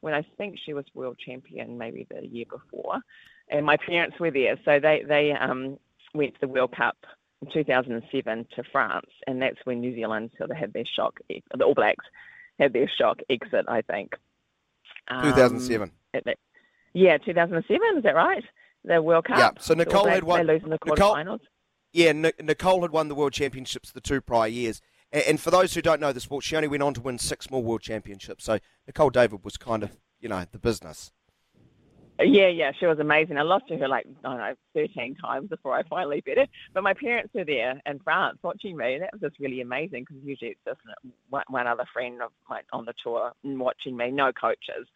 when 0.00 0.14
I 0.14 0.24
think 0.38 0.58
she 0.64 0.72
was 0.72 0.84
world 0.94 1.18
champion 1.24 1.76
maybe 1.76 2.06
the 2.10 2.26
year 2.26 2.46
before, 2.50 3.00
and 3.48 3.66
my 3.66 3.76
parents 3.76 4.18
were 4.18 4.30
there, 4.30 4.56
so 4.64 4.78
they 4.80 5.02
they 5.06 5.32
um, 5.32 5.78
went 6.14 6.34
to 6.34 6.40
the 6.40 6.48
World 6.48 6.74
Cup 6.76 6.96
in 7.42 7.50
2007 7.52 8.46
to 8.56 8.62
France, 8.70 9.10
and 9.26 9.40
that's 9.40 9.58
when 9.64 9.80
New 9.80 9.94
Zealand 9.94 10.30
sort 10.38 10.50
of 10.50 10.56
had 10.56 10.72
their 10.72 10.84
shock. 10.86 11.20
The 11.28 11.64
All 11.64 11.74
Blacks 11.74 12.04
had 12.58 12.72
their 12.72 12.88
shock 12.88 13.20
exit, 13.28 13.64
I 13.68 13.82
think. 13.82 14.14
Um, 15.08 15.22
2007. 15.22 15.90
at 16.14 16.24
that- 16.24 16.38
yeah, 16.92 17.18
2007. 17.18 17.98
Is 17.98 18.02
that 18.02 18.14
right? 18.14 18.44
The 18.84 19.00
World 19.02 19.24
Cup. 19.26 19.38
Yeah, 19.38 19.50
so 19.60 19.74
Nicole 19.74 20.04
Blacks, 20.04 20.14
had 20.16 20.24
won- 20.24 20.46
They 20.46 20.52
lose 20.54 20.62
in 20.62 20.70
the 20.70 20.78
quarterfinals. 20.78 21.40
Yeah, 21.92 22.12
Ni- 22.12 22.32
Nicol 22.40 22.82
had 22.82 22.90
won 22.92 23.08
the 23.08 23.14
World 23.14 23.32
Championships 23.32 23.92
the 23.92 24.00
two 24.00 24.20
prior 24.20 24.48
years, 24.48 24.80
And, 25.12 25.24
and 25.26 25.40
for 25.40 25.50
those 25.50 25.74
who 25.74 25.82
don't 25.82 26.00
know 26.00 26.12
the 26.12 26.20
sport, 26.20 26.44
she 26.44 26.56
only 26.56 26.68
went 26.68 26.82
on 26.82 26.94
to 26.94 27.00
win 27.00 27.18
six 27.18 27.50
more 27.50 27.62
world 27.62 27.82
championships. 27.82 28.44
So 28.44 28.58
Nicol 28.86 29.10
David 29.10 29.44
was 29.44 29.56
kind 29.56 29.82
of, 29.82 29.96
you 30.20 30.28
know, 30.28 30.44
the 30.50 30.58
business. 30.58 31.12
Yeah, 32.22 32.48
yeah, 32.48 32.72
she 32.78 32.84
was 32.84 32.98
amazing. 32.98 33.38
I 33.38 33.42
lost 33.42 33.66
to 33.68 33.78
her 33.78 33.88
like 33.88 34.06
I 34.24 34.28
don't 34.28 34.38
know, 34.38 34.54
thirteen 34.74 35.16
times 35.16 35.48
before 35.48 35.74
I 35.74 35.84
finally 35.84 36.22
beat 36.24 36.36
her. 36.36 36.46
But 36.74 36.82
my 36.82 36.92
parents 36.92 37.32
were 37.32 37.46
there 37.46 37.80
in 37.86 37.98
France 38.00 38.38
watching 38.42 38.76
me. 38.76 38.92
And 38.94 39.02
that 39.02 39.10
was 39.14 39.22
just 39.22 39.40
really 39.40 39.62
amazing 39.62 40.04
because 40.06 40.22
usually 40.22 40.50
it's 40.50 40.60
just 40.66 40.80
one, 41.30 41.44
one 41.48 41.66
other 41.66 41.86
friend 41.94 42.20
of 42.20 42.30
mine 42.48 42.62
on 42.74 42.84
the 42.84 42.92
tour 43.02 43.32
and 43.42 43.58
watching 43.58 43.96
me, 43.96 44.10
no 44.10 44.32
coaches, 44.32 44.86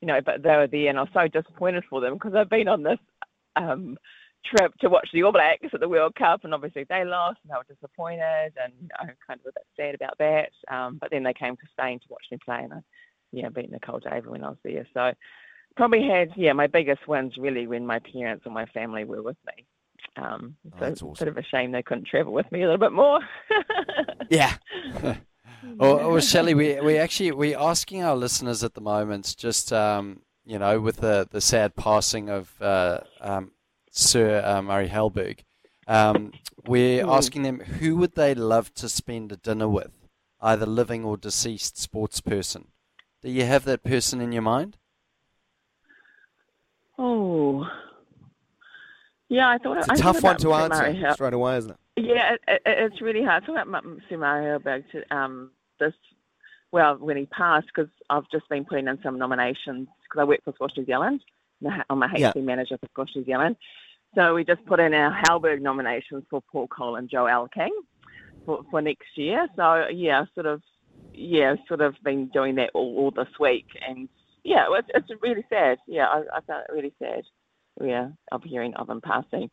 you 0.00 0.06
know. 0.08 0.20
But 0.24 0.42
they 0.42 0.56
were 0.56 0.66
there, 0.66 0.88
and 0.88 0.98
I 0.98 1.02
was 1.02 1.10
so 1.14 1.28
disappointed 1.28 1.84
for 1.88 2.00
them 2.00 2.14
because 2.14 2.34
I've 2.34 2.50
been 2.50 2.68
on 2.68 2.82
this 2.82 2.98
um, 3.56 3.96
trip 4.44 4.72
to 4.80 4.88
watch 4.88 5.08
the 5.12 5.22
All 5.22 5.32
Blacks 5.32 5.66
at 5.72 5.80
the 5.80 5.88
World 5.88 6.14
Cup, 6.14 6.44
and 6.44 6.54
obviously 6.54 6.84
they 6.88 7.04
lost, 7.04 7.38
and 7.42 7.50
they 7.50 7.56
were 7.56 7.74
disappointed, 7.74 8.52
and 8.62 8.72
you 8.80 8.88
know, 8.88 9.12
kind 9.26 9.40
of 9.40 9.46
a 9.46 9.52
bit 9.52 9.66
sad 9.76 9.94
about 9.94 10.18
that. 10.18 10.50
Um, 10.74 10.98
but 11.00 11.10
then 11.10 11.22
they 11.22 11.34
came 11.34 11.56
to 11.56 11.62
Spain 11.72 11.98
to 12.00 12.06
watch 12.08 12.24
me 12.30 12.38
play, 12.44 12.60
and 12.62 12.72
I, 12.74 12.78
yeah, 13.32 13.48
beat 13.48 13.70
Nicol 13.70 14.00
David 14.00 14.28
when 14.28 14.44
I 14.44 14.48
was 14.50 14.58
there. 14.64 14.86
So 14.94 15.12
probably 15.76 16.08
had 16.08 16.30
yeah 16.36 16.54
my 16.54 16.66
biggest 16.66 17.06
wins 17.06 17.36
really 17.36 17.66
when 17.66 17.84
my 17.86 17.98
parents 17.98 18.46
and 18.46 18.54
my 18.54 18.64
family 18.66 19.04
were 19.04 19.22
with 19.22 19.36
me. 19.46 19.66
Um, 20.16 20.56
Oh, 20.66 20.70
so 20.78 20.80
that's 20.80 20.92
it's 20.92 21.02
a 21.02 21.04
awesome. 21.06 21.24
bit 21.26 21.28
of 21.32 21.36
a 21.36 21.42
shame 21.48 21.72
they 21.72 21.82
couldn't 21.82 22.06
travel 22.06 22.32
with 22.32 22.50
me 22.50 22.62
a 22.62 22.64
little 22.64 22.78
bit 22.78 22.92
more. 22.92 23.20
Yeah. 24.30 24.54
Or, 25.78 26.00
or 26.10 26.20
Shelley, 26.20 26.54
we 26.54 26.80
we 26.80 26.96
actually 26.98 27.32
we're 27.32 27.58
asking 27.58 28.02
our 28.02 28.16
listeners 28.16 28.62
at 28.64 28.74
the 28.74 28.80
moment, 28.80 29.34
just 29.38 29.72
um, 29.72 30.20
you 30.44 30.58
know, 30.58 30.80
with 30.80 30.98
the 30.98 31.26
the 31.30 31.40
sad 31.40 31.76
passing 31.76 32.28
of 32.28 32.60
uh, 32.60 33.00
um, 33.20 33.52
Sir 33.90 34.42
uh, 34.44 34.62
Murray 34.62 34.88
Halberg, 34.88 35.40
um, 35.86 36.32
we're 36.66 37.04
Mm. 37.04 37.16
asking 37.16 37.42
them 37.42 37.60
who 37.60 37.96
would 37.96 38.14
they 38.14 38.34
love 38.34 38.72
to 38.74 38.88
spend 38.88 39.32
a 39.32 39.36
dinner 39.36 39.68
with, 39.68 39.92
either 40.40 40.66
living 40.66 41.04
or 41.04 41.16
deceased 41.16 41.78
sports 41.78 42.20
person. 42.20 42.68
Do 43.22 43.30
you 43.30 43.44
have 43.44 43.64
that 43.64 43.82
person 43.82 44.20
in 44.20 44.32
your 44.32 44.42
mind? 44.42 44.76
oh, 46.98 47.66
yeah, 49.28 49.48
I 49.48 49.58
thought 49.58 49.78
It's 49.78 49.88
I 49.88 49.94
a 49.94 49.96
tough 49.96 50.22
one 50.22 50.36
to 50.38 50.52
answer 50.54 50.92
Hel- 50.92 51.14
straight 51.14 51.32
away, 51.34 51.56
isn't 51.58 51.70
it? 51.72 51.76
Yeah, 51.96 52.34
it, 52.34 52.40
it, 52.48 52.62
it's 52.66 53.00
really 53.00 53.22
hard. 53.24 53.42
I 53.42 53.46
thought 53.46 53.68
about 53.68 53.84
Sir 54.08 54.16
Murray 54.18 54.46
Halberg 54.46 54.84
to 54.92 55.14
um 55.16 55.50
this. 55.78 55.94
Well, 56.72 56.96
when 56.96 57.16
he 57.16 57.26
passed, 57.26 57.68
because 57.74 57.90
I've 58.10 58.28
just 58.30 58.48
been 58.48 58.64
putting 58.64 58.88
in 58.88 58.98
some 59.02 59.18
nominations 59.18 59.88
because 60.02 60.20
I 60.20 60.24
work 60.24 60.40
for 60.44 60.52
Squash 60.54 60.72
New 60.76 60.84
Zealand. 60.84 61.20
I'm 61.88 62.02
a 62.02 62.08
Yeah. 62.16 62.30
HC 62.32 62.36
manager 62.42 62.76
for 62.78 62.86
Squash 62.90 63.14
New 63.16 63.24
Zealand. 63.24 63.56
So 64.14 64.34
we 64.34 64.44
just 64.44 64.64
put 64.66 64.80
in 64.80 64.92
our 64.94 65.10
Halberg 65.10 65.60
nominations 65.62 66.24
for 66.30 66.42
Paul 66.52 66.68
Coll 66.68 66.96
and 66.96 67.08
Joelle 67.08 67.50
King 67.52 67.72
for, 68.44 68.62
for 68.70 68.82
next 68.82 69.08
year. 69.16 69.46
So 69.56 69.86
yeah, 69.92 70.24
sort 70.34 70.46
of 70.46 70.62
yeah, 71.12 71.54
sort 71.68 71.80
of 71.80 71.94
been 72.04 72.28
doing 72.28 72.56
that 72.56 72.70
all, 72.74 72.96
all 72.98 73.10
this 73.10 73.32
week, 73.40 73.66
and 73.86 74.08
yeah, 74.44 74.66
it's, 74.70 74.88
it's 74.94 75.22
really 75.22 75.44
sad. 75.48 75.78
Yeah, 75.86 76.06
I, 76.06 76.22
I 76.36 76.40
found 76.42 76.64
it 76.68 76.72
really 76.72 76.92
sad. 76.98 77.22
Yeah, 77.82 78.08
of 78.32 78.42
hearing 78.42 78.74
of 78.74 78.88
him 78.90 79.00
passing. 79.00 79.50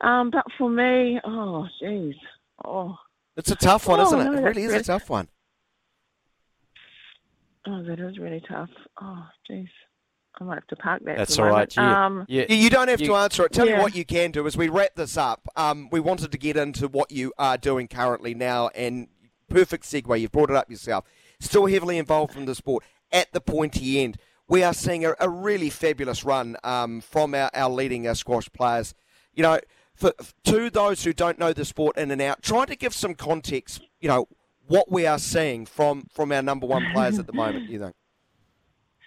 Um, 0.00 0.30
but 0.30 0.44
for 0.58 0.68
me, 0.68 1.20
oh 1.24 1.66
jeez, 1.82 2.14
oh, 2.64 2.98
It's 3.36 3.50
a 3.50 3.56
tough 3.56 3.86
one, 3.88 4.00
Oh, 4.00 4.06
isn't 4.06 4.20
it? 4.20 4.24
no, 4.24 4.32
It 4.34 4.42
really 4.42 4.64
is 4.64 4.74
a 4.74 4.82
tough 4.82 5.08
one. 5.08 5.28
Oh, 7.66 7.82
that 7.84 8.00
is 8.00 8.18
really 8.18 8.42
tough. 8.48 8.70
Oh 9.00 9.24
jeez, 9.50 9.68
I 10.40 10.44
might 10.44 10.54
have 10.54 10.66
to 10.68 10.76
park 10.76 11.02
that. 11.04 11.16
That's 11.16 11.36
for 11.36 11.50
all 11.50 11.56
a 11.56 11.66
You, 11.70 11.82
um, 11.82 12.24
you, 12.28 12.46
You, 12.48 12.56
you 12.56 12.70
don't 12.70 12.88
have 12.88 13.00
to 13.00 13.14
answer 13.14 13.44
it. 13.44 13.52
Tell 13.52 13.66
you 13.66 13.74
Yeah. 13.74 13.82
what 13.82 13.94
you 13.94 14.04
can 14.04 14.30
do 14.30 14.46
as 14.46 14.56
we 14.56 14.68
wrap 14.68 14.94
this 14.94 15.16
up. 15.16 15.46
Um, 15.56 15.88
we 15.90 16.00
wanted 16.00 16.32
to 16.32 16.38
get 16.38 16.56
into 16.56 16.88
what 16.88 17.10
you 17.10 17.32
are 17.38 17.56
doing 17.58 17.88
currently 17.88 18.34
now, 18.34 18.68
and 18.68 19.08
perfect 19.48 19.84
segue. 19.84 20.20
You've 20.20 20.32
brought 20.32 20.50
it 20.50 20.56
up 20.56 20.70
yourself. 20.70 21.04
Still 21.40 21.66
heavily 21.66 21.98
involved 21.98 22.36
in 22.36 22.44
the 22.44 22.54
sport 22.54 22.84
at 23.10 23.32
the 23.32 23.40
pointy 23.40 24.02
end. 24.02 24.16
We 24.48 24.62
are 24.62 24.74
seeing 24.74 25.04
a, 25.04 25.14
a 25.18 25.28
really 25.28 25.70
fabulous 25.70 26.24
run 26.24 26.56
um, 26.62 27.00
from 27.00 27.34
our, 27.34 27.50
our 27.54 27.70
leading 27.70 28.06
uh, 28.06 28.14
squash 28.14 28.50
players. 28.52 28.94
You 29.34 29.42
know, 29.42 29.60
for, 29.94 30.12
to 30.44 30.70
those 30.70 31.04
who 31.04 31.12
don't 31.12 31.38
know 31.38 31.52
the 31.52 31.64
sport 31.64 31.96
in 31.96 32.10
and 32.10 32.20
out, 32.20 32.42
trying 32.42 32.66
to 32.66 32.76
give 32.76 32.94
some 32.94 33.14
context. 33.14 33.82
You 34.00 34.08
know 34.08 34.28
what 34.68 34.90
we 34.90 35.06
are 35.06 35.18
seeing 35.18 35.66
from 35.66 36.06
from 36.12 36.32
our 36.32 36.42
number 36.42 36.66
one 36.66 36.84
players 36.92 37.18
at 37.18 37.26
the 37.26 37.32
moment. 37.32 37.68
You 37.70 37.78
think? 37.78 37.94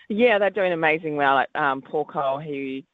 Yeah, 0.09 0.37
they're 0.37 0.49
doing 0.49 0.73
amazing 0.73 1.15
well. 1.15 1.35
Like, 1.35 1.55
um, 1.55 1.81
Paul 1.81 2.05
Coll, 2.05 2.39
he 2.39 2.85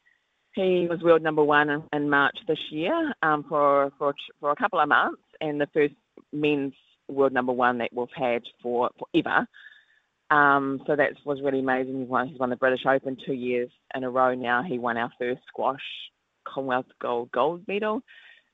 he 0.53 0.87
was 0.89 1.01
world 1.01 1.21
number 1.21 1.43
one 1.43 1.69
in, 1.69 1.83
in 1.93 2.09
March 2.09 2.37
this 2.47 2.59
year 2.69 3.13
um, 3.23 3.45
for 3.47 3.91
for 3.97 4.13
for 4.39 4.51
a 4.51 4.55
couple 4.55 4.79
of 4.79 4.89
months, 4.89 5.21
and 5.39 5.59
the 5.59 5.67
first 5.73 5.93
men's 6.31 6.73
world 7.07 7.33
number 7.33 7.51
one 7.51 7.77
that 7.79 7.89
we've 7.93 8.07
had 8.15 8.43
for 8.61 8.89
forever. 8.99 9.47
Um, 10.29 10.81
so 10.87 10.95
that 10.95 11.11
was 11.25 11.41
really 11.43 11.59
amazing. 11.59 11.99
He 11.99 12.05
won, 12.05 12.29
he's 12.29 12.39
won 12.39 12.49
the 12.49 12.55
British 12.55 12.85
Open 12.85 13.17
two 13.25 13.33
years 13.33 13.69
in 13.93 14.05
a 14.05 14.09
row 14.09 14.33
now. 14.33 14.63
He 14.63 14.79
won 14.79 14.95
our 14.95 15.11
first 15.19 15.41
squash 15.47 15.81
Commonwealth 16.47 16.85
gold 17.01 17.31
gold 17.31 17.63
medal 17.67 18.01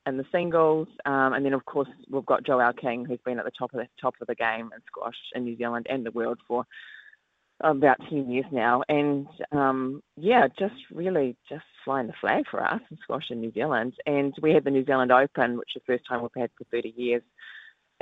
in 0.07 0.17
the 0.17 0.25
singles, 0.31 0.87
um, 1.05 1.33
and 1.33 1.45
then 1.45 1.53
of 1.53 1.65
course 1.65 1.89
we've 2.09 2.25
got 2.25 2.43
Joelle 2.43 2.77
King, 2.77 3.05
who's 3.05 3.19
been 3.25 3.39
at 3.39 3.45
the 3.45 3.51
top 3.51 3.73
of 3.73 3.79
the 3.79 3.87
top 4.01 4.15
of 4.21 4.27
the 4.27 4.35
game 4.35 4.71
in 4.73 4.81
squash 4.87 5.17
in 5.35 5.43
New 5.43 5.57
Zealand 5.57 5.87
and 5.89 6.05
the 6.05 6.11
world 6.11 6.39
for 6.47 6.65
about 7.61 7.97
10 8.09 8.29
years 8.29 8.45
now. 8.51 8.83
And 8.87 9.27
um, 9.51 10.01
yeah, 10.15 10.47
just 10.59 10.75
really 10.91 11.35
just 11.49 11.65
flying 11.83 12.07
the 12.07 12.13
flag 12.21 12.45
for 12.49 12.63
us 12.63 12.81
in 12.89 12.97
squash 13.01 13.31
in 13.31 13.41
New 13.41 13.51
Zealand. 13.51 13.93
And 14.05 14.33
we 14.41 14.53
had 14.53 14.63
the 14.63 14.71
New 14.71 14.85
Zealand 14.85 15.11
Open, 15.11 15.57
which 15.57 15.75
is 15.75 15.81
the 15.85 15.93
first 15.93 16.07
time 16.07 16.21
we've 16.21 16.31
had 16.41 16.51
for 16.57 16.65
30 16.71 16.93
years 16.95 17.23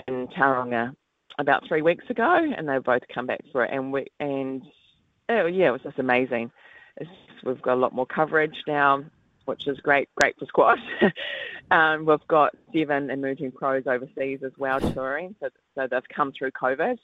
in 0.07 0.27
Tauranga 0.27 0.93
about 1.37 1.67
three 1.67 1.81
weeks 1.81 2.05
ago, 2.09 2.53
and 2.57 2.67
they 2.67 2.77
both 2.79 3.01
come 3.13 3.27
back 3.27 3.41
for 3.51 3.65
it. 3.65 3.71
And 3.73 3.91
we 3.91 4.07
and 4.19 4.61
oh 5.29 5.45
yeah, 5.45 5.69
it 5.69 5.71
was 5.71 5.81
just 5.81 5.99
amazing. 5.99 6.51
We've 7.43 7.61
got 7.61 7.73
a 7.73 7.81
lot 7.81 7.93
more 7.93 8.05
coverage 8.05 8.55
now, 8.67 9.03
which 9.45 9.67
is 9.67 9.79
great, 9.79 10.09
great 10.15 10.37
for 10.37 10.45
squash. 10.45 10.79
um, 11.71 12.05
we've 12.05 12.27
got 12.27 12.53
seven 12.73 13.09
emerging 13.09 13.51
pros 13.51 13.83
overseas 13.87 14.39
as 14.43 14.51
well 14.57 14.79
touring, 14.79 15.35
so 15.39 15.49
so 15.75 15.87
they've 15.89 16.09
come 16.13 16.31
through 16.31 16.51
COVID. 16.51 16.97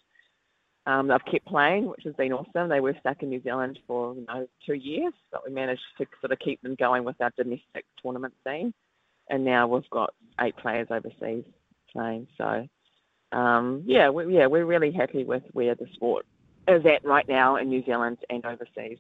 Um, 0.88 1.08
they've 1.08 1.26
kept 1.26 1.46
playing, 1.46 1.88
which 1.88 2.04
has 2.06 2.16
been 2.16 2.34
awesome. 2.34 2.68
They 2.68 2.80
were 2.80 2.96
stuck 3.00 3.22
in 3.22 3.30
New 3.30 3.42
Zealand 3.42 3.80
for 3.86 4.16
you 4.16 4.26
know 4.28 4.48
two 4.66 4.74
years, 4.74 5.14
but 5.32 5.46
we 5.48 5.54
managed 5.54 5.84
to 6.00 6.06
sort 6.20 6.32
of 6.32 6.40
keep 6.40 6.62
them 6.62 6.76
going 6.76 7.04
with 7.04 7.20
our 7.22 7.32
domestic 7.38 7.86
tournament 8.02 8.34
scene. 8.46 8.74
And 9.30 9.46
now 9.46 9.68
we've 9.68 9.90
got 9.90 10.14
eight 10.42 10.58
players 10.58 10.88
overseas 10.90 11.46
playing. 11.94 12.28
So 12.38 12.68
um, 13.32 13.84
yeah, 13.86 14.10
we, 14.10 14.36
yeah, 14.36 14.48
we're 14.48 14.66
really 14.66 14.92
happy 14.92 15.24
with 15.24 15.44
where 15.54 15.76
the 15.76 15.88
sport 15.94 16.26
is 16.68 16.86
at 16.86 17.06
right 17.06 17.28
now 17.28 17.56
in 17.56 17.70
New 17.70 17.84
Zealand 17.86 18.18
and 18.30 18.46
overseas. 18.46 18.98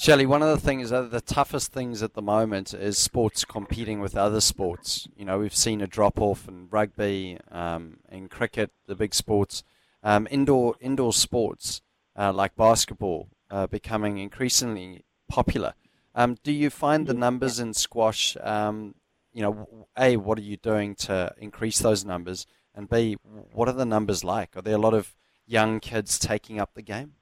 Shelley, 0.00 0.24
one 0.24 0.40
of 0.40 0.48
the 0.48 0.56
things, 0.56 0.92
uh, 0.92 1.02
the 1.02 1.20
toughest 1.20 1.74
things 1.74 2.02
at 2.02 2.14
the 2.14 2.22
moment 2.22 2.72
is 2.72 2.96
sports 2.96 3.44
competing 3.44 4.00
with 4.00 4.16
other 4.16 4.40
sports. 4.40 5.06
You 5.14 5.26
know, 5.26 5.38
we've 5.38 5.54
seen 5.54 5.82
a 5.82 5.86
drop 5.86 6.18
off 6.18 6.48
in 6.48 6.68
rugby, 6.70 7.36
um, 7.50 7.98
in 8.10 8.30
cricket, 8.30 8.70
the 8.86 8.94
big 8.94 9.12
sports, 9.12 9.62
um, 10.02 10.26
indoor 10.30 10.76
indoor 10.80 11.12
sports 11.12 11.82
uh, 12.16 12.32
like 12.32 12.56
basketball 12.56 13.28
uh, 13.50 13.66
becoming 13.66 14.16
increasingly 14.16 15.04
popular. 15.28 15.74
Um, 16.14 16.38
do 16.42 16.50
you 16.50 16.70
find 16.70 17.06
the 17.06 17.12
numbers 17.12 17.60
in 17.60 17.74
squash? 17.74 18.38
Um, 18.40 18.94
you 19.34 19.42
know, 19.42 19.86
a 19.98 20.16
what 20.16 20.38
are 20.38 20.48
you 20.50 20.56
doing 20.56 20.94
to 20.94 21.34
increase 21.36 21.78
those 21.78 22.06
numbers, 22.06 22.46
and 22.74 22.88
b 22.88 23.18
what 23.52 23.68
are 23.68 23.74
the 23.74 23.84
numbers 23.84 24.24
like? 24.24 24.56
Are 24.56 24.62
there 24.62 24.76
a 24.76 24.78
lot 24.78 24.94
of 24.94 25.14
young 25.46 25.78
kids 25.78 26.18
taking 26.18 26.58
up 26.58 26.72
the 26.72 26.80
game? 26.80 27.16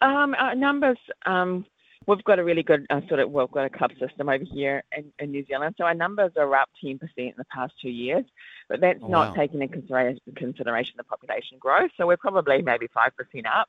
Um, 0.00 0.34
our 0.38 0.54
numbers, 0.54 0.98
um, 1.24 1.64
we've 2.06 2.22
got 2.24 2.38
a 2.38 2.44
really 2.44 2.62
good 2.62 2.86
uh, 2.90 3.00
sort 3.08 3.20
of, 3.20 3.30
we've 3.30 3.50
got 3.50 3.64
a 3.64 3.70
club 3.70 3.92
system 3.98 4.28
over 4.28 4.44
here 4.44 4.82
in, 5.18 5.30
New 5.30 5.44
Zealand. 5.46 5.74
So 5.78 5.84
our 5.84 5.94
numbers 5.94 6.32
are 6.36 6.54
up 6.54 6.68
10% 6.84 7.00
in 7.16 7.32
the 7.36 7.44
past 7.52 7.72
two 7.80 7.90
years, 7.90 8.24
but 8.68 8.80
that's 8.80 9.00
Oh, 9.02 9.08
not 9.08 9.28
wow. 9.30 9.34
taking 9.34 9.62
into 9.62 9.72
consideration, 9.74 10.20
consideration 10.36 10.94
the 10.96 11.04
population 11.04 11.58
growth. 11.58 11.90
So 11.96 12.06
we're 12.06 12.16
probably 12.16 12.62
maybe 12.62 12.88
5% 12.88 13.10
up, 13.46 13.68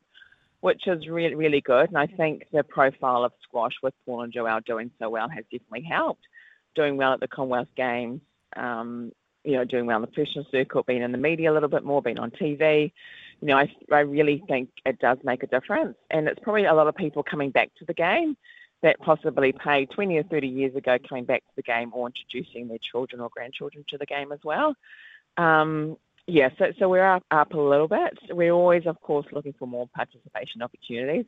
which 0.60 0.88
is 0.88 1.08
really, 1.08 1.36
really 1.36 1.62
good. 1.62 1.90
And 1.90 1.98
I 1.98 2.08
think 2.08 2.44
the 2.52 2.64
profile 2.64 3.24
of 3.24 3.32
squash 3.44 3.74
with 3.82 3.94
Paul 4.06 4.22
and 4.24 4.34
Joelle 4.34 4.64
doing 4.66 4.92
so 5.00 5.10
well 5.10 5.30
has 5.30 5.46
definitely 5.52 5.84
helped. 5.90 6.24
Doing 6.76 6.98
well 6.98 7.14
at 7.14 7.20
the 7.20 7.28
Commonwealth 7.28 7.70
Games, 7.76 8.22
um, 8.56 9.12
you 9.44 9.54
know, 9.54 9.64
doing 9.64 9.86
well 9.86 9.98
in 9.98 10.02
the 10.02 10.08
professional 10.08 10.46
circuit, 10.52 10.86
being 10.86 11.02
in 11.02 11.12
the 11.12 11.18
media 11.18 11.52
a 11.52 11.54
little 11.54 11.70
bit 11.70 11.84
more, 11.84 12.02
being 12.02 12.20
on 12.20 12.32
TV. 12.32 12.92
You 13.42 13.48
know, 13.48 13.58
I, 13.58 13.72
I 13.92 14.00
really 14.00 14.44
think 14.48 14.70
it 14.86 15.00
does 15.00 15.18
make 15.24 15.44
a 15.44 15.48
difference. 15.48 15.96
And 16.10 16.28
it's 16.28 16.40
probably 16.42 16.66
a 16.66 16.74
lot 16.74 16.88
of 16.88 16.96
people 16.96 17.24
coming 17.24 17.52
back 17.52 17.70
to 17.80 17.86
the 17.86 17.94
game 17.94 18.36
that 18.82 19.00
possibly 19.00 19.52
paid 19.52 19.90
20 19.92 20.18
or 20.18 20.24
30 20.24 20.48
years 20.48 20.76
ago 20.76 20.98
coming 21.08 21.26
back 21.26 21.42
to 21.42 21.52
the 21.56 21.64
game 21.64 21.92
or 21.94 22.08
introducing 22.08 22.68
their 22.68 22.78
children 22.92 23.22
or 23.22 23.30
grandchildren 23.30 23.84
to 23.90 23.98
the 23.98 24.06
game 24.06 24.32
as 24.32 24.40
well. 24.44 24.76
Um, 25.38 25.98
yeah, 26.28 26.50
so, 26.60 26.66
so 26.78 26.90
we're 26.90 27.06
up, 27.06 27.24
up 27.32 27.54
a 27.54 27.60
little 27.60 27.88
bit. 27.88 28.18
We're 28.30 28.52
always, 28.52 28.86
of 28.86 29.00
course, 29.02 29.26
looking 29.32 29.54
for 29.58 29.68
more 29.68 29.88
participation 29.96 30.62
opportunities. 30.62 31.26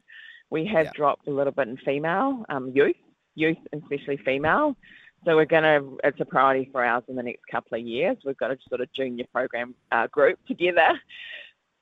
We 0.49 0.65
have 0.65 0.85
Yeah. 0.87 0.91
dropped 0.95 1.27
a 1.27 1.31
little 1.31 1.53
bit 1.53 1.67
in 1.67 1.77
female 1.77 2.45
um, 2.49 2.71
youth, 2.73 2.95
youth 3.35 3.57
especially 3.71 4.17
female. 4.17 4.75
So 5.25 5.35
we're 5.35 5.45
going 5.45 5.63
to, 5.63 5.97
it's 6.03 6.19
a 6.19 6.25
priority 6.25 6.69
for 6.71 6.83
ours 6.83 7.03
in 7.07 7.15
the 7.15 7.23
next 7.23 7.41
couple 7.51 7.77
of 7.77 7.85
years. 7.85 8.17
We've 8.25 8.37
got 8.37 8.51
a 8.51 8.57
sort 8.67 8.81
of 8.81 8.91
junior 8.93 9.25
program 9.33 9.75
uh, 9.91 10.07
group 10.07 10.39
together 10.47 10.99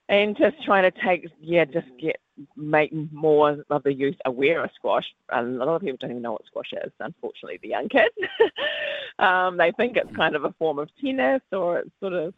and 0.10 0.38
just 0.38 0.64
trying 0.64 0.90
to 0.90 1.00
take, 1.06 1.28
yeah, 1.42 1.66
just 1.66 1.88
get, 2.00 2.18
make 2.56 2.94
more 3.12 3.64
of 3.70 3.84
the 3.84 3.94
youth 3.94 4.16
aware 4.26 4.64
of 4.64 4.70
squash. 4.76 5.06
A 5.34 5.42
lot 5.42 5.68
of 5.76 5.82
people 5.82 5.98
don't 6.00 6.12
even 6.12 6.22
know 6.22 6.34
what 6.34 6.46
squash 6.46 6.72
is, 6.72 6.92
unfortunately, 7.00 7.60
the 7.62 7.70
young 7.70 7.90
kids. 7.90 8.16
um, 9.20 9.58
they 9.58 9.72
think 9.72 9.98
it's 9.98 10.16
kind 10.16 10.36
of 10.36 10.46
a 10.46 10.54
form 10.54 10.80
of 10.80 10.90
tennis 11.02 11.42
or 11.52 11.80
it's 11.80 11.90
sort 12.00 12.14
of, 12.14 12.34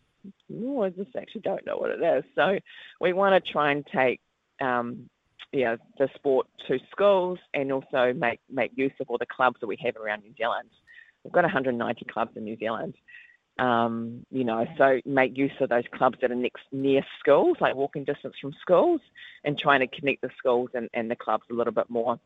oh, 0.53 0.83
I 0.83 0.89
just 0.89 1.15
actually 1.15 1.41
don't 1.41 1.65
know 1.65 1.77
what 1.77 1.91
it 1.91 2.01
is. 2.01 2.23
So 2.35 2.57
we 2.99 3.13
want 3.13 3.43
to 3.43 3.51
try 3.51 3.71
and 3.71 3.85
take, 3.85 4.19
um, 4.61 5.09
yeah, 5.51 5.75
the 5.97 6.09
sport 6.15 6.47
to 6.67 6.79
schools 6.91 7.39
and 7.53 7.71
also 7.71 8.13
make, 8.13 8.39
make 8.49 8.71
use 8.75 8.91
of 8.99 9.09
all 9.09 9.17
the 9.17 9.25
clubs 9.25 9.57
that 9.61 9.67
we 9.67 9.77
have 9.83 9.95
around 9.95 10.23
New 10.23 10.33
Zealand. 10.37 10.69
We've 11.23 11.33
got 11.33 11.43
190 11.43 12.05
clubs 12.05 12.31
in 12.35 12.45
New 12.45 12.57
Zealand. 12.57 12.95
Um, 13.59 14.25
you 14.31 14.43
know, 14.45 14.65
so 14.77 15.01
make 15.05 15.37
use 15.37 15.51
of 15.59 15.69
those 15.69 15.83
clubs 15.93 16.17
that 16.21 16.31
are 16.31 16.35
next 16.35 16.63
near 16.71 17.03
schools, 17.19 17.57
like 17.59 17.75
walking 17.75 18.05
distance 18.05 18.35
from 18.39 18.53
schools, 18.61 19.01
and 19.43 19.57
trying 19.57 19.81
to 19.81 19.87
connect 19.87 20.21
the 20.21 20.29
schools 20.37 20.69
and, 20.73 20.89
and 20.93 21.11
the 21.11 21.15
clubs 21.15 21.43
a 21.51 21.53
little 21.53 21.73
bit 21.73 21.89
more. 21.89 22.19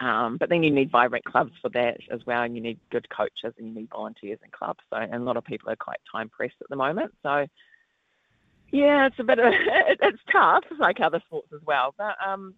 Um, 0.00 0.38
but 0.38 0.48
then 0.48 0.62
you 0.62 0.70
need 0.70 0.90
vibrant 0.90 1.24
clubs 1.24 1.52
for 1.60 1.68
that 1.70 1.98
as 2.10 2.20
well, 2.26 2.42
and 2.42 2.56
you 2.56 2.62
need 2.62 2.78
good 2.90 3.08
coaches 3.10 3.54
and 3.58 3.68
you 3.68 3.74
need 3.74 3.90
volunteers 3.90 4.38
in 4.42 4.50
clubs. 4.50 4.80
So, 4.90 4.96
and 4.96 5.14
a 5.14 5.18
lot 5.24 5.36
of 5.36 5.44
people 5.44 5.70
are 5.70 5.76
quite 5.76 6.00
time 6.10 6.30
pressed 6.30 6.56
at 6.60 6.68
the 6.70 6.76
moment. 6.76 7.12
So, 7.22 7.46
yeah, 8.72 9.06
it's 9.06 9.18
a 9.18 9.24
bit 9.24 9.38
of 9.38 9.46
it's 9.52 10.22
tough, 10.32 10.64
like 10.78 11.00
other 11.00 11.22
sports 11.26 11.48
as 11.54 11.60
well. 11.66 11.94
But 11.96 12.16
um, 12.26 12.54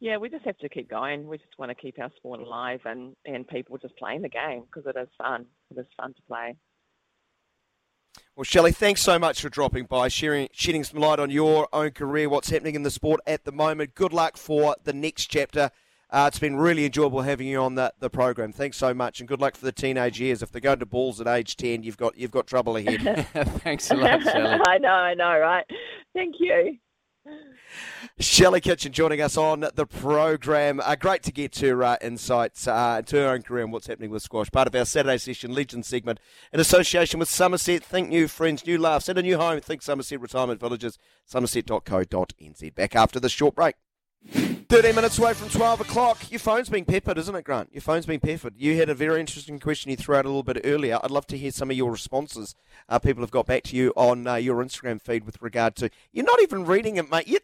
yeah, 0.00 0.16
we 0.16 0.30
just 0.30 0.46
have 0.46 0.58
to 0.58 0.68
keep 0.68 0.88
going. 0.88 1.28
We 1.28 1.36
just 1.36 1.58
want 1.58 1.70
to 1.70 1.74
keep 1.74 1.98
our 1.98 2.10
sport 2.16 2.40
alive 2.40 2.80
and, 2.86 3.14
and 3.26 3.46
people 3.46 3.76
just 3.76 3.96
playing 3.98 4.22
the 4.22 4.30
game 4.30 4.62
because 4.62 4.88
it 4.88 4.98
is 4.98 5.08
fun. 5.18 5.44
It 5.70 5.78
is 5.78 5.86
fun 5.96 6.14
to 6.14 6.22
play. 6.26 6.56
Well, 8.40 8.46
Shelley, 8.46 8.72
thanks 8.72 9.02
so 9.02 9.18
much 9.18 9.42
for 9.42 9.50
dropping 9.50 9.84
by, 9.84 10.08
sharing, 10.08 10.48
shedding 10.50 10.82
some 10.82 10.98
light 10.98 11.18
on 11.18 11.28
your 11.28 11.68
own 11.74 11.90
career, 11.90 12.26
what's 12.30 12.48
happening 12.48 12.74
in 12.74 12.84
the 12.84 12.90
sport 12.90 13.20
at 13.26 13.44
the 13.44 13.52
moment. 13.52 13.94
Good 13.94 14.14
luck 14.14 14.38
for 14.38 14.76
the 14.82 14.94
next 14.94 15.26
chapter. 15.26 15.70
Uh, 16.08 16.24
it's 16.26 16.38
been 16.38 16.56
really 16.56 16.86
enjoyable 16.86 17.20
having 17.20 17.48
you 17.48 17.60
on 17.60 17.74
the, 17.74 17.92
the 17.98 18.08
program. 18.08 18.50
Thanks 18.50 18.78
so 18.78 18.94
much, 18.94 19.20
and 19.20 19.28
good 19.28 19.42
luck 19.42 19.56
for 19.56 19.66
the 19.66 19.72
teenage 19.72 20.18
years. 20.18 20.42
If 20.42 20.52
they're 20.52 20.62
going 20.62 20.78
to 20.78 20.86
balls 20.86 21.20
at 21.20 21.26
age 21.26 21.54
ten, 21.56 21.82
you've 21.82 21.98
got 21.98 22.16
you've 22.16 22.30
got 22.30 22.46
trouble 22.46 22.78
ahead. 22.78 23.28
Thanks 23.62 23.90
a 23.90 23.94
lot, 23.96 24.22
Shelley. 24.22 24.58
I 24.66 24.78
know, 24.78 24.88
I 24.88 25.12
know, 25.12 25.38
right? 25.38 25.66
Thank 26.14 26.36
you. 26.38 26.78
Shelley 28.18 28.60
Kitchen 28.60 28.92
joining 28.92 29.20
us 29.20 29.36
on 29.36 29.66
the 29.74 29.86
program. 29.86 30.80
Uh, 30.82 30.96
great 30.96 31.22
to 31.22 31.32
get 31.32 31.58
her 31.58 31.82
uh, 31.82 31.96
insights 32.00 32.66
uh, 32.66 32.96
into 32.98 33.16
her 33.16 33.28
own 33.28 33.42
career 33.42 33.64
and 33.64 33.72
what's 33.72 33.86
happening 33.86 34.10
with 34.10 34.22
squash. 34.22 34.50
Part 34.50 34.68
of 34.68 34.74
our 34.74 34.84
Saturday 34.84 35.18
session, 35.18 35.54
Legend 35.54 35.86
segment, 35.86 36.20
in 36.52 36.60
association 36.60 37.18
with 37.18 37.28
Somerset. 37.28 37.84
Think 37.84 38.08
new 38.08 38.28
friends, 38.28 38.66
new 38.66 38.78
laughs, 38.78 39.08
and 39.08 39.18
a 39.18 39.22
new 39.22 39.38
home. 39.38 39.60
Think 39.60 39.82
Somerset 39.82 40.20
Retirement 40.20 40.60
Villages, 40.60 40.98
somerset.co.nz. 41.24 42.74
Back 42.74 42.96
after 42.96 43.20
this 43.20 43.32
short 43.32 43.54
break. 43.54 43.76
13 44.70 44.94
minutes 44.94 45.18
away 45.18 45.34
from 45.34 45.48
12 45.48 45.80
o'clock. 45.80 46.30
Your 46.30 46.38
phone's 46.38 46.68
being 46.68 46.84
peppered, 46.84 47.18
isn't 47.18 47.34
it, 47.34 47.42
Grant? 47.42 47.70
Your 47.72 47.80
phone's 47.80 48.06
being 48.06 48.20
peppered. 48.20 48.54
You 48.56 48.76
had 48.76 48.88
a 48.88 48.94
very 48.94 49.18
interesting 49.18 49.58
question 49.58 49.90
you 49.90 49.96
threw 49.96 50.14
out 50.14 50.24
a 50.24 50.28
little 50.28 50.44
bit 50.44 50.60
earlier. 50.62 51.00
I'd 51.02 51.10
love 51.10 51.26
to 51.26 51.36
hear 51.36 51.50
some 51.50 51.72
of 51.72 51.76
your 51.76 51.90
responses. 51.90 52.54
Uh, 52.88 53.00
people 53.00 53.20
have 53.24 53.32
got 53.32 53.46
back 53.46 53.64
to 53.64 53.76
you 53.76 53.92
on 53.96 54.28
uh, 54.28 54.36
your 54.36 54.64
Instagram 54.64 55.02
feed 55.02 55.24
with 55.24 55.42
regard 55.42 55.74
to. 55.76 55.90
You're 56.12 56.24
not 56.24 56.40
even 56.40 56.64
reading 56.64 56.98
it, 56.98 57.10
mate. 57.10 57.26
You, 57.26 57.40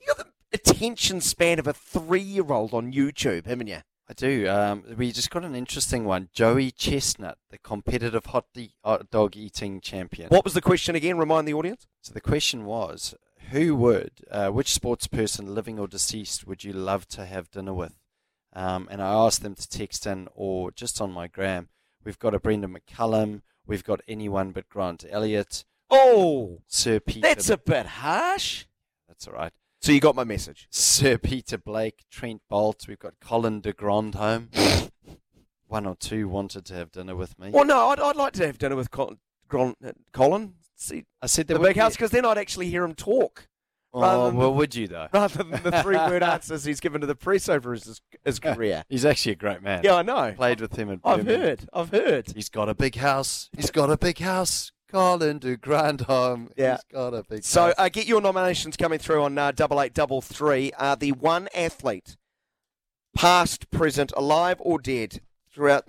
you 0.00 0.06
got 0.06 0.18
the 0.18 0.26
attention 0.52 1.20
span 1.20 1.58
of 1.58 1.66
a 1.66 1.72
three 1.72 2.20
year 2.20 2.46
old 2.48 2.72
on 2.72 2.92
YouTube, 2.92 3.46
haven't 3.46 3.66
you? 3.66 3.78
I 4.08 4.12
do. 4.14 4.48
Um, 4.48 4.84
we 4.96 5.10
just 5.10 5.30
got 5.30 5.44
an 5.44 5.56
interesting 5.56 6.04
one. 6.04 6.28
Joey 6.32 6.70
Chestnut, 6.70 7.38
the 7.50 7.58
competitive 7.58 8.26
hot, 8.26 8.46
de- 8.54 8.72
hot 8.84 9.10
dog 9.10 9.36
eating 9.36 9.80
champion. 9.80 10.28
What 10.28 10.44
was 10.44 10.54
the 10.54 10.62
question 10.62 10.94
again? 10.94 11.18
Remind 11.18 11.48
the 11.48 11.54
audience. 11.54 11.88
So 12.02 12.14
the 12.14 12.20
question 12.20 12.64
was, 12.64 13.16
who 13.50 13.74
would, 13.76 14.12
uh, 14.30 14.48
which 14.48 14.72
sports 14.72 15.06
person, 15.06 15.54
living 15.54 15.78
or 15.78 15.88
deceased, 15.88 16.46
would 16.46 16.64
you 16.64 16.72
love 16.72 17.06
to 17.08 17.26
have 17.26 17.50
dinner 17.50 17.74
with? 17.74 17.94
Um, 18.52 18.88
and 18.90 19.02
I 19.02 19.12
asked 19.12 19.42
them 19.42 19.54
to 19.54 19.68
text 19.68 20.06
in 20.06 20.28
or 20.34 20.70
just 20.70 21.00
on 21.00 21.12
my 21.12 21.26
gram. 21.28 21.68
We've 22.04 22.18
got 22.18 22.34
a 22.34 22.40
Brendon 22.40 22.74
McCullum. 22.74 23.42
We've 23.66 23.84
got 23.84 24.00
anyone 24.08 24.52
but 24.52 24.68
Grant 24.68 25.04
Elliott. 25.08 25.64
Oh, 25.90 26.62
Sir 26.66 27.00
Peter. 27.00 27.20
that's 27.20 27.50
a 27.50 27.58
bit 27.58 27.86
harsh. 27.86 28.66
That's 29.06 29.26
all 29.26 29.34
right. 29.34 29.52
So 29.80 29.92
you 29.92 30.00
got 30.00 30.16
my 30.16 30.24
message. 30.24 30.66
Sir 30.70 31.18
Peter 31.18 31.56
Blake, 31.56 32.04
Trent 32.10 32.42
Boult. 32.50 32.88
We've 32.88 32.98
got 32.98 33.20
Colin 33.20 33.60
de 33.60 33.72
Grandhomme. 33.72 34.50
One 35.66 35.86
or 35.86 35.96
two 35.96 36.28
wanted 36.28 36.64
to 36.66 36.74
have 36.74 36.90
dinner 36.90 37.14
with 37.14 37.38
me. 37.38 37.50
Well, 37.50 37.64
no, 37.64 37.88
I'd, 37.90 38.00
I'd 38.00 38.16
like 38.16 38.32
to 38.34 38.46
have 38.46 38.58
dinner 38.58 38.76
with 38.76 38.90
Colin. 38.90 39.18
Colin, 39.48 39.76
uh, 39.84 39.92
Colin 40.12 40.54
see, 40.78 41.04
I 41.20 41.26
said 41.26 41.46
the 41.48 41.58
big 41.58 41.76
house 41.76 41.94
because 41.94 42.10
then 42.10 42.24
I'd 42.24 42.38
actually 42.38 42.70
hear 42.70 42.84
him 42.84 42.94
talk 42.94 43.48
Oh, 43.94 44.00
well, 44.00 44.30
the- 44.32 44.50
would 44.50 44.74
you 44.74 44.86
though? 44.86 45.08
rather 45.14 45.42
than 45.42 45.62
the 45.62 45.82
three 45.82 45.96
word 45.96 46.22
answers 46.34 46.64
he's 46.64 46.78
given 46.78 47.00
to 47.00 47.06
the 47.06 47.14
press 47.14 47.48
over 47.48 47.72
his, 47.72 48.00
his 48.24 48.38
career. 48.38 48.84
He's 48.88 49.04
actually 49.06 49.32
a 49.32 49.36
great 49.36 49.62
man. 49.62 49.80
Yeah, 49.82 49.94
I 49.94 50.02
know. 50.02 50.34
Played 50.36 50.60
with 50.60 50.76
him 50.76 50.90
in 50.90 51.00
I've 51.02 51.24
Birmingham. 51.24 51.40
heard. 51.40 51.68
I've 51.72 51.90
heard. 51.90 52.32
He's 52.34 52.48
got 52.50 52.68
a 52.68 52.74
big 52.74 52.96
house. 52.96 53.48
He's 53.56 53.70
got 53.70 53.90
a 53.90 53.96
big 53.96 54.18
house. 54.18 54.72
Colin 54.90 55.38
de 55.38 55.56
Grandhomme. 55.56 56.50
Yeah. 56.56 56.72
He's 56.76 56.84
got 56.92 57.14
a 57.14 57.22
big 57.22 57.44
So 57.44 57.72
uh, 57.78 57.88
get 57.88 58.06
your 58.06 58.20
nominations 58.20 58.76
coming 58.76 58.98
through 58.98 59.22
on 59.22 59.36
uh, 59.38 59.52
double 59.52 59.80
eight 59.80 59.94
double 59.94 60.20
three. 60.20 60.70
Uh, 60.78 60.94
the 60.94 61.12
one 61.12 61.48
athlete, 61.54 62.16
past, 63.16 63.70
present, 63.70 64.12
alive 64.16 64.56
or 64.60 64.78
dead, 64.78 65.20
throughout 65.52 65.86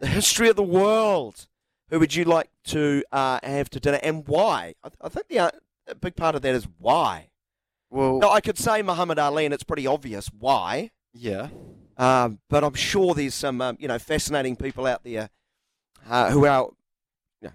the 0.00 0.06
history 0.06 0.48
of 0.48 0.56
the 0.56 0.62
world, 0.62 1.46
who 1.92 1.98
would 1.98 2.14
you 2.14 2.24
like 2.24 2.48
to 2.64 3.04
uh, 3.12 3.38
have 3.42 3.68
to 3.70 3.78
dinner 3.78 4.00
and 4.02 4.26
why? 4.26 4.74
I, 4.82 4.88
I 5.02 5.08
think 5.10 5.28
the 5.28 5.38
uh, 5.40 5.50
a 5.86 5.94
big 5.94 6.16
part 6.16 6.34
of 6.34 6.40
that 6.40 6.54
is 6.54 6.66
why. 6.78 7.28
well, 7.90 8.18
No, 8.18 8.30
I 8.30 8.40
could 8.40 8.56
say 8.56 8.80
Muhammad 8.80 9.18
Ali, 9.18 9.44
and 9.44 9.52
it's 9.52 9.62
pretty 9.62 9.86
obvious 9.86 10.28
why. 10.36 10.90
yeah. 11.12 11.48
Um, 11.98 12.38
but 12.48 12.64
I'm 12.64 12.72
sure 12.72 13.12
there's 13.14 13.34
some, 13.34 13.60
um, 13.60 13.76
you 13.78 13.86
know, 13.86 13.98
fascinating 13.98 14.56
people 14.56 14.86
out 14.86 15.04
there 15.04 15.28
uh, 16.08 16.30
who 16.30 16.46
are, 16.46 16.70
you, 17.42 17.48
know, 17.48 17.54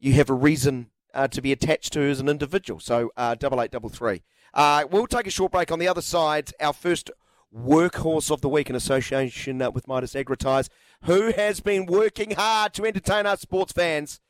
you 0.00 0.14
have 0.14 0.30
a 0.30 0.34
reason 0.34 0.88
uh, 1.12 1.28
to 1.28 1.42
be 1.42 1.52
attached 1.52 1.92
to 1.92 2.00
as 2.00 2.18
an 2.18 2.28
individual. 2.30 2.80
So 2.80 3.12
uh, 3.18 3.34
double 3.34 3.60
eight 3.60 3.70
double 3.70 3.90
three. 3.90 4.22
Uh, 4.54 4.84
we'll 4.90 5.06
take 5.06 5.26
a 5.26 5.30
short 5.30 5.52
break. 5.52 5.70
On 5.70 5.78
the 5.78 5.86
other 5.86 6.00
side, 6.00 6.52
our 6.58 6.72
first 6.72 7.10
workhorse 7.54 8.30
of 8.30 8.40
the 8.40 8.48
week 8.48 8.70
in 8.70 8.74
association 8.74 9.60
uh, 9.60 9.70
with 9.70 9.86
Midas 9.86 10.14
Agritise, 10.14 10.68
who 11.04 11.32
has 11.32 11.60
been 11.60 11.86
working 11.86 12.32
hard 12.32 12.74
to 12.74 12.84
entertain 12.84 13.26
our 13.26 13.36
sports 13.36 13.72
fans. 13.72 14.20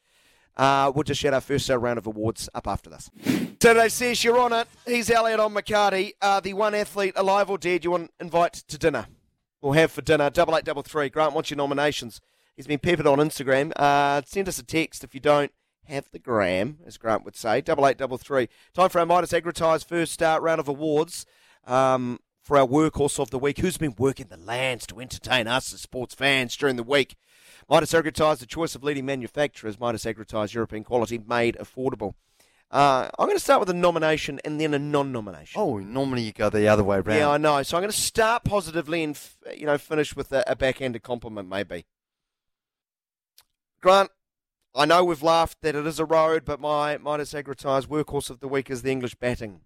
Uh, 0.56 0.92
we'll 0.94 1.02
just 1.02 1.20
shout 1.20 1.34
our 1.34 1.40
first 1.40 1.68
round 1.68 1.98
of 1.98 2.06
awards 2.06 2.48
up 2.54 2.68
after 2.68 2.88
this. 2.88 3.10
Saturday 3.60 3.88
says 3.88 4.22
you're 4.22 4.38
on 4.38 4.52
it. 4.52 4.68
He's 4.86 5.10
Elliott 5.10 5.40
on 5.40 5.54
McHardy, 5.54 6.12
uh, 6.20 6.40
the 6.40 6.52
one 6.52 6.74
athlete 6.74 7.14
alive 7.16 7.48
or 7.48 7.56
dead 7.58 7.82
you 7.82 7.90
want 7.92 8.08
to 8.18 8.24
invite 8.24 8.52
to 8.52 8.78
dinner. 8.78 9.06
We'll 9.62 9.72
have 9.72 9.90
for 9.90 10.02
dinner. 10.02 10.28
Double 10.28 10.54
eight 10.54 10.66
double 10.66 10.82
three. 10.82 11.08
Grant 11.08 11.32
wants 11.32 11.50
your 11.50 11.56
nominations. 11.56 12.20
He's 12.54 12.66
been 12.66 12.78
peppered 12.78 13.06
on 13.06 13.18
Instagram. 13.18 13.72
Uh, 13.74 14.20
send 14.26 14.48
us 14.48 14.58
a 14.58 14.62
text 14.62 15.02
if 15.02 15.14
you 15.14 15.20
don't 15.20 15.50
have 15.86 16.10
the 16.12 16.18
gram, 16.18 16.78
as 16.86 16.98
Grant 16.98 17.24
would 17.24 17.36
say. 17.36 17.62
Double 17.62 17.86
eight 17.86 17.96
double 17.96 18.18
three. 18.18 18.50
Time 18.74 18.90
for 18.90 18.98
our 19.00 19.06
Midas 19.06 19.32
Agritise 19.32 19.82
first 19.82 20.22
uh, 20.22 20.38
round 20.42 20.60
of 20.60 20.68
awards. 20.68 21.24
Um, 21.66 22.20
for 22.44 22.58
our 22.58 22.66
workhorse 22.66 23.18
of 23.18 23.30
the 23.30 23.38
week, 23.38 23.58
who's 23.58 23.78
been 23.78 23.94
working 23.98 24.26
the 24.28 24.36
lands 24.36 24.86
to 24.86 25.00
entertain 25.00 25.46
us 25.48 25.72
as 25.72 25.80
sports 25.80 26.14
fans 26.14 26.56
during 26.56 26.76
the 26.76 26.82
week. 26.82 27.16
Midas 27.68 27.92
Agritise, 27.92 28.38
the 28.38 28.46
choice 28.46 28.74
of 28.74 28.84
leading 28.84 29.06
manufacturers. 29.06 29.80
Midas 29.80 30.04
Agritise, 30.04 30.52
European 30.52 30.84
quality, 30.84 31.18
made 31.18 31.56
affordable. 31.56 32.12
Uh, 32.70 33.08
I'm 33.18 33.26
going 33.26 33.36
to 33.36 33.42
start 33.42 33.60
with 33.60 33.70
a 33.70 33.74
nomination 33.74 34.40
and 34.44 34.60
then 34.60 34.74
a 34.74 34.78
non-nomination. 34.78 35.60
Oh, 35.60 35.78
normally 35.78 36.22
you 36.22 36.32
go 36.32 36.50
the 36.50 36.68
other 36.68 36.84
way 36.84 36.98
around. 36.98 37.16
Yeah, 37.16 37.30
I 37.30 37.38
know. 37.38 37.62
So 37.62 37.76
I'm 37.76 37.82
going 37.82 37.92
to 37.92 37.96
start 37.96 38.44
positively 38.44 39.02
and 39.02 39.14
f- 39.14 39.36
you 39.56 39.64
know 39.64 39.78
finish 39.78 40.14
with 40.14 40.32
a, 40.32 40.44
a 40.46 40.56
backhanded 40.56 41.02
compliment, 41.02 41.48
maybe. 41.48 41.86
Grant, 43.80 44.10
I 44.74 44.86
know 44.86 45.04
we've 45.04 45.22
laughed 45.22 45.60
that 45.62 45.76
it 45.76 45.86
is 45.86 46.00
a 46.00 46.04
road, 46.04 46.44
but 46.44 46.60
my 46.60 46.98
Midas 46.98 47.32
Agritise 47.32 47.86
workhorse 47.86 48.28
of 48.28 48.40
the 48.40 48.48
week 48.48 48.70
is 48.70 48.82
the 48.82 48.90
English 48.90 49.14
batting. 49.14 49.60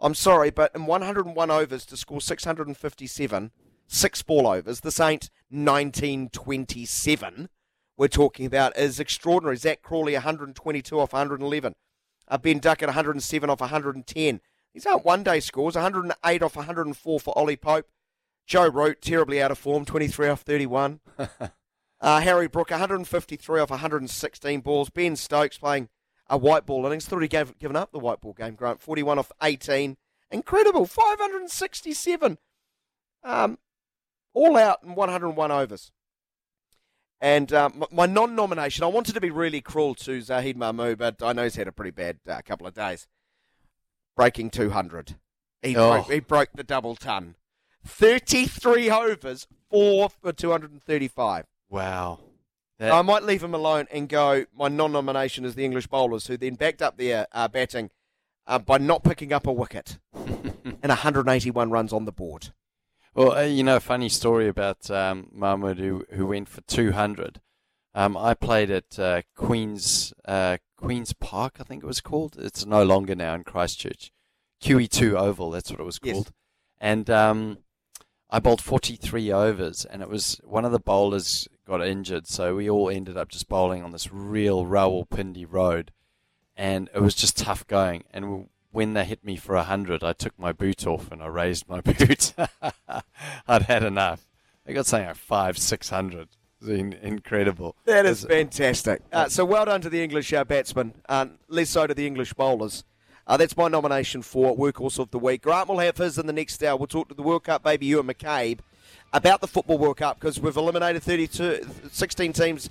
I'm 0.00 0.14
sorry, 0.14 0.50
but 0.50 0.74
in 0.74 0.86
101 0.86 1.50
overs 1.50 1.86
to 1.86 1.96
score 1.96 2.20
657, 2.20 3.50
six 3.86 4.22
ball 4.22 4.46
overs, 4.46 4.80
this 4.80 5.00
ain't 5.00 5.30
1927 5.48 7.48
we're 7.96 8.08
talking 8.08 8.46
about, 8.46 8.76
is 8.76 9.00
extraordinary. 9.00 9.56
Zak 9.56 9.82
Crawley, 9.82 10.14
122 10.14 11.00
off 11.00 11.12
111. 11.12 11.74
Uh, 12.28 12.38
ben 12.38 12.58
Duckett, 12.58 12.88
107 12.88 13.48
off 13.48 13.60
110. 13.60 14.40
These 14.74 14.86
aren't 14.86 15.04
one 15.04 15.22
day 15.22 15.40
scores. 15.40 15.74
108 15.74 16.42
off 16.42 16.56
104 16.56 17.20
for 17.20 17.38
Ollie 17.38 17.56
Pope. 17.56 17.86
Joe 18.46 18.68
Root, 18.68 19.00
terribly 19.00 19.40
out 19.40 19.50
of 19.50 19.58
form, 19.58 19.84
23 19.84 20.28
off 20.28 20.42
31. 20.42 21.00
uh, 22.00 22.20
Harry 22.20 22.46
Brook, 22.46 22.70
153 22.70 23.60
off 23.60 23.70
116 23.70 24.60
balls. 24.60 24.90
Ben 24.90 25.16
Stokes 25.16 25.58
playing 25.58 25.88
a 26.28 26.36
white 26.36 26.66
ball 26.66 26.86
innings. 26.86 27.06
Thought 27.06 27.22
he 27.22 27.28
gave, 27.28 27.58
given 27.58 27.76
up 27.76 27.92
the 27.92 27.98
white 27.98 28.20
ball 28.20 28.32
game, 28.32 28.54
Grant. 28.54 28.80
41 28.80 29.18
off 29.18 29.32
18. 29.42 29.96
Incredible. 30.30 30.86
567. 30.86 32.38
Um, 33.24 33.58
all 34.34 34.56
out 34.56 34.82
in 34.82 34.94
101 34.94 35.50
overs. 35.50 35.92
And 37.20 37.52
um, 37.52 37.84
my 37.90 38.04
non-nomination, 38.06 38.84
I 38.84 38.88
wanted 38.88 39.14
to 39.14 39.20
be 39.20 39.30
really 39.30 39.60
cruel 39.62 39.94
to 39.96 40.20
Zahid 40.20 40.56
Mahmood, 40.56 40.98
but 40.98 41.22
I 41.22 41.32
know 41.32 41.44
he's 41.44 41.56
had 41.56 41.66
a 41.68 41.72
pretty 41.72 41.90
bad 41.90 42.18
uh, 42.28 42.40
couple 42.44 42.66
of 42.66 42.74
days. 42.74 43.06
Breaking 44.16 44.50
200. 44.50 45.16
He, 45.62 45.74
Oh. 45.76 45.92
broke, 45.92 46.10
he 46.12 46.20
broke 46.20 46.48
the 46.54 46.62
double 46.64 46.94
ton. 46.94 47.36
33 47.86 48.90
overs, 48.90 49.46
four 49.70 50.10
for 50.10 50.32
235. 50.32 51.46
Wow. 51.70 52.20
I 52.80 53.02
might 53.02 53.22
leave 53.22 53.42
him 53.42 53.54
alone 53.54 53.86
and 53.90 54.08
go. 54.08 54.44
My 54.56 54.68
non-nomination 54.68 55.44
is 55.44 55.54
the 55.54 55.64
English 55.64 55.86
bowlers, 55.86 56.26
who 56.26 56.36
then 56.36 56.54
backed 56.54 56.82
up 56.82 56.98
their 56.98 57.26
uh, 57.32 57.48
batting 57.48 57.90
uh, 58.46 58.58
by 58.58 58.78
not 58.78 59.02
picking 59.02 59.32
up 59.32 59.46
a 59.46 59.52
wicket 59.52 59.98
and 60.14 60.78
181 60.82 61.70
runs 61.70 61.92
on 61.92 62.04
the 62.04 62.12
board. 62.12 62.52
Well, 63.14 63.32
uh, 63.32 63.42
you 63.42 63.64
know, 63.64 63.76
a 63.76 63.80
funny 63.80 64.10
story 64.10 64.46
about 64.46 64.90
um, 64.90 65.30
Mahmood 65.32 65.78
who, 65.78 66.04
who 66.12 66.26
went 66.26 66.48
for 66.48 66.60
200. 66.62 67.40
Um, 67.94 68.14
I 68.14 68.34
played 68.34 68.70
at 68.70 68.98
uh, 68.98 69.22
Queen's 69.34 70.12
uh, 70.26 70.58
Queen's 70.76 71.14
Park, 71.14 71.56
I 71.58 71.64
think 71.64 71.82
it 71.82 71.86
was 71.86 72.02
called. 72.02 72.36
It's 72.38 72.66
no 72.66 72.82
longer 72.82 73.14
now 73.14 73.34
in 73.34 73.44
Christchurch. 73.44 74.12
QE2 74.62 75.14
Oval, 75.14 75.50
that's 75.50 75.70
what 75.70 75.80
it 75.80 75.86
was 75.86 75.98
called. 75.98 76.26
Yes. 76.26 76.32
And 76.78 77.08
um, 77.08 77.58
I 78.28 78.38
bowled 78.38 78.60
43 78.60 79.32
overs, 79.32 79.86
and 79.86 80.02
it 80.02 80.10
was 80.10 80.38
one 80.44 80.66
of 80.66 80.72
the 80.72 80.78
bowlers 80.78 81.48
got 81.66 81.86
injured, 81.86 82.26
so 82.26 82.54
we 82.56 82.70
all 82.70 82.88
ended 82.88 83.16
up 83.16 83.28
just 83.28 83.48
bowling 83.48 83.82
on 83.82 83.90
this 83.92 84.12
real 84.12 84.64
Rawalpindi 84.64 85.46
road, 85.48 85.92
and 86.56 86.88
it 86.94 87.00
was 87.02 87.14
just 87.14 87.36
tough 87.36 87.66
going. 87.66 88.04
And 88.12 88.48
when 88.70 88.94
they 88.94 89.04
hit 89.04 89.24
me 89.24 89.36
for 89.36 89.54
a 89.54 89.58
100, 89.60 90.04
I 90.04 90.12
took 90.12 90.38
my 90.38 90.52
boot 90.52 90.86
off 90.86 91.10
and 91.10 91.22
I 91.22 91.26
raised 91.26 91.68
my 91.68 91.80
boot. 91.82 92.32
I'd 93.48 93.62
had 93.62 93.82
enough. 93.82 94.26
I 94.66 94.72
got 94.72 94.86
something 94.86 95.06
like 95.08 95.16
five, 95.16 95.58
600. 95.58 96.28
It's 96.60 96.68
in- 96.70 96.92
incredible. 96.94 97.76
That 97.84 98.06
is 98.06 98.24
It's- 98.24 98.38
fantastic. 98.38 99.02
Uh, 99.12 99.28
so 99.28 99.44
well 99.44 99.64
done 99.66 99.80
to 99.82 99.90
the 99.90 100.02
English 100.02 100.32
uh, 100.32 100.44
batsmen, 100.44 100.94
uh, 101.08 101.26
less 101.48 101.70
so 101.70 101.86
to 101.86 101.94
the 101.94 102.06
English 102.06 102.32
bowlers. 102.34 102.84
Uh, 103.26 103.36
that's 103.36 103.56
my 103.56 103.66
nomination 103.68 104.22
for 104.22 104.56
Workhorse 104.56 104.98
of 105.00 105.10
the 105.10 105.18
Week. 105.18 105.42
Grant 105.42 105.68
will 105.68 105.80
have 105.80 105.96
his 105.96 106.16
in 106.16 106.26
the 106.26 106.32
next 106.32 106.62
hour. 106.62 106.76
We'll 106.76 106.86
talk 106.86 107.08
to 107.08 107.14
the 107.14 107.22
World 107.22 107.44
Cup 107.44 107.62
baby, 107.64 107.86
Ewan 107.86 108.06
McCabe, 108.06 108.60
about 109.12 109.40
the 109.40 109.46
Football 109.46 109.78
World 109.78 109.96
Cup 109.96 110.20
because 110.20 110.40
we've 110.40 110.56
eliminated 110.56 111.02
32, 111.02 111.66
16 111.90 112.32
teams. 112.32 112.70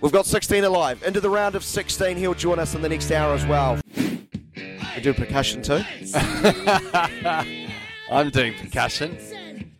We've 0.00 0.12
got 0.12 0.26
16 0.26 0.64
alive. 0.64 1.02
Into 1.02 1.20
the 1.20 1.30
round 1.30 1.54
of 1.54 1.62
16, 1.62 2.16
he'll 2.16 2.34
join 2.34 2.58
us 2.58 2.74
in 2.74 2.82
the 2.82 2.88
next 2.88 3.10
hour 3.10 3.34
as 3.34 3.44
well. 3.46 3.78
We 3.86 5.02
do 5.02 5.12
percussion 5.14 5.62
too. 5.62 5.82
I'm 8.10 8.30
doing 8.30 8.54
percussion. 8.54 9.18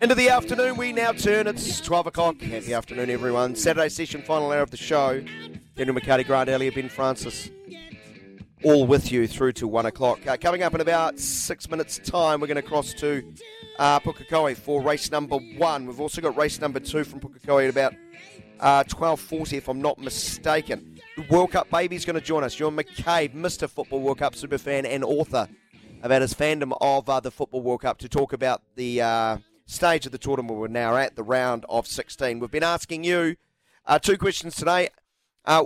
Into 0.00 0.14
the 0.14 0.28
afternoon, 0.30 0.76
we 0.76 0.92
now 0.92 1.12
turn. 1.12 1.46
It's 1.46 1.80
12 1.80 2.06
o'clock. 2.06 2.40
Happy 2.40 2.72
afternoon, 2.72 3.10
everyone. 3.10 3.54
Saturday 3.54 3.88
session, 3.88 4.22
final 4.22 4.50
hour 4.52 4.62
of 4.62 4.70
the 4.70 4.76
show. 4.76 5.22
Daniel 5.76 5.96
McHardy, 5.96 6.26
Grant 6.26 6.48
Elliott, 6.48 6.74
Ben 6.74 6.88
Francis, 6.88 7.50
all 8.62 8.86
with 8.86 9.10
you 9.10 9.26
through 9.26 9.52
to 9.52 9.66
1 9.66 9.86
o'clock. 9.86 10.26
Uh, 10.26 10.36
coming 10.36 10.62
up 10.62 10.74
in 10.74 10.80
about 10.80 11.18
six 11.18 11.68
minutes' 11.68 11.98
time, 11.98 12.40
we're 12.40 12.46
going 12.46 12.56
to 12.56 12.62
cross 12.62 12.94
to 12.94 13.22
uh, 13.80 13.98
Pukekohe 13.98 14.54
for 14.56 14.82
race 14.82 15.10
number 15.10 15.38
one. 15.56 15.86
We've 15.86 16.00
also 16.00 16.20
got 16.20 16.36
race 16.36 16.60
number 16.60 16.78
two 16.80 17.02
from 17.02 17.18
Pukekohe 17.18 17.64
at 17.64 17.70
about 17.70 17.94
uh, 18.60 18.84
12.40, 18.84 19.54
if 19.54 19.68
I'm 19.68 19.80
not 19.80 19.98
mistaken. 19.98 21.00
World 21.30 21.52
Cup 21.52 21.70
baby's 21.70 22.04
going 22.04 22.14
to 22.14 22.20
join 22.20 22.44
us. 22.44 22.58
You're 22.58 22.70
McCabe, 22.70 23.34
Mr. 23.34 23.68
Football 23.68 24.00
World 24.00 24.18
Cup 24.18 24.34
superfan 24.34 24.84
and 24.84 25.02
author 25.02 25.48
about 26.02 26.20
his 26.20 26.34
fandom 26.34 26.76
of 26.82 27.08
uh, 27.08 27.20
the 27.20 27.30
Football 27.30 27.62
World 27.62 27.80
Cup 27.80 27.96
to 27.98 28.08
talk 28.08 28.34
about 28.34 28.62
the 28.76 29.00
uh, 29.00 29.38
stage 29.64 30.04
of 30.04 30.12
the 30.12 30.18
tournament 30.18 30.58
we're 30.58 30.68
now 30.68 30.94
at, 30.96 31.16
the 31.16 31.22
round 31.22 31.64
of 31.70 31.86
16. 31.86 32.38
We've 32.38 32.50
been 32.50 32.62
asking 32.62 33.04
you 33.04 33.36
uh, 33.86 33.98
two 33.98 34.18
questions 34.18 34.56
today. 34.56 34.90
Uh, 35.46 35.64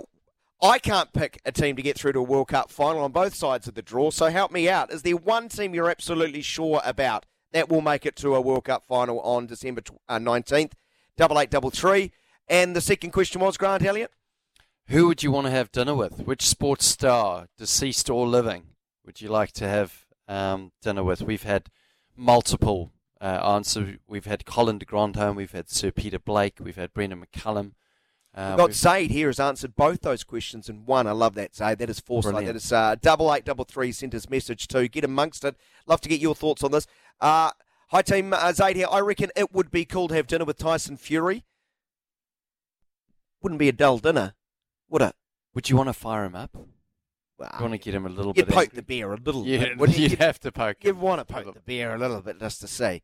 I 0.61 0.79
can't 0.79 1.11
pick 1.11 1.41
a 1.45 1.51
team 1.51 1.75
to 1.75 1.81
get 1.81 1.99
through 1.99 2.13
to 2.13 2.19
a 2.19 2.23
World 2.23 2.47
Cup 2.47 2.71
final 2.71 3.03
on 3.03 3.11
both 3.11 3.35
sides 3.35 3.67
of 3.67 3.73
the 3.73 3.81
draw, 3.81 4.09
so 4.09 4.27
help 4.27 4.53
me 4.53 4.69
out. 4.69 4.93
Is 4.93 5.01
there 5.01 5.17
one 5.17 5.49
team 5.49 5.75
you're 5.75 5.89
absolutely 5.89 6.41
sure 6.41 6.81
about 6.85 7.25
that 7.51 7.69
will 7.69 7.81
make 7.81 8.05
it 8.05 8.15
to 8.17 8.35
a 8.35 8.41
World 8.41 8.65
Cup 8.65 8.85
final 8.85 9.19
on 9.21 9.47
December 9.47 9.81
uh, 10.09 10.17
19th? 10.19 10.73
Double 11.17 11.39
eight, 11.39 11.49
double 11.49 11.69
three. 11.69 12.11
And 12.47 12.75
the 12.75 12.81
second 12.81 13.11
question 13.11 13.41
was 13.41 13.57
Grant 13.57 13.83
Elliott. 13.83 14.11
Who 14.89 15.07
would 15.07 15.23
you 15.23 15.31
want 15.31 15.47
to 15.47 15.51
have 15.51 15.71
dinner 15.71 15.95
with? 15.95 16.19
Which 16.19 16.45
sports 16.45 16.85
star, 16.85 17.47
deceased 17.57 18.09
or 18.09 18.27
living, 18.27 18.63
would 19.05 19.19
you 19.21 19.29
like 19.29 19.51
to 19.53 19.67
have 19.67 20.05
um, 20.27 20.71
dinner 20.81 21.03
with? 21.03 21.21
We've 21.23 21.41
had 21.43 21.69
multiple 22.15 22.91
uh, 23.21 23.25
answers. 23.55 23.97
We've 24.07 24.25
had 24.25 24.45
Colin 24.45 24.77
de 24.77 24.85
Grandhomme, 24.85 25.35
we've 25.35 25.51
had 25.53 25.69
Sir 25.69 25.91
Peter 25.91 26.19
Blake, 26.19 26.57
we've 26.59 26.75
had 26.75 26.93
Brendon 26.93 27.23
McCullum. 27.25 27.71
Uh, 28.35 28.49
We've 28.49 28.57
got 28.57 28.63
we've- 28.67 28.73
Zaid 28.73 29.11
here 29.11 29.27
has 29.29 29.39
answered 29.39 29.77
both 29.77 30.01
those 30.01 30.25
questions 30.25 30.67
in 30.67 30.85
one. 30.85 31.07
I 31.07 31.11
love 31.13 31.35
that, 31.35 31.55
Zaid. 31.55 31.77
That 31.79 31.89
is 31.89 32.01
foresight. 32.01 32.33
Brilliant. 32.33 32.53
That 32.53 32.57
is 32.57 32.71
uh, 32.73 32.95
double 33.01 33.33
eight 33.33 33.45
double 33.45 33.63
three 33.63 33.93
sent 33.93 34.11
his 34.11 34.29
message 34.29 34.67
to. 34.67 34.89
Get 34.89 35.05
amongst 35.05 35.45
it. 35.45 35.55
Love 35.87 36.01
to 36.01 36.09
get 36.09 36.19
your 36.19 36.35
thoughts 36.35 36.61
on 36.61 36.71
this. 36.71 36.85
Uh, 37.21 37.51
hi, 37.89 38.01
team. 38.01 38.33
Uh, 38.33 38.51
Zaid 38.53 38.75
here. 38.75 38.87
I 38.91 38.99
reckon 38.99 39.31
it 39.35 39.53
would 39.53 39.71
be 39.71 39.85
cool 39.85 40.07
to 40.07 40.15
have 40.15 40.27
dinner 40.27 40.45
with 40.45 40.57
Tyson 40.57 40.97
Fury. 40.97 41.43
Wouldn't 43.41 43.59
be 43.59 43.69
a 43.69 43.73
dull 43.73 43.97
dinner, 43.99 44.33
would 44.89 45.01
it? 45.01 45.15
would 45.53 45.69
you 45.69 45.77
want 45.77 45.87
to 45.87 45.93
fire 45.93 46.25
him 46.25 46.35
up? 46.35 46.51
Well, 47.37 47.49
You 47.57 47.61
want 47.61 47.73
to 47.73 47.77
get 47.77 47.93
him 47.93 48.05
a 48.05 48.09
little 48.09 48.33
you'd 48.35 48.47
bit. 48.47 48.53
poke 48.53 48.63
angry? 48.63 48.75
the 48.75 48.81
bear 48.81 49.13
a 49.13 49.17
little 49.17 49.45
You'd, 49.45 49.59
bit. 49.61 49.77
wouldn't 49.77 49.97
you? 49.97 50.03
you'd 50.03 50.11
You'd- 50.11 50.23
have 50.23 50.39
to 50.41 50.51
poke. 50.51 50.77
You 50.83 50.89
him. 50.91 50.99
want 51.01 51.25
to 51.25 51.33
poke 51.33 51.53
the 51.53 51.59
bear 51.61 51.95
a 51.95 51.97
little 51.97 52.21
bit 52.21 52.39
just 52.39 52.59
to 52.61 52.67
see. 52.67 53.03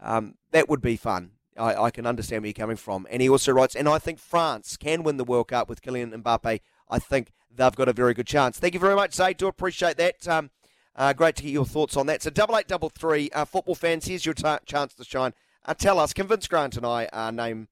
Um, 0.00 0.34
that 0.52 0.68
would 0.68 0.80
be 0.80 0.96
fun. 0.96 1.32
I, 1.58 1.74
I 1.84 1.90
can 1.90 2.06
understand 2.06 2.42
where 2.42 2.48
you're 2.48 2.52
coming 2.54 2.76
from. 2.76 3.06
And 3.10 3.20
he 3.22 3.28
also 3.28 3.52
writes, 3.52 3.74
and 3.74 3.88
I 3.88 3.98
think 3.98 4.18
France 4.18 4.76
can 4.76 5.02
win 5.02 5.16
the 5.18 5.24
World 5.24 5.48
Cup 5.48 5.68
with 5.68 5.82
Kylian 5.82 6.14
Mbappe. 6.22 6.60
I 6.88 6.98
think 6.98 7.32
they've 7.54 7.74
got 7.76 7.88
a 7.88 7.92
very 7.92 8.12
good 8.14 8.26
chance. 8.26 8.58
Thank 8.58 8.74
you 8.74 8.80
very 8.80 8.94
much, 8.96 9.14
Zaid. 9.14 9.36
Do 9.36 9.46
appreciate 9.46 9.96
that. 9.98 10.26
Um, 10.28 10.50
uh, 10.96 11.12
great 11.12 11.36
to 11.36 11.42
get 11.42 11.52
your 11.52 11.66
thoughts 11.66 11.96
on 11.96 12.06
that. 12.06 12.22
So 12.22 12.30
double 12.30 12.56
eight 12.56 12.68
double 12.68 12.88
three, 12.88 13.30
uh, 13.30 13.44
football 13.44 13.74
fans. 13.74 14.06
Here's 14.06 14.24
your 14.26 14.34
chance 14.34 14.94
to 14.94 15.04
shine. 15.04 15.34
Uh, 15.64 15.74
tell 15.74 15.98
us, 15.98 16.12
convince 16.12 16.46
Grant 16.46 16.76
and 16.76 16.86
I 16.86 17.06
uh, 17.12 17.30
name 17.30 17.68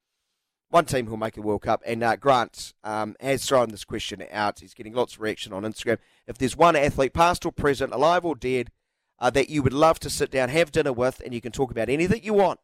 one 0.71 0.87
team 0.87 1.07
who'll 1.07 1.19
make 1.19 1.37
a 1.37 1.43
World 1.43 1.63
Cup. 1.63 1.83
And 1.85 2.03
uh, 2.03 2.17
Grant 2.17 2.73
um, 2.83 3.15
has 3.21 3.45
thrown 3.45 3.69
this 3.69 3.85
question 3.85 4.25
out. 4.33 4.61
He's 4.61 4.75
getting 4.75 4.95
lots 4.95 5.15
of 5.15 5.21
reaction 5.21 5.53
on 5.53 5.63
Instagram. 5.65 5.99
If 6.27 6.39
there's 6.39 6.57
one 6.57 6.77
athlete, 6.77 7.13
past 7.13 7.45
or 7.45 7.53
present, 7.53 7.93
alive 7.93 8.25
or 8.25 8.35
dead, 8.35 8.71
uh, 9.19 9.31
that 9.31 9.51
you 9.51 9.63
would 9.63 9.75
love 9.75 10.01
to 10.01 10.11
sit 10.11 10.31
down, 10.31 10.49
have 10.49 10.73
dinner 10.73 10.93
with, 10.93 11.21
and 11.25 11.35
you 11.35 11.41
can 11.41 11.53
talk 11.53 11.71
about 11.71 11.89
anything 11.89 12.25
you 12.25 12.35
want. 12.35 12.59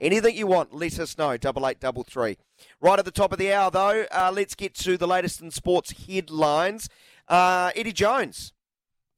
Anything 0.00 0.36
you 0.36 0.46
want, 0.46 0.74
let 0.74 0.98
us 0.98 1.16
know. 1.16 1.36
Double 1.36 1.66
eight, 1.66 1.80
double 1.80 2.02
three. 2.02 2.36
Right 2.80 2.98
at 2.98 3.04
the 3.04 3.10
top 3.10 3.32
of 3.32 3.38
the 3.38 3.52
hour, 3.52 3.70
though, 3.70 4.04
uh, 4.12 4.30
let's 4.34 4.54
get 4.54 4.74
to 4.76 4.96
the 4.96 5.06
latest 5.06 5.40
in 5.40 5.50
sports 5.50 6.06
headlines. 6.06 6.88
Uh, 7.28 7.70
Eddie 7.74 7.92
Jones. 7.92 8.52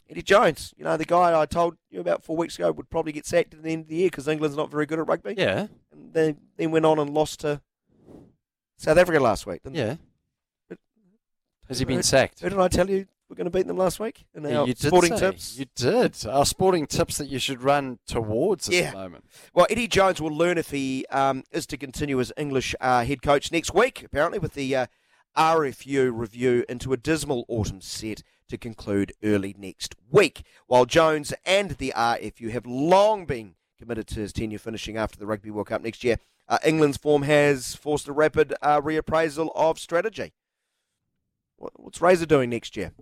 Eddie 0.09 0.23
Jones, 0.23 0.73
you 0.77 0.85
know, 0.85 0.97
the 0.97 1.05
guy 1.05 1.39
I 1.39 1.47
told 1.47 1.77
you 1.91 2.01
about 2.01 2.23
four 2.23 2.37
weeks 2.37 2.55
ago 2.57 2.71
would 2.71 2.89
probably 2.91 3.13
get 3.13 3.27
sacked 3.27 3.55
at 3.55 3.63
the 3.63 3.71
end 3.71 3.83
of 3.83 3.89
the 3.89 3.97
year 3.97 4.07
because 4.09 4.29
England's 4.29 4.57
not 4.57 4.71
very 4.71 4.87
good 4.87 4.99
at 5.01 5.07
rugby. 5.09 5.35
Yeah, 5.37 5.67
And 5.93 6.13
then, 6.13 6.37
then 6.57 6.71
went 6.71 6.87
on 6.87 6.99
and 7.01 7.11
lost 7.11 7.41
to 7.41 7.61
South 8.77 8.99
Africa 8.99 9.19
last 9.21 9.47
week. 9.47 9.63
Didn't 9.65 9.77
yeah. 9.77 9.97
But- 10.69 10.79
Has 11.69 11.79
he 11.81 11.85
been 11.85 12.03
sacked? 12.05 12.41
Who 12.41 12.49
did 12.51 12.59
I 12.59 12.69
tell 12.69 12.89
you 12.89 13.07
we're 13.29 13.35
going 13.35 13.47
to 13.47 13.51
beat 13.51 13.67
them 13.67 13.77
last 13.77 13.99
week? 13.99 14.27
In 14.33 14.45
Yeah, 14.45 14.61
our 14.61 14.67
you 14.69 14.75
did 14.75 14.87
sporting 14.87 15.19
tips. 15.19 15.59
You 15.59 15.67
did. 15.75 16.25
Our 16.25 16.47
sporting 16.47 16.87
tips 16.87 17.17
that 17.19 17.27
you 17.29 17.41
should 17.41 17.63
run 17.63 17.99
towards 18.07 18.69
at 18.69 18.75
Yeah. 18.75 18.91
the 18.93 18.97
moment. 18.99 19.25
Well, 19.55 19.67
Eddie 19.69 19.89
Jones 19.89 20.21
will 20.21 20.31
learn 20.31 20.57
if 20.57 20.71
he 20.71 21.05
um, 21.11 21.43
is 21.51 21.67
to 21.67 21.77
continue 21.77 22.21
as 22.21 22.33
English 22.37 22.77
uh, 22.81 23.05
head 23.05 23.23
coach 23.23 23.51
next 23.51 23.75
week, 23.75 24.05
apparently, 24.05 24.39
with 24.39 24.55
the 24.55 24.77
uh, 24.77 24.87
RFU 25.37 26.13
review 26.15 26.65
into 26.69 26.93
a 26.93 26.97
dismal 26.97 27.45
autumn 27.49 27.81
set 27.81 28.23
to 28.49 28.59
conclude 28.59 29.13
early 29.23 29.55
next 29.59 29.95
week. 30.11 30.43
While 30.67 30.87
Jones 30.87 31.33
and 31.45 31.73
the 31.73 31.93
RFU 31.97 32.51
have 32.51 32.67
long 32.67 33.27
been 33.27 33.55
committed 33.79 34.07
to 34.09 34.21
his 34.21 34.33
tenure 34.33 34.59
finishing 34.59 34.97
after 34.97 35.19
the 35.19 35.27
Rugby 35.27 35.51
World 35.51 35.69
Cup 35.69 35.83
next 35.83 36.05
year, 36.05 36.19
uh, 36.49 36.59
England's 36.65 36.97
form 36.97 37.23
has 37.23 37.75
forced 37.75 38.09
a 38.09 38.13
rapid 38.13 38.55
uh, 38.63 38.81
reappraisal 38.81 39.51
of 39.55 39.79
strategy. 39.79 40.33
What, 41.57 41.73
what's 41.77 42.01
Razor 42.01 42.27
doing 42.27 42.51
next 42.51 42.77
year? 42.77 42.93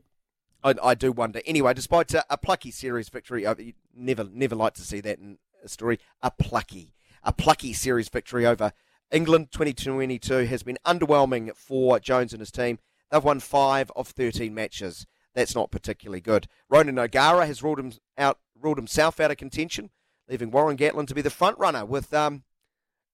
I, 0.63 0.75
I 0.83 0.95
do 0.95 1.13
wonder. 1.13 1.41
Anyway, 1.45 1.75
despite 1.75 2.13
a, 2.15 2.25
a 2.31 2.39
plucky 2.39 2.71
series 2.71 3.09
victory, 3.09 3.43
you 3.45 3.75
never 3.95 4.25
never 4.25 4.55
like 4.55 4.75
to 4.75 4.83
see 4.83 5.01
that 5.01 5.19
in 5.19 5.39
a 5.63 5.69
story. 5.69 5.99
A 6.23 6.31
plucky, 6.31 6.95
a 7.23 7.33
plucky 7.33 7.73
series 7.73 8.09
victory 8.09 8.47
over 8.47 8.73
England 9.11 9.53
2022 9.53 10.47
has 10.47 10.63
been 10.63 10.79
underwhelming 10.87 11.55
for 11.55 12.01
Jones 12.01 12.33
and 12.33 12.41
his 12.41 12.51
team. 12.51 12.79
They've 13.11 13.23
won 13.23 13.41
five 13.41 13.93
of 13.95 14.09
13 14.09 14.55
matches. 14.55 15.07
That's 15.35 15.55
not 15.55 15.71
particularly 15.71 16.21
good. 16.21 16.47
Ronan 16.69 16.99
O'Gara 16.99 17.47
has 17.47 17.63
ruled 17.63 17.79
him 17.79 17.93
out, 18.17 18.39
ruled 18.61 18.79
himself 18.79 19.19
out 19.21 19.31
of 19.31 19.37
contention, 19.37 19.91
leaving 20.29 20.51
Warren 20.51 20.77
Gatland 20.77 21.09
to 21.09 21.15
be 21.15 21.23
the 21.23 21.31
front 21.31 21.59
runner 21.59 21.85
with 21.85 22.15
um, 22.15 22.45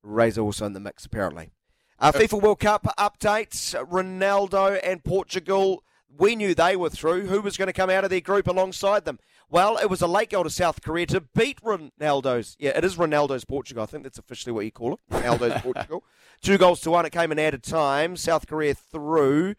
Razor 0.02 0.42
also 0.42 0.66
in 0.66 0.72
the 0.72 0.80
mix 0.80 1.04
apparently. 1.04 1.50
Uh, 1.98 2.12
FIFA 2.12 2.42
World 2.42 2.60
Cup 2.60 2.84
updates: 2.98 3.74
Ronaldo 3.86 4.80
and 4.82 5.04
Portugal. 5.04 5.84
We 6.16 6.34
knew 6.34 6.54
they 6.54 6.74
were 6.74 6.90
through. 6.90 7.26
Who 7.26 7.40
was 7.40 7.56
going 7.56 7.68
to 7.68 7.72
come 7.72 7.90
out 7.90 8.04
of 8.04 8.10
their 8.10 8.20
group 8.20 8.48
alongside 8.48 9.04
them? 9.04 9.18
Well, 9.48 9.76
it 9.76 9.90
was 9.90 10.00
a 10.00 10.06
late 10.06 10.30
goal 10.30 10.44
to 10.44 10.50
South 10.50 10.80
Korea 10.82 11.06
to 11.06 11.20
beat 11.20 11.60
Ronaldo's. 11.62 12.56
Yeah, 12.58 12.76
it 12.76 12.84
is 12.84 12.96
Ronaldo's 12.96 13.44
Portugal. 13.44 13.82
I 13.82 13.86
think 13.86 14.04
that's 14.04 14.18
officially 14.18 14.52
what 14.52 14.64
you 14.64 14.72
call 14.72 14.94
it. 14.94 15.00
Ronaldo's 15.10 15.60
Portugal. 15.62 16.04
Two 16.40 16.56
goals 16.56 16.80
to 16.82 16.90
one. 16.90 17.04
It 17.04 17.10
came 17.10 17.32
in 17.32 17.38
added 17.38 17.62
time. 17.62 18.16
South 18.16 18.46
Korea 18.46 18.74
through. 18.74 19.54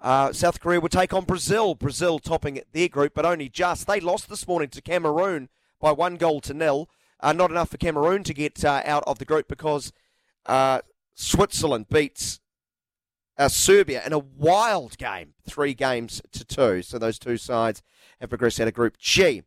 Uh, 0.00 0.32
South 0.32 0.60
Korea 0.60 0.80
would 0.80 0.92
take 0.92 1.12
on 1.12 1.24
Brazil. 1.24 1.74
Brazil 1.74 2.18
topping 2.18 2.60
their 2.72 2.88
group, 2.88 3.12
but 3.14 3.26
only 3.26 3.48
just. 3.48 3.86
They 3.86 4.00
lost 4.00 4.28
this 4.28 4.48
morning 4.48 4.70
to 4.70 4.80
Cameroon 4.80 5.48
by 5.78 5.92
one 5.92 6.16
goal 6.16 6.40
to 6.42 6.54
nil. 6.54 6.88
Uh, 7.20 7.32
not 7.32 7.50
enough 7.50 7.68
for 7.68 7.76
Cameroon 7.76 8.24
to 8.24 8.32
get 8.32 8.64
uh, 8.64 8.82
out 8.84 9.04
of 9.06 9.18
the 9.18 9.26
group 9.26 9.46
because 9.46 9.92
uh, 10.46 10.80
Switzerland 11.14 11.86
beats 11.90 12.40
uh, 13.36 13.48
Serbia 13.48 14.02
in 14.06 14.12
a 14.12 14.18
wild 14.18 14.96
game, 14.96 15.34
three 15.46 15.74
games 15.74 16.22
to 16.32 16.44
two. 16.44 16.82
So 16.82 16.98
those 16.98 17.18
two 17.18 17.36
sides 17.36 17.82
have 18.20 18.30
progressed 18.30 18.60
out 18.60 18.68
of 18.68 18.74
Group 18.74 18.96
G. 18.98 19.42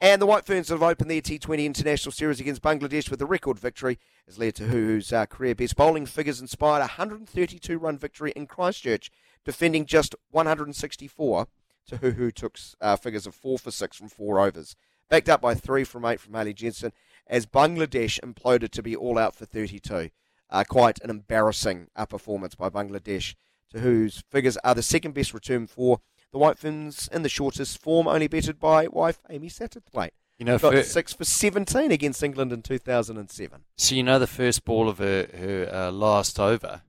And 0.00 0.20
the 0.20 0.26
White 0.26 0.44
Ferns 0.44 0.68
have 0.68 0.82
opened 0.82 1.10
their 1.10 1.22
T20 1.22 1.64
International 1.64 2.12
Series 2.12 2.40
against 2.40 2.62
Bangladesh 2.62 3.10
with 3.10 3.22
a 3.22 3.26
record 3.26 3.58
victory 3.58 3.98
as 4.28 4.38
Lea 4.38 4.52
Tahuhu's 4.52 5.12
uh, 5.12 5.26
career 5.26 5.54
best 5.54 5.76
bowling 5.76 6.06
figures 6.06 6.40
inspired 6.40 6.78
a 6.78 6.98
132 6.98 7.78
run 7.78 7.96
victory 7.96 8.32
in 8.36 8.46
Christchurch, 8.46 9.10
defending 9.44 9.86
just 9.86 10.14
164. 10.30 11.46
Tahuhu 11.90 12.32
took 12.32 12.58
uh, 12.80 12.96
figures 12.96 13.26
of 13.26 13.34
4 13.34 13.58
for 13.58 13.70
6 13.70 13.96
from 13.96 14.08
4 14.08 14.40
overs, 14.40 14.74
backed 15.10 15.28
up 15.28 15.40
by 15.40 15.54
3 15.54 15.84
from 15.84 16.04
8 16.04 16.18
from 16.18 16.34
Hayley 16.34 16.54
Jensen 16.54 16.92
as 17.26 17.46
Bangladesh 17.46 18.18
imploded 18.20 18.70
to 18.70 18.82
be 18.82 18.96
all 18.96 19.18
out 19.18 19.34
for 19.34 19.44
32. 19.44 20.10
Uh, 20.50 20.64
quite 20.68 21.00
an 21.02 21.10
embarrassing 21.10 21.88
uh, 21.96 22.06
performance 22.06 22.54
by 22.54 22.68
Bangladesh, 22.68 23.34
to 23.70 23.80
whose 23.80 24.22
figures 24.30 24.56
are 24.58 24.74
the 24.74 24.82
second 24.82 25.12
best 25.12 25.34
return 25.34 25.66
for 25.66 26.00
the 26.32 26.38
White 26.38 26.58
Ferns 26.58 27.08
in 27.12 27.22
the 27.22 27.28
shortest 27.28 27.80
form, 27.80 28.06
only 28.06 28.28
bettered 28.28 28.58
by 28.58 28.86
wife 28.86 29.20
Amy 29.30 29.48
Satterthwaite. 29.48 30.10
You 30.38 30.44
know, 30.44 30.58
got 30.58 30.72
for- 30.74 30.82
six 30.82 31.12
for 31.12 31.24
17 31.24 31.90
against 31.92 32.22
England 32.22 32.52
in 32.52 32.62
2007. 32.62 33.64
So 33.76 33.94
you 33.94 34.02
know 34.02 34.18
the 34.18 34.26
first 34.26 34.64
ball 34.64 34.88
of 34.88 34.98
her, 34.98 35.28
her 35.36 35.68
uh, 35.72 35.90
last 35.92 36.40
over, 36.40 36.82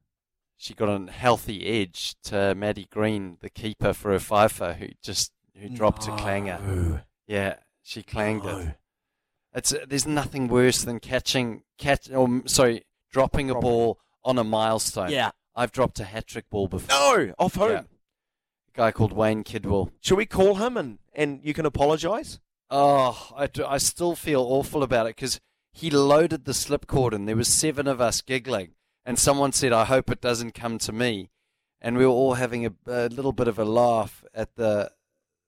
she 0.65 0.73
got 0.73 0.89
a 0.89 1.11
healthy 1.11 1.65
edge 1.67 2.15
to 2.23 2.55
Maddie 2.55 2.87
Green, 2.89 3.37
the 3.39 3.49
keeper 3.51 3.93
for 3.93 4.11
her 4.11 4.19
fifer, 4.19 4.73
who 4.73 4.87
just 5.03 5.31
who 5.55 5.69
dropped 5.69 6.07
a 6.07 6.11
clanger. 6.15 7.03
Yeah, 7.27 7.57
she 7.83 8.01
clanged 8.01 8.45
it. 8.45 8.75
It's 9.53 9.73
uh, 9.73 9.85
there's 9.87 10.07
nothing 10.07 10.47
worse 10.47 10.83
than 10.83 10.99
catching 10.99 11.61
catch 11.77 12.09
or 12.11 12.41
sorry 12.45 12.83
dropping 13.11 13.51
a 13.51 13.55
ball 13.55 13.99
on 14.23 14.39
a 14.39 14.43
milestone. 14.43 15.11
Yeah. 15.11 15.31
I've 15.55 15.71
dropped 15.71 15.99
a 15.99 16.03
hat 16.03 16.27
trick 16.27 16.49
ball 16.49 16.67
before. 16.67 16.89
No, 16.89 17.33
off 17.39 17.55
home. 17.55 17.71
Yeah. 17.71 17.79
A 17.79 18.77
guy 18.77 18.91
called 18.91 19.13
Wayne 19.13 19.43
Kidwell. 19.43 19.91
Should 20.01 20.17
we 20.17 20.25
call 20.25 20.55
him 20.55 20.75
and, 20.75 20.97
and 21.13 21.39
you 21.43 21.53
can 21.53 21.65
apologise? 21.65 22.39
Oh, 22.69 23.29
I, 23.37 23.47
I 23.65 23.77
still 23.77 24.15
feel 24.15 24.41
awful 24.41 24.83
about 24.83 25.05
it 25.05 25.15
because 25.15 25.39
he 25.71 25.89
loaded 25.89 26.43
the 26.43 26.53
slip 26.53 26.87
cord 26.87 27.13
and 27.13 27.27
there 27.27 27.37
was 27.37 27.47
seven 27.47 27.87
of 27.87 28.01
us 28.01 28.21
giggling, 28.21 28.71
and 29.05 29.17
someone 29.19 29.51
said, 29.51 29.71
"I 29.73 29.85
hope 29.85 30.09
it 30.09 30.21
doesn't 30.21 30.53
come 30.53 30.77
to 30.79 30.91
me," 30.91 31.29
and 31.81 31.97
we 31.97 32.05
were 32.05 32.11
all 32.11 32.33
having 32.35 32.65
a, 32.65 32.73
a 32.87 33.07
little 33.09 33.31
bit 33.33 33.47
of 33.47 33.59
a 33.59 33.65
laugh 33.65 34.23
at 34.33 34.55
the 34.55 34.91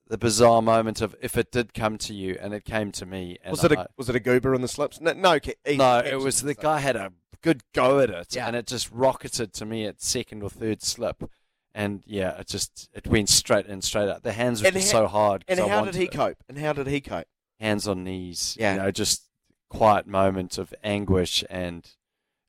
the 0.10 0.18
bizarre 0.18 0.62
moment 0.62 1.02
of 1.02 1.16
if 1.22 1.38
it 1.38 1.52
did 1.52 1.74
come 1.74 1.98
to 1.98 2.14
you 2.14 2.38
and 2.40 2.54
it 2.54 2.64
came 2.64 2.94
to 2.94 3.06
me. 3.06 3.38
And 3.44 3.52
Was 3.52 3.64
it 3.66 3.78
I- 3.78 3.82
a 3.84 3.88
was 3.98 4.08
it 4.10 4.16
a 4.16 4.20
goober 4.22 4.54
in 4.54 4.62
the 4.62 4.68
slips? 4.70 5.02
No, 5.02 5.12
no, 5.14 5.36
easy 5.36 5.78
no, 5.78 6.00
it 6.00 6.20
was 6.20 6.42
the 6.42 6.54
guy 6.56 6.80
had 6.80 6.96
a 6.96 7.12
good 7.42 7.62
go 7.74 8.00
at 8.00 8.10
it, 8.10 8.36
Yeah. 8.36 8.48
and 8.48 8.56
it 8.56 8.68
just 8.68 8.90
rocketed 8.92 9.54
to 9.56 9.66
me 9.66 9.86
at 9.86 10.02
second 10.02 10.44
or 10.44 10.50
third 10.50 10.82
slip, 10.82 11.30
and 11.74 12.04
yeah, 12.08 12.40
it 12.40 12.48
just 12.48 12.90
it 12.94 13.06
went 13.08 13.28
straight 13.30 13.66
in, 13.66 13.82
straight 13.82 14.08
out. 14.10 14.24
The 14.24 14.32
hands 14.32 14.62
were 14.62 14.68
And 14.68 14.76
just 14.78 14.92
ha- 14.94 15.00
so 15.00 15.08
hard. 15.08 15.44
And 15.48 15.60
how 15.60 15.84
did 15.84 15.96
he 15.96 16.06
it. 16.06 16.12
cope? 16.14 16.38
And 16.48 16.58
how 16.58 16.72
did 16.74 16.88
he 16.88 17.02
cope? 17.02 17.28
Hands 17.60 17.86
on 17.88 18.04
knees. 18.04 18.56
Yeah. 18.60 18.74
you 18.76 18.80
know, 18.80 18.92
just 18.92 19.24
quiet 19.70 20.08
moment 20.08 20.58
of 20.58 20.74
anguish, 20.84 21.44
and 21.50 21.86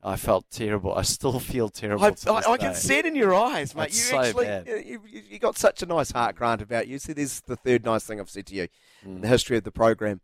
I 0.02 0.16
felt 0.16 0.48
terrible. 0.50 0.94
I 0.94 1.02
still 1.02 1.38
feel 1.40 1.68
terrible. 1.68 2.04
I, 2.04 2.14
I, 2.30 2.52
I 2.52 2.56
can 2.56 2.74
see 2.74 2.98
it 2.98 3.06
in 3.06 3.14
your 3.16 3.34
eyes, 3.34 3.74
mate. 3.74 3.88
It's 3.88 3.96
you 3.98 4.16
so 4.16 4.18
actually 4.20 4.44
bad. 4.46 4.66
You, 4.66 5.00
you, 5.06 5.22
you 5.30 5.38
got 5.38 5.58
such 5.58 5.82
a 5.82 5.86
nice 5.86 6.12
heart, 6.12 6.36
Grant, 6.36 6.62
about 6.62 6.86
you. 6.86 6.98
See, 6.98 7.12
this 7.12 7.32
is 7.34 7.40
the 7.40 7.56
third 7.56 7.84
nice 7.84 8.04
thing 8.04 8.20
I've 8.20 8.30
said 8.30 8.46
to 8.46 8.54
you 8.54 8.68
in 9.04 9.18
Mm. 9.18 9.22
the 9.22 9.28
history 9.28 9.56
of 9.56 9.62
the 9.64 9.70
program. 9.70 10.20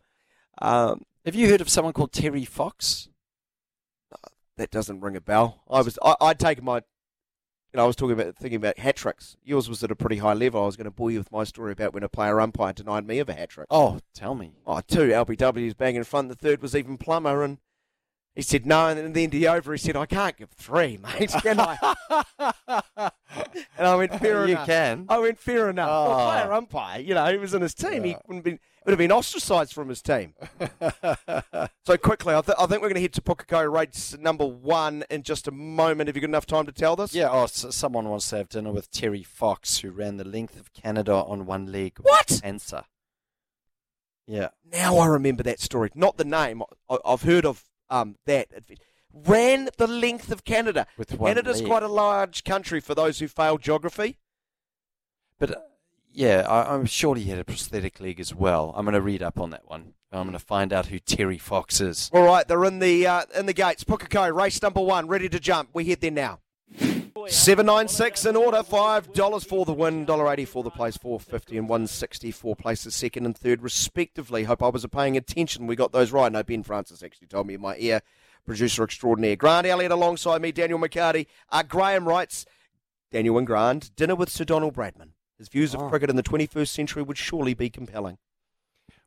Um, 0.60 1.02
Have 1.24 1.34
you 1.36 1.48
heard 1.48 1.60
of 1.60 1.68
someone 1.68 1.92
called 1.92 2.12
Terry 2.12 2.44
Fox? 2.44 3.08
that 4.56 4.70
doesn't 4.70 5.00
ring 5.00 5.16
a 5.16 5.20
bell. 5.20 5.62
I 5.68 5.80
was 5.82 5.98
I, 6.02 6.14
I'd 6.20 6.38
taken 6.38 6.64
my, 6.64 6.76
you 6.76 6.82
know, 7.74 7.82
I 7.82 7.86
was 7.86 7.96
talking 7.96 8.12
about 8.18 8.36
thinking 8.36 8.56
about 8.56 8.78
hat 8.78 8.94
tricks. 8.96 9.36
Yours 9.42 9.68
was 9.68 9.82
at 9.82 9.90
a 9.90 9.96
pretty 9.96 10.18
high 10.18 10.32
level. 10.34 10.62
I 10.62 10.66
was 10.66 10.76
going 10.76 10.84
to 10.84 10.90
bore 10.92 11.10
you 11.10 11.18
with 11.18 11.32
my 11.32 11.42
story 11.42 11.72
about 11.72 11.92
when 11.92 12.04
a 12.04 12.08
player 12.08 12.40
umpire 12.40 12.72
denied 12.72 13.04
me 13.06 13.18
of 13.18 13.28
a 13.28 13.32
hat 13.32 13.48
trick. 13.50 13.66
Oh, 13.68 13.98
tell 14.14 14.36
me. 14.36 14.52
Oh, 14.64 14.80
two 14.86 15.08
LBWs 15.08 15.76
bang 15.76 15.96
in 15.96 16.04
front. 16.04 16.28
The 16.28 16.36
third 16.36 16.62
was 16.62 16.76
even 16.76 16.98
Plummer, 16.98 17.42
and 17.42 17.58
he 18.34 18.42
said 18.42 18.66
no. 18.66 18.88
And 18.88 18.98
then 18.98 19.12
the 19.12 19.24
end 19.24 19.34
of 19.34 19.40
the 19.40 19.48
over, 19.48 19.72
he 19.72 19.78
said, 19.78 19.96
"I 19.96 20.06
can't 20.06 20.36
give 20.36 20.50
three, 20.50 20.98
mate. 21.18 21.30
Can 21.42 21.60
I?" 21.60 21.78
and 23.78 23.86
I 23.86 23.94
went, 23.96 24.18
"Fair 24.20 24.44
enough. 24.44 24.48
you 24.48 24.54
enough." 24.54 24.66
can. 24.66 25.06
I 25.08 25.18
went, 25.18 25.38
"Fair 25.38 25.70
enough." 25.70 25.88
Well, 25.88 26.10
Oh. 26.20 26.30
player 26.30 26.52
umpire, 26.52 27.00
you 27.00 27.14
know, 27.14 27.26
he 27.30 27.36
was 27.38 27.54
in 27.54 27.62
his 27.62 27.74
team. 27.74 28.04
He 28.04 28.16
wouldn't 28.26 28.44
been 28.44 28.58
would 28.84 28.90
have 28.92 28.98
been 28.98 29.12
ostracised 29.12 29.72
from 29.72 29.88
his 29.88 30.02
team. 30.02 30.34
so 31.86 31.96
quickly, 31.96 32.34
I, 32.34 32.42
th- 32.42 32.56
I 32.58 32.66
think 32.66 32.82
we're 32.82 32.88
going 32.88 32.96
to 32.96 33.00
head 33.00 33.14
to 33.14 33.22
Pukekohe 33.22 33.72
race 33.72 34.14
number 34.20 34.44
one 34.44 35.04
in 35.08 35.22
just 35.22 35.48
a 35.48 35.50
moment. 35.50 36.08
Have 36.08 36.16
you 36.16 36.20
got 36.20 36.28
enough 36.28 36.44
time 36.44 36.66
to 36.66 36.72
tell 36.72 36.94
this? 36.94 37.14
Yeah, 37.14 37.30
oh, 37.30 37.46
so 37.46 37.70
someone 37.70 38.08
wants 38.10 38.28
to 38.28 38.36
have 38.36 38.50
dinner 38.50 38.72
with 38.72 38.90
Terry 38.90 39.22
Fox, 39.22 39.78
who 39.78 39.90
ran 39.90 40.18
the 40.18 40.24
length 40.24 40.60
of 40.60 40.72
Canada 40.74 41.14
on 41.14 41.46
one 41.46 41.72
leg. 41.72 41.94
What? 42.02 42.40
Cancer. 42.42 42.84
Yeah. 44.26 44.48
Now 44.70 44.98
I 44.98 45.06
remember 45.06 45.42
that 45.44 45.60
story. 45.60 45.90
Not 45.94 46.18
the 46.18 46.24
name. 46.26 46.62
I, 46.90 46.98
I've 47.06 47.22
heard 47.22 47.46
of 47.46 47.64
um, 47.90 48.16
that. 48.26 48.48
Ran 49.12 49.68
the 49.76 49.86
length 49.86 50.32
of 50.32 50.44
Canada. 50.44 50.88
With 50.98 51.16
one 51.16 51.30
Canada's 51.30 51.60
leg. 51.60 51.68
quite 51.68 51.82
a 51.84 51.88
large 51.88 52.42
country 52.42 52.80
for 52.80 52.96
those 52.96 53.20
who 53.20 53.28
fail 53.28 53.58
geography. 53.58 54.18
But 55.38 55.52
uh, 55.52 55.60
yeah, 56.12 56.44
I, 56.48 56.74
I'm 56.74 56.86
sure 56.86 57.14
he 57.14 57.24
had 57.24 57.38
a 57.38 57.44
prosthetic 57.44 58.00
leg 58.00 58.18
as 58.18 58.34
well. 58.34 58.72
I'm 58.76 58.84
going 58.84 58.94
to 58.94 59.00
read 59.00 59.22
up 59.22 59.38
on 59.38 59.50
that 59.50 59.68
one. 59.68 59.94
I'm 60.10 60.26
going 60.26 60.38
to 60.38 60.44
find 60.44 60.72
out 60.72 60.86
who 60.86 60.98
Terry 60.98 61.38
Fox 61.38 61.80
is. 61.80 62.10
All 62.12 62.24
right, 62.24 62.46
they're 62.46 62.64
in 62.64 62.78
the 62.78 63.06
uh, 63.06 63.22
in 63.36 63.46
the 63.46 63.52
gates. 63.52 63.84
Pukekohe, 63.84 64.34
race 64.34 64.62
number 64.62 64.80
one, 64.80 65.08
ready 65.08 65.28
to 65.28 65.40
jump. 65.40 65.70
We 65.72 65.84
head 65.86 66.00
there 66.00 66.10
now. 66.10 66.40
Seven 67.28 67.66
nine 67.66 67.86
six 67.88 68.26
in 68.26 68.34
order. 68.36 68.62
Five 68.62 69.12
dollars 69.12 69.44
for 69.44 69.64
the 69.64 69.72
win, 69.72 70.04
dollar 70.04 70.32
eighty 70.32 70.44
for 70.44 70.62
the 70.62 70.70
place, 70.70 70.96
four 70.96 71.20
fifty 71.20 71.56
and 71.56 71.68
one 71.68 71.86
sixty 71.86 72.30
for 72.30 72.56
places 72.56 72.94
second 72.94 73.24
and 73.24 73.36
third 73.36 73.62
respectively. 73.62 74.44
Hope 74.44 74.62
I 74.62 74.68
was 74.68 74.84
paying 74.86 75.16
attention. 75.16 75.66
We 75.66 75.76
got 75.76 75.92
those 75.92 76.10
right. 76.12 76.30
No, 76.32 76.42
Ben 76.42 76.62
Francis 76.64 77.02
actually 77.02 77.28
told 77.28 77.46
me 77.46 77.54
in 77.54 77.60
my 77.60 77.76
ear. 77.78 78.00
Producer 78.44 78.82
extraordinaire 78.84 79.36
Grant 79.36 79.66
Elliott 79.66 79.92
alongside 79.92 80.42
me, 80.42 80.52
Daniel 80.52 80.78
McHardy. 80.78 81.26
Uh, 81.50 81.62
Graham 81.62 82.06
writes, 82.06 82.44
Daniel 83.10 83.38
and 83.38 83.46
Grant, 83.46 83.94
dinner 83.96 84.14
with 84.16 84.28
Sir 84.28 84.44
Donald 84.44 84.74
Bradman. 84.74 85.10
His 85.38 85.48
views 85.48 85.72
of 85.72 85.80
Oh. 85.82 85.88
cricket 85.88 86.10
in 86.10 86.16
the 86.16 86.22
21st 86.22 86.72
century 86.74 87.02
would 87.02 87.16
surely 87.16 87.54
be 87.54 87.70
compelling. 87.70 88.18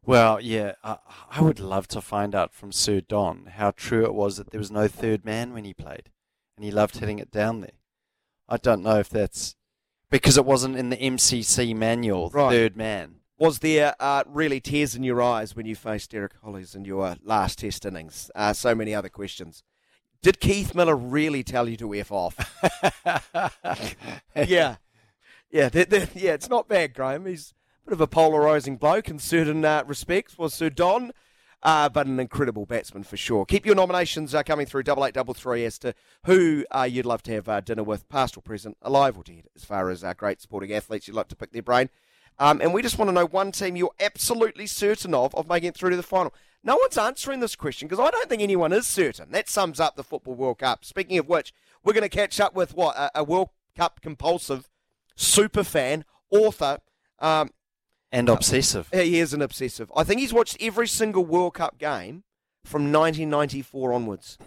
Well, 0.04 0.40
yeah, 0.42 0.74
I 0.84 1.42
would 1.42 1.60
love 1.60 1.88
to 1.90 2.02
find 2.02 2.34
out 2.34 2.54
from 2.54 2.72
Sir 2.72 3.02
Don 3.02 3.48
how 3.58 3.72
true 3.72 4.06
it 4.06 4.14
was 4.14 4.38
that 4.38 4.50
there 4.52 4.60
was 4.60 4.72
no 4.72 4.88
third 4.88 5.26
man 5.26 5.54
when 5.54 5.66
he 5.66 5.74
played, 5.74 6.10
and 6.56 6.64
he 6.64 6.72
loved 6.72 6.98
hitting 6.98 7.20
it 7.20 7.30
down 7.30 7.60
there. 7.62 7.72
I 8.50 8.58
don't 8.58 8.84
know 8.84 9.00
if 9.00 9.10
that's 9.10 9.56
because 10.10 10.38
it 10.38 10.46
wasn't 10.46 10.78
in 10.78 10.90
the 10.90 10.98
MCC 10.98 11.76
manual, 11.76 12.30
Right. 12.30 12.52
third 12.52 12.78
man. 12.78 13.16
Was 13.40 13.60
there 13.60 13.94
uh, 14.00 14.24
really 14.26 14.60
tears 14.60 14.96
in 14.96 15.04
your 15.04 15.22
eyes 15.22 15.56
when 15.56 15.66
you 15.66 15.76
faced 15.76 16.12
Derek 16.12 16.34
Hollies 16.44 16.74
in 16.74 16.86
your 16.86 17.16
last 17.24 17.60
test 17.60 17.86
innings? 17.86 18.32
Uh, 18.34 18.54
so 18.54 18.74
many 18.74 18.96
other 18.96 19.10
questions. 19.10 19.64
Did 20.24 20.40
Keith 20.40 20.74
Miller 20.74 20.96
really 20.96 21.44
tell 21.44 21.70
you 21.70 21.78
to 21.78 21.94
F 21.94 22.12
off? 22.12 22.36
yeah. 24.36 24.76
Yeah, 25.50 25.70
that- 25.70 25.90
that- 25.90 26.16
yeah, 26.16 26.34
it's 26.34 26.50
not 26.50 26.68
bad, 26.68 26.94
Graham. 26.94 27.26
He's 27.26 27.54
a 27.86 27.90
bit 27.90 27.94
of 27.94 28.02
a 28.02 28.08
polarising 28.08 28.80
bloke 28.80 29.08
in 29.10 29.20
certain 29.20 29.64
uh, 29.64 29.84
respects, 29.86 30.38
was 30.38 30.54
Sir 30.54 30.70
Don, 30.70 31.12
uh, 31.64 31.90
but 31.90 32.08
an 32.08 32.20
incredible 32.20 32.66
batsman 32.66 33.04
for 33.04 33.18
sure. 33.18 33.46
Keep 33.46 33.66
your 33.66 33.76
nominations 33.76 34.36
uh, 34.36 34.44
coming 34.44 34.66
through 34.66 34.84
double 34.84 35.06
eight 35.06 35.14
double 35.14 35.34
three 35.34 35.66
as 35.66 35.78
to 35.80 35.94
who 36.26 36.66
uh, 36.72 36.88
you'd 36.90 37.06
love 37.06 37.24
to 37.24 37.34
have 37.34 37.50
uh, 37.50 37.62
dinner 37.62 37.84
with, 37.84 38.08
past 38.10 38.38
or 38.38 38.42
present, 38.42 38.78
alive 38.82 39.18
or 39.18 39.24
dead, 39.24 39.48
as 39.56 39.66
far 39.66 39.90
as 39.90 40.04
uh, 40.04 40.14
great 40.14 40.42
sporting 40.42 40.74
athletes 40.74 41.08
you'd 41.08 41.16
like 41.16 41.28
to 41.30 41.36
pick 41.36 41.52
their 41.52 41.64
brain. 41.64 41.90
Um, 42.40 42.62
and 42.62 42.74
we 42.74 42.84
just 42.84 43.00
want 43.00 43.10
to 43.10 43.14
know 43.14 43.26
one 43.26 43.52
team 43.52 43.76
you're 43.76 43.92
absolutely 44.00 44.68
certain 44.68 45.14
of 45.14 45.34
of 45.34 45.50
making 45.50 45.70
it 45.70 45.76
through 45.76 45.90
to 45.90 45.96
the 45.96 46.04
final. 46.04 46.34
No 46.64 46.76
one's 46.76 46.98
answering 46.98 47.40
this 47.40 47.56
question 47.56 47.88
because 47.88 48.04
I 48.04 48.12
don't 48.12 48.30
think 48.30 48.42
anyone 48.42 48.74
is 48.74 48.86
certain. 48.86 49.32
That 49.32 49.50
sums 49.50 49.80
up 49.80 49.96
the 49.96 50.04
Football 50.04 50.36
World 50.36 50.60
Cup. 50.60 50.84
Speaking 50.86 51.18
of 51.18 51.28
which, 51.28 51.54
we're 51.84 51.94
going 51.94 52.02
to 52.02 52.10
catch 52.10 52.40
up 52.40 52.56
with 52.56 52.76
what 52.76 52.96
a, 52.96 53.20
a 53.20 53.24
World 53.24 53.50
Cup 53.76 54.02
compulsive 54.02 54.70
super 55.16 55.64
fan, 55.64 56.06
author. 56.30 56.80
Um, 57.20 57.50
and 58.12 58.30
obsessive. 58.30 58.90
he 58.92 59.20
is 59.20 59.34
an 59.34 59.42
obsessive. 59.42 59.92
I 59.96 60.04
think 60.04 60.20
he's 60.22 60.34
watched 60.34 60.58
every 60.60 60.88
single 60.88 61.26
World 61.26 61.56
Cup 61.56 61.78
game 61.78 62.24
from 62.64 62.92
1994 62.92 63.94
onwards. 63.94 64.38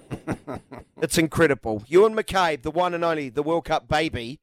it's 1.02 1.18
incredible. 1.18 1.84
Ewan 1.86 2.14
McCabe, 2.14 2.62
the 2.62 2.70
one 2.70 2.94
and 2.94 3.04
only, 3.04 3.28
the 3.28 3.42
World 3.42 3.64
Cup 3.64 3.88
baby, 3.88 4.40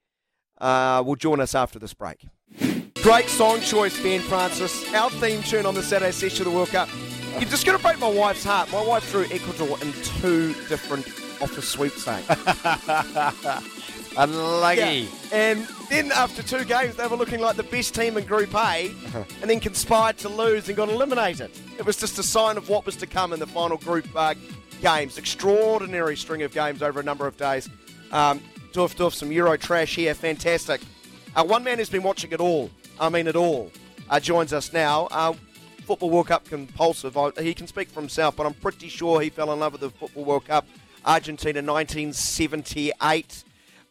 uh, 0.59 1.03
will 1.05 1.15
join 1.15 1.39
us 1.39 1.53
after 1.53 1.77
this 1.79 1.93
break. 1.93 2.27
Great 3.03 3.29
song 3.29 3.61
choice, 3.61 4.01
Ben 4.01 4.21
Francis. 4.21 4.93
Our 4.93 5.09
theme 5.11 5.43
tune 5.43 5.65
on 5.65 5.75
the 5.75 5.83
Saturday 5.83 6.11
session 6.11 6.45
of 6.45 6.51
the 6.51 6.57
World 6.57 6.69
Cup. 6.69 6.89
You're 7.33 7.49
just 7.49 7.65
going 7.65 7.77
to 7.77 7.83
break 7.83 7.99
my 7.99 8.09
wife's 8.09 8.43
heart. 8.43 8.71
My 8.71 8.83
wife 8.83 9.03
threw 9.03 9.25
Ecuador 9.25 9.77
in 9.81 9.93
two 10.19 10.53
different 10.67 11.07
office 11.39 11.69
sweepstakes. 11.69 12.27
Unlucky. 14.17 14.79
Yeah. 14.79 15.07
And 15.31 15.67
then 15.89 16.11
after 16.11 16.41
two 16.41 16.65
games, 16.65 16.95
they 16.95 17.05
were 17.07 17.15
looking 17.15 17.39
like 17.39 17.55
the 17.55 17.63
best 17.63 17.93
team 17.93 18.17
in 18.17 18.25
Group 18.25 18.53
A, 18.55 18.91
and 19.41 19.49
then 19.49 19.59
conspired 19.59 20.17
to 20.19 20.29
lose 20.29 20.67
and 20.67 20.75
got 20.75 20.89
eliminated. 20.89 21.51
It 21.77 21.85
was 21.85 21.97
just 21.97 22.17
a 22.17 22.23
sign 22.23 22.57
of 22.57 22.67
what 22.69 22.85
was 22.85 22.95
to 22.97 23.07
come 23.07 23.33
in 23.33 23.39
the 23.39 23.47
final 23.47 23.77
group 23.77 24.07
uh, 24.15 24.33
games. 24.81 25.17
Extraordinary 25.17 26.17
string 26.17 26.41
of 26.41 26.51
games 26.51 26.81
over 26.81 26.99
a 26.99 27.03
number 27.03 27.27
of 27.27 27.37
days. 27.37 27.69
Um, 28.11 28.39
doof 28.73 28.95
doof, 28.95 29.13
some 29.13 29.31
Euro 29.31 29.55
trash 29.57 29.95
here. 29.95 30.13
Fantastic. 30.13 30.81
Uh, 31.35 31.43
one 31.43 31.63
man 31.63 31.77
who's 31.77 31.89
been 31.89 32.03
watching 32.03 32.31
it 32.31 32.39
all, 32.39 32.71
I 32.99 33.09
mean 33.09 33.27
it 33.27 33.35
all, 33.35 33.71
uh, 34.09 34.19
joins 34.19 34.53
us 34.53 34.73
now. 34.73 35.07
Uh, 35.11 35.33
Football 35.85 36.09
World 36.09 36.27
Cup 36.27 36.45
compulsive. 36.45 37.15
I, 37.15 37.31
he 37.41 37.53
can 37.53 37.67
speak 37.67 37.89
for 37.89 38.01
himself, 38.01 38.35
but 38.35 38.45
I'm 38.45 38.55
pretty 38.55 38.89
sure 38.89 39.21
he 39.21 39.29
fell 39.29 39.53
in 39.53 39.59
love 39.59 39.73
with 39.73 39.81
the 39.81 39.89
Football 39.89 40.25
World 40.25 40.45
Cup 40.45 40.65
Argentina 41.05 41.61
1978. 41.61 43.43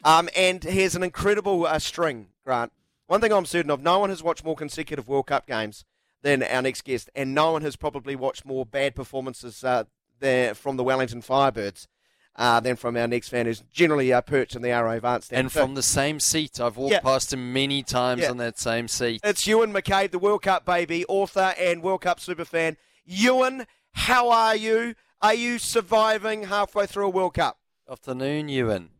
Um, 0.06 0.28
and 0.36 0.62
he 0.62 0.82
has 0.82 0.94
an 0.94 1.02
incredible 1.02 1.66
uh, 1.66 1.78
string, 1.80 2.28
Grant. 2.44 2.72
One 3.08 3.20
thing 3.20 3.32
I'm 3.32 3.44
certain 3.44 3.70
of, 3.72 3.82
no 3.82 3.98
one 3.98 4.10
has 4.10 4.22
watched 4.22 4.44
more 4.44 4.54
consecutive 4.54 5.08
World 5.08 5.26
Cup 5.26 5.46
games 5.46 5.84
than 6.22 6.42
our 6.44 6.62
next 6.62 6.84
guest, 6.84 7.10
and 7.14 7.34
no 7.34 7.50
one 7.52 7.62
has 7.62 7.74
probably 7.74 8.14
watched 8.14 8.44
more 8.44 8.64
bad 8.64 8.94
performances 8.94 9.64
uh, 9.64 9.84
there 10.20 10.54
from 10.54 10.76
the 10.76 10.84
Wellington 10.84 11.22
Firebirds 11.22 11.88
uh, 12.36 12.60
than 12.60 12.76
from 12.76 12.96
our 12.96 13.08
next 13.08 13.30
fan, 13.30 13.46
who's 13.46 13.64
generally 13.72 14.12
uh, 14.12 14.20
perched 14.20 14.54
in 14.54 14.62
the 14.62 14.70
R.A. 14.72 15.00
Vance 15.00 15.26
stand. 15.26 15.40
And 15.40 15.50
So 15.52 15.62
from 15.62 15.74
the 15.74 15.82
same 15.82 16.20
seat. 16.20 16.60
I've 16.60 16.76
walked 16.76 16.92
Yeah. 16.92 17.00
past 17.00 17.32
him 17.32 17.52
many 17.52 17.82
times 17.82 18.22
Yeah. 18.22 18.30
on 18.30 18.36
that 18.36 18.58
same 18.60 18.86
seat. 18.88 19.20
it's 19.24 19.44
Ewan 19.46 19.72
McCabe, 19.72 20.12
the 20.12 20.18
World 20.20 20.42
Cup 20.42 20.64
baby, 20.64 21.04
author 21.06 21.54
and 21.58 21.82
World 21.82 22.02
Cup 22.02 22.20
superfan. 22.20 22.76
Ewan, 23.04 23.66
how 23.92 24.28
are 24.30 24.54
you? 24.54 24.94
Are 25.20 25.34
you 25.34 25.58
surviving 25.58 26.44
halfway 26.44 26.86
through 26.86 27.06
a 27.06 27.10
World 27.10 27.34
Cup? 27.34 27.58
Afternoon, 27.90 28.48
Ewan. 28.48 28.90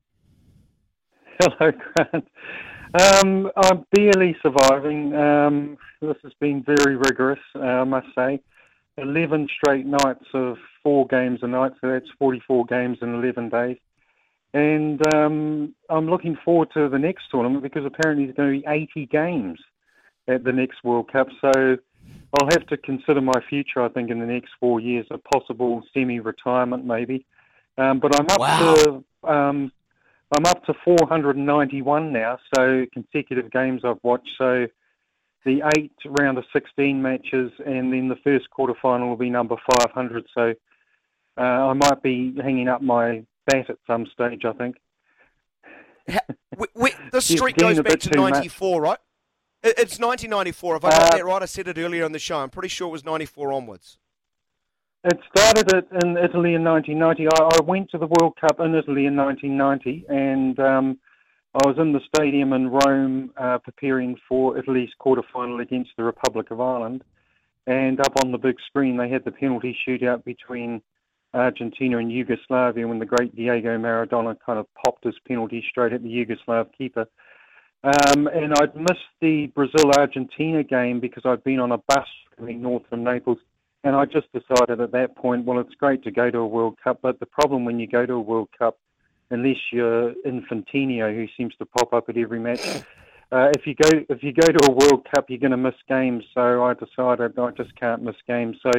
Hello, 1.41 1.73
Grant. 1.73 2.29
Um, 2.99 3.51
I'm 3.57 3.85
barely 3.95 4.37
surviving. 4.43 5.15
Um, 5.15 5.77
this 6.01 6.17
has 6.23 6.33
been 6.41 6.65
very 6.65 6.97
rigorous, 6.97 7.41
uh, 7.55 7.61
I 7.61 7.85
must 7.85 8.07
say. 8.15 8.41
11 8.99 9.49
straight 9.55 9.85
nights 9.85 10.25
of 10.33 10.57
four 10.83 11.07
games 11.09 11.41
a 11.43 11.47
night, 11.47 11.73
so 11.81 11.89
that's 11.89 12.07
44 12.19 12.65
games 12.67 12.99
in 13.03 13.15
11 13.15 13.51
days. 13.51 13.77
And 14.55 15.15
um, 15.15 15.75
I'm 15.91 16.09
looking 16.09 16.39
forward 16.43 16.71
to 16.73 16.89
the 16.89 16.99
next 16.99 17.25
tournament 17.31 17.63
because 17.63 17.85
apparently 17.85 18.25
there's 18.25 18.37
going 18.37 18.63
to 18.63 18.67
be 18.67 18.67
80 18.67 19.07
games 19.07 19.59
at 20.29 20.45
the 20.45 20.53
next 20.53 20.83
World 20.83 21.13
Cup. 21.13 21.29
So 21.43 21.77
I'll 22.41 22.49
have 22.51 22.67
to 22.69 22.79
consider 22.79 23.21
my 23.21 23.41
future, 23.51 23.83
I 23.83 23.89
think, 23.91 24.11
in 24.11 24.19
the 24.21 24.27
next 24.27 24.53
four 24.59 24.81
years, 24.81 25.07
a 25.11 25.19
possible 25.19 25.83
semi 25.93 26.21
retirement 26.21 26.87
maybe. 26.87 27.27
Um, 27.77 28.01
but 28.01 28.19
I'm 28.19 28.27
up 28.31 28.39
Wow. 28.39 28.75
to. 28.75 29.31
Um, 29.31 29.73
I'm 30.37 30.45
up 30.47 30.65
to 30.65 30.75
491 30.85 32.13
now, 32.13 32.39
so 32.55 32.85
consecutive 32.93 33.51
games 33.51 33.83
I've 33.85 34.03
watched. 34.03 34.31
So 34.39 34.67
the 35.45 35.63
eight 35.77 35.93
round 36.05 36.39
of 36.39 36.45
16 36.53 37.01
matches, 37.01 37.53
and 37.65 37.93
then 37.93 38.09
the 38.09 38.17
first 38.25 38.51
quarter 38.51 38.75
final 38.83 39.09
will 39.09 39.17
be 39.17 39.31
number 39.31 39.57
500. 39.79 40.27
So 40.35 40.55
uh, 41.39 41.41
I 41.41 41.73
might 41.75 42.03
be 42.03 42.35
hanging 42.43 42.69
up 42.69 42.83
my 42.83 43.25
bat 43.47 43.71
at 43.71 43.79
some 43.87 44.07
stage, 44.07 44.45
I 44.45 44.53
think. 44.53 44.77
We, 46.57 46.67
we, 46.75 46.93
this 47.13 47.27
streak 47.27 47.57
goes 47.57 47.81
back 47.81 47.99
to 48.01 48.11
too 48.11 48.21
much. 48.21 48.35
94, 48.35 48.81
right? 48.81 48.99
It's 49.63 49.99
1994. 49.99 50.77
If 50.77 50.85
I 50.85 50.91
got 50.91 51.03
Uh, 51.03 51.17
that 51.17 51.25
right, 51.25 51.43
I 51.43 51.47
said 51.47 51.69
it 51.69 51.79
earlier 51.79 52.05
on 52.05 52.13
the 52.13 52.19
show. 52.19 52.39
I'm 52.39 52.51
pretty 52.51 52.69
sure 52.69 52.89
it 52.89 52.93
was 52.93 53.05
94 53.05 53.53
onwards. 53.53 53.99
It 55.09 55.21
started 55.31 55.73
in 56.03 56.17
Italy 56.17 56.55
in 56.55 56.65
1990. 56.65 57.29
I, 57.29 57.59
I 57.59 57.61
went 57.63 57.89
to 57.91 57.99
the 57.99 58.09
World 58.09 58.37
Cup 58.41 58.59
in 58.59 58.75
Italy 58.75 59.07
in 59.07 59.15
1990, 59.15 60.05
and 60.09 60.59
um, 60.59 60.99
I 61.55 61.65
was 61.65 61.77
in 61.79 61.93
the 61.93 62.01
stadium 62.13 62.53
in 62.53 62.71
Rome 62.71 63.31
uh, 63.37 63.59
preparing 63.59 64.17
for 64.29 64.59
Italy's 64.59 64.91
quarter-final 64.99 65.61
against 65.61 65.91
the 65.97 66.03
Republic 66.03 66.51
of 66.51 66.61
Ireland. 66.61 67.05
And 67.69 68.01
up 68.01 68.15
on 68.25 68.33
the 68.33 68.39
big 68.39 68.57
screen, 68.67 68.97
they 68.97 69.09
had 69.09 69.25
the 69.25 69.31
penalty 69.31 69.79
shootout 69.87 70.25
between 70.25 70.83
Argentina 71.33 71.99
and 71.99 72.11
Yugoslavia 72.11 72.89
when 72.89 72.99
the 72.99 73.07
great 73.07 73.37
Diego 73.37 73.79
Maradona 73.79 74.37
kind 74.45 74.59
of 74.59 74.67
popped 74.75 75.05
his 75.05 75.15
penalty 75.29 75.65
straight 75.71 75.93
at 75.93 76.03
the 76.03 76.09
Yugoslav 76.09 76.67
keeper. 76.77 77.07
Um, 77.85 78.27
and 78.27 78.53
I'd 78.59 78.75
missed 78.75 79.07
the 79.21 79.47
Brazil 79.55 79.93
Argentina 79.97 80.65
game 80.65 80.99
because 80.99 81.23
I'd 81.25 81.45
been 81.45 81.61
on 81.61 81.71
a 81.71 81.79
bus 81.79 82.09
coming 82.37 82.61
north 82.61 82.83
from 82.91 83.05
Naples. 83.05 83.39
And 83.87 83.95
I 83.95 84.05
just 84.05 84.27
decided 84.33 84.81
at 84.81 84.91
that 84.91 85.15
point, 85.15 85.45
well, 85.45 85.61
it's 85.61 85.77
great 85.77 86.03
to 86.03 86.11
go 86.11 86.29
to 86.29 86.39
a 86.39 86.47
World 86.47 86.77
Cup, 86.83 86.99
but 87.03 87.21
the 87.21 87.27
problem 87.27 87.65
when 87.65 87.79
you 87.79 87.87
go 87.87 88.05
to 88.05 88.15
a 88.15 88.21
World 88.21 88.49
Cup, 88.59 88.81
unless 89.31 89.59
you're 89.71 90.13
Infantino, 90.27 91.15
who 91.15 91.29
seems 91.37 91.55
to 91.61 91.67
pop 91.67 91.93
up 91.93 92.09
at 92.09 92.17
every 92.17 92.41
match, 92.41 92.67
uh, 93.33 93.53
if 93.57 93.65
you 93.65 93.77
go 93.77 93.89
if 94.09 94.25
you 94.25 94.33
go 94.33 94.49
to 94.49 94.69
a 94.69 94.73
World 94.73 95.07
Cup, 95.15 95.27
you're 95.29 95.39
going 95.39 95.53
to 95.53 95.57
miss 95.57 95.77
games. 95.89 96.25
So 96.35 96.65
I 96.65 96.75
decided 96.75 97.39
I 97.39 97.51
just 97.53 97.77
can't 97.77 98.03
miss 98.03 98.17
games. 98.27 98.57
So 98.61 98.71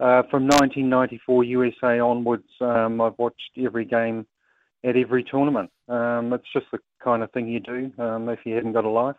uh, 0.00 0.22
from 0.30 0.44
1994 0.44 1.44
USA 1.44 1.98
onwards, 2.00 2.48
um, 2.62 3.02
I've 3.02 3.18
watched 3.18 3.50
every 3.58 3.84
game 3.84 4.26
at 4.82 4.96
every 4.96 5.24
tournament. 5.24 5.70
Um, 5.90 6.32
it's 6.32 6.50
just 6.54 6.70
the 6.72 6.78
kind 7.04 7.22
of 7.22 7.30
thing 7.32 7.48
you 7.48 7.60
do 7.60 7.92
um, 7.98 8.30
if 8.30 8.38
you 8.46 8.54
haven't 8.54 8.72
got 8.72 8.86
a 8.86 8.88
life. 8.88 9.16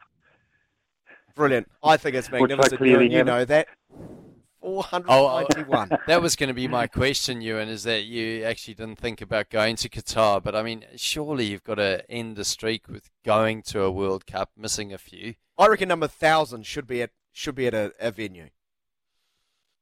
Brilliant. 1.35 1.69
I 1.83 1.97
think 1.97 2.15
it's 2.15 2.31
magnificent. 2.31 2.81
You, 2.81 3.01
you 3.01 3.23
know 3.23 3.45
that. 3.45 3.67
Oh, 4.61 4.81
491. 4.81 5.89
that 6.07 6.21
was 6.21 6.35
going 6.35 6.49
to 6.49 6.53
be 6.53 6.67
my 6.67 6.87
question, 6.87 7.41
Ewan, 7.41 7.69
is 7.69 7.83
that 7.83 8.03
you 8.03 8.43
actually 8.43 8.73
didn't 8.73 8.97
think 8.97 9.21
about 9.21 9.49
going 9.49 9.75
to 9.77 9.89
Qatar. 9.89 10.43
But 10.43 10.55
I 10.55 10.63
mean, 10.63 10.85
surely 10.95 11.45
you've 11.45 11.63
got 11.63 11.75
to 11.75 12.09
end 12.09 12.35
the 12.35 12.45
streak 12.45 12.87
with 12.87 13.09
going 13.23 13.61
to 13.63 13.83
a 13.83 13.91
World 13.91 14.25
Cup, 14.25 14.51
missing 14.57 14.93
a 14.93 14.97
few. 14.97 15.35
I 15.57 15.67
reckon 15.67 15.89
number 15.89 16.05
1,000 16.05 16.65
should 16.65 16.87
be 16.87 17.01
at 17.01 17.11
should 17.31 17.55
be 17.55 17.67
at 17.67 17.73
a, 17.73 17.93
a 17.99 18.11
venue. 18.11 18.49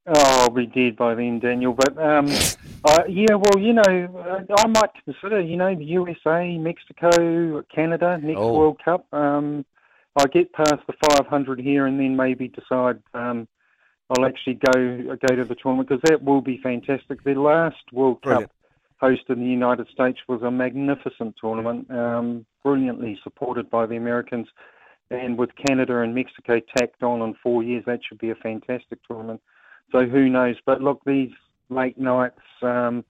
Oh, 0.05 0.13
I'll 0.15 0.49
be 0.49 0.67
dead 0.67 0.95
by 0.95 1.15
then, 1.15 1.39
Daniel. 1.39 1.73
But 1.73 1.97
um, 1.97 2.27
uh, 2.85 3.03
yeah, 3.09 3.35
well, 3.35 3.59
you 3.59 3.73
know, 3.73 4.45
uh, 4.49 4.55
I 4.57 4.67
might 4.67 4.91
consider, 5.03 5.41
you 5.41 5.57
know, 5.57 5.75
the 5.75 5.83
USA, 5.83 6.57
Mexico, 6.57 7.61
Canada 7.73 8.17
next 8.21 8.39
Oh. 8.39 8.53
World 8.53 8.81
Cup. 8.83 9.05
Um, 9.13 9.65
I 10.15 10.25
get 10.27 10.53
past 10.53 10.81
the 10.87 10.93
500 11.11 11.59
here, 11.59 11.85
and 11.85 11.99
then 11.99 12.15
maybe 12.15 12.47
decide 12.47 12.99
um, 13.13 13.47
I'll 14.09 14.25
actually 14.25 14.59
go 14.73 15.15
go 15.27 15.35
to 15.35 15.43
the 15.43 15.55
tournament 15.55 15.89
because 15.89 16.01
that 16.09 16.23
will 16.23 16.41
be 16.41 16.59
fantastic. 16.63 17.23
The 17.23 17.33
last 17.33 17.83
World 17.91 18.21
Brilliant. 18.21 18.49
Cup 18.49 18.57
host 18.99 19.23
in 19.29 19.39
the 19.39 19.45
United 19.45 19.87
States 19.89 20.19
was 20.27 20.41
a 20.41 20.51
magnificent 20.51 21.35
tournament, 21.39 21.89
um, 21.91 22.45
brilliantly 22.63 23.19
supported 23.23 23.69
by 23.69 23.85
the 23.85 23.95
Americans. 23.95 24.47
And 25.09 25.37
with 25.37 25.51
Canada 25.55 25.99
and 26.01 26.13
Mexico 26.13 26.59
tacked 26.75 27.01
on 27.01 27.21
in 27.21 27.33
four 27.41 27.63
years, 27.63 27.83
that 27.85 27.99
should 28.07 28.17
be 28.17 28.31
a 28.31 28.35
fantastic 28.35 28.99
tournament. 29.07 29.41
So 29.91 30.05
who 30.05 30.27
knows? 30.29 30.55
But 30.65 30.81
look, 30.81 31.01
these 31.05 31.31
late 31.69 31.97
nights, 31.97 32.41
um, 32.61 33.05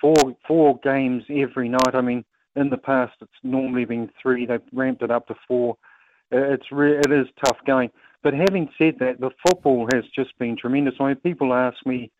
four 0.00 0.14
four 0.48 0.78
games 0.82 1.24
every 1.28 1.68
night. 1.68 1.94
I 1.94 2.00
mean, 2.00 2.24
in 2.56 2.70
the 2.70 2.78
past 2.78 3.12
it's 3.20 3.32
normally 3.42 3.84
been 3.84 4.10
three. 4.22 4.46
They've 4.46 4.60
ramped 4.72 5.02
it 5.02 5.10
up 5.10 5.26
to 5.26 5.34
four. 5.46 5.76
It's 6.30 6.72
re- 6.72 6.98
it 6.98 7.12
is 7.12 7.26
tough 7.44 7.58
going. 7.66 7.90
But 8.24 8.32
having 8.32 8.70
said 8.78 8.98
that, 9.00 9.20
the 9.20 9.30
football 9.46 9.86
has 9.92 10.02
just 10.16 10.36
been 10.38 10.56
tremendous. 10.56 10.94
I 10.98 11.08
mean, 11.08 11.16
people 11.16 11.52
ask 11.52 11.76
me, 11.84 12.10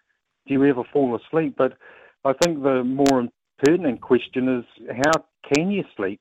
"Do 0.46 0.52
you 0.52 0.62
ever 0.66 0.84
fall 0.92 1.16
asleep?" 1.16 1.54
But 1.56 1.78
I 2.26 2.34
think 2.34 2.62
the 2.62 2.84
more 2.84 3.26
pertinent 3.58 4.02
question 4.02 4.58
is, 4.58 4.64
how 5.02 5.24
can 5.54 5.70
you 5.70 5.82
sleep 5.96 6.20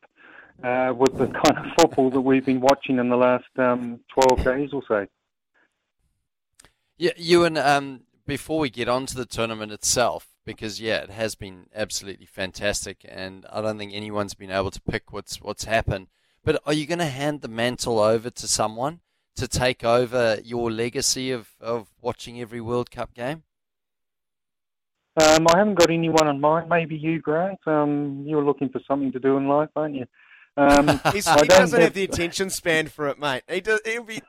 uh, 0.64 0.94
with 0.98 1.18
the 1.18 1.28
kind 1.44 1.58
of 1.58 1.66
football 1.78 2.10
that 2.12 2.22
we've 2.22 2.46
been 2.46 2.62
watching 2.62 2.98
in 2.98 3.10
the 3.10 3.18
last 3.18 3.50
um, 3.58 4.00
12 4.14 4.44
days 4.46 4.70
or 4.72 4.84
so? 4.88 5.06
Yeah, 6.98 7.12
Ewan, 7.18 7.58
um, 7.58 8.04
before 8.26 8.60
we 8.60 8.70
get 8.70 8.88
on 8.88 9.06
to 9.08 9.16
the 9.16 9.26
tournament 9.26 9.74
itself, 9.74 10.30
because 10.46 10.80
yeah, 10.80 11.00
it 11.00 11.10
has 11.10 11.36
been 11.36 11.68
absolutely 11.76 12.26
fantastic, 12.26 13.06
and 13.06 13.46
I 13.52 13.60
don't 13.60 13.78
think 13.78 13.94
anyone's 13.94 14.34
been 14.34 14.50
able 14.50 14.72
to 14.72 14.82
pick 14.82 15.12
what's 15.12 15.42
what's 15.42 15.66
happened. 15.66 16.08
But 16.42 16.62
are 16.66 16.74
you 16.74 16.86
going 16.86 17.00
to 17.00 17.06
hand 17.06 17.42
the 17.42 17.50
mantle 17.50 18.00
over 18.00 18.30
to 18.30 18.48
someone 18.48 19.02
to 19.36 19.48
take 19.48 19.84
over 19.84 20.38
your 20.44 20.72
legacy 20.72 21.32
of, 21.32 21.50
of 21.60 21.90
watching 22.02 22.40
every 22.40 22.62
World 22.62 22.92
Cup 22.92 23.14
game? 23.14 23.44
Um, 25.16 25.46
I 25.54 25.58
haven't 25.58 25.76
got 25.76 25.92
anyone 25.92 26.28
in 26.28 26.42
mind. 26.42 26.70
Maybe 26.70 26.96
you, 26.96 27.20
Grant. 27.20 27.60
Um, 27.68 28.24
you're 28.26 28.44
looking 28.44 28.70
for 28.70 28.82
something 28.88 29.12
to 29.12 29.20
do 29.20 29.38
in 29.38 29.48
life, 29.48 29.70
aren't 29.76 29.96
you? 29.96 30.06
Um, 30.58 30.88
He's, 31.14 31.28
he 31.28 31.48
doesn't 31.48 31.80
have 31.80 31.88
have- 31.90 31.94
the 31.94 32.04
attention 32.04 32.50
span 32.50 32.88
for 32.88 33.08
it, 33.08 33.20
mate. 33.20 33.44
He 33.48 33.62
does. 33.62 33.80
He'll 33.86 34.04
be. 34.04 34.22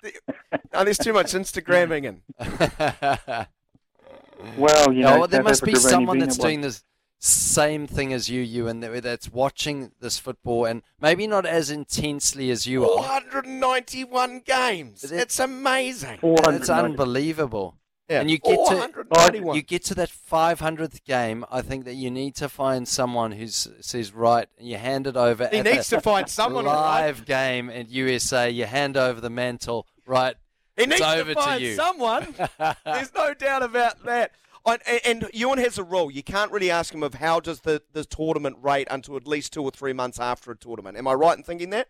No, 0.72 0.84
there's 0.84 0.98
too 0.98 1.12
much 1.12 1.32
Instagramming 1.32 2.20
and 2.38 3.46
Well, 4.58 4.92
you 4.92 5.02
know, 5.02 5.22
oh, 5.22 5.26
there 5.26 5.38
South 5.40 5.44
must 5.44 5.64
be 5.64 5.70
Africa 5.72 5.82
have 5.82 5.90
someone 5.90 6.18
that's 6.18 6.36
doing 6.36 6.60
this. 6.60 6.82
Same 7.24 7.86
thing 7.86 8.12
as 8.12 8.28
you, 8.28 8.42
you, 8.42 8.68
and 8.68 8.82
that's 8.82 9.32
watching 9.32 9.92
this 10.00 10.18
football 10.18 10.66
and 10.66 10.82
maybe 11.00 11.26
not 11.26 11.46
as 11.46 11.70
intensely 11.70 12.50
as 12.50 12.66
you 12.66 12.84
are. 12.84 13.02
491 13.02 14.42
games. 14.44 15.10
It's 15.10 15.38
amazing. 15.38 16.18
It's 16.22 16.68
unbelievable. 16.68 17.76
Yeah. 18.10 18.20
And 18.20 18.30
you 18.30 18.36
get 18.36 18.58
to 18.68 19.54
you 19.54 19.62
get 19.62 19.84
to 19.86 19.94
that 19.94 20.10
500th 20.10 21.02
game. 21.04 21.46
I 21.50 21.62
think 21.62 21.86
that 21.86 21.94
you 21.94 22.10
need 22.10 22.34
to 22.36 22.50
find 22.50 22.86
someone 22.86 23.32
who 23.32 23.46
says 23.48 24.12
right. 24.12 24.46
You 24.58 24.76
hand 24.76 25.06
it 25.06 25.16
over. 25.16 25.48
He 25.48 25.60
at 25.60 25.64
needs 25.64 25.88
to 25.88 26.02
find 26.02 26.28
someone, 26.28 26.66
live 26.66 27.20
right? 27.20 27.26
game 27.26 27.70
in 27.70 27.86
USA. 27.88 28.50
You 28.50 28.66
hand 28.66 28.98
over 28.98 29.22
the 29.22 29.30
mantle. 29.30 29.86
Right. 30.04 30.36
He 30.76 30.84
needs 30.84 31.00
over 31.00 31.32
to 31.32 31.40
find 31.40 31.62
you. 31.62 31.74
someone. 31.74 32.34
There's 32.84 33.14
no 33.14 33.32
doubt 33.32 33.62
about 33.62 34.04
that. 34.04 34.32
And, 34.66 34.80
and 35.04 35.30
Ewan 35.34 35.58
has 35.58 35.78
a 35.78 35.84
rule. 35.84 36.10
You 36.10 36.22
can't 36.22 36.50
really 36.50 36.70
ask 36.70 36.94
him 36.94 37.02
of 37.02 37.14
how 37.14 37.38
does 37.40 37.60
the, 37.60 37.82
the 37.92 38.04
tournament 38.04 38.56
rate 38.62 38.88
until 38.90 39.16
at 39.16 39.26
least 39.26 39.52
two 39.52 39.62
or 39.62 39.70
three 39.70 39.92
months 39.92 40.18
after 40.18 40.50
a 40.50 40.56
tournament. 40.56 40.96
Am 40.96 41.06
I 41.06 41.12
right 41.12 41.36
in 41.36 41.44
thinking 41.44 41.70
that? 41.70 41.88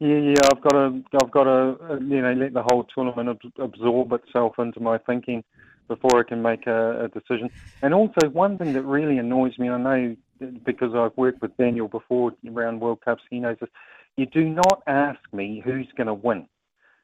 Yeah, 0.00 0.16
yeah, 0.16 0.40
I've 0.44 0.60
got 0.62 0.70
to, 0.70 1.02
I've 1.20 1.30
got 1.30 1.44
to, 1.44 1.76
uh, 1.90 1.98
you 2.00 2.22
know, 2.22 2.32
let 2.32 2.54
the 2.54 2.62
whole 2.62 2.84
tournament 2.94 3.40
absorb 3.58 4.12
itself 4.12 4.54
into 4.58 4.80
my 4.80 4.96
thinking 4.98 5.42
before 5.88 6.20
I 6.20 6.22
can 6.22 6.40
make 6.40 6.66
a, 6.66 7.04
a 7.04 7.08
decision. 7.08 7.50
And 7.82 7.92
also, 7.92 8.28
one 8.32 8.58
thing 8.58 8.74
that 8.74 8.82
really 8.82 9.18
annoys 9.18 9.58
me, 9.58 9.66
and 9.68 9.88
I 9.88 9.98
know 10.00 10.16
because 10.64 10.94
I've 10.94 11.16
worked 11.16 11.42
with 11.42 11.56
Daniel 11.56 11.88
before 11.88 12.32
around 12.48 12.80
World 12.80 13.00
Cups, 13.04 13.22
he 13.28 13.40
knows 13.40 13.56
this. 13.60 13.70
You 14.16 14.26
do 14.26 14.48
not 14.48 14.82
ask 14.86 15.18
me 15.32 15.62
who's 15.64 15.88
going 15.96 16.06
to 16.06 16.14
win. 16.14 16.48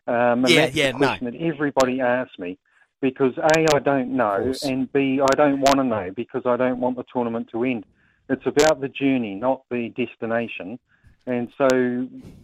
Um, 0.07 0.45
and 0.45 0.51
Yeah, 0.51 0.61
that's 0.67 0.77
yeah, 0.77 0.93
the 0.93 0.99
no. 0.99 1.07
question 1.09 1.25
that 1.27 1.35
everybody 1.41 2.01
asks 2.01 2.39
me 2.39 2.59
because 3.05 3.37
A, 3.37 3.67
I 3.77 3.81
don't 3.81 4.17
know, 4.17 4.55
and 4.63 4.91
B, 4.91 5.21
I 5.23 5.35
don't 5.37 5.61
want 5.61 5.77
to 5.77 5.85
know 5.85 6.11
because 6.17 6.47
I 6.47 6.57
don't 6.57 6.81
want 6.81 6.97
the 6.97 7.05
tournament 7.13 7.51
to 7.53 7.63
end. 7.63 7.85
It's 8.31 8.47
about 8.47 8.81
the 8.81 8.89
journey, 8.89 9.35
not 9.35 9.61
the 9.71 9.91
destination. 9.91 10.79
And 11.27 11.53
so 11.59 11.69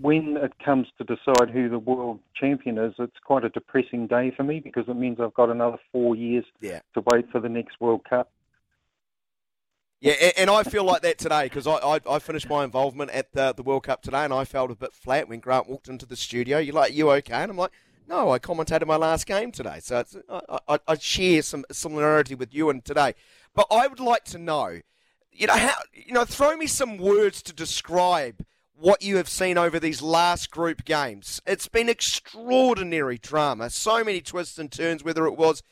when 0.03 0.37
it 0.37 0.53
comes 0.63 0.89
to 0.99 1.05
decide 1.05 1.49
who 1.51 1.71
the 1.71 1.79
world 1.79 2.21
champion 2.35 2.77
is, 2.77 2.93
it's 2.99 3.17
quite 3.25 3.47
a 3.47 3.49
depressing 3.49 4.07
day 4.07 4.33
for 4.37 4.43
me 4.43 4.61
because 4.61 4.85
it 4.87 4.97
means 4.97 5.19
I've 5.19 5.33
got 5.33 5.49
another 5.49 5.79
four 5.93 6.15
years 6.15 6.45
Yeah. 6.61 6.81
to 6.93 7.03
wait 7.11 7.31
for 7.33 7.41
the 7.41 7.49
next 7.49 7.81
World 7.81 8.05
Cup. 8.05 8.31
Yeah, 10.03 10.13
and 10.37 10.51
I 10.51 10.63
feel 10.63 10.85
like 10.85 11.01
that 11.03 11.17
today 11.17 11.45
because 11.45 11.67
I, 11.67 11.77
I, 11.77 12.01
I 12.09 12.19
finished 12.19 12.51
my 12.51 12.65
involvement 12.65 13.11
at 13.13 13.33
the, 13.33 13.55
the 13.55 13.63
World 13.63 13.85
Cup 13.85 14.03
today 14.03 14.25
and 14.25 14.33
I 14.33 14.45
felt 14.45 14.71
a 14.71 14.75
bit 14.75 14.93
flat 14.93 15.27
when 15.27 15.41
Grant 15.41 15.71
walked 15.71 15.89
into 15.89 16.05
the 16.05 16.17
studio. 16.17 16.59
You're 16.59 16.75
like, 16.75 16.93
you 16.95 17.11
okay? 17.13 17.33
And 17.33 17.51
I'm 17.51 17.57
like, 17.57 17.73
no, 18.11 18.33
I 18.33 18.41
commentated 18.41 18.89
my 18.89 18.97
last 18.97 19.25
game 19.25 19.53
today. 19.53 19.79
So 19.81 20.05
I, 20.29 20.59
I, 20.69 20.79
I 20.89 20.99
share 20.99 21.43
some 21.43 21.65
similarity 21.71 22.35
with 22.35 22.53
you 22.53 22.69
and 22.69 22.85
today. 22.85 23.15
But 23.55 23.69
I 23.71 23.87
would 23.87 24.01
like 24.01 24.25
to 24.25 24.39
know, 24.39 24.81
you 25.31 25.47
know, 25.47 25.57
how, 25.57 25.77
you 25.95 26.13
know, 26.13 26.25
throw 26.25 26.57
me 26.57 26.67
some 26.67 26.99
words 26.99 27.41
to 27.45 27.53
describe 27.53 28.45
what 28.75 29.03
you 29.03 29.17
have 29.17 29.29
seen 29.29 29.57
over 29.57 29.79
these 29.79 30.03
last 30.03 30.51
group 30.51 30.85
games. 30.85 31.41
It's 31.47 31.69
been 31.69 31.89
extraordinary 31.89 33.17
drama, 33.17 33.71
so 33.71 34.03
many 34.03 34.21
twists 34.21 34.59
and 34.59 34.73
turns, 34.73 35.05
whether 35.05 35.27
it 35.27 35.37
was 35.37 35.63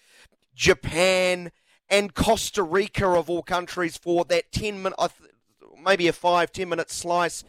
Japan 0.54 1.50
and 1.90 2.14
Costa 2.14 2.62
Rica 2.62 3.08
of 3.08 3.28
all 3.28 3.42
countries 3.42 3.96
for 3.96 4.24
that 4.26 4.52
10 4.52 4.80
minute, 4.80 4.98
maybe 5.82 6.06
a 6.06 6.12
five, 6.12 6.52
10 6.52 6.68
minute 6.68 6.90
slice 6.92 7.42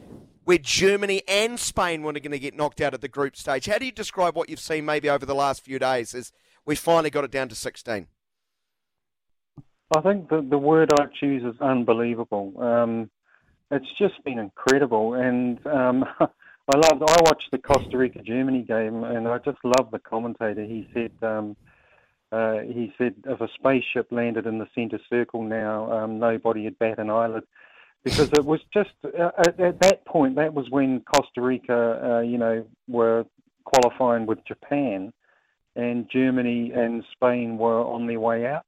where 0.49 0.57
Germany 0.57 1.21
and 1.27 1.59
Spain 1.59 2.01
were 2.01 2.11
going 2.11 2.31
to 2.31 2.39
get 2.39 2.55
knocked 2.55 2.81
out 2.81 2.95
at 2.95 3.01
the 3.01 3.07
group 3.07 3.35
stage. 3.35 3.67
How 3.67 3.77
do 3.77 3.85
you 3.85 3.91
describe 3.91 4.35
what 4.35 4.49
you've 4.49 4.59
seen 4.59 4.83
maybe 4.83 5.07
over 5.07 5.23
the 5.23 5.35
last 5.35 5.63
few 5.63 5.77
days 5.77 6.15
as 6.15 6.31
we 6.65 6.75
finally 6.75 7.11
got 7.11 7.23
it 7.23 7.29
down 7.29 7.49
to 7.49 7.55
16? 7.55 8.07
I 9.95 10.01
think 10.01 10.27
the, 10.29 10.43
the 10.49 10.57
word 10.57 10.89
I 10.99 11.05
choose 11.19 11.43
is 11.43 11.61
unbelievable. 11.61 12.59
Um, 12.59 13.11
it's 13.69 13.85
just 13.99 14.23
been 14.23 14.39
incredible, 14.39 15.13
and 15.13 15.63
um, 15.67 16.03
I 16.19 16.77
loved. 16.77 17.03
I 17.03 17.21
watched 17.25 17.49
the 17.51 17.59
Costa 17.59 17.95
Rica 17.95 18.23
Germany 18.23 18.63
game, 18.63 19.03
and 19.03 19.27
I 19.27 19.37
just 19.37 19.59
love 19.63 19.91
the 19.91 19.99
commentator. 19.99 20.63
He 20.63 20.89
said, 20.95 21.11
um, 21.21 21.55
uh, 22.31 22.61
he 22.61 22.91
said, 22.97 23.13
if 23.27 23.39
a 23.39 23.49
spaceship 23.53 24.07
landed 24.09 24.47
in 24.47 24.57
the 24.57 24.67
centre 24.73 24.99
circle 25.11 25.43
now, 25.43 25.91
um, 25.91 26.17
nobody 26.17 26.63
would 26.63 26.79
bat 26.79 26.97
an 26.97 27.11
eyelid, 27.11 27.43
because 28.03 28.29
it 28.33 28.45
was 28.45 28.59
just 28.73 28.91
uh, 29.03 29.31
at, 29.37 29.59
at 29.59 29.79
that 29.81 30.05
point. 30.05 30.35
That 30.35 30.53
was 30.53 30.69
when 30.69 31.01
Costa 31.01 31.41
Rica, 31.41 31.99
uh, 32.03 32.19
you 32.21 32.37
know, 32.37 32.65
were 32.87 33.25
qualifying 33.65 34.25
with 34.25 34.39
Japan, 34.45 35.13
and 35.75 36.09
Germany 36.11 36.71
and 36.75 37.03
Spain 37.13 37.57
were 37.57 37.81
on 37.81 38.07
their 38.07 38.19
way 38.19 38.45
out. 38.45 38.65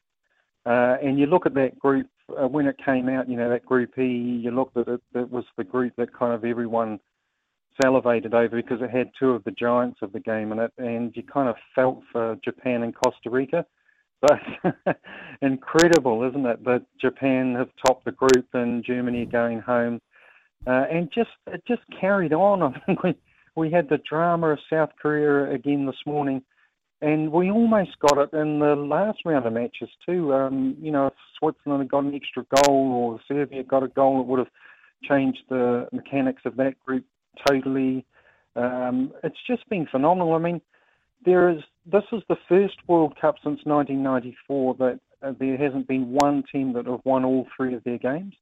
Uh, 0.65 0.97
and 1.03 1.17
you 1.17 1.25
look 1.25 1.45
at 1.45 1.55
that 1.55 1.77
group 1.79 2.07
uh, 2.39 2.47
when 2.47 2.67
it 2.67 2.75
came 2.83 3.09
out, 3.09 3.29
you 3.29 3.35
know, 3.35 3.49
that 3.49 3.65
Group 3.65 3.97
E, 3.97 4.05
you 4.43 4.51
looked 4.51 4.77
at 4.77 4.87
it, 4.87 5.01
that 5.13 5.29
was 5.31 5.43
the 5.57 5.63
group 5.63 5.93
that 5.97 6.13
kind 6.13 6.33
of 6.33 6.45
everyone 6.45 6.99
salivated 7.81 8.33
over 8.33 8.55
because 8.55 8.81
it 8.81 8.89
had 8.89 9.09
two 9.17 9.31
of 9.31 9.43
the 9.43 9.51
giants 9.51 9.99
of 10.01 10.11
the 10.11 10.19
game 10.19 10.51
in 10.51 10.59
it, 10.59 10.71
and 10.77 11.15
you 11.15 11.23
kind 11.23 11.49
of 11.49 11.55
felt 11.73 12.01
for 12.11 12.37
Japan 12.43 12.83
and 12.83 12.93
Costa 12.93 13.29
Rica. 13.29 13.65
But 14.22 14.39
incredible, 15.41 16.27
isn't 16.30 16.45
it, 16.45 16.64
that 16.65 16.85
Japan 16.99 17.56
have 17.56 17.69
topped 17.85 18.06
the 18.06 18.11
group 18.11 18.48
and 18.53 18.84
Germany 18.85 19.26
going 19.26 19.60
home. 19.60 19.99
Uh, 20.68 20.85
and 20.91 21.10
just 21.14 21.31
it 21.48 21.64
just 21.68 21.81
carried 21.99 22.34
on. 22.34 22.61
I 22.76 22.80
think 22.85 23.03
we, 23.03 23.15
we 23.56 23.72
had 23.72 23.89
the 23.89 23.99
drama 24.07 24.49
of 24.49 24.60
South 24.69 24.91
Korea 25.02 25.52
again 25.52 25.85
this 25.85 25.95
morning 26.06 26.43
and 27.02 27.31
we 27.31 27.49
almost 27.49 27.98
got 27.99 28.18
it 28.18 28.34
in 28.34 28.60
the 28.60 28.76
last 28.76 29.19
round 29.26 29.45
of 29.45 29.53
matches 29.53 29.89
too. 30.06 30.34
Um, 30.34 30.77
you 30.80 30.91
know, 30.91 31.07
if 31.07 31.14
Switzerland 31.39 31.81
had 31.81 31.91
got 31.91 32.03
an 32.03 32.14
extra 32.14 32.45
goal 32.64 32.91
or 32.91 33.19
Serbia 33.27 33.64
got 33.64 33.84
a 33.84 33.88
goal, 33.88 34.22
it 34.22 34.27
would 34.27 34.39
have 34.39 34.48
changed 35.03 35.41
the 35.49 35.88
mechanics 35.91 36.43
of 36.45 36.56
that 36.57 36.80
group 36.85 37.03
totally. 37.48 38.06
Um, 38.56 39.14
it's 39.23 39.38
just 39.48 39.68
been 39.68 39.88
phenomenal. 39.89 40.34
I 40.34 40.39
mean, 40.39 40.61
there 41.26 41.49
is 41.49 41.61
this 41.85 42.03
is 42.11 42.22
the 42.30 42.38
first 42.48 42.76
World 42.88 43.15
Cup 43.19 43.35
since 43.43 43.60
1994 43.64 44.76
that 44.76 44.99
uh, 45.23 45.34
there 45.39 45.57
hasn't 45.57 45.88
been 45.88 46.14
one 46.14 46.43
team 46.52 46.73
that 46.73 46.85
have 46.85 47.02
won 47.03 47.26
all 47.26 47.48
three 47.56 47.73
of 47.73 47.84
their 47.84 47.98
games. 47.98 48.35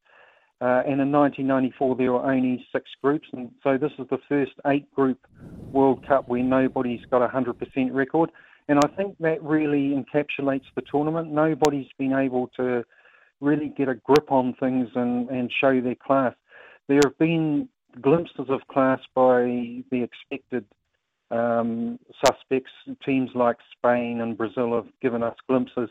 Uh, 0.62 0.84
and 0.86 1.00
in 1.00 1.10
1994, 1.10 1.96
there 1.96 2.12
were 2.12 2.32
only 2.32 2.66
six 2.74 2.90
groups, 3.02 3.30
and 3.32 3.50
so 3.64 3.78
this 3.78 3.92
is 3.98 4.06
the 4.10 4.18
first 4.28 4.52
eight-group 4.68 5.18
World 5.72 6.06
Cup 6.06 6.28
where 6.28 6.44
nobody's 6.44 7.00
got 7.10 7.22
a 7.22 7.30
100% 7.30 7.56
record. 7.94 8.30
And 8.68 8.78
I 8.84 8.88
think 8.98 9.18
that 9.20 9.42
really 9.42 9.96
encapsulates 9.96 10.66
the 10.76 10.82
tournament. 10.92 11.32
Nobody's 11.32 11.88
been 11.98 12.12
able 12.12 12.50
to 12.58 12.84
really 13.40 13.70
get 13.70 13.88
a 13.88 13.96
grip 13.96 14.32
on 14.32 14.54
things 14.60 14.90
and, 14.96 15.30
and 15.30 15.50
show 15.62 15.80
their 15.80 15.96
class. 15.96 16.36
There 16.90 17.00
have 17.06 17.18
been 17.18 17.70
glimpses 18.02 18.48
of 18.50 18.60
class 18.70 19.00
by 19.16 19.84
the 19.92 20.04
expected 20.04 20.66
um, 21.32 22.00
suspects. 22.26 22.72
Teams 23.06 23.30
like 23.36 23.58
Spain 23.78 24.22
and 24.22 24.38
Brazil 24.38 24.76
have 24.76 24.88
given 25.02 25.24
us 25.24 25.36
glimpses. 25.48 25.90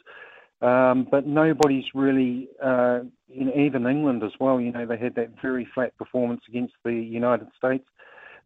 Um, 0.60 1.06
but 1.08 1.26
nobody's 1.26 1.84
really, 1.94 2.48
uh, 2.62 3.00
even 3.32 3.86
England 3.86 4.24
as 4.24 4.32
well. 4.40 4.60
You 4.60 4.72
know, 4.72 4.86
they 4.86 4.96
had 4.96 5.14
that 5.14 5.30
very 5.40 5.68
flat 5.72 5.96
performance 5.96 6.40
against 6.48 6.74
the 6.84 6.94
United 6.94 7.48
States. 7.56 7.84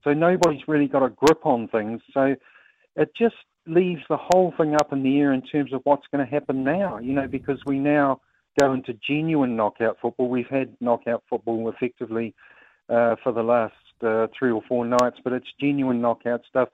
So 0.05 0.13
nobody's 0.13 0.69
really 0.69 0.89
got 0.89 1.03
a 1.03 1.09
grip 1.09 1.47
on 1.47 1.69
things. 1.69 2.03
So 2.13 2.35
it 2.97 3.11
just 3.17 3.37
leaves 3.67 4.03
the 4.09 4.19
whole 4.19 4.53
thing 4.59 4.75
up 4.75 4.93
in 4.93 5.03
the 5.03 5.21
air 5.21 5.33
in 5.33 5.43
terms 5.43 5.73
of 5.73 5.81
what's 5.85 6.07
going 6.13 6.25
to 6.25 6.31
happen 6.31 6.63
now. 6.63 6.99
You 6.99 7.15
know, 7.15 7.29
because 7.29 7.59
we 7.67 7.79
now 7.79 8.21
go 8.61 8.73
into 8.75 8.93
genuine 9.09 9.57
knockout 9.57 9.97
football. 10.03 10.29
We've 10.29 10.47
had 10.49 10.77
knockout 10.81 11.23
football 11.31 11.71
effectively 11.71 12.35
uh, 12.89 13.17
for 13.23 13.33
the 13.33 13.43
last 13.43 13.75
uh, 14.03 14.27
three 14.37 14.51
or 14.51 14.63
four 14.69 14.85
nights, 14.85 15.19
but 15.23 15.33
it's 15.33 15.47
genuine 15.61 16.01
knockout 16.01 16.43
stuff 16.49 16.69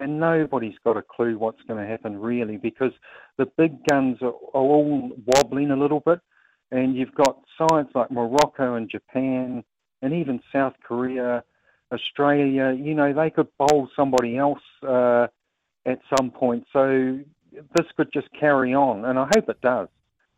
and 0.00 0.18
nobody's 0.18 0.74
got 0.84 0.96
a 0.96 1.02
clue 1.02 1.38
what's 1.38 1.62
going 1.68 1.80
to 1.80 1.88
happen 1.88 2.20
really 2.20 2.56
because 2.56 2.92
the 3.38 3.46
big 3.56 3.84
guns 3.86 4.18
are, 4.20 4.28
are 4.28 4.62
all 4.62 5.10
wobbling 5.26 5.70
a 5.70 5.76
little 5.76 6.00
bit 6.00 6.20
and 6.70 6.96
you've 6.96 7.14
got 7.14 7.38
sides 7.58 7.88
like 7.94 8.10
Morocco 8.10 8.74
and 8.74 8.90
Japan 8.90 9.62
and 10.02 10.12
even 10.12 10.40
South 10.52 10.74
Korea, 10.82 11.44
Australia, 11.92 12.76
you 12.76 12.94
know, 12.94 13.12
they 13.12 13.30
could 13.30 13.48
bowl 13.56 13.88
somebody 13.94 14.36
else 14.36 14.58
uh, 14.86 15.28
at 15.86 16.00
some 16.18 16.30
point. 16.30 16.66
So 16.72 17.20
this 17.52 17.86
could 17.96 18.12
just 18.12 18.28
carry 18.38 18.74
on 18.74 19.04
and 19.04 19.18
I 19.18 19.28
hope 19.34 19.48
it 19.48 19.60
does. 19.60 19.88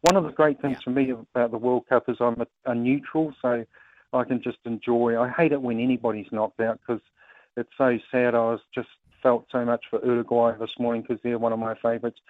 One 0.03 0.17
of 0.17 0.25
the 0.25 0.33
great 0.33 0.61
things 0.61 0.83
for 0.83 0.91
me 0.91 1.11
about 1.11 1.51
the 1.51 1.59
World 1.59 1.87
Cup 1.89 2.09
is 2.09 2.17
I'm 2.21 2.41
a, 2.41 2.71
a 2.71 2.75
neutral, 2.75 3.33
so 3.41 3.65
I 4.13 4.25
can 4.25 4.43
just 4.43 4.59
enjoy. 4.65 5.21
I 5.21 5.29
hate 5.31 5.53
it 5.53 5.61
when 5.61 5.81
anybody's 5.81 6.27
knocked 6.33 6.61
out 6.61 6.81
because 6.81 7.03
it's 7.57 7.71
so 7.77 7.99
sad. 8.11 8.35
I 8.35 8.39
was 8.39 8.61
just 8.75 8.89
felt 9.23 9.47
so 9.51 9.65
much 9.65 9.85
for 9.91 10.05
Uruguay 10.05 10.53
this 10.59 10.71
morning 10.79 11.03
because 11.03 11.19
they're 11.23 11.39
one 11.39 11.53
of 11.53 11.59
my 11.59 11.75
favourites. 11.83 12.21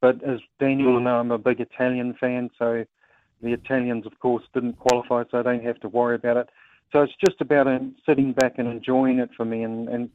But 0.00 0.22
as 0.24 0.40
Daniel 0.58 0.94
will 0.94 1.00
know, 1.00 1.20
I'm 1.20 1.30
a 1.30 1.38
big 1.38 1.60
Italian 1.60 2.14
fan, 2.18 2.50
so 2.58 2.84
the 3.42 3.52
Italians, 3.52 4.06
of 4.06 4.18
course, 4.18 4.44
didn't 4.54 4.78
qualify, 4.78 5.24
so 5.30 5.38
I 5.38 5.42
don't 5.42 5.64
have 5.64 5.80
to 5.80 5.88
worry 5.88 6.16
about 6.16 6.38
it. 6.38 6.48
So 6.92 7.02
it's 7.02 7.12
just 7.24 7.40
about 7.40 7.66
um, 7.66 7.94
sitting 8.06 8.32
back 8.32 8.54
and 8.58 8.66
enjoying 8.66 9.18
it 9.18 9.30
for 9.36 9.44
me, 9.44 9.62
and, 9.62 9.88
and 9.88 10.10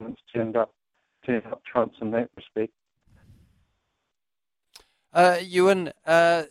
it's 0.00 0.20
turned 0.34 0.56
up, 0.56 0.74
turned 1.24 1.46
up 1.46 1.62
trumps 1.64 1.96
in 2.00 2.10
that 2.10 2.28
respect. 2.36 2.72
Uh, 5.12 5.38
Ewan, 5.42 5.92
uh, 6.06 6.42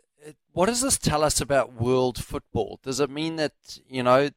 what 0.54 0.68
does 0.68 0.82
this 0.82 0.98
tell 0.98 1.24
us 1.24 1.42
about 1.42 1.74
world 1.74 2.24
football? 2.24 2.80
Does 2.84 3.00
it 3.00 3.10
mean 3.10 3.36
that 3.38 3.54
you 3.88 4.04
know 4.04 4.30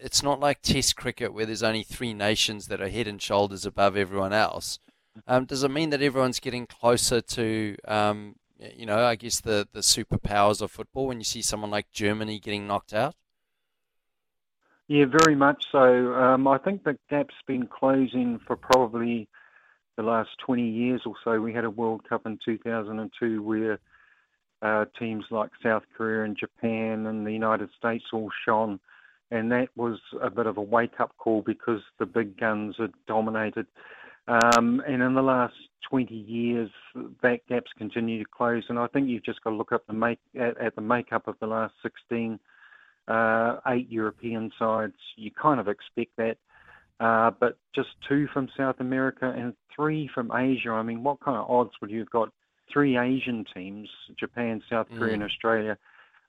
it's 0.00 0.22
not 0.22 0.40
like 0.40 0.62
Test 0.62 0.96
cricket 0.96 1.32
where 1.32 1.46
there's 1.46 1.62
only 1.62 1.82
three 1.82 2.14
nations 2.14 2.68
that 2.68 2.80
are 2.80 2.88
head 2.88 3.06
and 3.06 3.20
shoulders 3.20 3.66
above 3.66 3.96
everyone 3.96 4.32
else? 4.32 4.78
Um, 5.26 5.44
does 5.44 5.62
it 5.62 5.70
mean 5.70 5.90
that 5.90 6.02
everyone's 6.02 6.40
getting 6.40 6.66
closer 6.66 7.20
to, 7.20 7.76
um, 7.86 8.36
you 8.58 8.86
know, 8.86 9.04
I 9.04 9.16
guess 9.16 9.40
the 9.40 9.68
the 9.72 9.80
superpowers 9.80 10.62
of 10.62 10.70
football 10.70 11.06
when 11.08 11.18
you 11.18 11.24
see 11.24 11.42
someone 11.42 11.70
like 11.70 11.92
Germany 11.92 12.38
getting 12.38 12.66
knocked 12.66 12.94
out? 12.94 13.14
Yeah, 14.86 15.04
very 15.22 15.36
much 15.36 15.62
so. 15.70 16.14
Um, 16.14 16.48
I 16.48 16.56
think 16.56 16.84
the 16.84 16.96
gap's 17.10 17.34
been 17.46 17.66
closing 17.66 18.40
for 18.46 18.56
probably 18.56 19.28
the 19.96 20.02
last 20.02 20.30
20 20.46 20.66
years 20.66 21.02
or 21.04 21.14
so. 21.22 21.40
We 21.40 21.52
had 21.52 21.64
a 21.64 21.70
World 21.70 22.08
Cup 22.08 22.24
in 22.24 22.38
2002 22.42 23.42
where 23.42 23.78
uh, 24.62 24.86
teams 24.98 25.24
like 25.30 25.50
South 25.62 25.84
Korea 25.96 26.24
and 26.24 26.36
Japan 26.36 27.06
and 27.06 27.26
the 27.26 27.32
United 27.32 27.70
States 27.78 28.04
all 28.12 28.30
shone, 28.44 28.80
and 29.30 29.50
that 29.52 29.68
was 29.76 29.98
a 30.20 30.30
bit 30.30 30.46
of 30.46 30.56
a 30.56 30.62
wake-up 30.62 31.16
call 31.18 31.42
because 31.42 31.80
the 31.98 32.06
big 32.06 32.38
guns 32.38 32.76
had 32.78 32.92
dominated. 33.06 33.66
Um, 34.26 34.82
and 34.86 35.02
in 35.02 35.14
the 35.14 35.22
last 35.22 35.54
20 35.88 36.14
years, 36.14 36.70
that 37.22 37.46
gap's 37.48 37.70
continued 37.78 38.24
to 38.24 38.30
close, 38.30 38.64
and 38.68 38.78
I 38.78 38.86
think 38.88 39.08
you've 39.08 39.24
just 39.24 39.42
got 39.42 39.50
to 39.50 39.56
look 39.56 39.72
up 39.72 39.86
the 39.86 39.94
make 39.94 40.18
at, 40.38 40.58
at 40.58 40.74
the 40.74 40.82
makeup 40.82 41.28
of 41.28 41.36
the 41.40 41.46
last 41.46 41.74
16 41.82 42.38
uh, 43.08 43.56
eight 43.68 43.90
European 43.90 44.50
sides. 44.58 44.94
You 45.16 45.30
kind 45.30 45.58
of 45.60 45.68
expect 45.68 46.16
that. 46.16 46.36
Uh, 47.00 47.30
but 47.38 47.56
just 47.74 47.88
two 48.08 48.26
from 48.32 48.48
South 48.56 48.76
America 48.80 49.32
and 49.36 49.54
three 49.74 50.10
from 50.12 50.32
Asia. 50.34 50.70
I 50.70 50.82
mean, 50.82 51.04
what 51.04 51.20
kind 51.20 51.36
of 51.36 51.48
odds 51.48 51.70
would 51.80 51.90
you 51.90 52.00
have 52.00 52.10
got? 52.10 52.32
Three 52.72 52.98
Asian 52.98 53.44
teams, 53.54 53.88
Japan, 54.18 54.62
South 54.70 54.88
Korea, 54.96 55.12
mm. 55.12 55.14
and 55.14 55.22
Australia. 55.24 55.78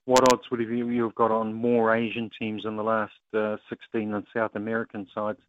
What 0.06 0.32
odds 0.32 0.50
would 0.50 0.60
you, 0.60 0.88
you 0.88 1.04
have 1.04 1.14
got 1.14 1.30
on 1.30 1.52
more 1.52 1.94
Asian 1.94 2.30
teams 2.38 2.64
in 2.64 2.76
the 2.76 2.82
last 2.82 3.12
uh, 3.34 3.56
16 3.68 4.12
than 4.12 4.26
South 4.34 4.52
American 4.54 5.06
sides? 5.14 5.40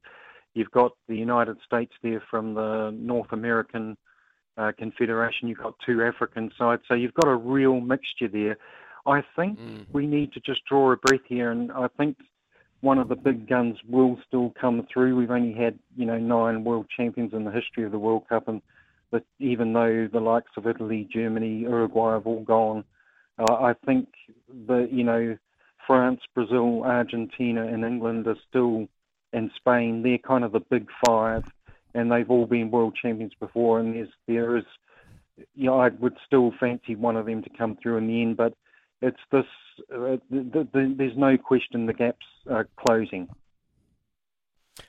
You've 0.54 0.72
got 0.72 0.92
the 1.08 1.16
United 1.16 1.58
States 1.66 1.94
there 2.04 2.22
from 2.30 2.54
the 2.54 2.92
North 2.92 3.32
American 3.32 3.98
uh, 4.58 4.72
Confederation. 4.78 5.48
You've 5.48 5.60
got 5.60 5.76
two 5.86 6.04
African 6.04 6.52
sides. 6.58 6.82
So 6.88 6.94
you've 6.94 7.14
got 7.14 7.30
a 7.30 7.36
real 7.36 7.80
mixture 7.80 8.28
there. 8.28 8.58
I 9.06 9.24
think 9.36 9.60
mm. 9.60 9.86
we 9.94 10.06
need 10.06 10.34
to 10.34 10.40
just 10.42 10.64
draw 10.66 10.92
a 10.92 10.98
breath 10.98 11.22
here, 11.28 11.52
and 11.52 11.72
I 11.72 11.88
think 11.98 12.18
one 12.82 12.98
of 12.98 13.10
the 13.10 13.16
big 13.16 13.48
guns 13.48 13.78
will 13.88 14.20
still 14.28 14.54
come 14.60 14.86
through. 14.92 15.16
We've 15.16 15.32
only 15.32 15.54
had 15.54 15.80
you 15.96 16.06
know 16.06 16.18
nine 16.18 16.64
world 16.64 16.88
champions 16.96 17.34
in 17.34 17.46
the 17.46 17.52
history 17.52 17.84
of 17.84 17.92
the 17.92 18.00
World 18.00 18.28
Cup, 18.30 18.48
and 18.48 18.62
that 19.12 19.24
even 19.40 19.74
though 19.74 20.08
the 20.12 20.20
likes 20.20 20.52
of 20.58 20.68
Italy, 20.68 21.08
Germany, 21.12 21.60
Uruguay 21.60 22.14
have 22.14 22.28
all 22.28 22.44
gone, 22.44 22.84
uh, 23.38 23.54
I 23.54 23.74
think 23.86 24.10
that 24.68 24.90
you 24.92 25.04
know 25.04 25.38
France, 25.88 26.22
Brazil, 26.34 26.84
Argentina, 26.84 27.66
and 27.66 27.84
England 27.84 28.28
are 28.28 28.38
still, 28.50 28.88
and 29.34 29.52
Spain. 29.56 30.04
They're 30.04 30.18
kind 30.18 30.44
of 30.44 30.52
the 30.52 30.60
big 30.60 30.88
five, 31.06 31.44
and 31.94 32.12
they've 32.12 32.30
all 32.30 32.46
been 32.46 32.72
world 32.72 32.98
champions 33.02 33.34
before. 33.40 33.80
And 33.80 33.96
there's 33.96 34.10
there 34.28 34.58
is, 34.58 34.66
you 35.56 35.66
know, 35.66 35.80
I 35.80 35.90
would 35.90 36.18
still 36.26 36.54
fancy 36.60 36.96
one 36.96 37.18
of 37.18 37.26
them 37.26 37.42
to 37.44 37.50
come 37.58 37.78
through 37.82 37.98
in 37.98 38.08
the 38.08 38.22
end, 38.22 38.38
but 38.38 38.54
it's 39.02 39.20
this. 39.32 39.46
Uh, 39.94 40.18
the, 40.30 40.68
the, 40.74 40.96
there's 40.98 41.18
no 41.18 41.38
question 41.38 41.86
the 41.86 41.94
gap's 41.94 42.26
uh, 42.50 42.64
closing. 42.78 43.28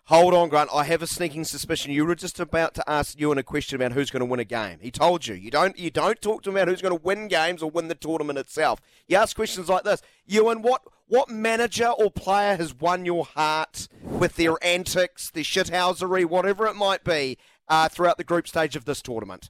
Hold 0.07 0.35
on, 0.35 0.49
Grant. 0.49 0.71
I 0.73 0.85
have 0.85 1.03
a 1.03 1.07
sneaking 1.07 1.45
suspicion 1.45 1.93
you 1.93 2.05
were 2.05 2.15
just 2.15 2.39
about 2.39 2.75
to 2.75 2.89
ask 2.89 3.19
Ewan 3.19 3.39
a 3.39 3.43
question 3.43 3.77
about 3.77 3.93
who's 3.93 4.11
going 4.11 4.21
to 4.21 4.27
win 4.27 4.41
a 4.41 4.45
game. 4.45 4.79
He 4.81 4.91
told 4.91 5.27
you 5.27 5.35
you 5.35 5.51
don't 5.51 5.79
you 5.79 5.91
don't 5.91 6.21
talk 6.21 6.43
to 6.43 6.51
him 6.51 6.57
about 6.57 6.69
who's 6.69 6.83
going 6.83 6.97
to 6.97 7.03
win 7.03 7.29
games 7.29 7.63
or 7.63 7.71
win 7.71 7.89
the 7.89 7.95
tournament 7.95 8.39
itself. 8.39 8.81
You 9.09 9.17
ask 9.17 9.35
questions 9.35 9.69
like 9.69 9.85
this: 9.85 10.01
Ewan, 10.27 10.63
what 10.63 10.83
what 11.09 11.29
manager 11.29 11.89
or 11.89 12.11
player 12.11 12.57
has 12.57 12.75
won 12.75 13.05
your 13.05 13.25
heart 13.25 13.89
with 14.03 14.37
their 14.37 14.55
antics, 14.65 15.31
their 15.31 15.45
shithousery, 15.45 16.25
whatever 16.25 16.67
it 16.67 16.77
might 16.77 17.05
be, 17.05 17.37
uh, 17.69 17.89
throughout 17.89 18.19
the 18.19 18.25
group 18.25 18.47
stage 18.47 18.77
of 18.77 18.85
this 18.85 19.03
tournament? 19.03 19.49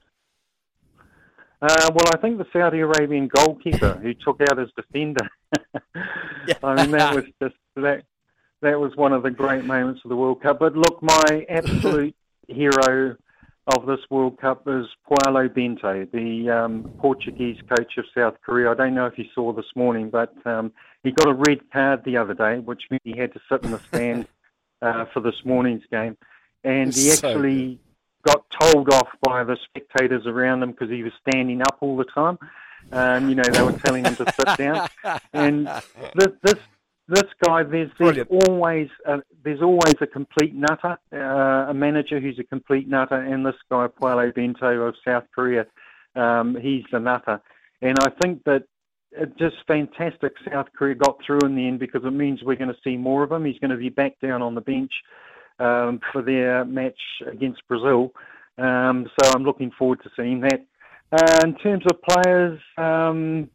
Uh, 1.61 1.91
well, 1.93 2.11
I 2.13 2.17
think 2.17 2.39
the 2.39 2.47
Saudi 2.51 2.79
Arabian 2.79 3.29
goalkeeper 3.33 3.93
who 4.01 4.13
took 4.13 4.41
out 4.41 4.57
his 4.57 4.69
defender. 4.75 5.29
I 6.63 6.81
mean, 6.81 6.91
that 6.91 7.15
was 7.15 7.25
just 7.41 7.55
that. 7.75 8.03
That 8.63 8.79
was 8.79 8.95
one 8.95 9.11
of 9.11 9.23
the 9.23 9.29
great 9.29 9.65
moments 9.65 10.01
of 10.05 10.09
the 10.09 10.15
World 10.15 10.41
Cup. 10.41 10.59
But 10.59 10.73
look, 10.73 11.03
my 11.03 11.45
absolute 11.49 12.15
hero 12.47 13.17
of 13.67 13.85
this 13.85 13.99
World 14.09 14.39
Cup 14.39 14.65
is 14.67 14.85
Paulo 15.05 15.49
Bento, 15.49 16.07
the 16.13 16.49
um, 16.49 16.89
Portuguese 16.97 17.57
coach 17.67 17.97
of 17.97 18.05
South 18.15 18.35
Korea. 18.41 18.71
I 18.71 18.75
don't 18.75 18.95
know 18.95 19.05
if 19.05 19.17
you 19.17 19.25
saw 19.35 19.51
this 19.51 19.65
morning, 19.75 20.09
but 20.09 20.33
um, 20.47 20.71
he 21.03 21.11
got 21.11 21.27
a 21.27 21.33
red 21.33 21.59
card 21.73 22.05
the 22.05 22.15
other 22.15 22.33
day, 22.33 22.59
which 22.59 22.83
meant 22.89 23.01
he 23.03 23.17
had 23.17 23.33
to 23.33 23.41
sit 23.49 23.65
in 23.65 23.71
the 23.71 23.79
stand 23.79 24.27
uh, 24.81 25.05
for 25.13 25.19
this 25.19 25.43
morning's 25.43 25.83
game. 25.91 26.15
And 26.63 26.93
he 26.93 27.11
actually 27.11 27.79
got 28.25 28.49
told 28.49 28.89
off 28.93 29.09
by 29.21 29.43
the 29.43 29.57
spectators 29.65 30.25
around 30.25 30.63
him 30.63 30.71
because 30.71 30.89
he 30.89 31.03
was 31.03 31.11
standing 31.27 31.61
up 31.61 31.79
all 31.81 31.97
the 31.97 32.05
time. 32.05 32.39
Um, 32.93 33.27
you 33.27 33.35
know, 33.35 33.43
they 33.43 33.61
were 33.61 33.73
telling 33.73 34.05
him 34.05 34.15
to 34.15 34.33
sit 34.37 34.57
down. 34.57 34.87
And 35.33 35.67
this, 36.15 36.29
this 36.43 36.55
this 37.07 37.23
guy, 37.45 37.63
there's, 37.63 37.91
there's 37.99 38.25
always 38.29 38.89
a, 39.05 39.19
there's 39.43 39.61
always 39.61 39.95
a 40.01 40.07
complete 40.07 40.55
nutter, 40.55 40.97
uh, 41.11 41.69
a 41.69 41.73
manager 41.73 42.19
who's 42.19 42.39
a 42.39 42.43
complete 42.43 42.87
nutter, 42.87 43.15
and 43.15 43.45
this 43.45 43.55
guy 43.69 43.87
Paulo 43.87 44.31
Bento 44.31 44.67
of 44.81 44.95
South 45.05 45.25
Korea, 45.35 45.65
um, 46.15 46.55
he's 46.61 46.83
the 46.91 46.99
nutter. 46.99 47.41
And 47.81 47.97
I 47.99 48.09
think 48.21 48.43
that 48.45 48.63
it 49.11 49.37
just 49.37 49.57
fantastic 49.67 50.33
South 50.49 50.67
Korea 50.75 50.95
got 50.95 51.19
through 51.25 51.41
in 51.45 51.55
the 51.55 51.67
end 51.67 51.79
because 51.79 52.03
it 52.05 52.11
means 52.11 52.41
we're 52.41 52.55
going 52.55 52.73
to 52.73 52.79
see 52.83 52.97
more 52.97 53.23
of 53.23 53.31
him. 53.31 53.45
He's 53.45 53.59
going 53.59 53.71
to 53.71 53.77
be 53.77 53.89
back 53.89 54.19
down 54.21 54.41
on 54.41 54.55
the 54.55 54.61
bench 54.61 54.91
um, 55.59 55.99
for 56.11 56.21
their 56.21 56.65
match 56.65 56.99
against 57.27 57.67
Brazil. 57.67 58.13
Um, 58.57 59.09
so 59.19 59.31
I'm 59.35 59.43
looking 59.43 59.71
forward 59.77 60.01
to 60.03 60.09
seeing 60.15 60.41
that. 60.41 60.65
Uh, 61.11 61.39
in 61.43 61.55
terms 61.57 61.83
of 61.91 62.01
players, 62.01 62.59
um, 62.77 63.49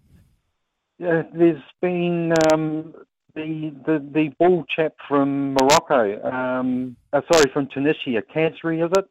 uh, 1.04 1.22
there's 1.34 1.62
been 1.80 2.32
um, 2.52 2.94
the, 3.38 3.74
the 3.86 4.10
the 4.12 4.28
ball 4.38 4.64
chap 4.74 4.94
from 5.06 5.54
Morocco, 5.54 6.22
um, 6.22 6.96
uh, 7.12 7.20
sorry, 7.32 7.50
from 7.52 7.68
Tunisia, 7.72 8.22
Khazri, 8.34 8.84
is 8.84 8.92
it? 8.96 9.08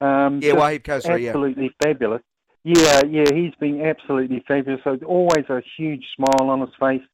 Um, 0.00 0.40
yeah, 0.42 0.54
Wahbi 0.54 0.82
Khazri, 0.82 1.28
absolutely 1.28 1.70
fabulous. 1.82 2.22
Yeah, 2.64 3.02
yeah, 3.08 3.24
he's 3.32 3.54
been 3.60 3.80
absolutely 3.80 4.44
fabulous. 4.46 4.80
So 4.84 4.98
always 5.06 5.44
a 5.48 5.62
huge 5.76 6.04
smile 6.16 6.50
on 6.50 6.60
his 6.60 6.70
face, 6.78 7.06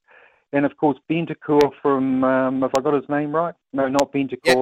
and 0.52 0.64
of 0.64 0.76
course 0.76 0.98
Bentancur 1.10 1.70
from, 1.82 2.24
um, 2.24 2.64
if 2.64 2.70
I 2.76 2.80
got 2.80 2.94
his 2.94 3.08
name 3.08 3.34
right, 3.34 3.54
no, 3.72 3.88
not 3.88 4.10
yep. 4.14 4.56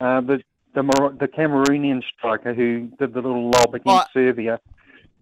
uh, 0.00 0.20
the 0.22 0.42
the 0.74 0.82
the 1.20 1.28
Cameroonian 1.28 2.02
striker 2.16 2.54
who 2.54 2.88
did 2.98 3.12
the 3.12 3.20
little 3.20 3.50
lob 3.50 3.74
against 3.74 3.88
oh, 3.88 4.04
Serbia. 4.12 4.58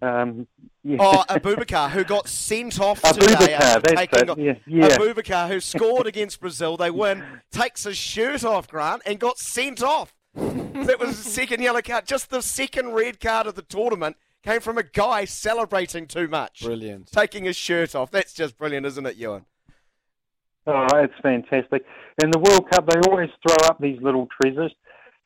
Um, 0.02 0.46
yeah. 0.82 0.96
Oh, 0.98 1.24
Aboubakar, 1.28 1.90
who 1.90 2.04
got 2.04 2.28
sent 2.28 2.80
off 2.80 3.02
today 3.02 3.54
after 3.54 3.94
taking 3.94 4.30
off. 4.30 4.38
Yeah, 4.38 4.54
yeah. 4.66 4.96
Aboubakar, 4.96 5.48
who 5.48 5.60
scored 5.60 6.06
against 6.06 6.40
Brazil, 6.40 6.76
they 6.76 6.90
win, 6.90 7.22
takes 7.50 7.84
his 7.84 7.96
shirt 7.96 8.44
off, 8.44 8.68
Grant, 8.68 9.02
and 9.04 9.18
got 9.18 9.38
sent 9.38 9.82
off. 9.82 10.14
that 10.34 10.98
was 10.98 11.22
the 11.22 11.30
second 11.30 11.62
yellow 11.62 11.82
card. 11.82 12.06
Just 12.06 12.30
the 12.30 12.40
second 12.40 12.92
red 12.92 13.20
card 13.20 13.46
of 13.46 13.54
the 13.56 13.62
tournament 13.62 14.16
came 14.42 14.60
from 14.60 14.78
a 14.78 14.82
guy 14.82 15.24
celebrating 15.24 16.06
too 16.06 16.28
much. 16.28 16.62
Brilliant. 16.62 17.10
Taking 17.12 17.44
his 17.44 17.56
shirt 17.56 17.94
off. 17.94 18.10
That's 18.10 18.32
just 18.32 18.56
brilliant, 18.56 18.86
isn't 18.86 19.06
it, 19.06 19.16
Ewan? 19.16 19.44
Oh, 20.66 20.86
it's 20.94 21.14
fantastic. 21.22 21.84
In 22.22 22.30
the 22.30 22.38
World 22.38 22.70
Cup, 22.70 22.88
they 22.88 22.98
always 23.10 23.30
throw 23.46 23.68
up 23.68 23.78
these 23.80 24.00
little 24.02 24.28
treasures 24.40 24.72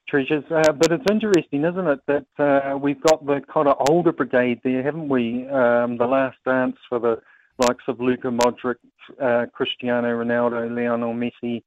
treasures. 0.08 0.44
Uh, 0.50 0.72
but 0.72 0.92
it's 0.92 1.04
interesting, 1.10 1.64
isn't 1.64 1.86
it, 1.86 2.00
that 2.06 2.26
uh, 2.38 2.76
we've 2.76 3.00
got 3.02 3.24
the 3.26 3.40
kind 3.52 3.68
of 3.68 3.76
older 3.88 4.12
brigade 4.12 4.60
there, 4.64 4.82
haven't 4.82 5.08
we? 5.08 5.48
Um, 5.48 5.96
the 5.98 6.06
last 6.06 6.36
dance 6.44 6.76
for 6.88 6.98
the 6.98 7.20
likes 7.66 7.84
of 7.88 8.00
Luka 8.00 8.28
Modric, 8.28 8.76
uh, 9.22 9.46
Cristiano 9.52 10.08
Ronaldo, 10.08 10.74
Lionel 10.74 11.14
Messi, 11.14 11.62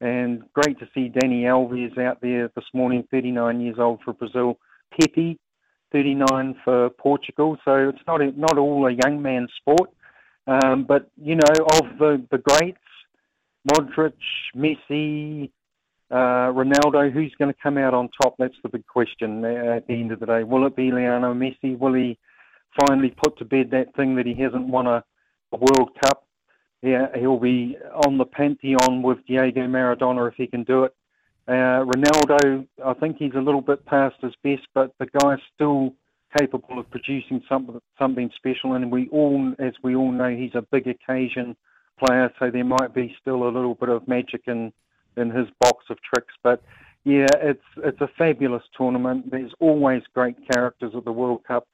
and 0.00 0.42
great 0.54 0.78
to 0.78 0.88
see 0.94 1.10
Dani 1.10 1.42
Alves 1.42 1.98
out 1.98 2.20
there 2.20 2.50
this 2.54 2.64
morning, 2.72 3.06
39 3.10 3.60
years 3.60 3.76
old 3.78 4.00
for 4.04 4.14
Brazil. 4.14 4.58
Pepe, 4.98 5.38
39 5.92 6.56
for 6.64 6.90
Portugal. 6.90 7.56
So 7.64 7.90
it's 7.90 8.06
not 8.06 8.20
a, 8.20 8.32
not 8.38 8.58
all 8.58 8.86
a 8.86 8.92
young 8.92 9.20
man's 9.20 9.50
sport. 9.56 9.90
Um, 10.46 10.84
but 10.84 11.10
you 11.16 11.36
know, 11.36 11.66
of 11.74 11.98
the 11.98 12.26
the 12.30 12.38
greats, 12.38 12.78
Modric, 13.70 14.14
Messi, 14.56 15.50
uh, 16.10 16.50
Ronaldo, 16.52 17.12
who's 17.12 17.34
going 17.38 17.52
to 17.52 17.60
come 17.62 17.78
out 17.78 17.94
on 17.94 18.08
top? 18.20 18.34
That's 18.38 18.56
the 18.62 18.68
big 18.68 18.86
question 18.86 19.44
at 19.44 19.86
the 19.86 19.94
end 19.94 20.10
of 20.12 20.20
the 20.20 20.26
day. 20.26 20.42
Will 20.42 20.66
it 20.66 20.74
be 20.74 20.90
Lionel 20.90 21.34
Messi? 21.34 21.78
Will 21.78 21.94
he 21.94 22.18
finally 22.80 23.14
put 23.22 23.38
to 23.38 23.44
bed 23.44 23.70
that 23.70 23.94
thing 23.94 24.16
that 24.16 24.26
he 24.26 24.34
hasn't 24.34 24.66
won 24.66 24.86
a, 24.86 25.04
a 25.52 25.56
World 25.56 25.90
Cup? 26.02 26.26
Yeah, 26.82 27.08
he'll 27.16 27.38
be 27.38 27.76
on 28.06 28.18
the 28.18 28.24
pantheon 28.24 29.02
with 29.02 29.24
Diego 29.26 29.66
Maradona 29.66 30.28
if 30.28 30.34
he 30.34 30.46
can 30.46 30.64
do 30.64 30.84
it. 30.84 30.94
Uh, 31.46 31.84
Ronaldo, 31.84 32.66
I 32.84 32.94
think 32.94 33.16
he's 33.18 33.34
a 33.34 33.40
little 33.40 33.60
bit 33.60 33.84
past 33.84 34.16
his 34.20 34.34
best, 34.42 34.66
but 34.74 34.92
the 34.98 35.06
guy's 35.06 35.40
still 35.54 35.94
capable 36.38 36.78
of 36.78 36.90
producing 36.90 37.42
something 37.48 37.80
something 37.98 38.30
special. 38.36 38.74
And 38.74 38.90
we 38.90 39.08
all, 39.10 39.54
as 39.58 39.74
we 39.82 39.94
all 39.94 40.12
know, 40.12 40.30
he's 40.30 40.54
a 40.54 40.62
big 40.62 40.86
occasion 40.86 41.56
player, 42.04 42.32
so 42.38 42.50
there 42.50 42.64
might 42.64 42.94
be 42.94 43.14
still 43.20 43.44
a 43.44 43.50
little 43.50 43.74
bit 43.74 43.88
of 43.88 44.08
magic 44.08 44.42
in 44.46 44.72
in 45.16 45.30
his 45.30 45.48
box 45.60 45.84
of 45.90 45.98
tricks. 46.02 46.34
But 46.42 46.62
yeah, 47.04 47.26
it's 47.40 47.64
it's 47.78 48.00
a 48.00 48.08
fabulous 48.18 48.62
tournament. 48.76 49.30
There's 49.30 49.52
always 49.60 50.02
great 50.14 50.36
characters 50.52 50.92
at 50.96 51.04
the 51.04 51.12
World 51.12 51.44
Cup. 51.44 51.66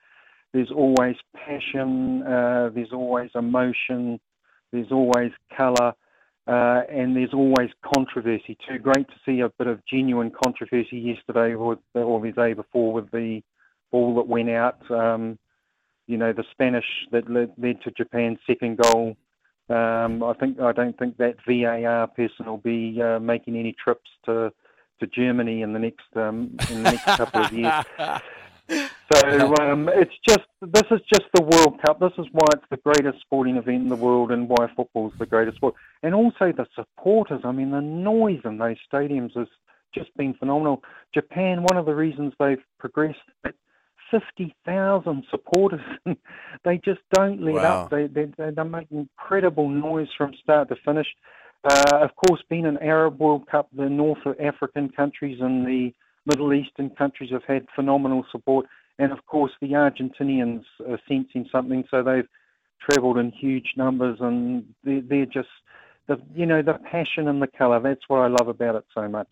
There's 0.53 0.71
always 0.71 1.17
passion. 1.35 2.23
Uh, 2.23 2.71
there's 2.75 2.93
always 2.93 3.31
emotion. 3.35 4.21
There's 4.73 4.91
always 4.91 5.33
colour. 5.57 5.95
Uh, 6.47 6.83
and 6.89 7.17
there's 7.17 7.35
always 7.35 7.71
controversy 7.95 8.57
too. 8.69 8.79
Great 8.79 9.09
to 9.09 9.15
see 9.25 9.41
a 9.41 9.49
bit 9.49 9.67
of 9.67 9.85
genuine 9.85 10.31
controversy 10.31 10.97
yesterday 10.97 11.55
or 11.55 11.77
the 11.93 12.33
day 12.37 12.53
before 12.53 12.93
with 12.93 13.11
the 13.11 13.43
ball 13.91 14.15
that 14.15 14.29
went 14.29 14.51
out. 14.51 14.89
Um, 14.89 15.39
you 16.07 16.17
know, 16.17 16.33
the 16.33 16.45
Spanish 16.53 16.85
that 17.11 17.29
led, 17.29 17.53
led 17.59 17.83
to 17.83 17.91
Japan's 17.91 18.39
second 18.47 18.79
goal. 18.79 19.17
Um, 19.69 20.23
I 20.23 20.33
think 20.35 20.61
I 20.61 20.73
don't 20.73 20.97
think 20.99 21.17
that 21.17 21.37
VAR 21.47 22.07
person 22.09 22.47
will 22.47 22.59
be 22.59 23.01
uh, 23.03 23.19
making 23.19 23.57
any 23.57 23.73
trips 23.73 24.11
to 24.27 24.53
to 25.01 25.07
Germany 25.07 25.63
in 25.63 25.73
the 25.73 25.79
next 25.79 26.07
um, 26.15 26.57
in 26.71 26.83
the 26.83 26.91
next 26.93 27.05
couple 27.05 27.45
of 27.45 27.53
years. 27.53 27.85
So 28.69 29.55
um, 29.61 29.89
it's 29.89 30.15
just 30.29 30.47
this 30.61 30.83
is 30.91 31.01
just 31.13 31.27
the 31.33 31.43
World 31.43 31.81
Cup. 31.81 32.01
This 32.01 32.13
is 32.19 32.27
why 32.33 32.47
it's 32.53 32.65
the 32.71 32.77
greatest 32.79 33.21
sporting 33.21 33.57
event 33.57 33.85
in 33.85 33.89
the 33.89 33.95
world, 33.95 34.33
and 34.33 34.49
why 34.49 34.69
football 34.75 35.09
is 35.09 35.19
the 35.19 35.27
greatest 35.27 35.59
sport. 35.59 35.75
And 36.03 36.15
also 36.15 36.51
the 36.53 36.67
supporters. 36.75 37.43
I 37.45 37.53
mean, 37.53 37.71
the 37.71 37.81
noise 37.81 38.41
in 38.45 38.59
those 38.59 38.77
stadiums 38.93 39.37
has 39.37 39.47
just 39.95 40.15
been 40.17 40.35
phenomenal. 40.35 40.83
Japan, 41.15 41.63
one 41.63 41.77
of 41.77 41.87
the 41.87 41.95
reasons 41.95 42.33
they've 42.41 42.63
progressed. 42.81 43.21
50,000 44.11 45.25
supporters. 45.31 45.81
they 46.65 46.79
just 46.79 47.01
don't 47.13 47.43
let 47.43 47.55
Wow. 47.55 47.85
up. 47.85 47.91
They, 47.91 48.07
they, 48.07 48.27
they 48.51 48.63
make 48.63 48.89
incredible 48.91 49.69
noise 49.69 50.09
from 50.17 50.33
start 50.43 50.69
to 50.69 50.77
finish. 50.85 51.07
Uh, 51.65 51.99
of 52.03 52.11
course, 52.17 52.43
being 52.49 52.67
an 52.67 52.79
Arab 52.79 53.19
World 53.19 53.47
Cup, 53.51 53.69
the 53.77 53.89
North 53.89 54.19
African 54.41 54.89
countries 54.91 55.39
and 55.41 55.67
the 55.67 55.93
Middle 56.27 56.53
Eastern 56.53 56.91
countries 56.91 57.31
have 57.33 57.45
had 57.45 57.67
phenomenal 57.75 58.25
support. 58.31 58.67
And 58.99 59.13
of 59.13 59.25
course, 59.27 59.53
the 59.61 59.69
Argentinians 59.73 60.63
are 60.89 60.99
sensing 61.09 61.47
something, 61.51 61.85
so 61.91 62.03
they've 62.03 62.29
travelled 62.91 63.19
in 63.19 63.31
huge 63.31 63.75
numbers, 63.77 64.19
and 64.21 64.65
they're, 64.85 65.03
they're 65.03 65.27
just, 65.27 65.49
the, 66.07 66.21
you 66.35 66.47
know, 66.47 66.63
the 66.63 66.75
passion 66.75 67.29
and 67.29 67.43
the 67.43 67.47
colour. 67.47 67.81
That's 67.81 68.09
what 68.09 68.19
I 68.19 68.29
love 68.29 68.49
about 68.49 68.77
it 68.77 68.85
so 68.95 69.09
much. 69.09 69.29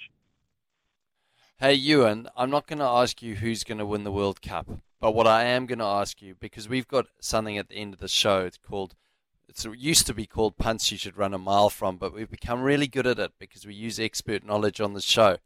Hey, 1.58 1.74
Ewan, 1.74 2.28
I'm 2.36 2.50
not 2.50 2.66
going 2.66 2.80
to 2.80 2.84
ask 2.84 3.22
you 3.22 3.36
who's 3.36 3.62
going 3.62 3.78
to 3.78 3.86
win 3.86 4.02
the 4.02 4.10
World 4.10 4.42
Cup, 4.42 4.68
but 5.00 5.14
what 5.14 5.28
I 5.28 5.44
am 5.44 5.66
going 5.66 5.78
to 5.78 5.84
ask 5.84 6.20
you, 6.20 6.34
because 6.34 6.68
we've 6.68 6.88
got 6.88 7.06
something 7.20 7.56
at 7.56 7.68
the 7.68 7.76
end 7.76 7.94
of 7.94 8.00
the 8.00 8.08
show, 8.08 8.40
it's 8.40 8.58
called, 8.58 8.96
it's, 9.48 9.64
it 9.64 9.78
used 9.78 10.04
to 10.08 10.14
be 10.14 10.26
called 10.26 10.56
Punts 10.56 10.90
You 10.90 10.98
Should 10.98 11.16
Run 11.16 11.32
a 11.32 11.38
Mile 11.38 11.70
From, 11.70 11.96
but 11.96 12.12
we've 12.12 12.28
become 12.28 12.62
really 12.62 12.88
good 12.88 13.06
at 13.06 13.20
it 13.20 13.34
because 13.38 13.64
we 13.64 13.72
use 13.72 14.00
expert 14.00 14.44
knowledge 14.44 14.80
on 14.80 14.94
the 14.94 15.00
show. 15.00 15.36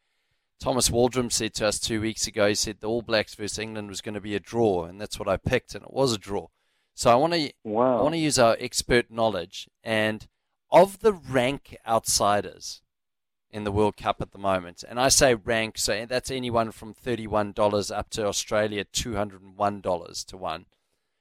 Thomas 0.59 0.89
Waldrum 0.89 1.31
said 1.31 1.53
to 1.55 1.67
us 1.67 1.79
two 1.79 2.01
weeks 2.01 2.27
ago, 2.27 2.49
he 2.49 2.55
said 2.55 2.79
the 2.81 2.89
All 2.89 3.03
Blacks 3.03 3.35
versus 3.35 3.59
England 3.59 3.91
was 3.91 4.01
going 4.01 4.15
to 4.15 4.21
be 4.21 4.35
a 4.35 4.41
draw, 4.41 4.87
and 4.87 4.99
that's 4.99 5.19
what 5.19 5.29
I 5.29 5.37
picked, 5.37 5.75
and 5.75 5.85
it 5.85 5.93
was 5.93 6.15
a 6.15 6.19
draw. 6.19 6.47
So 6.95 7.11
I 7.11 7.17
want 7.17 7.35
to, 7.35 7.53
Wow. 7.65 7.99
I 7.99 8.03
want 8.03 8.15
to 8.15 8.19
use 8.19 8.39
our 8.39 8.57
expert 8.59 9.11
knowledge, 9.11 9.69
and 9.85 10.27
of 10.71 11.01
the 11.01 11.13
rank 11.13 11.77
outsiders, 11.87 12.81
in 13.51 13.65
the 13.65 13.73
World 13.73 13.97
Cup 13.97 14.21
at 14.21 14.33
the 14.33 14.39
moment. 14.39 14.85
And 14.89 15.01
I 15.01 15.09
say 15.09 15.35
rank, 15.35 15.79
so 15.79 16.07
that's 16.07 16.31
anyone 16.31 16.71
from 16.71 16.95
$31 16.95 17.97
up 17.97 18.11
to 18.11 18.27
Australia, 18.27 18.85
$201 18.85 20.25
to 20.27 20.37
1. 20.37 20.67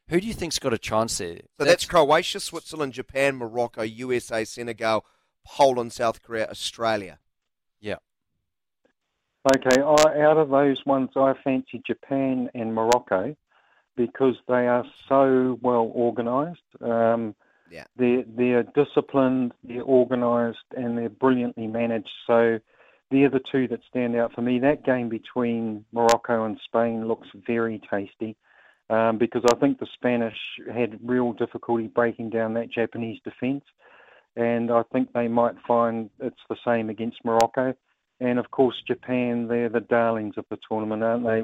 Who 0.09 0.21
do 0.21 0.27
you 0.27 0.33
think's 0.33 0.59
got 0.59 0.73
a 0.73 0.77
chance 0.77 1.17
there? 1.17 1.39
So 1.57 1.65
that's, 1.65 1.85
Croatia, 1.85 2.39
Switzerland, 2.39 2.93
Japan, 2.93 3.35
Morocco, 3.35 3.81
USA, 3.81 4.45
Senegal, 4.45 5.05
Poland, 5.45 5.91
South 5.93 6.21
Korea, 6.21 6.47
Australia. 6.49 7.19
Yeah. 7.81 7.97
Okay, 9.55 9.81
I, 9.81 10.21
out 10.21 10.37
of 10.37 10.49
those 10.49 10.77
ones, 10.85 11.09
I 11.15 11.33
fancy 11.43 11.81
Japan 11.85 12.49
and 12.53 12.73
Morocco 12.73 13.35
because 13.97 14.35
they 14.47 14.67
are 14.67 14.85
so 15.09 15.57
well 15.61 15.91
organised. 15.93 16.61
Um, 16.81 17.35
Yeah. 17.69 17.85
they're 17.98 18.23
they're 18.27 18.64
disciplined, 18.64 19.53
they're 19.64 19.84
organised, 19.84 20.57
and 20.76 20.98
they're 20.98 21.10
brilliantly 21.10 21.68
managed. 21.68 22.10
So 22.26 22.60
they're 23.11 23.30
the 23.30 23.41
two 23.52 23.68
that 23.69 23.80
stand 23.89 24.15
out 24.15 24.34
for 24.34 24.41
me. 24.41 24.60
That 24.60 24.85
game 24.85 25.10
between 25.10 25.85
Morocco 25.91 26.45
and 26.45 26.60
Spain 26.65 27.07
looks 27.07 27.27
very 27.45 27.81
tasty 27.89 28.35
um, 28.89 29.18
because 29.18 29.44
I 29.52 29.56
think 29.56 29.80
the 29.80 29.88
Spanish 29.94 30.38
had 30.73 30.99
real 31.03 31.34
difficulty 31.34 31.88
breaking 31.88 32.30
down 32.30 32.53
that 32.53 32.72
Japanese 32.72 33.19
defence, 33.23 33.64
and 34.35 34.72
I 34.72 34.84
think 34.91 35.11
they 35.14 35.27
might 35.27 35.56
find 35.68 36.10
it's 36.19 36.35
the 36.49 36.57
same 36.65 36.89
against 36.89 37.23
Morocco. 37.23 37.73
And 38.19 38.39
of 38.39 38.49
course, 38.52 38.76
Japan, 38.88 39.48
they're 39.48 39.69
the 39.69 39.80
darlings 39.80 40.35
of 40.38 40.45
the 40.49 40.57
tournament, 40.68 41.03
aren't 41.03 41.23
they? 41.23 41.44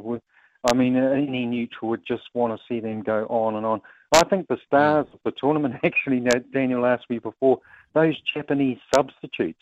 I 0.65 0.73
mean, 0.73 0.95
any 0.95 1.45
neutral 1.45 1.89
would 1.89 2.05
just 2.07 2.23
want 2.33 2.57
to 2.57 2.63
see 2.67 2.79
them 2.79 3.03
go 3.03 3.25
on 3.29 3.55
and 3.55 3.65
on. 3.65 3.81
I 4.13 4.23
think 4.29 4.47
the 4.47 4.57
stars 4.65 5.07
of 5.13 5.19
the 5.25 5.31
tournament, 5.31 5.75
actually, 5.83 6.23
Daniel 6.53 6.85
asked 6.85 7.09
me 7.09 7.19
before, 7.19 7.59
those 7.93 8.15
Japanese 8.33 8.79
substitutes, 8.93 9.61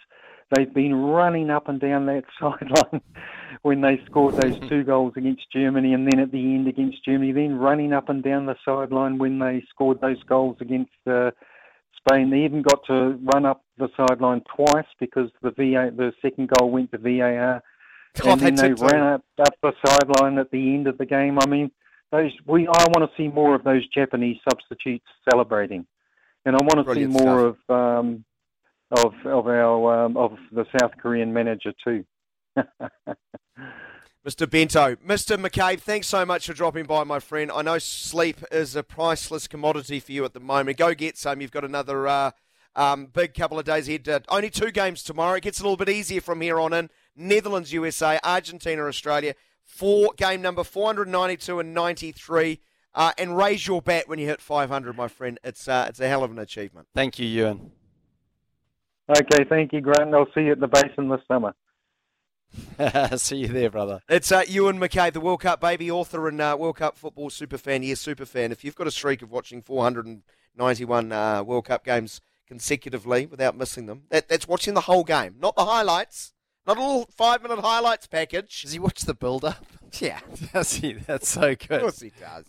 they've 0.52 0.74
been 0.74 0.96
running 0.96 1.50
up 1.50 1.68
and 1.68 1.80
down 1.80 2.06
that 2.08 2.24
sideline 2.40 3.02
when 3.62 3.82
they 3.82 4.02
scored 4.06 4.36
those 4.36 4.58
two 4.70 4.84
goals 4.84 5.14
against 5.16 5.52
Germany 5.52 5.94
and 5.94 6.08
then 6.08 6.20
at 6.20 6.32
the 6.32 6.56
end 6.56 6.68
against 6.68 7.04
Germany, 7.04 7.32
then 7.32 7.56
running 7.56 7.94
up 7.94 8.10
and 8.10 8.24
down 8.24 8.46
the 8.46 8.56
sideline 8.64 9.18
when 9.18 9.40
they 9.40 9.64
scored 9.70 10.02
those 10.02 10.22
goals 10.24 10.58
against 10.60 10.92
uh, 11.08 11.32
Spain. 11.98 12.30
They 12.30 12.44
even 12.44 12.62
got 12.62 12.86
to 12.88 13.20
run 13.34 13.46
up 13.46 13.64
the 13.78 13.90
sideline 13.96 14.42
twice 14.56 14.88
because 15.00 15.30
the 15.42 15.52
VA, 15.52 15.92
the 15.96 16.14
second 16.22 16.50
goal 16.50 16.72
went 16.72 16.92
to 16.92 16.98
VAR. 16.98 17.64
And 18.26 18.42
then 18.42 18.56
they 18.56 18.62
they 18.62 18.70
did 18.70 18.78
too. 18.78 18.86
ran 18.86 19.14
up, 19.14 19.24
up 19.40 19.54
the 19.62 19.74
sideline 19.86 20.38
at 20.38 20.52
the 20.52 20.74
end 20.74 20.88
of 20.88 20.98
the 20.98 21.06
game. 21.06 21.40
I 21.40 21.46
mean, 21.46 21.72
those 22.12 22.32
we 22.46 22.68
I 22.68 22.86
want 22.86 23.10
to 23.10 23.10
see 23.18 23.28
more 23.28 23.56
of 23.56 23.64
those 23.64 23.88
Japanese 23.88 24.38
substitutes 24.50 25.06
celebrating, 25.30 25.86
and 26.46 26.56
I 26.56 26.60
want 26.62 26.86
to 26.86 26.94
see 26.94 27.06
Brilliant 27.06 27.14
more 27.14 27.40
of 27.48 27.58
um, 27.70 28.26
of 28.92 29.14
of 29.26 29.48
our 29.48 30.06
um, 30.06 30.18
of 30.18 30.38
the 30.52 30.66
South 30.80 30.92
Korean 31.02 31.34
manager 31.34 31.74
too. 31.84 32.06
Mr. 34.26 34.48
Bento, 34.48 34.96
Mr. 34.98 35.36
McCabe, 35.36 35.80
thanks 35.80 36.06
so 36.06 36.24
much 36.24 36.46
for 36.46 36.54
dropping 36.54 36.86
by, 36.86 37.04
my 37.04 37.20
friend. 37.20 37.50
I 37.52 37.64
know 37.64 37.80
sleep 37.80 38.38
is 38.52 38.76
a 38.76 38.84
priceless 38.84 39.48
commodity 39.48 40.00
for 40.00 40.12
you 40.12 40.24
at 40.26 40.34
the 40.34 40.40
moment. 40.40 40.78
Go 40.78 40.94
get 40.94 41.18
some. 41.18 41.42
You've 41.42 41.50
got 41.50 41.66
another 41.66 42.08
uh, 42.08 42.30
um, 42.76 43.08
big 43.08 43.34
couple 43.34 43.58
of 43.58 43.66
days 43.66 43.88
ahead. 43.88 44.08
Uh, 44.08 44.20
only 44.30 44.52
two 44.52 44.70
games 44.70 45.02
tomorrow. 45.02 45.38
It 45.38 45.44
gets 45.44 45.60
a 45.60 45.64
little 45.64 45.78
bit 45.78 45.90
easier 45.90 46.22
from 46.22 46.42
here 46.42 46.60
on 46.60 46.72
in. 46.72 46.92
Netherlands, 47.16 47.74
USA, 47.74 48.20
Argentina, 48.24 48.84
Australia. 48.84 49.34
Four 49.64 50.12
game 50.18 50.42
number 50.42 50.64
492 50.64 51.60
and 51.60 51.74
93. 51.74 52.60
Uh, 52.94 53.14
and 53.18 53.38
raise 53.38 53.66
your 53.68 53.82
bat 53.82 54.10
when 54.10 54.20
you 54.20 54.28
hit 54.28 54.42
500, 54.42 54.98
my 54.98 55.08
friend. 55.08 55.40
It's 55.44 55.68
uh, 55.68 55.86
it's 55.88 56.00
a 56.02 56.08
hell 56.08 56.24
of 56.24 56.32
an 56.32 56.40
achievement. 56.40 56.88
Thank 56.94 57.20
you, 57.20 57.26
Ewan. 57.26 57.72
Okay, 59.10 59.46
thank 59.50 59.74
you, 59.74 59.82
Grant. 59.82 60.14
I'll 60.14 60.28
see 60.34 60.42
you 60.42 60.52
at 60.52 60.60
the 60.60 60.68
basin 60.68 61.10
this 61.10 61.22
summer. 61.28 61.54
See 63.16 63.38
you 63.38 63.48
there, 63.48 63.70
brother. 63.70 64.02
It's 64.10 64.32
uh, 64.32 64.44
Ewan 64.48 64.78
McCabe, 64.80 65.14
the 65.14 65.22
World 65.22 65.42
Cup 65.42 65.62
baby, 65.62 65.90
author 65.90 66.28
and 66.28 66.42
uh, 66.42 66.56
World 66.60 66.78
Cup 66.78 66.98
football 66.98 67.30
super 67.30 67.58
fan. 67.58 67.84
Yes, 67.84 68.00
super 68.00 68.26
fan. 68.26 68.52
If 68.52 68.64
you've 68.64 68.76
got 68.76 68.88
a 68.88 68.92
streak 68.92 69.22
of 69.22 69.32
watching 69.32 69.62
491 69.62 71.12
uh, 71.12 71.44
World 71.44 71.66
Cup 71.66 71.86
games 71.86 72.20
consecutively 72.48 73.26
without 73.26 73.56
missing 73.56 73.86
them, 73.86 74.04
that, 74.10 74.28
that's 74.28 74.48
watching 74.48 74.74
the 74.74 74.82
whole 74.82 75.04
game, 75.04 75.36
not 75.40 75.56
the 75.56 75.66
highlights, 75.66 76.34
not 76.68 76.78
a 76.78 76.82
little 76.82 77.08
five 77.16 77.42
minute 77.44 77.60
highlights 77.60 78.08
package. 78.08 78.62
Does 78.64 78.72
he 78.74 78.80
watch 78.80 79.02
the 79.02 79.14
build 79.14 79.44
up? 79.46 79.66
Yeah, 80.00 80.22
Does 80.54 80.76
he? 80.76 80.94
That's 80.94 81.28
so 81.28 81.54
good. 81.54 81.72
of 81.72 81.82
course 81.82 82.00
he 82.00 82.14
does. 82.18 82.46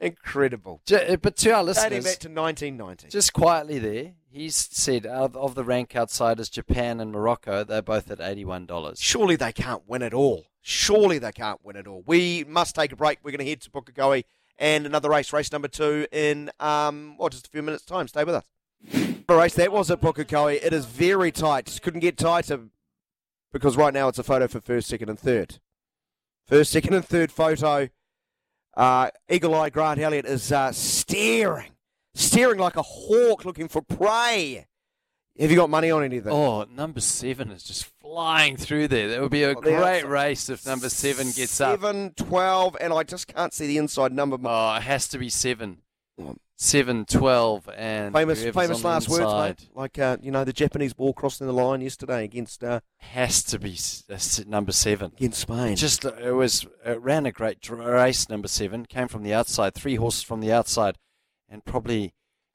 Incredible. 0.00 0.80
J- 0.86 1.16
But 1.16 1.36
to 1.36 1.50
our 1.52 1.62
listeners, 1.62 1.84
Dating 1.90 2.02
back 2.02 2.18
to 2.18 2.28
1990. 2.28 3.08
just 3.08 3.32
quietly 3.32 3.78
there, 3.78 4.12
he's 4.30 4.56
said 4.56 5.06
of, 5.06 5.36
of 5.36 5.54
the 5.54 5.62
rank 5.62 5.94
outsiders, 5.94 6.48
Japan 6.48 6.98
and 7.00 7.12
Morocco, 7.12 7.62
they're 7.64 7.82
both 7.82 8.10
at 8.10 8.18
$81. 8.18 9.00
Surely 9.00 9.36
they 9.36 9.52
can't 9.52 9.82
win 9.86 10.02
it 10.02 10.12
all. 10.14 10.46
Surely 10.62 11.18
they 11.18 11.32
can't 11.32 11.64
win 11.64 11.76
it 11.76 11.86
all. 11.86 12.02
We 12.06 12.44
must 12.48 12.74
take 12.74 12.92
a 12.92 12.96
break. 12.96 13.18
We're 13.22 13.30
going 13.30 13.44
to 13.44 13.48
head 13.48 13.60
to 13.62 13.70
Pukekohe 13.70 14.24
and 14.58 14.84
another 14.86 15.10
race, 15.10 15.32
race 15.32 15.52
number 15.52 15.68
two, 15.68 16.06
in 16.10 16.50
um, 16.60 17.16
well, 17.18 17.28
just 17.28 17.46
a 17.46 17.50
few 17.50 17.62
minutes' 17.62 17.84
time. 17.84 18.08
Stay 18.08 18.24
with 18.24 18.34
us. 18.34 18.46
Race 19.28 19.54
that 19.54 19.70
was 19.70 19.90
at 19.92 20.00
Pukekohe. 20.00 20.58
It 20.60 20.72
is 20.72 20.86
very 20.86 21.30
tight. 21.30 21.66
Just 21.66 21.82
couldn't 21.82 22.00
get 22.00 22.16
tighter 22.18 22.62
because 23.52 23.76
right 23.76 23.92
now 23.94 24.08
it's 24.08 24.18
a 24.18 24.22
photo 24.22 24.46
for 24.48 24.60
first, 24.60 24.88
second, 24.88 25.08
and 25.08 25.18
third. 25.18 25.58
First, 26.46 26.72
second, 26.72 26.94
and 26.94 27.04
third 27.04 27.30
photo. 27.32 27.88
Uh, 28.76 29.10
Eagle 29.28 29.54
Eye 29.54 29.70
Grant 29.70 30.00
Elliott 30.00 30.26
is 30.26 30.50
uh, 30.52 30.72
staring, 30.72 31.72
staring 32.14 32.58
like 32.58 32.76
a 32.76 32.82
hawk 32.82 33.44
looking 33.44 33.68
for 33.68 33.82
prey. 33.82 34.66
Have 35.38 35.50
you 35.50 35.56
got 35.56 35.70
money 35.70 35.90
on 35.90 36.02
anything? 36.04 36.32
Oh, 36.32 36.64
number 36.64 37.00
seven 37.00 37.50
is 37.50 37.62
just 37.62 37.86
flying 38.00 38.56
through 38.56 38.88
there. 38.88 39.08
That 39.08 39.20
would 39.22 39.30
be 39.30 39.44
a 39.44 39.50
Oh, 39.50 39.54
great 39.54 40.06
race 40.06 40.48
if 40.50 40.66
number 40.66 40.88
seven 40.88 41.26
gets 41.30 41.60
up. 41.60 41.80
Seven, 41.80 42.12
12, 42.14 42.76
and 42.80 42.92
I 42.92 43.04
just 43.04 43.26
can't 43.26 43.52
see 43.54 43.66
the 43.66 43.78
inside 43.78 44.12
number. 44.12 44.36
Oh, 44.44 44.74
it 44.74 44.82
has 44.82 45.08
to 45.08 45.18
be 45.18 45.30
seven. 45.30 45.78
Seven, 46.62 47.06
twelve, 47.06 47.70
and 47.74 48.14
famous 48.14 48.44
famous 48.44 48.84
last 48.84 49.08
words, 49.08 49.32
mate. 49.32 49.70
Like, 49.74 49.98
uh, 49.98 50.18
you 50.20 50.30
know, 50.30 50.44
the 50.44 50.52
Japanese 50.52 50.92
ball 50.92 51.14
crossing 51.14 51.46
the 51.46 51.54
line 51.54 51.80
yesterday 51.80 52.22
against 52.22 52.62
uh, 52.62 52.80
Has 52.98 53.42
to 53.44 53.58
be 53.58 53.78
uh, 54.10 54.18
number 54.46 54.70
seven. 54.70 55.12
against 55.16 55.40
Spain. 55.40 55.74
Just 55.74 56.04
uh, 56.04 56.12
it 56.22 56.32
was 56.32 56.66
it 56.84 57.00
ran 57.00 57.24
a 57.24 57.32
great 57.32 57.66
race. 57.70 58.28
Number 58.28 58.46
seven 58.46 58.84
came 58.84 59.08
from 59.08 59.22
the 59.22 59.32
outside, 59.32 59.72
three 59.72 59.96
horses 59.96 60.22
from 60.22 60.40
the 60.40 60.52
outside, 60.52 60.98
and 61.48 61.64
probably 61.64 62.12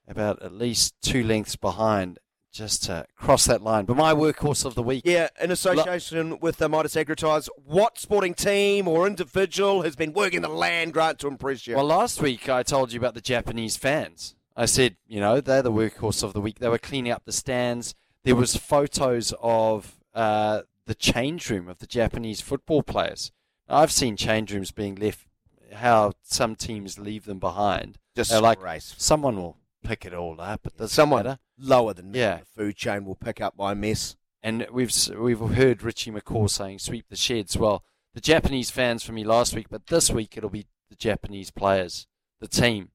about 0.08 0.40
at 0.44 0.54
least 0.54 0.94
two 1.02 1.24
lengths 1.24 1.56
behind 1.56 2.20
just 2.56 2.84
to 2.84 3.06
cross 3.18 3.46
that 3.46 3.62
line. 3.62 3.86
But 3.86 3.98
my 3.98 4.14
workhorse 4.14 4.66
of 4.66 4.76
the 4.76 4.82
week, 4.82 5.04
Yeah, 5.06 5.28
in 5.42 5.52
association 5.52 6.40
with 6.40 6.58
the 6.58 6.70
Mitas 6.70 6.96
Agri 6.96 7.16
Tyres, 7.16 7.50
what 7.66 8.00
sporting 8.00 8.34
team 8.34 8.88
or 8.88 9.06
individual 9.06 9.82
has 9.82 9.96
been 9.96 10.14
working 10.14 10.42
the 10.42 10.48
land 10.48 10.94
grant 10.94 11.20
to 11.20 11.28
impress 11.28 11.68
you? 11.68 11.76
Well, 11.76 11.86
last 11.86 12.22
week 12.22 12.48
I 12.48 12.64
told 12.64 12.94
you 12.94 13.00
about 13.00 13.14
the 13.14 13.22
Japanese 13.22 13.76
fans. 13.76 14.36
I 14.56 14.66
said, 14.66 14.96
you 15.06 15.20
know, 15.20 15.42
they're 15.42 15.62
the 15.62 15.72
workhorse 15.72 16.24
of 16.24 16.32
the 16.32 16.40
week. 16.40 16.60
They 16.60 16.70
were 16.70 16.78
cleaning 16.78 17.12
up 17.12 17.26
the 17.26 17.34
stands. 17.34 17.94
There 18.24 18.36
was 18.36 18.56
photos 18.56 19.34
of 19.42 19.98
uh, 20.14 20.62
the 20.86 20.96
change 20.96 21.50
room 21.50 21.68
of 21.68 21.80
the 21.80 21.88
Japanese 21.88 22.40
football 22.40 22.82
players. 22.82 23.32
I've 23.68 23.92
seen 23.92 24.16
change 24.16 24.54
rooms 24.54 24.72
being 24.72 24.96
left. 24.96 25.28
How 25.74 26.14
some 26.24 26.56
teams 26.56 26.98
leave 26.98 27.26
them 27.26 27.40
behind. 27.40 27.98
Just 28.16 28.32
like 28.32 28.62
race. 28.64 28.96
someone 28.98 29.36
will 29.36 29.58
pick 29.86 30.06
it 30.06 30.14
all 30.14 30.40
up. 30.42 30.66
It 30.66 30.78
doesn't 30.78 30.94
Someone 30.94 31.38
lower 31.58 31.94
than 31.94 32.12
me 32.12 32.20
Yeah. 32.20 32.40
the 32.40 32.46
food 32.46 32.76
chain 32.76 33.06
will 33.06 33.16
pick 33.16 33.40
up 33.42 33.56
my 33.58 33.74
mess. 33.74 34.16
And 34.44 34.68
we've 34.72 34.92
we've 35.18 35.40
heard 35.40 35.82
Richie 35.84 36.12
McCaw 36.12 36.50
saying 36.50 36.80
sweep 36.80 37.06
the 37.10 37.16
sheds. 37.16 37.58
Well, 37.58 37.84
the 38.14 38.22
Japanese 38.22 38.70
fans 38.70 39.04
for 39.04 39.12
me 39.12 39.24
last 39.24 39.56
week, 39.56 39.68
but 39.70 39.88
this 39.88 40.10
week 40.12 40.38
it'll 40.38 40.50
be 40.50 40.68
the 40.90 40.96
Japanese 40.96 41.50
players, 41.52 42.08
the 42.40 42.48
team. 42.48 42.92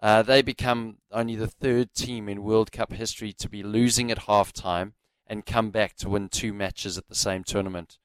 Uh, 0.00 0.22
they 0.22 0.42
become 0.42 0.98
only 1.10 1.34
the 1.34 1.48
third 1.48 1.92
team 1.94 2.28
in 2.28 2.42
World 2.44 2.70
Cup 2.70 2.92
history 2.92 3.32
to 3.32 3.48
be 3.48 3.62
losing 3.62 4.10
at 4.10 4.20
halftime 4.26 4.92
and 5.26 5.44
come 5.46 5.70
back 5.70 5.96
to 5.96 6.08
win 6.08 6.28
two 6.28 6.52
matches 6.52 6.96
at 6.96 7.08
the 7.08 7.14
same 7.14 7.42
tournament. 7.42 7.98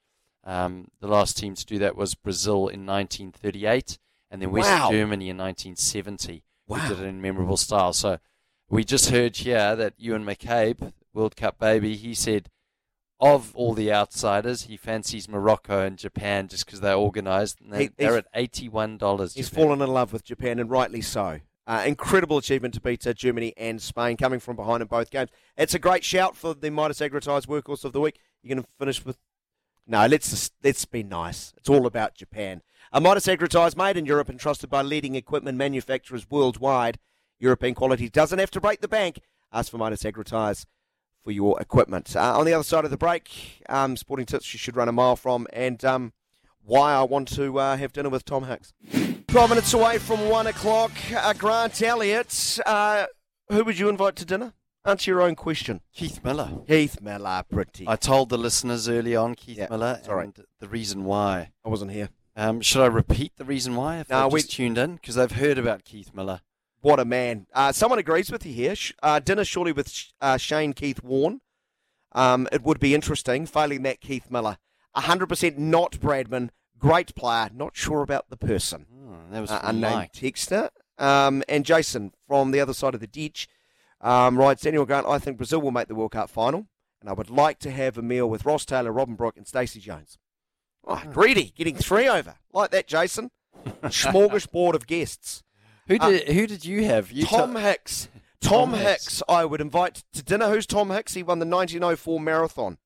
Um, 0.44 0.88
the 1.00 1.08
last 1.08 1.38
team 1.38 1.54
to 1.54 1.66
do 1.66 1.78
that 1.80 1.96
was 1.96 2.16
Brazil 2.16 2.68
in 2.68 2.86
1938, 2.86 4.00
and 4.32 4.42
then 4.42 4.52
West 4.52 4.70
Wow. 4.70 4.90
Germany 4.90 5.30
in 5.30 5.38
1970. 5.38 6.44
Wow. 6.72 6.80
Who 6.80 6.96
did 6.96 7.04
it 7.04 7.08
in 7.08 7.22
memorable 7.22 7.58
style. 7.58 7.94
So 7.94 8.20
we 8.70 8.84
just 8.84 9.10
heard 9.10 9.36
here 9.38 9.76
that 9.76 9.94
Ewan 9.98 10.26
McCabe, 10.26 10.94
World 11.14 11.36
Cup 11.36 11.60
baby, 11.60 11.96
he 11.96 12.14
said 12.14 12.50
of 13.20 13.56
all 13.56 13.74
the 13.74 13.92
outsiders, 13.94 14.64
he 14.64 14.78
fancies 14.78 15.30
Morocco 15.30 15.82
and 15.86 15.98
Japan 15.98 16.48
just 16.48 16.66
because 16.66 16.80
they're 16.82 16.96
organised. 16.96 17.62
And 17.62 17.72
they, 17.72 17.84
He- 17.84 17.90
they're 17.98 18.18
at 18.18 18.28
eighty-one 18.34 18.98
dollars. 18.98 19.36
He's 19.36 19.50
fallen 19.50 19.82
in 19.82 19.90
love 19.90 20.12
with 20.14 20.24
Japan, 20.24 20.60
and 20.60 20.70
rightly 20.70 21.02
so. 21.02 21.42
Uh, 21.68 21.84
incredible 21.86 22.40
achievement 22.40 22.74
to 22.74 22.82
beat 22.82 23.06
uh, 23.06 23.14
Germany 23.14 23.54
and 23.56 23.80
Spain, 23.80 24.18
coming 24.18 24.40
from 24.40 24.56
behind 24.56 24.82
in 24.82 24.88
both 24.88 25.12
games. 25.12 25.30
It's 25.56 25.76
a 25.76 25.80
great 25.80 26.04
shout 26.04 26.36
for 26.36 26.56
the 26.56 26.70
Mitas 26.72 27.00
Agri 27.02 27.22
Tyres 27.22 27.46
Workhorse 27.46 27.86
of 27.86 27.94
the 27.94 28.02
Week. 28.02 28.20
You're 28.42 28.56
going 28.56 28.64
to 28.64 28.70
finish 28.80 29.06
with. 29.06 29.18
No, 29.92 30.06
let's 30.06 30.52
let's 30.64 30.86
be 30.86 31.04
nice. 31.04 31.54
It's 31.58 31.68
all 31.68 31.86
about 31.86 32.16
Japan. 32.16 32.62
A 32.94 33.02
Mitas 33.02 33.28
Agri 33.28 33.50
Tyres 33.50 33.76
made 33.76 33.98
in 33.98 34.06
Europe 34.06 34.30
and 34.30 34.40
trusted 34.40 34.70
by 34.70 34.82
leading 34.82 35.16
equipment 35.16 35.58
manufacturers 35.58 36.26
worldwide. 36.32 36.98
European 37.40 37.76
quality 37.76 38.08
doesn't 38.08 38.40
have 38.40 38.52
to 38.52 38.62
break 38.62 38.80
the 38.80 38.88
bank. 38.88 39.20
Ask 39.52 39.70
for 39.70 39.78
Mitas 39.78 40.06
Agri 40.06 40.24
Tyres 40.24 40.66
for 41.22 41.32
your 41.32 41.60
equipment. 41.60 42.16
Uh, 42.16 42.40
on 42.40 42.46
the 42.46 42.54
other 42.54 42.64
side 42.64 42.86
of 42.86 42.90
the 42.90 42.96
break, 42.96 43.66
um, 43.68 43.98
sporting 43.98 44.26
tips 44.26 44.54
you 44.54 44.60
should 44.60 44.78
run 44.78 44.88
a 44.88 44.94
mile 44.94 45.18
from, 45.18 45.46
and 45.52 45.84
um, 45.84 46.14
why 46.64 46.94
I 46.94 47.04
want 47.04 47.28
to 47.36 47.60
uh, 47.60 47.76
have 47.76 47.92
dinner 47.92 48.08
with 48.08 48.24
Tom 48.24 48.46
Hicks. 48.46 48.72
12 49.28 49.50
minutes 49.50 49.74
away 49.74 49.98
from 49.98 50.30
1 50.30 50.48
o'clock. 50.48 50.94
Uh, 51.14 51.34
Grant 51.34 51.82
Elliott, 51.82 52.60
uh, 52.66 53.08
who 53.50 53.66
would 53.66 53.78
you 53.78 53.90
invite 53.90 54.16
to 54.16 54.26
dinner? 54.26 54.54
Answer 54.84 55.12
your 55.12 55.22
own 55.22 55.36
question. 55.36 55.82
Keith 55.94 56.24
Miller. 56.24 56.50
Keith 56.68 57.00
Miller, 57.02 57.44
pretty. 57.50 57.86
I 57.88 57.96
told 57.96 58.30
the 58.30 58.38
listeners 58.38 58.90
early 58.90 59.16
on, 59.16 59.36
Keith 59.36 59.58
Yeah, 59.60 59.68
Miller, 59.70 59.98
it's 60.00 60.08
all 60.10 60.16
right. 60.16 60.26
and 60.36 60.46
the 60.60 60.68
reason 60.68 61.04
why. 61.06 61.52
I 61.64 61.70
wasn't 61.70 61.92
here. 61.92 62.10
Um, 62.36 62.62
should 62.62 62.82
I 62.82 62.88
repeat 62.88 63.34
the 63.38 63.46
reason 63.46 63.76
why? 63.76 64.00
If 64.00 64.10
No, 64.10 64.24
they've 64.24 64.34
we- 64.34 64.40
just 64.42 64.54
tuned 64.54 64.78
in 64.80 64.96
because 64.96 65.16
they've 65.16 65.32
heard 65.32 65.58
about 65.60 65.84
Keith 65.84 66.14
Miller. 66.16 66.42
What 66.80 67.00
a 67.00 67.06
man. 67.06 67.46
Uh, 67.54 67.72
someone 67.72 68.00
agrees 68.00 68.32
with 68.32 68.44
you 68.44 68.54
here. 68.54 68.74
Uh, 69.04 69.20
dinner 69.20 69.44
surely 69.46 69.72
with 69.72 69.90
Sh- 69.90 70.08
uh, 70.20 70.38
Shane 70.38 70.74
Keith 70.74 71.04
Warne. 71.04 71.42
Um, 72.14 72.48
it 72.52 72.64
would 72.64 72.80
be 72.80 72.96
interesting. 72.96 73.46
Failing 73.46 73.84
that, 73.84 74.02
Keith 74.02 74.32
Miller. 74.32 74.58
100% 74.98 75.58
not 75.60 75.92
Bradman. 75.94 76.50
Great 76.80 77.14
player. 77.14 77.52
Not 77.54 77.76
sure 77.78 78.02
about 78.02 78.32
the 78.32 78.38
person. 78.38 78.88
Oh, 78.92 79.32
that 79.32 79.40
was 79.42 79.52
uh, 79.52 79.60
unnamed 79.64 79.94
Mike. 79.96 80.14
texter. 80.14 80.70
Um, 80.98 81.44
and 81.48 81.66
Jason 81.66 82.14
from 82.28 82.50
the 82.52 82.60
other 82.60 82.74
side 82.74 82.96
of 82.96 83.00
the 83.00 83.08
ditch 83.08 83.48
um, 84.02 84.38
writes 84.38 84.64
Daniel 84.64 84.86
Grant, 84.86 85.08
I 85.08 85.20
think 85.20 85.38
Brazil 85.38 85.62
will 85.62 85.72
make 85.72 85.88
the 85.88 85.96
World 85.96 86.12
Cup 86.12 86.30
final, 86.30 86.68
and 87.00 87.10
I 87.10 87.14
would 87.14 87.30
like 87.30 87.60
to 87.60 87.72
have 87.72 87.98
a 87.98 88.02
meal 88.02 88.30
with 88.30 88.46
Ross 88.46 88.66
Taylor, 88.66 88.92
Robin 88.92 89.16
Brooke, 89.16 89.38
and 89.38 89.48
Stacey 89.48 89.80
Jones. 89.80 90.18
Oh, 90.84 90.96
Hmm. 90.96 91.12
greedy, 91.12 91.54
getting 91.56 91.76
three 91.76 92.08
over. 92.08 92.36
Like 92.52 92.72
that, 92.72 92.88
Jason. 92.88 93.32
Smorgasbord 93.84 94.74
of 94.74 94.88
guests. 94.88 95.44
Who 95.88 95.98
Uh, 96.00 96.10
did 96.10 96.28
who 96.30 96.48
did 96.48 96.66
you 96.66 96.84
have? 96.86 97.12
You 97.12 97.26
Tom 97.26 97.54
to- 97.54 97.60
Hicks. 97.60 98.08
Tom, 98.42 98.72
Tom 98.72 98.80
Hicks. 98.80 99.06
Hicks. 99.06 99.24
I 99.30 99.46
would 99.46 99.62
invite 99.62 100.04
to 100.14 100.24
dinner. 100.24 100.50
Who's 100.50 100.66
Tom 100.66 100.90
Hicks? 100.90 101.14
He 101.14 101.22
won 101.24 101.40
the 101.40 101.46
1904 101.46 102.20
marathon 102.20 102.78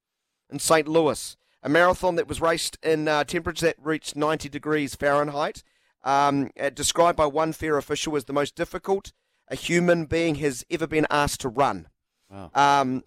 in 0.49 0.59
St. 0.59 0.87
Louis, 0.87 1.37
a 1.63 1.69
marathon 1.69 2.15
that 2.15 2.27
was 2.27 2.41
raced 2.41 2.77
in 2.83 3.07
uh, 3.07 3.23
temperatures 3.23 3.61
that 3.61 3.77
reached 3.81 4.15
90 4.17 4.49
degrees 4.49 4.95
Fahrenheit. 4.95 5.63
Um, 6.03 6.51
uh, 6.59 6.69
described 6.69 7.17
by 7.17 7.25
one 7.25 7.51
fair 7.53 7.77
official 7.77 8.15
as 8.15 8.25
the 8.25 8.33
most 8.33 8.53
difficult 8.55 9.11
a 9.47 9.55
human 9.55 10.05
being 10.05 10.35
has 10.35 10.65
ever 10.69 10.87
been 10.87 11.07
asked 11.09 11.41
to 11.41 11.49
run. 11.49 11.87
Wow. 12.29 12.51
Um, 12.53 13.03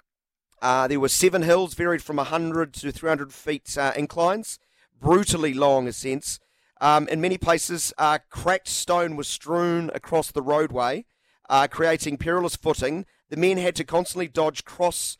uh, 0.60 0.88
there 0.88 1.00
were 1.00 1.08
seven 1.08 1.42
hills, 1.42 1.74
varied 1.74 2.02
from 2.02 2.16
100 2.16 2.74
to 2.74 2.92
300 2.92 3.32
feet 3.32 3.76
uh, 3.78 3.92
inclines, 3.96 4.58
brutally 5.00 5.54
long 5.54 5.86
ascents. 5.86 6.40
Um, 6.80 7.08
in 7.08 7.20
many 7.20 7.38
places, 7.38 7.92
uh, 7.98 8.18
cracked 8.30 8.68
stone 8.68 9.16
was 9.16 9.28
strewn 9.28 9.90
across 9.94 10.30
the 10.30 10.42
roadway, 10.42 11.04
uh, 11.48 11.66
creating 11.68 12.18
perilous 12.18 12.56
footing. 12.56 13.04
The 13.30 13.36
men 13.36 13.58
had 13.58 13.74
to 13.76 13.84
constantly 13.84 14.28
dodge 14.28 14.64
cross 14.64 15.18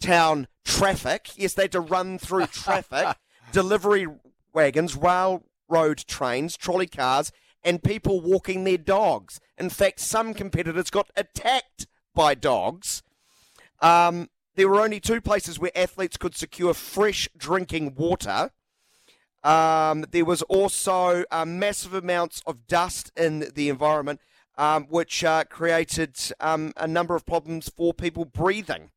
town 0.00 0.48
traffic. 0.64 1.30
Yes, 1.36 1.54
they 1.54 1.62
had 1.62 1.72
to 1.72 1.80
run 1.80 2.18
through 2.18 2.46
traffic, 2.52 3.16
delivery 3.52 4.06
wagons, 4.52 4.96
railroad 4.96 6.04
trains, 6.06 6.56
trolley 6.56 6.86
cars, 6.86 7.32
and 7.66 7.82
people 7.82 8.20
walking 8.20 8.64
their 8.64 8.78
dogs. 8.78 9.40
In 9.58 9.68
fact, 9.68 9.98
some 10.00 10.32
competitors 10.32 10.88
got 10.88 11.10
attacked 11.16 11.86
by 12.14 12.34
dogs. 12.34 13.02
Um, 13.82 14.30
there 14.54 14.68
were 14.68 14.80
only 14.80 15.00
two 15.00 15.20
places 15.20 15.58
where 15.58 15.76
athletes 15.76 16.16
could 16.16 16.34
secure 16.34 16.72
fresh 16.72 17.28
drinking 17.36 17.94
water. 17.96 18.52
Um, 19.42 20.06
there 20.12 20.24
was 20.24 20.42
also 20.42 21.24
uh, 21.30 21.44
massive 21.44 21.92
amounts 21.92 22.40
of 22.46 22.66
dust 22.66 23.12
in 23.16 23.50
the 23.54 23.68
environment, 23.68 24.20
um, 24.56 24.86
which 24.88 25.24
uh, 25.24 25.44
created 25.44 26.16
um, 26.40 26.72
a 26.76 26.86
number 26.86 27.14
of 27.16 27.26
problems 27.26 27.68
for 27.68 27.92
people 27.92 28.24
breathing. 28.24 28.90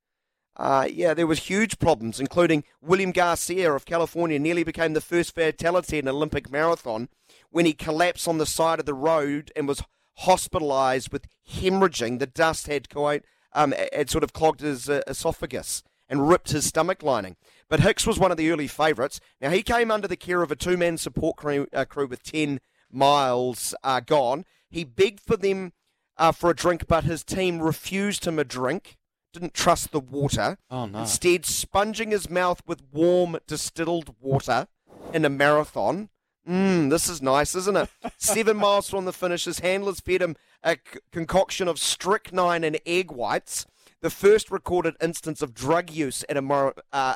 Uh, 0.59 0.85
yeah, 0.91 1.13
there 1.13 1.25
was 1.25 1.39
huge 1.39 1.79
problems, 1.79 2.19
including 2.19 2.65
William 2.81 3.13
Garcia 3.13 3.71
of 3.71 3.85
California 3.85 4.37
nearly 4.37 4.65
became 4.65 4.91
the 4.91 4.99
first 4.99 5.33
fatality 5.33 5.99
in 5.99 6.05
an 6.05 6.13
Olympic 6.13 6.51
marathon 6.51 7.07
when 7.49 7.65
he 7.65 7.71
collapsed 7.71 8.27
on 8.27 8.39
the 8.39 8.45
side 8.45 8.77
of 8.77 8.85
the 8.85 8.93
road 8.93 9.53
and 9.55 9.69
was 9.69 9.81
hospitalized 10.17 11.13
with 11.13 11.27
hemorrhaging. 11.49 12.19
The 12.19 12.27
dust 12.27 12.67
had, 12.67 12.89
co- 12.89 13.21
um, 13.53 13.73
had 13.93 14.09
sort 14.09 14.25
of 14.25 14.33
clogged 14.33 14.59
his 14.59 14.89
uh, 14.89 15.01
esophagus 15.07 15.81
and 16.09 16.27
ripped 16.27 16.51
his 16.51 16.65
stomach 16.65 17.03
lining. 17.03 17.37
But 17.69 17.79
Hicks 17.79 18.05
was 18.05 18.19
one 18.19 18.31
of 18.31 18.37
the 18.37 18.51
early 18.51 18.67
favourites. 18.67 19.21
Now, 19.39 19.51
he 19.51 19.63
came 19.63 19.89
under 19.89 20.09
the 20.09 20.17
care 20.17 20.41
of 20.41 20.51
a 20.51 20.57
two 20.57 20.75
man 20.75 20.97
support 20.97 21.37
crew, 21.37 21.67
uh, 21.71 21.85
crew 21.85 22.07
with 22.07 22.21
10 22.21 22.59
miles 22.91 23.73
uh, 23.81 24.01
gone. 24.01 24.43
He 24.69 24.83
begged 24.83 25.21
for 25.21 25.37
them 25.37 25.71
uh, 26.17 26.33
for 26.33 26.49
a 26.49 26.55
drink, 26.55 26.85
but 26.85 27.05
his 27.05 27.23
team 27.23 27.61
refused 27.61 28.25
him 28.25 28.37
a 28.37 28.43
drink, 28.43 28.97
didn't 29.33 29.53
trust 29.53 29.91
the 29.91 29.99
water. 29.99 30.57
Oh 30.69 30.85
no. 30.85 30.99
Instead, 30.99 31.45
sponging 31.45 32.11
his 32.11 32.29
mouth 32.29 32.61
with 32.65 32.81
warm 32.91 33.37
distilled 33.47 34.15
water 34.19 34.67
in 35.13 35.25
a 35.25 35.29
marathon. 35.29 36.09
Mmm, 36.47 36.89
this 36.89 37.07
is 37.07 37.21
nice, 37.21 37.53
isn't 37.53 37.77
it? 37.77 37.89
Seven 38.17 38.57
miles 38.57 38.89
from 38.89 39.05
the 39.05 39.13
finish, 39.13 39.45
his 39.45 39.59
handlers 39.59 39.99
fed 39.99 40.21
him 40.21 40.35
a 40.63 40.73
c- 40.75 40.99
concoction 41.11 41.67
of 41.67 41.77
strychnine 41.79 42.63
and 42.63 42.79
egg 42.85 43.11
whites, 43.11 43.65
the 44.01 44.09
first 44.09 44.49
recorded 44.49 44.95
instance 45.01 45.41
of 45.41 45.53
drug 45.53 45.91
use 45.91 46.25
at 46.27 46.37
a 46.37 46.41
mo- 46.41 46.73
uh, 46.91 47.15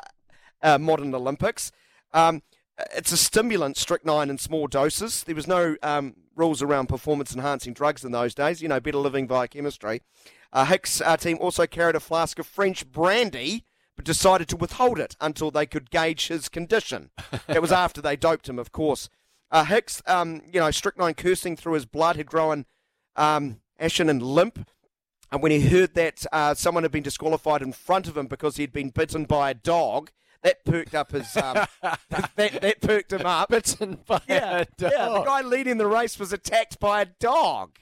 uh, 0.62 0.78
modern 0.78 1.14
Olympics. 1.14 1.72
Um, 2.12 2.42
it's 2.94 3.12
a 3.12 3.16
stimulant, 3.16 3.76
strychnine, 3.76 4.30
in 4.30 4.38
small 4.38 4.66
doses. 4.66 5.24
There 5.24 5.34
was 5.34 5.46
no 5.46 5.76
um, 5.82 6.14
rules 6.34 6.62
around 6.62 6.88
performance 6.88 7.34
enhancing 7.34 7.74
drugs 7.74 8.04
in 8.04 8.12
those 8.12 8.34
days, 8.34 8.62
you 8.62 8.68
know, 8.68 8.80
better 8.80 8.98
living 8.98 9.28
via 9.28 9.48
chemistry. 9.48 10.02
Uh, 10.52 10.64
Hicks' 10.64 11.00
uh, 11.00 11.16
team 11.16 11.38
also 11.40 11.66
carried 11.66 11.96
a 11.96 12.00
flask 12.00 12.38
of 12.38 12.46
French 12.46 12.90
brandy, 12.90 13.64
but 13.96 14.04
decided 14.04 14.48
to 14.48 14.56
withhold 14.56 14.98
it 14.98 15.16
until 15.20 15.50
they 15.50 15.66
could 15.66 15.90
gauge 15.90 16.28
his 16.28 16.48
condition. 16.48 17.10
it 17.48 17.62
was 17.62 17.72
after 17.72 18.00
they 18.00 18.16
doped 18.16 18.48
him, 18.48 18.58
of 18.58 18.72
course. 18.72 19.08
Uh, 19.50 19.64
Hicks, 19.64 20.02
um, 20.06 20.42
you 20.52 20.60
know, 20.60 20.70
strychnine 20.70 21.14
coursing 21.14 21.56
through 21.56 21.74
his 21.74 21.86
blood 21.86 22.16
had 22.16 22.26
grown 22.26 22.66
um, 23.16 23.60
ashen 23.78 24.08
and 24.08 24.22
limp. 24.22 24.68
And 25.30 25.42
when 25.42 25.52
he 25.52 25.60
heard 25.68 25.94
that 25.94 26.24
uh, 26.32 26.54
someone 26.54 26.84
had 26.84 26.92
been 26.92 27.02
disqualified 27.02 27.62
in 27.62 27.72
front 27.72 28.08
of 28.08 28.16
him 28.16 28.26
because 28.26 28.56
he'd 28.56 28.72
been 28.72 28.90
bitten 28.90 29.24
by 29.24 29.50
a 29.50 29.54
dog, 29.54 30.10
that 30.44 30.64
perked 30.64 30.94
up 30.94 31.10
his. 31.10 31.36
Um, 31.36 31.66
that, 31.82 32.30
that 32.36 32.80
perked 32.80 33.12
him 33.12 33.26
up. 33.26 33.48
Bitten 33.48 33.98
by 34.06 34.20
yeah, 34.28 34.58
a 34.58 34.64
dog. 34.78 34.92
Yeah, 34.94 35.08
the 35.08 35.22
guy 35.24 35.40
leading 35.40 35.78
the 35.78 35.86
race 35.86 36.18
was 36.18 36.32
attacked 36.32 36.78
by 36.78 37.02
a 37.02 37.06
dog. 37.06 37.78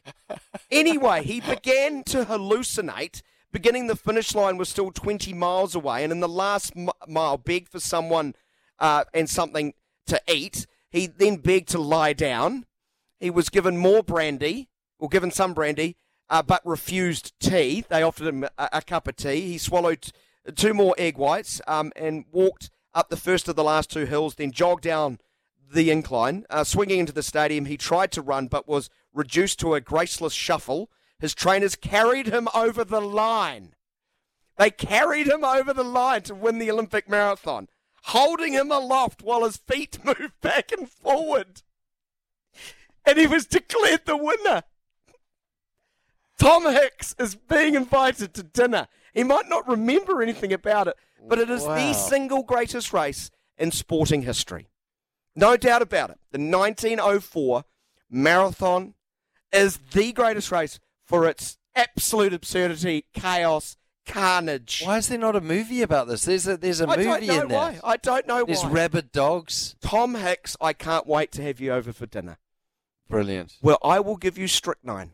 anyway, 0.71 1.25
he 1.25 1.41
began 1.41 2.05
to 2.05 2.25
hallucinate. 2.25 3.23
Beginning 3.53 3.89
the 3.89 3.97
finish 3.97 4.35
line 4.35 4.57
was 4.57 4.71
still 4.71 4.91
20 4.91 5.35
miles 5.35 5.75
away, 5.75 6.05
and 6.05 6.13
in 6.13 6.21
the 6.21 6.29
last 6.29 6.73
m- 6.75 6.89
mile, 7.07 7.37
begged 7.37 7.69
for 7.69 7.81
someone 7.81 8.35
uh, 8.79 9.05
and 9.13 9.29
something 9.29 9.75
to 10.07 10.21
eat. 10.27 10.67
He 10.89 11.07
then 11.07 11.37
begged 11.37 11.69
to 11.71 11.79
lie 11.79 12.15
down. 12.15 12.65
He 13.21 13.29
was 13.29 13.51
given 13.51 13.77
more 13.77 14.03
brandy, 14.03 14.71
or 14.99 15.09
given 15.09 15.31
some 15.31 15.53
brandy, 15.53 15.97
uh, 16.31 16.43
but 16.43 16.65
refused 16.65 17.33
tea. 17.41 17.85
They 17.89 18.03
offered 18.03 18.29
him 18.29 18.45
a, 18.45 18.69
a 18.73 18.83
cup 18.83 19.07
of 19.07 19.17
tea. 19.17 19.43
He 19.43 19.59
swallowed 19.59 20.11
two 20.55 20.75
more 20.75 20.95
egg 20.99 21.17
whites 21.17 21.61
um, 21.67 21.93
and 21.97 22.25
walked 22.33 22.71
up 22.95 23.09
the 23.09 23.17
first 23.17 23.49
of 23.49 23.57
the 23.57 23.65
last 23.65 23.91
two 23.91 24.05
hills, 24.05 24.35
then 24.35 24.51
jogged 24.51 24.83
down 24.83 25.19
the 25.73 25.91
incline. 25.91 26.45
Uh, 26.51 26.65
swinging 26.65 27.01
into 27.01 27.13
the 27.13 27.23
stadium, 27.23 27.67
he 27.67 27.77
tried 27.77 28.13
to 28.13 28.23
run 28.23 28.47
but 28.49 28.69
was 28.69 28.91
reduced 29.13 29.61
to 29.61 29.75
a 29.75 29.81
graceless 29.81 30.33
shuffle. 30.33 30.91
His 31.19 31.35
trainers 31.35 31.77
carried 31.77 32.27
him 32.27 32.49
over 32.55 32.85
the 32.85 33.01
line. 33.01 33.75
They 34.59 34.71
carried 34.71 35.29
him 35.29 35.45
over 35.45 35.73
the 35.73 35.85
line 35.85 36.23
to 36.23 36.35
win 36.35 36.59
the 36.59 36.71
Olympic 36.71 37.09
marathon, 37.09 37.69
holding 38.05 38.53
him 38.53 38.71
aloft 38.71 39.23
while 39.23 39.45
his 39.45 39.57
feet 39.57 39.99
moved 40.05 40.41
back 40.41 40.73
and 40.73 40.91
forward. 40.91 41.63
And 43.07 43.19
he 43.19 43.27
was 43.27 43.47
declared 43.47 44.05
the 44.05 44.17
winner. 44.17 44.63
Tom 46.39 46.65
Hicks 46.65 47.15
is 47.19 47.35
being 47.35 47.75
invited 47.75 48.35
to 48.35 48.43
dinner. 48.43 48.89
He 49.13 49.25
might 49.25 49.49
not 49.49 49.69
remember 49.69 50.23
anything 50.23 50.53
about 50.53 50.89
it, 50.89 50.97
but 51.29 51.39
it 51.39 51.51
is 51.51 51.63
Wow. 51.65 51.75
the 51.77 51.93
single 51.93 52.43
greatest 52.43 52.93
race 52.93 53.31
in 53.59 53.71
sporting 53.71 54.23
history. 54.23 54.69
No 55.37 55.57
doubt 55.57 55.83
about 55.83 56.11
it. 56.11 56.19
The 56.31 56.39
1904 56.39 57.65
marathon 58.11 58.95
is 59.53 59.79
the 59.93 60.13
greatest 60.13 60.51
race 60.51 60.79
for 61.05 61.27
its 61.27 61.59
absolute 61.75 62.33
absurdity, 62.33 63.05
chaos, 63.15 63.77
carnage. 64.07 64.83
Why 64.85 64.99
is 64.99 65.09
there 65.09 65.19
not 65.19 65.37
a 65.37 65.41
movie 65.41 65.83
about 65.83 66.09
this? 66.09 66.25
There's 66.25 66.47
a 66.47 66.57
there's 66.57 66.81
a 66.81 66.89
I 66.89 66.97
movie 66.97 67.05
don't 67.05 67.27
know 67.27 67.43
in 67.43 67.49
there. 67.49 67.59
why. 67.59 67.81
I 67.85 67.97
don't 67.97 68.27
know 68.27 68.45
There's 68.45 68.63
why. 68.65 68.71
rabid 68.71 69.13
dogs. 69.13 69.77
Tom 69.81 70.15
Hicks, 70.17 70.57
I 70.61 70.73
can't 70.73 71.07
wait 71.07 71.33
to 71.33 71.43
have 71.43 71.61
you 71.61 71.73
over 71.73 71.93
for 71.93 72.07
dinner. 72.07 72.39
Brilliant. 73.09 73.55
Well, 73.63 73.79
I 73.83 74.01
will 74.01 74.17
give 74.17 74.37
you 74.39 74.49
strychnine 74.49 75.13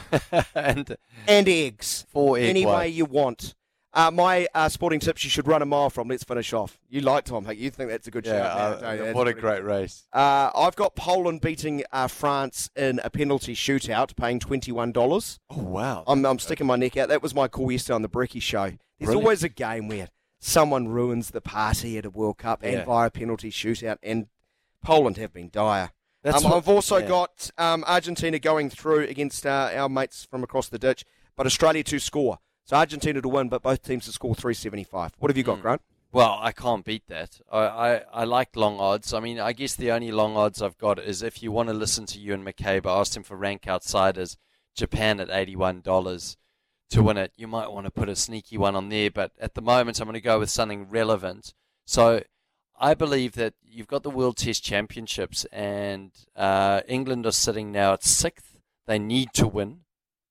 and 0.54 0.96
and 1.26 1.48
eggs. 1.48 2.06
four 2.10 2.38
egg 2.38 2.44
any 2.48 2.66
way 2.66 2.88
you 2.88 3.04
want. 3.04 3.54
Uh, 3.94 4.10
my 4.10 4.46
uh, 4.54 4.70
sporting 4.70 4.98
tips 5.00 5.22
you 5.22 5.28
should 5.28 5.46
run 5.46 5.60
a 5.60 5.66
mile 5.66 5.90
from. 5.90 6.08
Let's 6.08 6.24
finish 6.24 6.54
off. 6.54 6.78
You 6.88 7.02
like 7.02 7.24
Tom 7.24 7.44
Hicks. 7.44 7.60
You 7.60 7.68
think 7.70 7.90
that's 7.90 8.06
a 8.08 8.10
good 8.10 8.24
Yeah, 8.24 8.38
shout. 8.38 8.82
uh? 8.82 8.96
That's 8.96 9.14
what 9.14 9.28
a 9.28 9.34
great 9.34 9.62
race. 9.62 10.08
Uh, 10.14 10.50
I've 10.54 10.76
got 10.76 10.94
Poland 10.96 11.42
beating 11.42 11.84
uh, 11.92 12.06
France 12.08 12.70
in 12.74 13.00
a 13.04 13.10
penalty 13.10 13.54
shootout, 13.54 14.16
paying 14.16 14.38
twenty-one 14.40 14.92
dollars. 14.92 15.38
Oh 15.50 15.62
wow. 15.62 16.04
I'm, 16.06 16.24
I'm 16.24 16.38
sticking 16.38 16.66
my 16.66 16.76
neck 16.76 16.96
out. 16.96 17.10
That 17.10 17.22
was 17.22 17.34
my 17.34 17.48
call 17.48 17.70
yesterday 17.70 17.96
on 17.96 18.02
the 18.02 18.08
Bricky 18.08 18.40
Show. 18.40 18.70
There's 18.70 18.78
Brilliant. 19.08 19.24
always 19.24 19.42
a 19.44 19.48
game 19.50 19.88
where 19.88 20.08
someone 20.38 20.88
ruins 20.88 21.30
the 21.32 21.42
party 21.42 21.98
at 21.98 22.06
a 22.06 22.10
World 22.10 22.38
Cup 22.38 22.62
and 22.62 22.72
Yeah. 22.72 22.84
via 22.86 23.10
penalty 23.10 23.50
shootout, 23.50 23.98
and 24.02 24.26
Poland 24.82 25.18
have 25.18 25.34
been 25.34 25.50
dire. 25.50 25.90
That's 26.22 26.44
um, 26.44 26.50
what- 26.50 26.56
I've 26.58 26.68
also 26.68 26.98
yeah. 26.98 27.08
got 27.08 27.50
um, 27.58 27.84
Argentina 27.86 28.38
going 28.38 28.70
through 28.70 29.00
against 29.04 29.44
uh, 29.46 29.70
our 29.74 29.88
mates 29.88 30.24
from 30.24 30.42
across 30.42 30.68
the 30.68 30.78
ditch, 30.78 31.04
but 31.36 31.46
Australia 31.46 31.82
to 31.84 31.98
score. 31.98 32.38
So 32.64 32.76
Argentina 32.76 33.20
to 33.20 33.28
win, 33.28 33.48
but 33.48 33.62
both 33.62 33.82
teams 33.82 34.04
to 34.04 34.12
score 34.12 34.34
375. 34.34 35.12
What 35.18 35.30
have 35.30 35.36
you 35.36 35.42
got, 35.42 35.58
Mm. 35.58 35.62
Grant? 35.62 35.82
Well, 36.12 36.38
I 36.42 36.52
can't 36.52 36.84
beat 36.84 37.06
that. 37.08 37.40
I, 37.50 37.58
I, 37.60 38.02
I 38.12 38.24
like 38.24 38.54
long 38.54 38.78
odds. 38.78 39.14
I 39.14 39.20
mean, 39.20 39.40
I 39.40 39.52
guess 39.54 39.74
the 39.74 39.90
only 39.90 40.12
long 40.12 40.36
odds 40.36 40.60
I've 40.60 40.76
got 40.76 40.98
is 40.98 41.22
if 41.22 41.42
you 41.42 41.50
want 41.50 41.70
to 41.70 41.72
listen 41.74 42.04
to 42.06 42.18
Ewan 42.18 42.44
McCabe, 42.44 42.84
I 42.86 43.00
asked 43.00 43.16
him 43.16 43.22
for 43.22 43.34
rank 43.34 43.66
outsiders, 43.66 44.36
Japan 44.76 45.20
at 45.20 45.28
$81 45.28 46.36
to 46.90 47.02
win 47.02 47.16
it. 47.16 47.32
You 47.36 47.46
might 47.48 47.72
want 47.72 47.86
to 47.86 47.90
put 47.90 48.10
a 48.10 48.14
sneaky 48.16 48.58
one 48.58 48.76
on 48.76 48.90
there, 48.90 49.10
but 49.10 49.32
at 49.40 49.54
the 49.54 49.62
moment, 49.62 50.00
I'm 50.00 50.04
going 50.04 50.12
to 50.14 50.20
go 50.20 50.38
with 50.38 50.50
something 50.50 50.88
relevant. 50.90 51.54
So 51.86 52.22
I 52.82 52.94
believe 52.94 53.34
that 53.34 53.54
you've 53.64 53.86
got 53.86 54.02
the 54.02 54.10
World 54.10 54.36
Test 54.36 54.64
Championships, 54.64 55.44
and 55.52 56.10
uh, 56.34 56.80
England 56.88 57.24
are 57.26 57.30
sitting 57.30 57.70
now 57.70 57.92
at 57.92 58.02
sixth. 58.02 58.58
They 58.88 58.98
need 58.98 59.32
to 59.34 59.46
win 59.46 59.82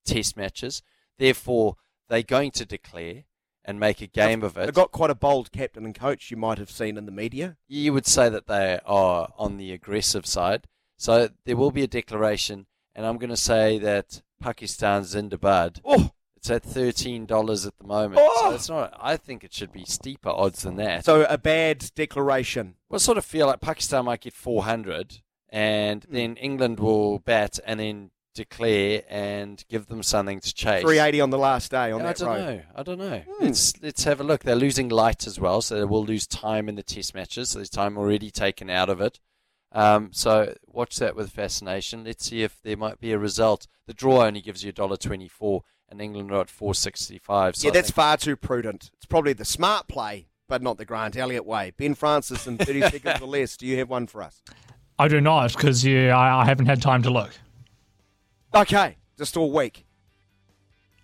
Test 0.06 0.36
matches. 0.36 0.84
Therefore, 1.18 1.78
they're 2.10 2.24
going 2.24 2.52
to 2.52 2.66
declare 2.66 3.24
and 3.64 3.80
make 3.80 4.02
a 4.02 4.08
game 4.08 4.44
of 4.44 4.58
it. 4.58 4.66
They've 4.66 4.74
got 4.74 4.92
quite 4.92 5.12
a 5.12 5.16
bold 5.16 5.54
captain 5.54 5.86
and 5.86 5.96
coach 5.96 6.30
you 6.30 6.36
might 6.36 6.58
have 6.58 6.70
seen 6.70 6.98
in 6.98 7.06
the 7.06 7.12
media. 7.14 7.56
you 7.70 7.94
would 7.94 8.06
say 8.06 8.28
that 8.28 8.48
they 8.48 8.80
are 8.86 9.30
on 9.38 9.56
the 9.56 9.72
aggressive 9.72 10.26
side. 10.26 10.68
So 10.98 11.30
there 11.46 11.56
will 11.56 11.72
be 11.72 11.84
a 11.84 11.88
declaration, 11.88 12.66
and 12.94 13.06
I'm 13.06 13.18
going 13.18 13.30
to 13.30 13.38
say 13.38 13.80
that 13.80 14.24
Pakistan's 14.42 15.16
Zindabad. 15.16 15.80
Oh, 15.86 16.12
It's 16.42 16.50
at 16.50 16.64
thirteen 16.64 17.28
dollars 17.28 17.68
at 17.68 17.78
the 17.78 17.84
moment. 17.86 18.20
Oh! 18.20 18.50
So 18.50 18.56
it's 18.56 18.68
not. 18.70 18.98
I 19.00 19.16
think 19.16 19.44
it 19.44 19.54
should 19.54 19.72
be 19.72 19.86
steeper 19.86 20.30
odds 20.30 20.64
than 20.64 20.76
that. 20.78 21.06
so 21.06 21.24
a 21.30 21.38
bad 21.38 21.92
declaration. 21.94 22.76
Well, 22.90 22.96
I 22.96 22.98
sort 22.98 23.20
of 23.20 23.26
feel 23.26 23.46
like 23.46 23.62
Pakistan 23.62 24.06
might 24.06 24.22
get 24.22 24.34
four 24.34 24.64
hundred, 24.64 25.22
and 25.50 26.04
Hmm. 26.04 26.14
then 26.14 26.36
England 26.38 26.80
will 26.80 27.20
bat 27.20 27.60
and 27.64 27.80
then 27.80 28.10
declare 28.34 29.04
and 29.08 29.64
give 29.70 29.86
them 29.86 30.02
something 30.02 30.40
to 30.40 30.52
chase. 30.54 30.82
380 30.82 31.22
on 31.22 31.30
the 31.30 31.38
last 31.38 31.70
day 31.70 31.92
on 31.92 32.00
Yeah, 32.00 32.06
I 32.06 32.08
that 32.08 32.18
don't 32.18 32.28
road. 32.30 32.40
know. 32.40 32.62
I 32.76 32.84
don't 32.84 32.98
know. 33.00 33.20
Hmm. 33.20 33.44
Let's 33.44 33.74
let's 33.84 34.04
have 34.06 34.20
a 34.20 34.24
look. 34.24 34.42
They're 34.42 34.56
losing 34.56 34.90
light 34.90 35.28
as 35.28 35.40
well, 35.40 35.62
so 35.62 35.76
they 35.76 35.86
will 35.86 36.04
lose 36.06 36.26
time 36.26 36.68
in 36.68 36.74
the 36.74 36.82
test 36.82 37.14
matches. 37.14 37.50
So 37.50 37.60
there's 37.60 37.70
time 37.70 38.00
already 38.00 38.32
taken 38.32 38.68
out 38.68 38.90
of 38.90 39.00
it. 39.00 39.20
Um, 39.74 40.10
so 40.12 40.56
watch 40.66 40.98
that 40.98 41.16
with 41.16 41.30
fascination. 41.32 42.04
Let's 42.04 42.26
see 42.26 42.42
if 42.42 42.60
there 42.64 42.76
might 42.78 43.00
be 43.00 43.12
a 43.12 43.20
result. 43.20 43.68
The 43.86 43.94
draw 43.94 44.24
only 44.26 44.42
gives 44.42 44.64
you 44.64 44.70
a 44.70 44.74
dollar 44.74 44.98
twenty-four, 44.98 45.62
and 45.92 46.02
England 46.02 46.32
are 46.32 46.42
at 46.42 46.50
four 46.50 46.74
sixty-five. 46.74 47.56
So 47.56 47.68
yeah, 47.68 47.72
I 47.72 47.74
that's 47.74 47.90
think- 47.90 47.96
far 47.96 48.18
too 48.18 48.36
prudent. 48.36 48.90
It's 48.96 49.06
probably 49.06 49.34
the 49.34 49.46
smart 49.46 49.88
play, 49.88 50.28
but 50.48 50.62
not 50.62 50.78
the 50.78 50.86
Grant 50.86 51.16
Elliott 51.18 51.46
way. 51.46 51.74
Ben 51.78 51.94
Francis 51.94 52.48
in 52.48 52.58
30 52.58 52.82
seconds 52.90 53.22
or 53.22 53.28
less. 53.28 53.58
Do 53.58 53.68
you 53.68 53.78
have 53.78 53.90
one 53.90 54.08
for 54.08 54.24
us? 54.24 54.42
I 54.98 55.08
do 55.08 55.20
not 55.22 55.54
because 55.54 55.86
I, 55.86 56.10
I 56.42 56.46
haven't 56.46 56.68
had 56.68 56.82
time 56.82 57.02
to 57.04 57.10
look. 57.10 57.32
Okay, 58.56 58.98
just 59.18 59.36
all 59.38 59.52
week. 59.52 59.86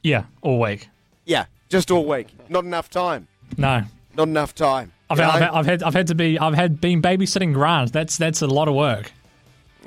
Yeah, 0.03 0.25
all 0.41 0.59
week. 0.59 0.89
Yeah, 1.25 1.45
just 1.69 1.91
all 1.91 2.05
week. 2.05 2.27
Not 2.49 2.63
enough 2.63 2.89
time. 2.89 3.27
No, 3.57 3.83
Not 4.15 4.27
enough 4.27 4.53
time. 4.55 4.91
I've, 5.09 5.19
I've, 5.19 5.39
know? 5.41 5.49
I've 5.53 5.65
had 5.65 5.83
I've 5.83 5.93
had 5.93 6.07
to 6.07 6.15
be 6.15 6.37
I've 6.37 6.53
had 6.53 6.79
been 6.81 7.01
babysitting 7.01 7.53
Grant. 7.53 7.91
That's 7.93 8.17
that's 8.17 8.41
a 8.41 8.47
lot 8.47 8.67
of 8.67 8.75
work. 8.75 9.11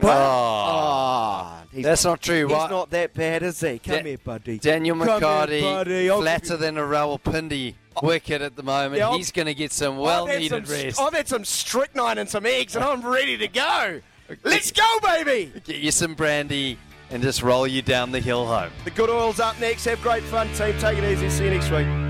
Ah, 0.03 1.60
he's 1.73 1.85
That's 1.85 2.05
not 2.05 2.21
true. 2.21 2.47
He's 2.49 2.57
Why- 2.57 2.69
not 2.71 2.91
that 2.91 3.15
bad, 3.15 3.43
is 3.43 3.61
he? 3.61 3.79
Come 3.79 3.97
Da- 3.97 4.03
here, 4.03 4.19
buddy. 4.19 4.59
Daniel 4.59 4.97
Come 4.97 5.07
here, 5.09 5.17
McHardy, 5.21 5.61
buddy. 5.63 6.09
Flatter 6.09 6.57
than 6.57 6.79
a 6.79 6.83
Rawalpindi 6.83 7.75
wicket 8.03 8.43
at 8.43 8.57
the 8.57 8.63
moment. 8.63 8.97
Yeah, 8.99 9.17
He's 9.17 9.33
going 9.33 9.47
to 9.47 9.55
get 9.55 9.73
some 9.73 9.99
well-needed 9.99 10.69
rest. 10.69 11.01
I've 11.01 11.13
had 11.15 11.29
some 11.29 11.45
strychnine 11.45 12.19
and 12.19 12.29
some 12.29 12.47
eggs, 12.47 12.77
and 12.77 12.85
I'm 12.85 13.03
ready 13.07 13.37
to 13.39 13.49
go. 13.49 14.01
Let's 14.45 14.71
go, 14.71 14.83
baby. 15.03 15.53
Get 15.65 15.77
you 15.77 15.91
some 15.91 16.15
brandy 16.15 16.79
and 17.11 17.23
just 17.23 17.43
roll 17.43 17.67
you 17.67 17.83
down 17.83 18.13
the 18.13 18.21
hill 18.21 18.47
home. 18.47 18.71
The 18.85 18.91
good 18.91 19.11
oil's 19.11 19.41
up 19.41 19.59
next. 19.61 19.85
Have 19.87 20.01
great 20.03 20.23
fun, 20.25 20.47
team. 20.55 20.79
Take 20.79 20.99
it 20.99 21.05
easy. 21.05 21.29
See 21.29 21.45
you 21.45 21.51
next 21.51 21.71
week. 21.71 22.10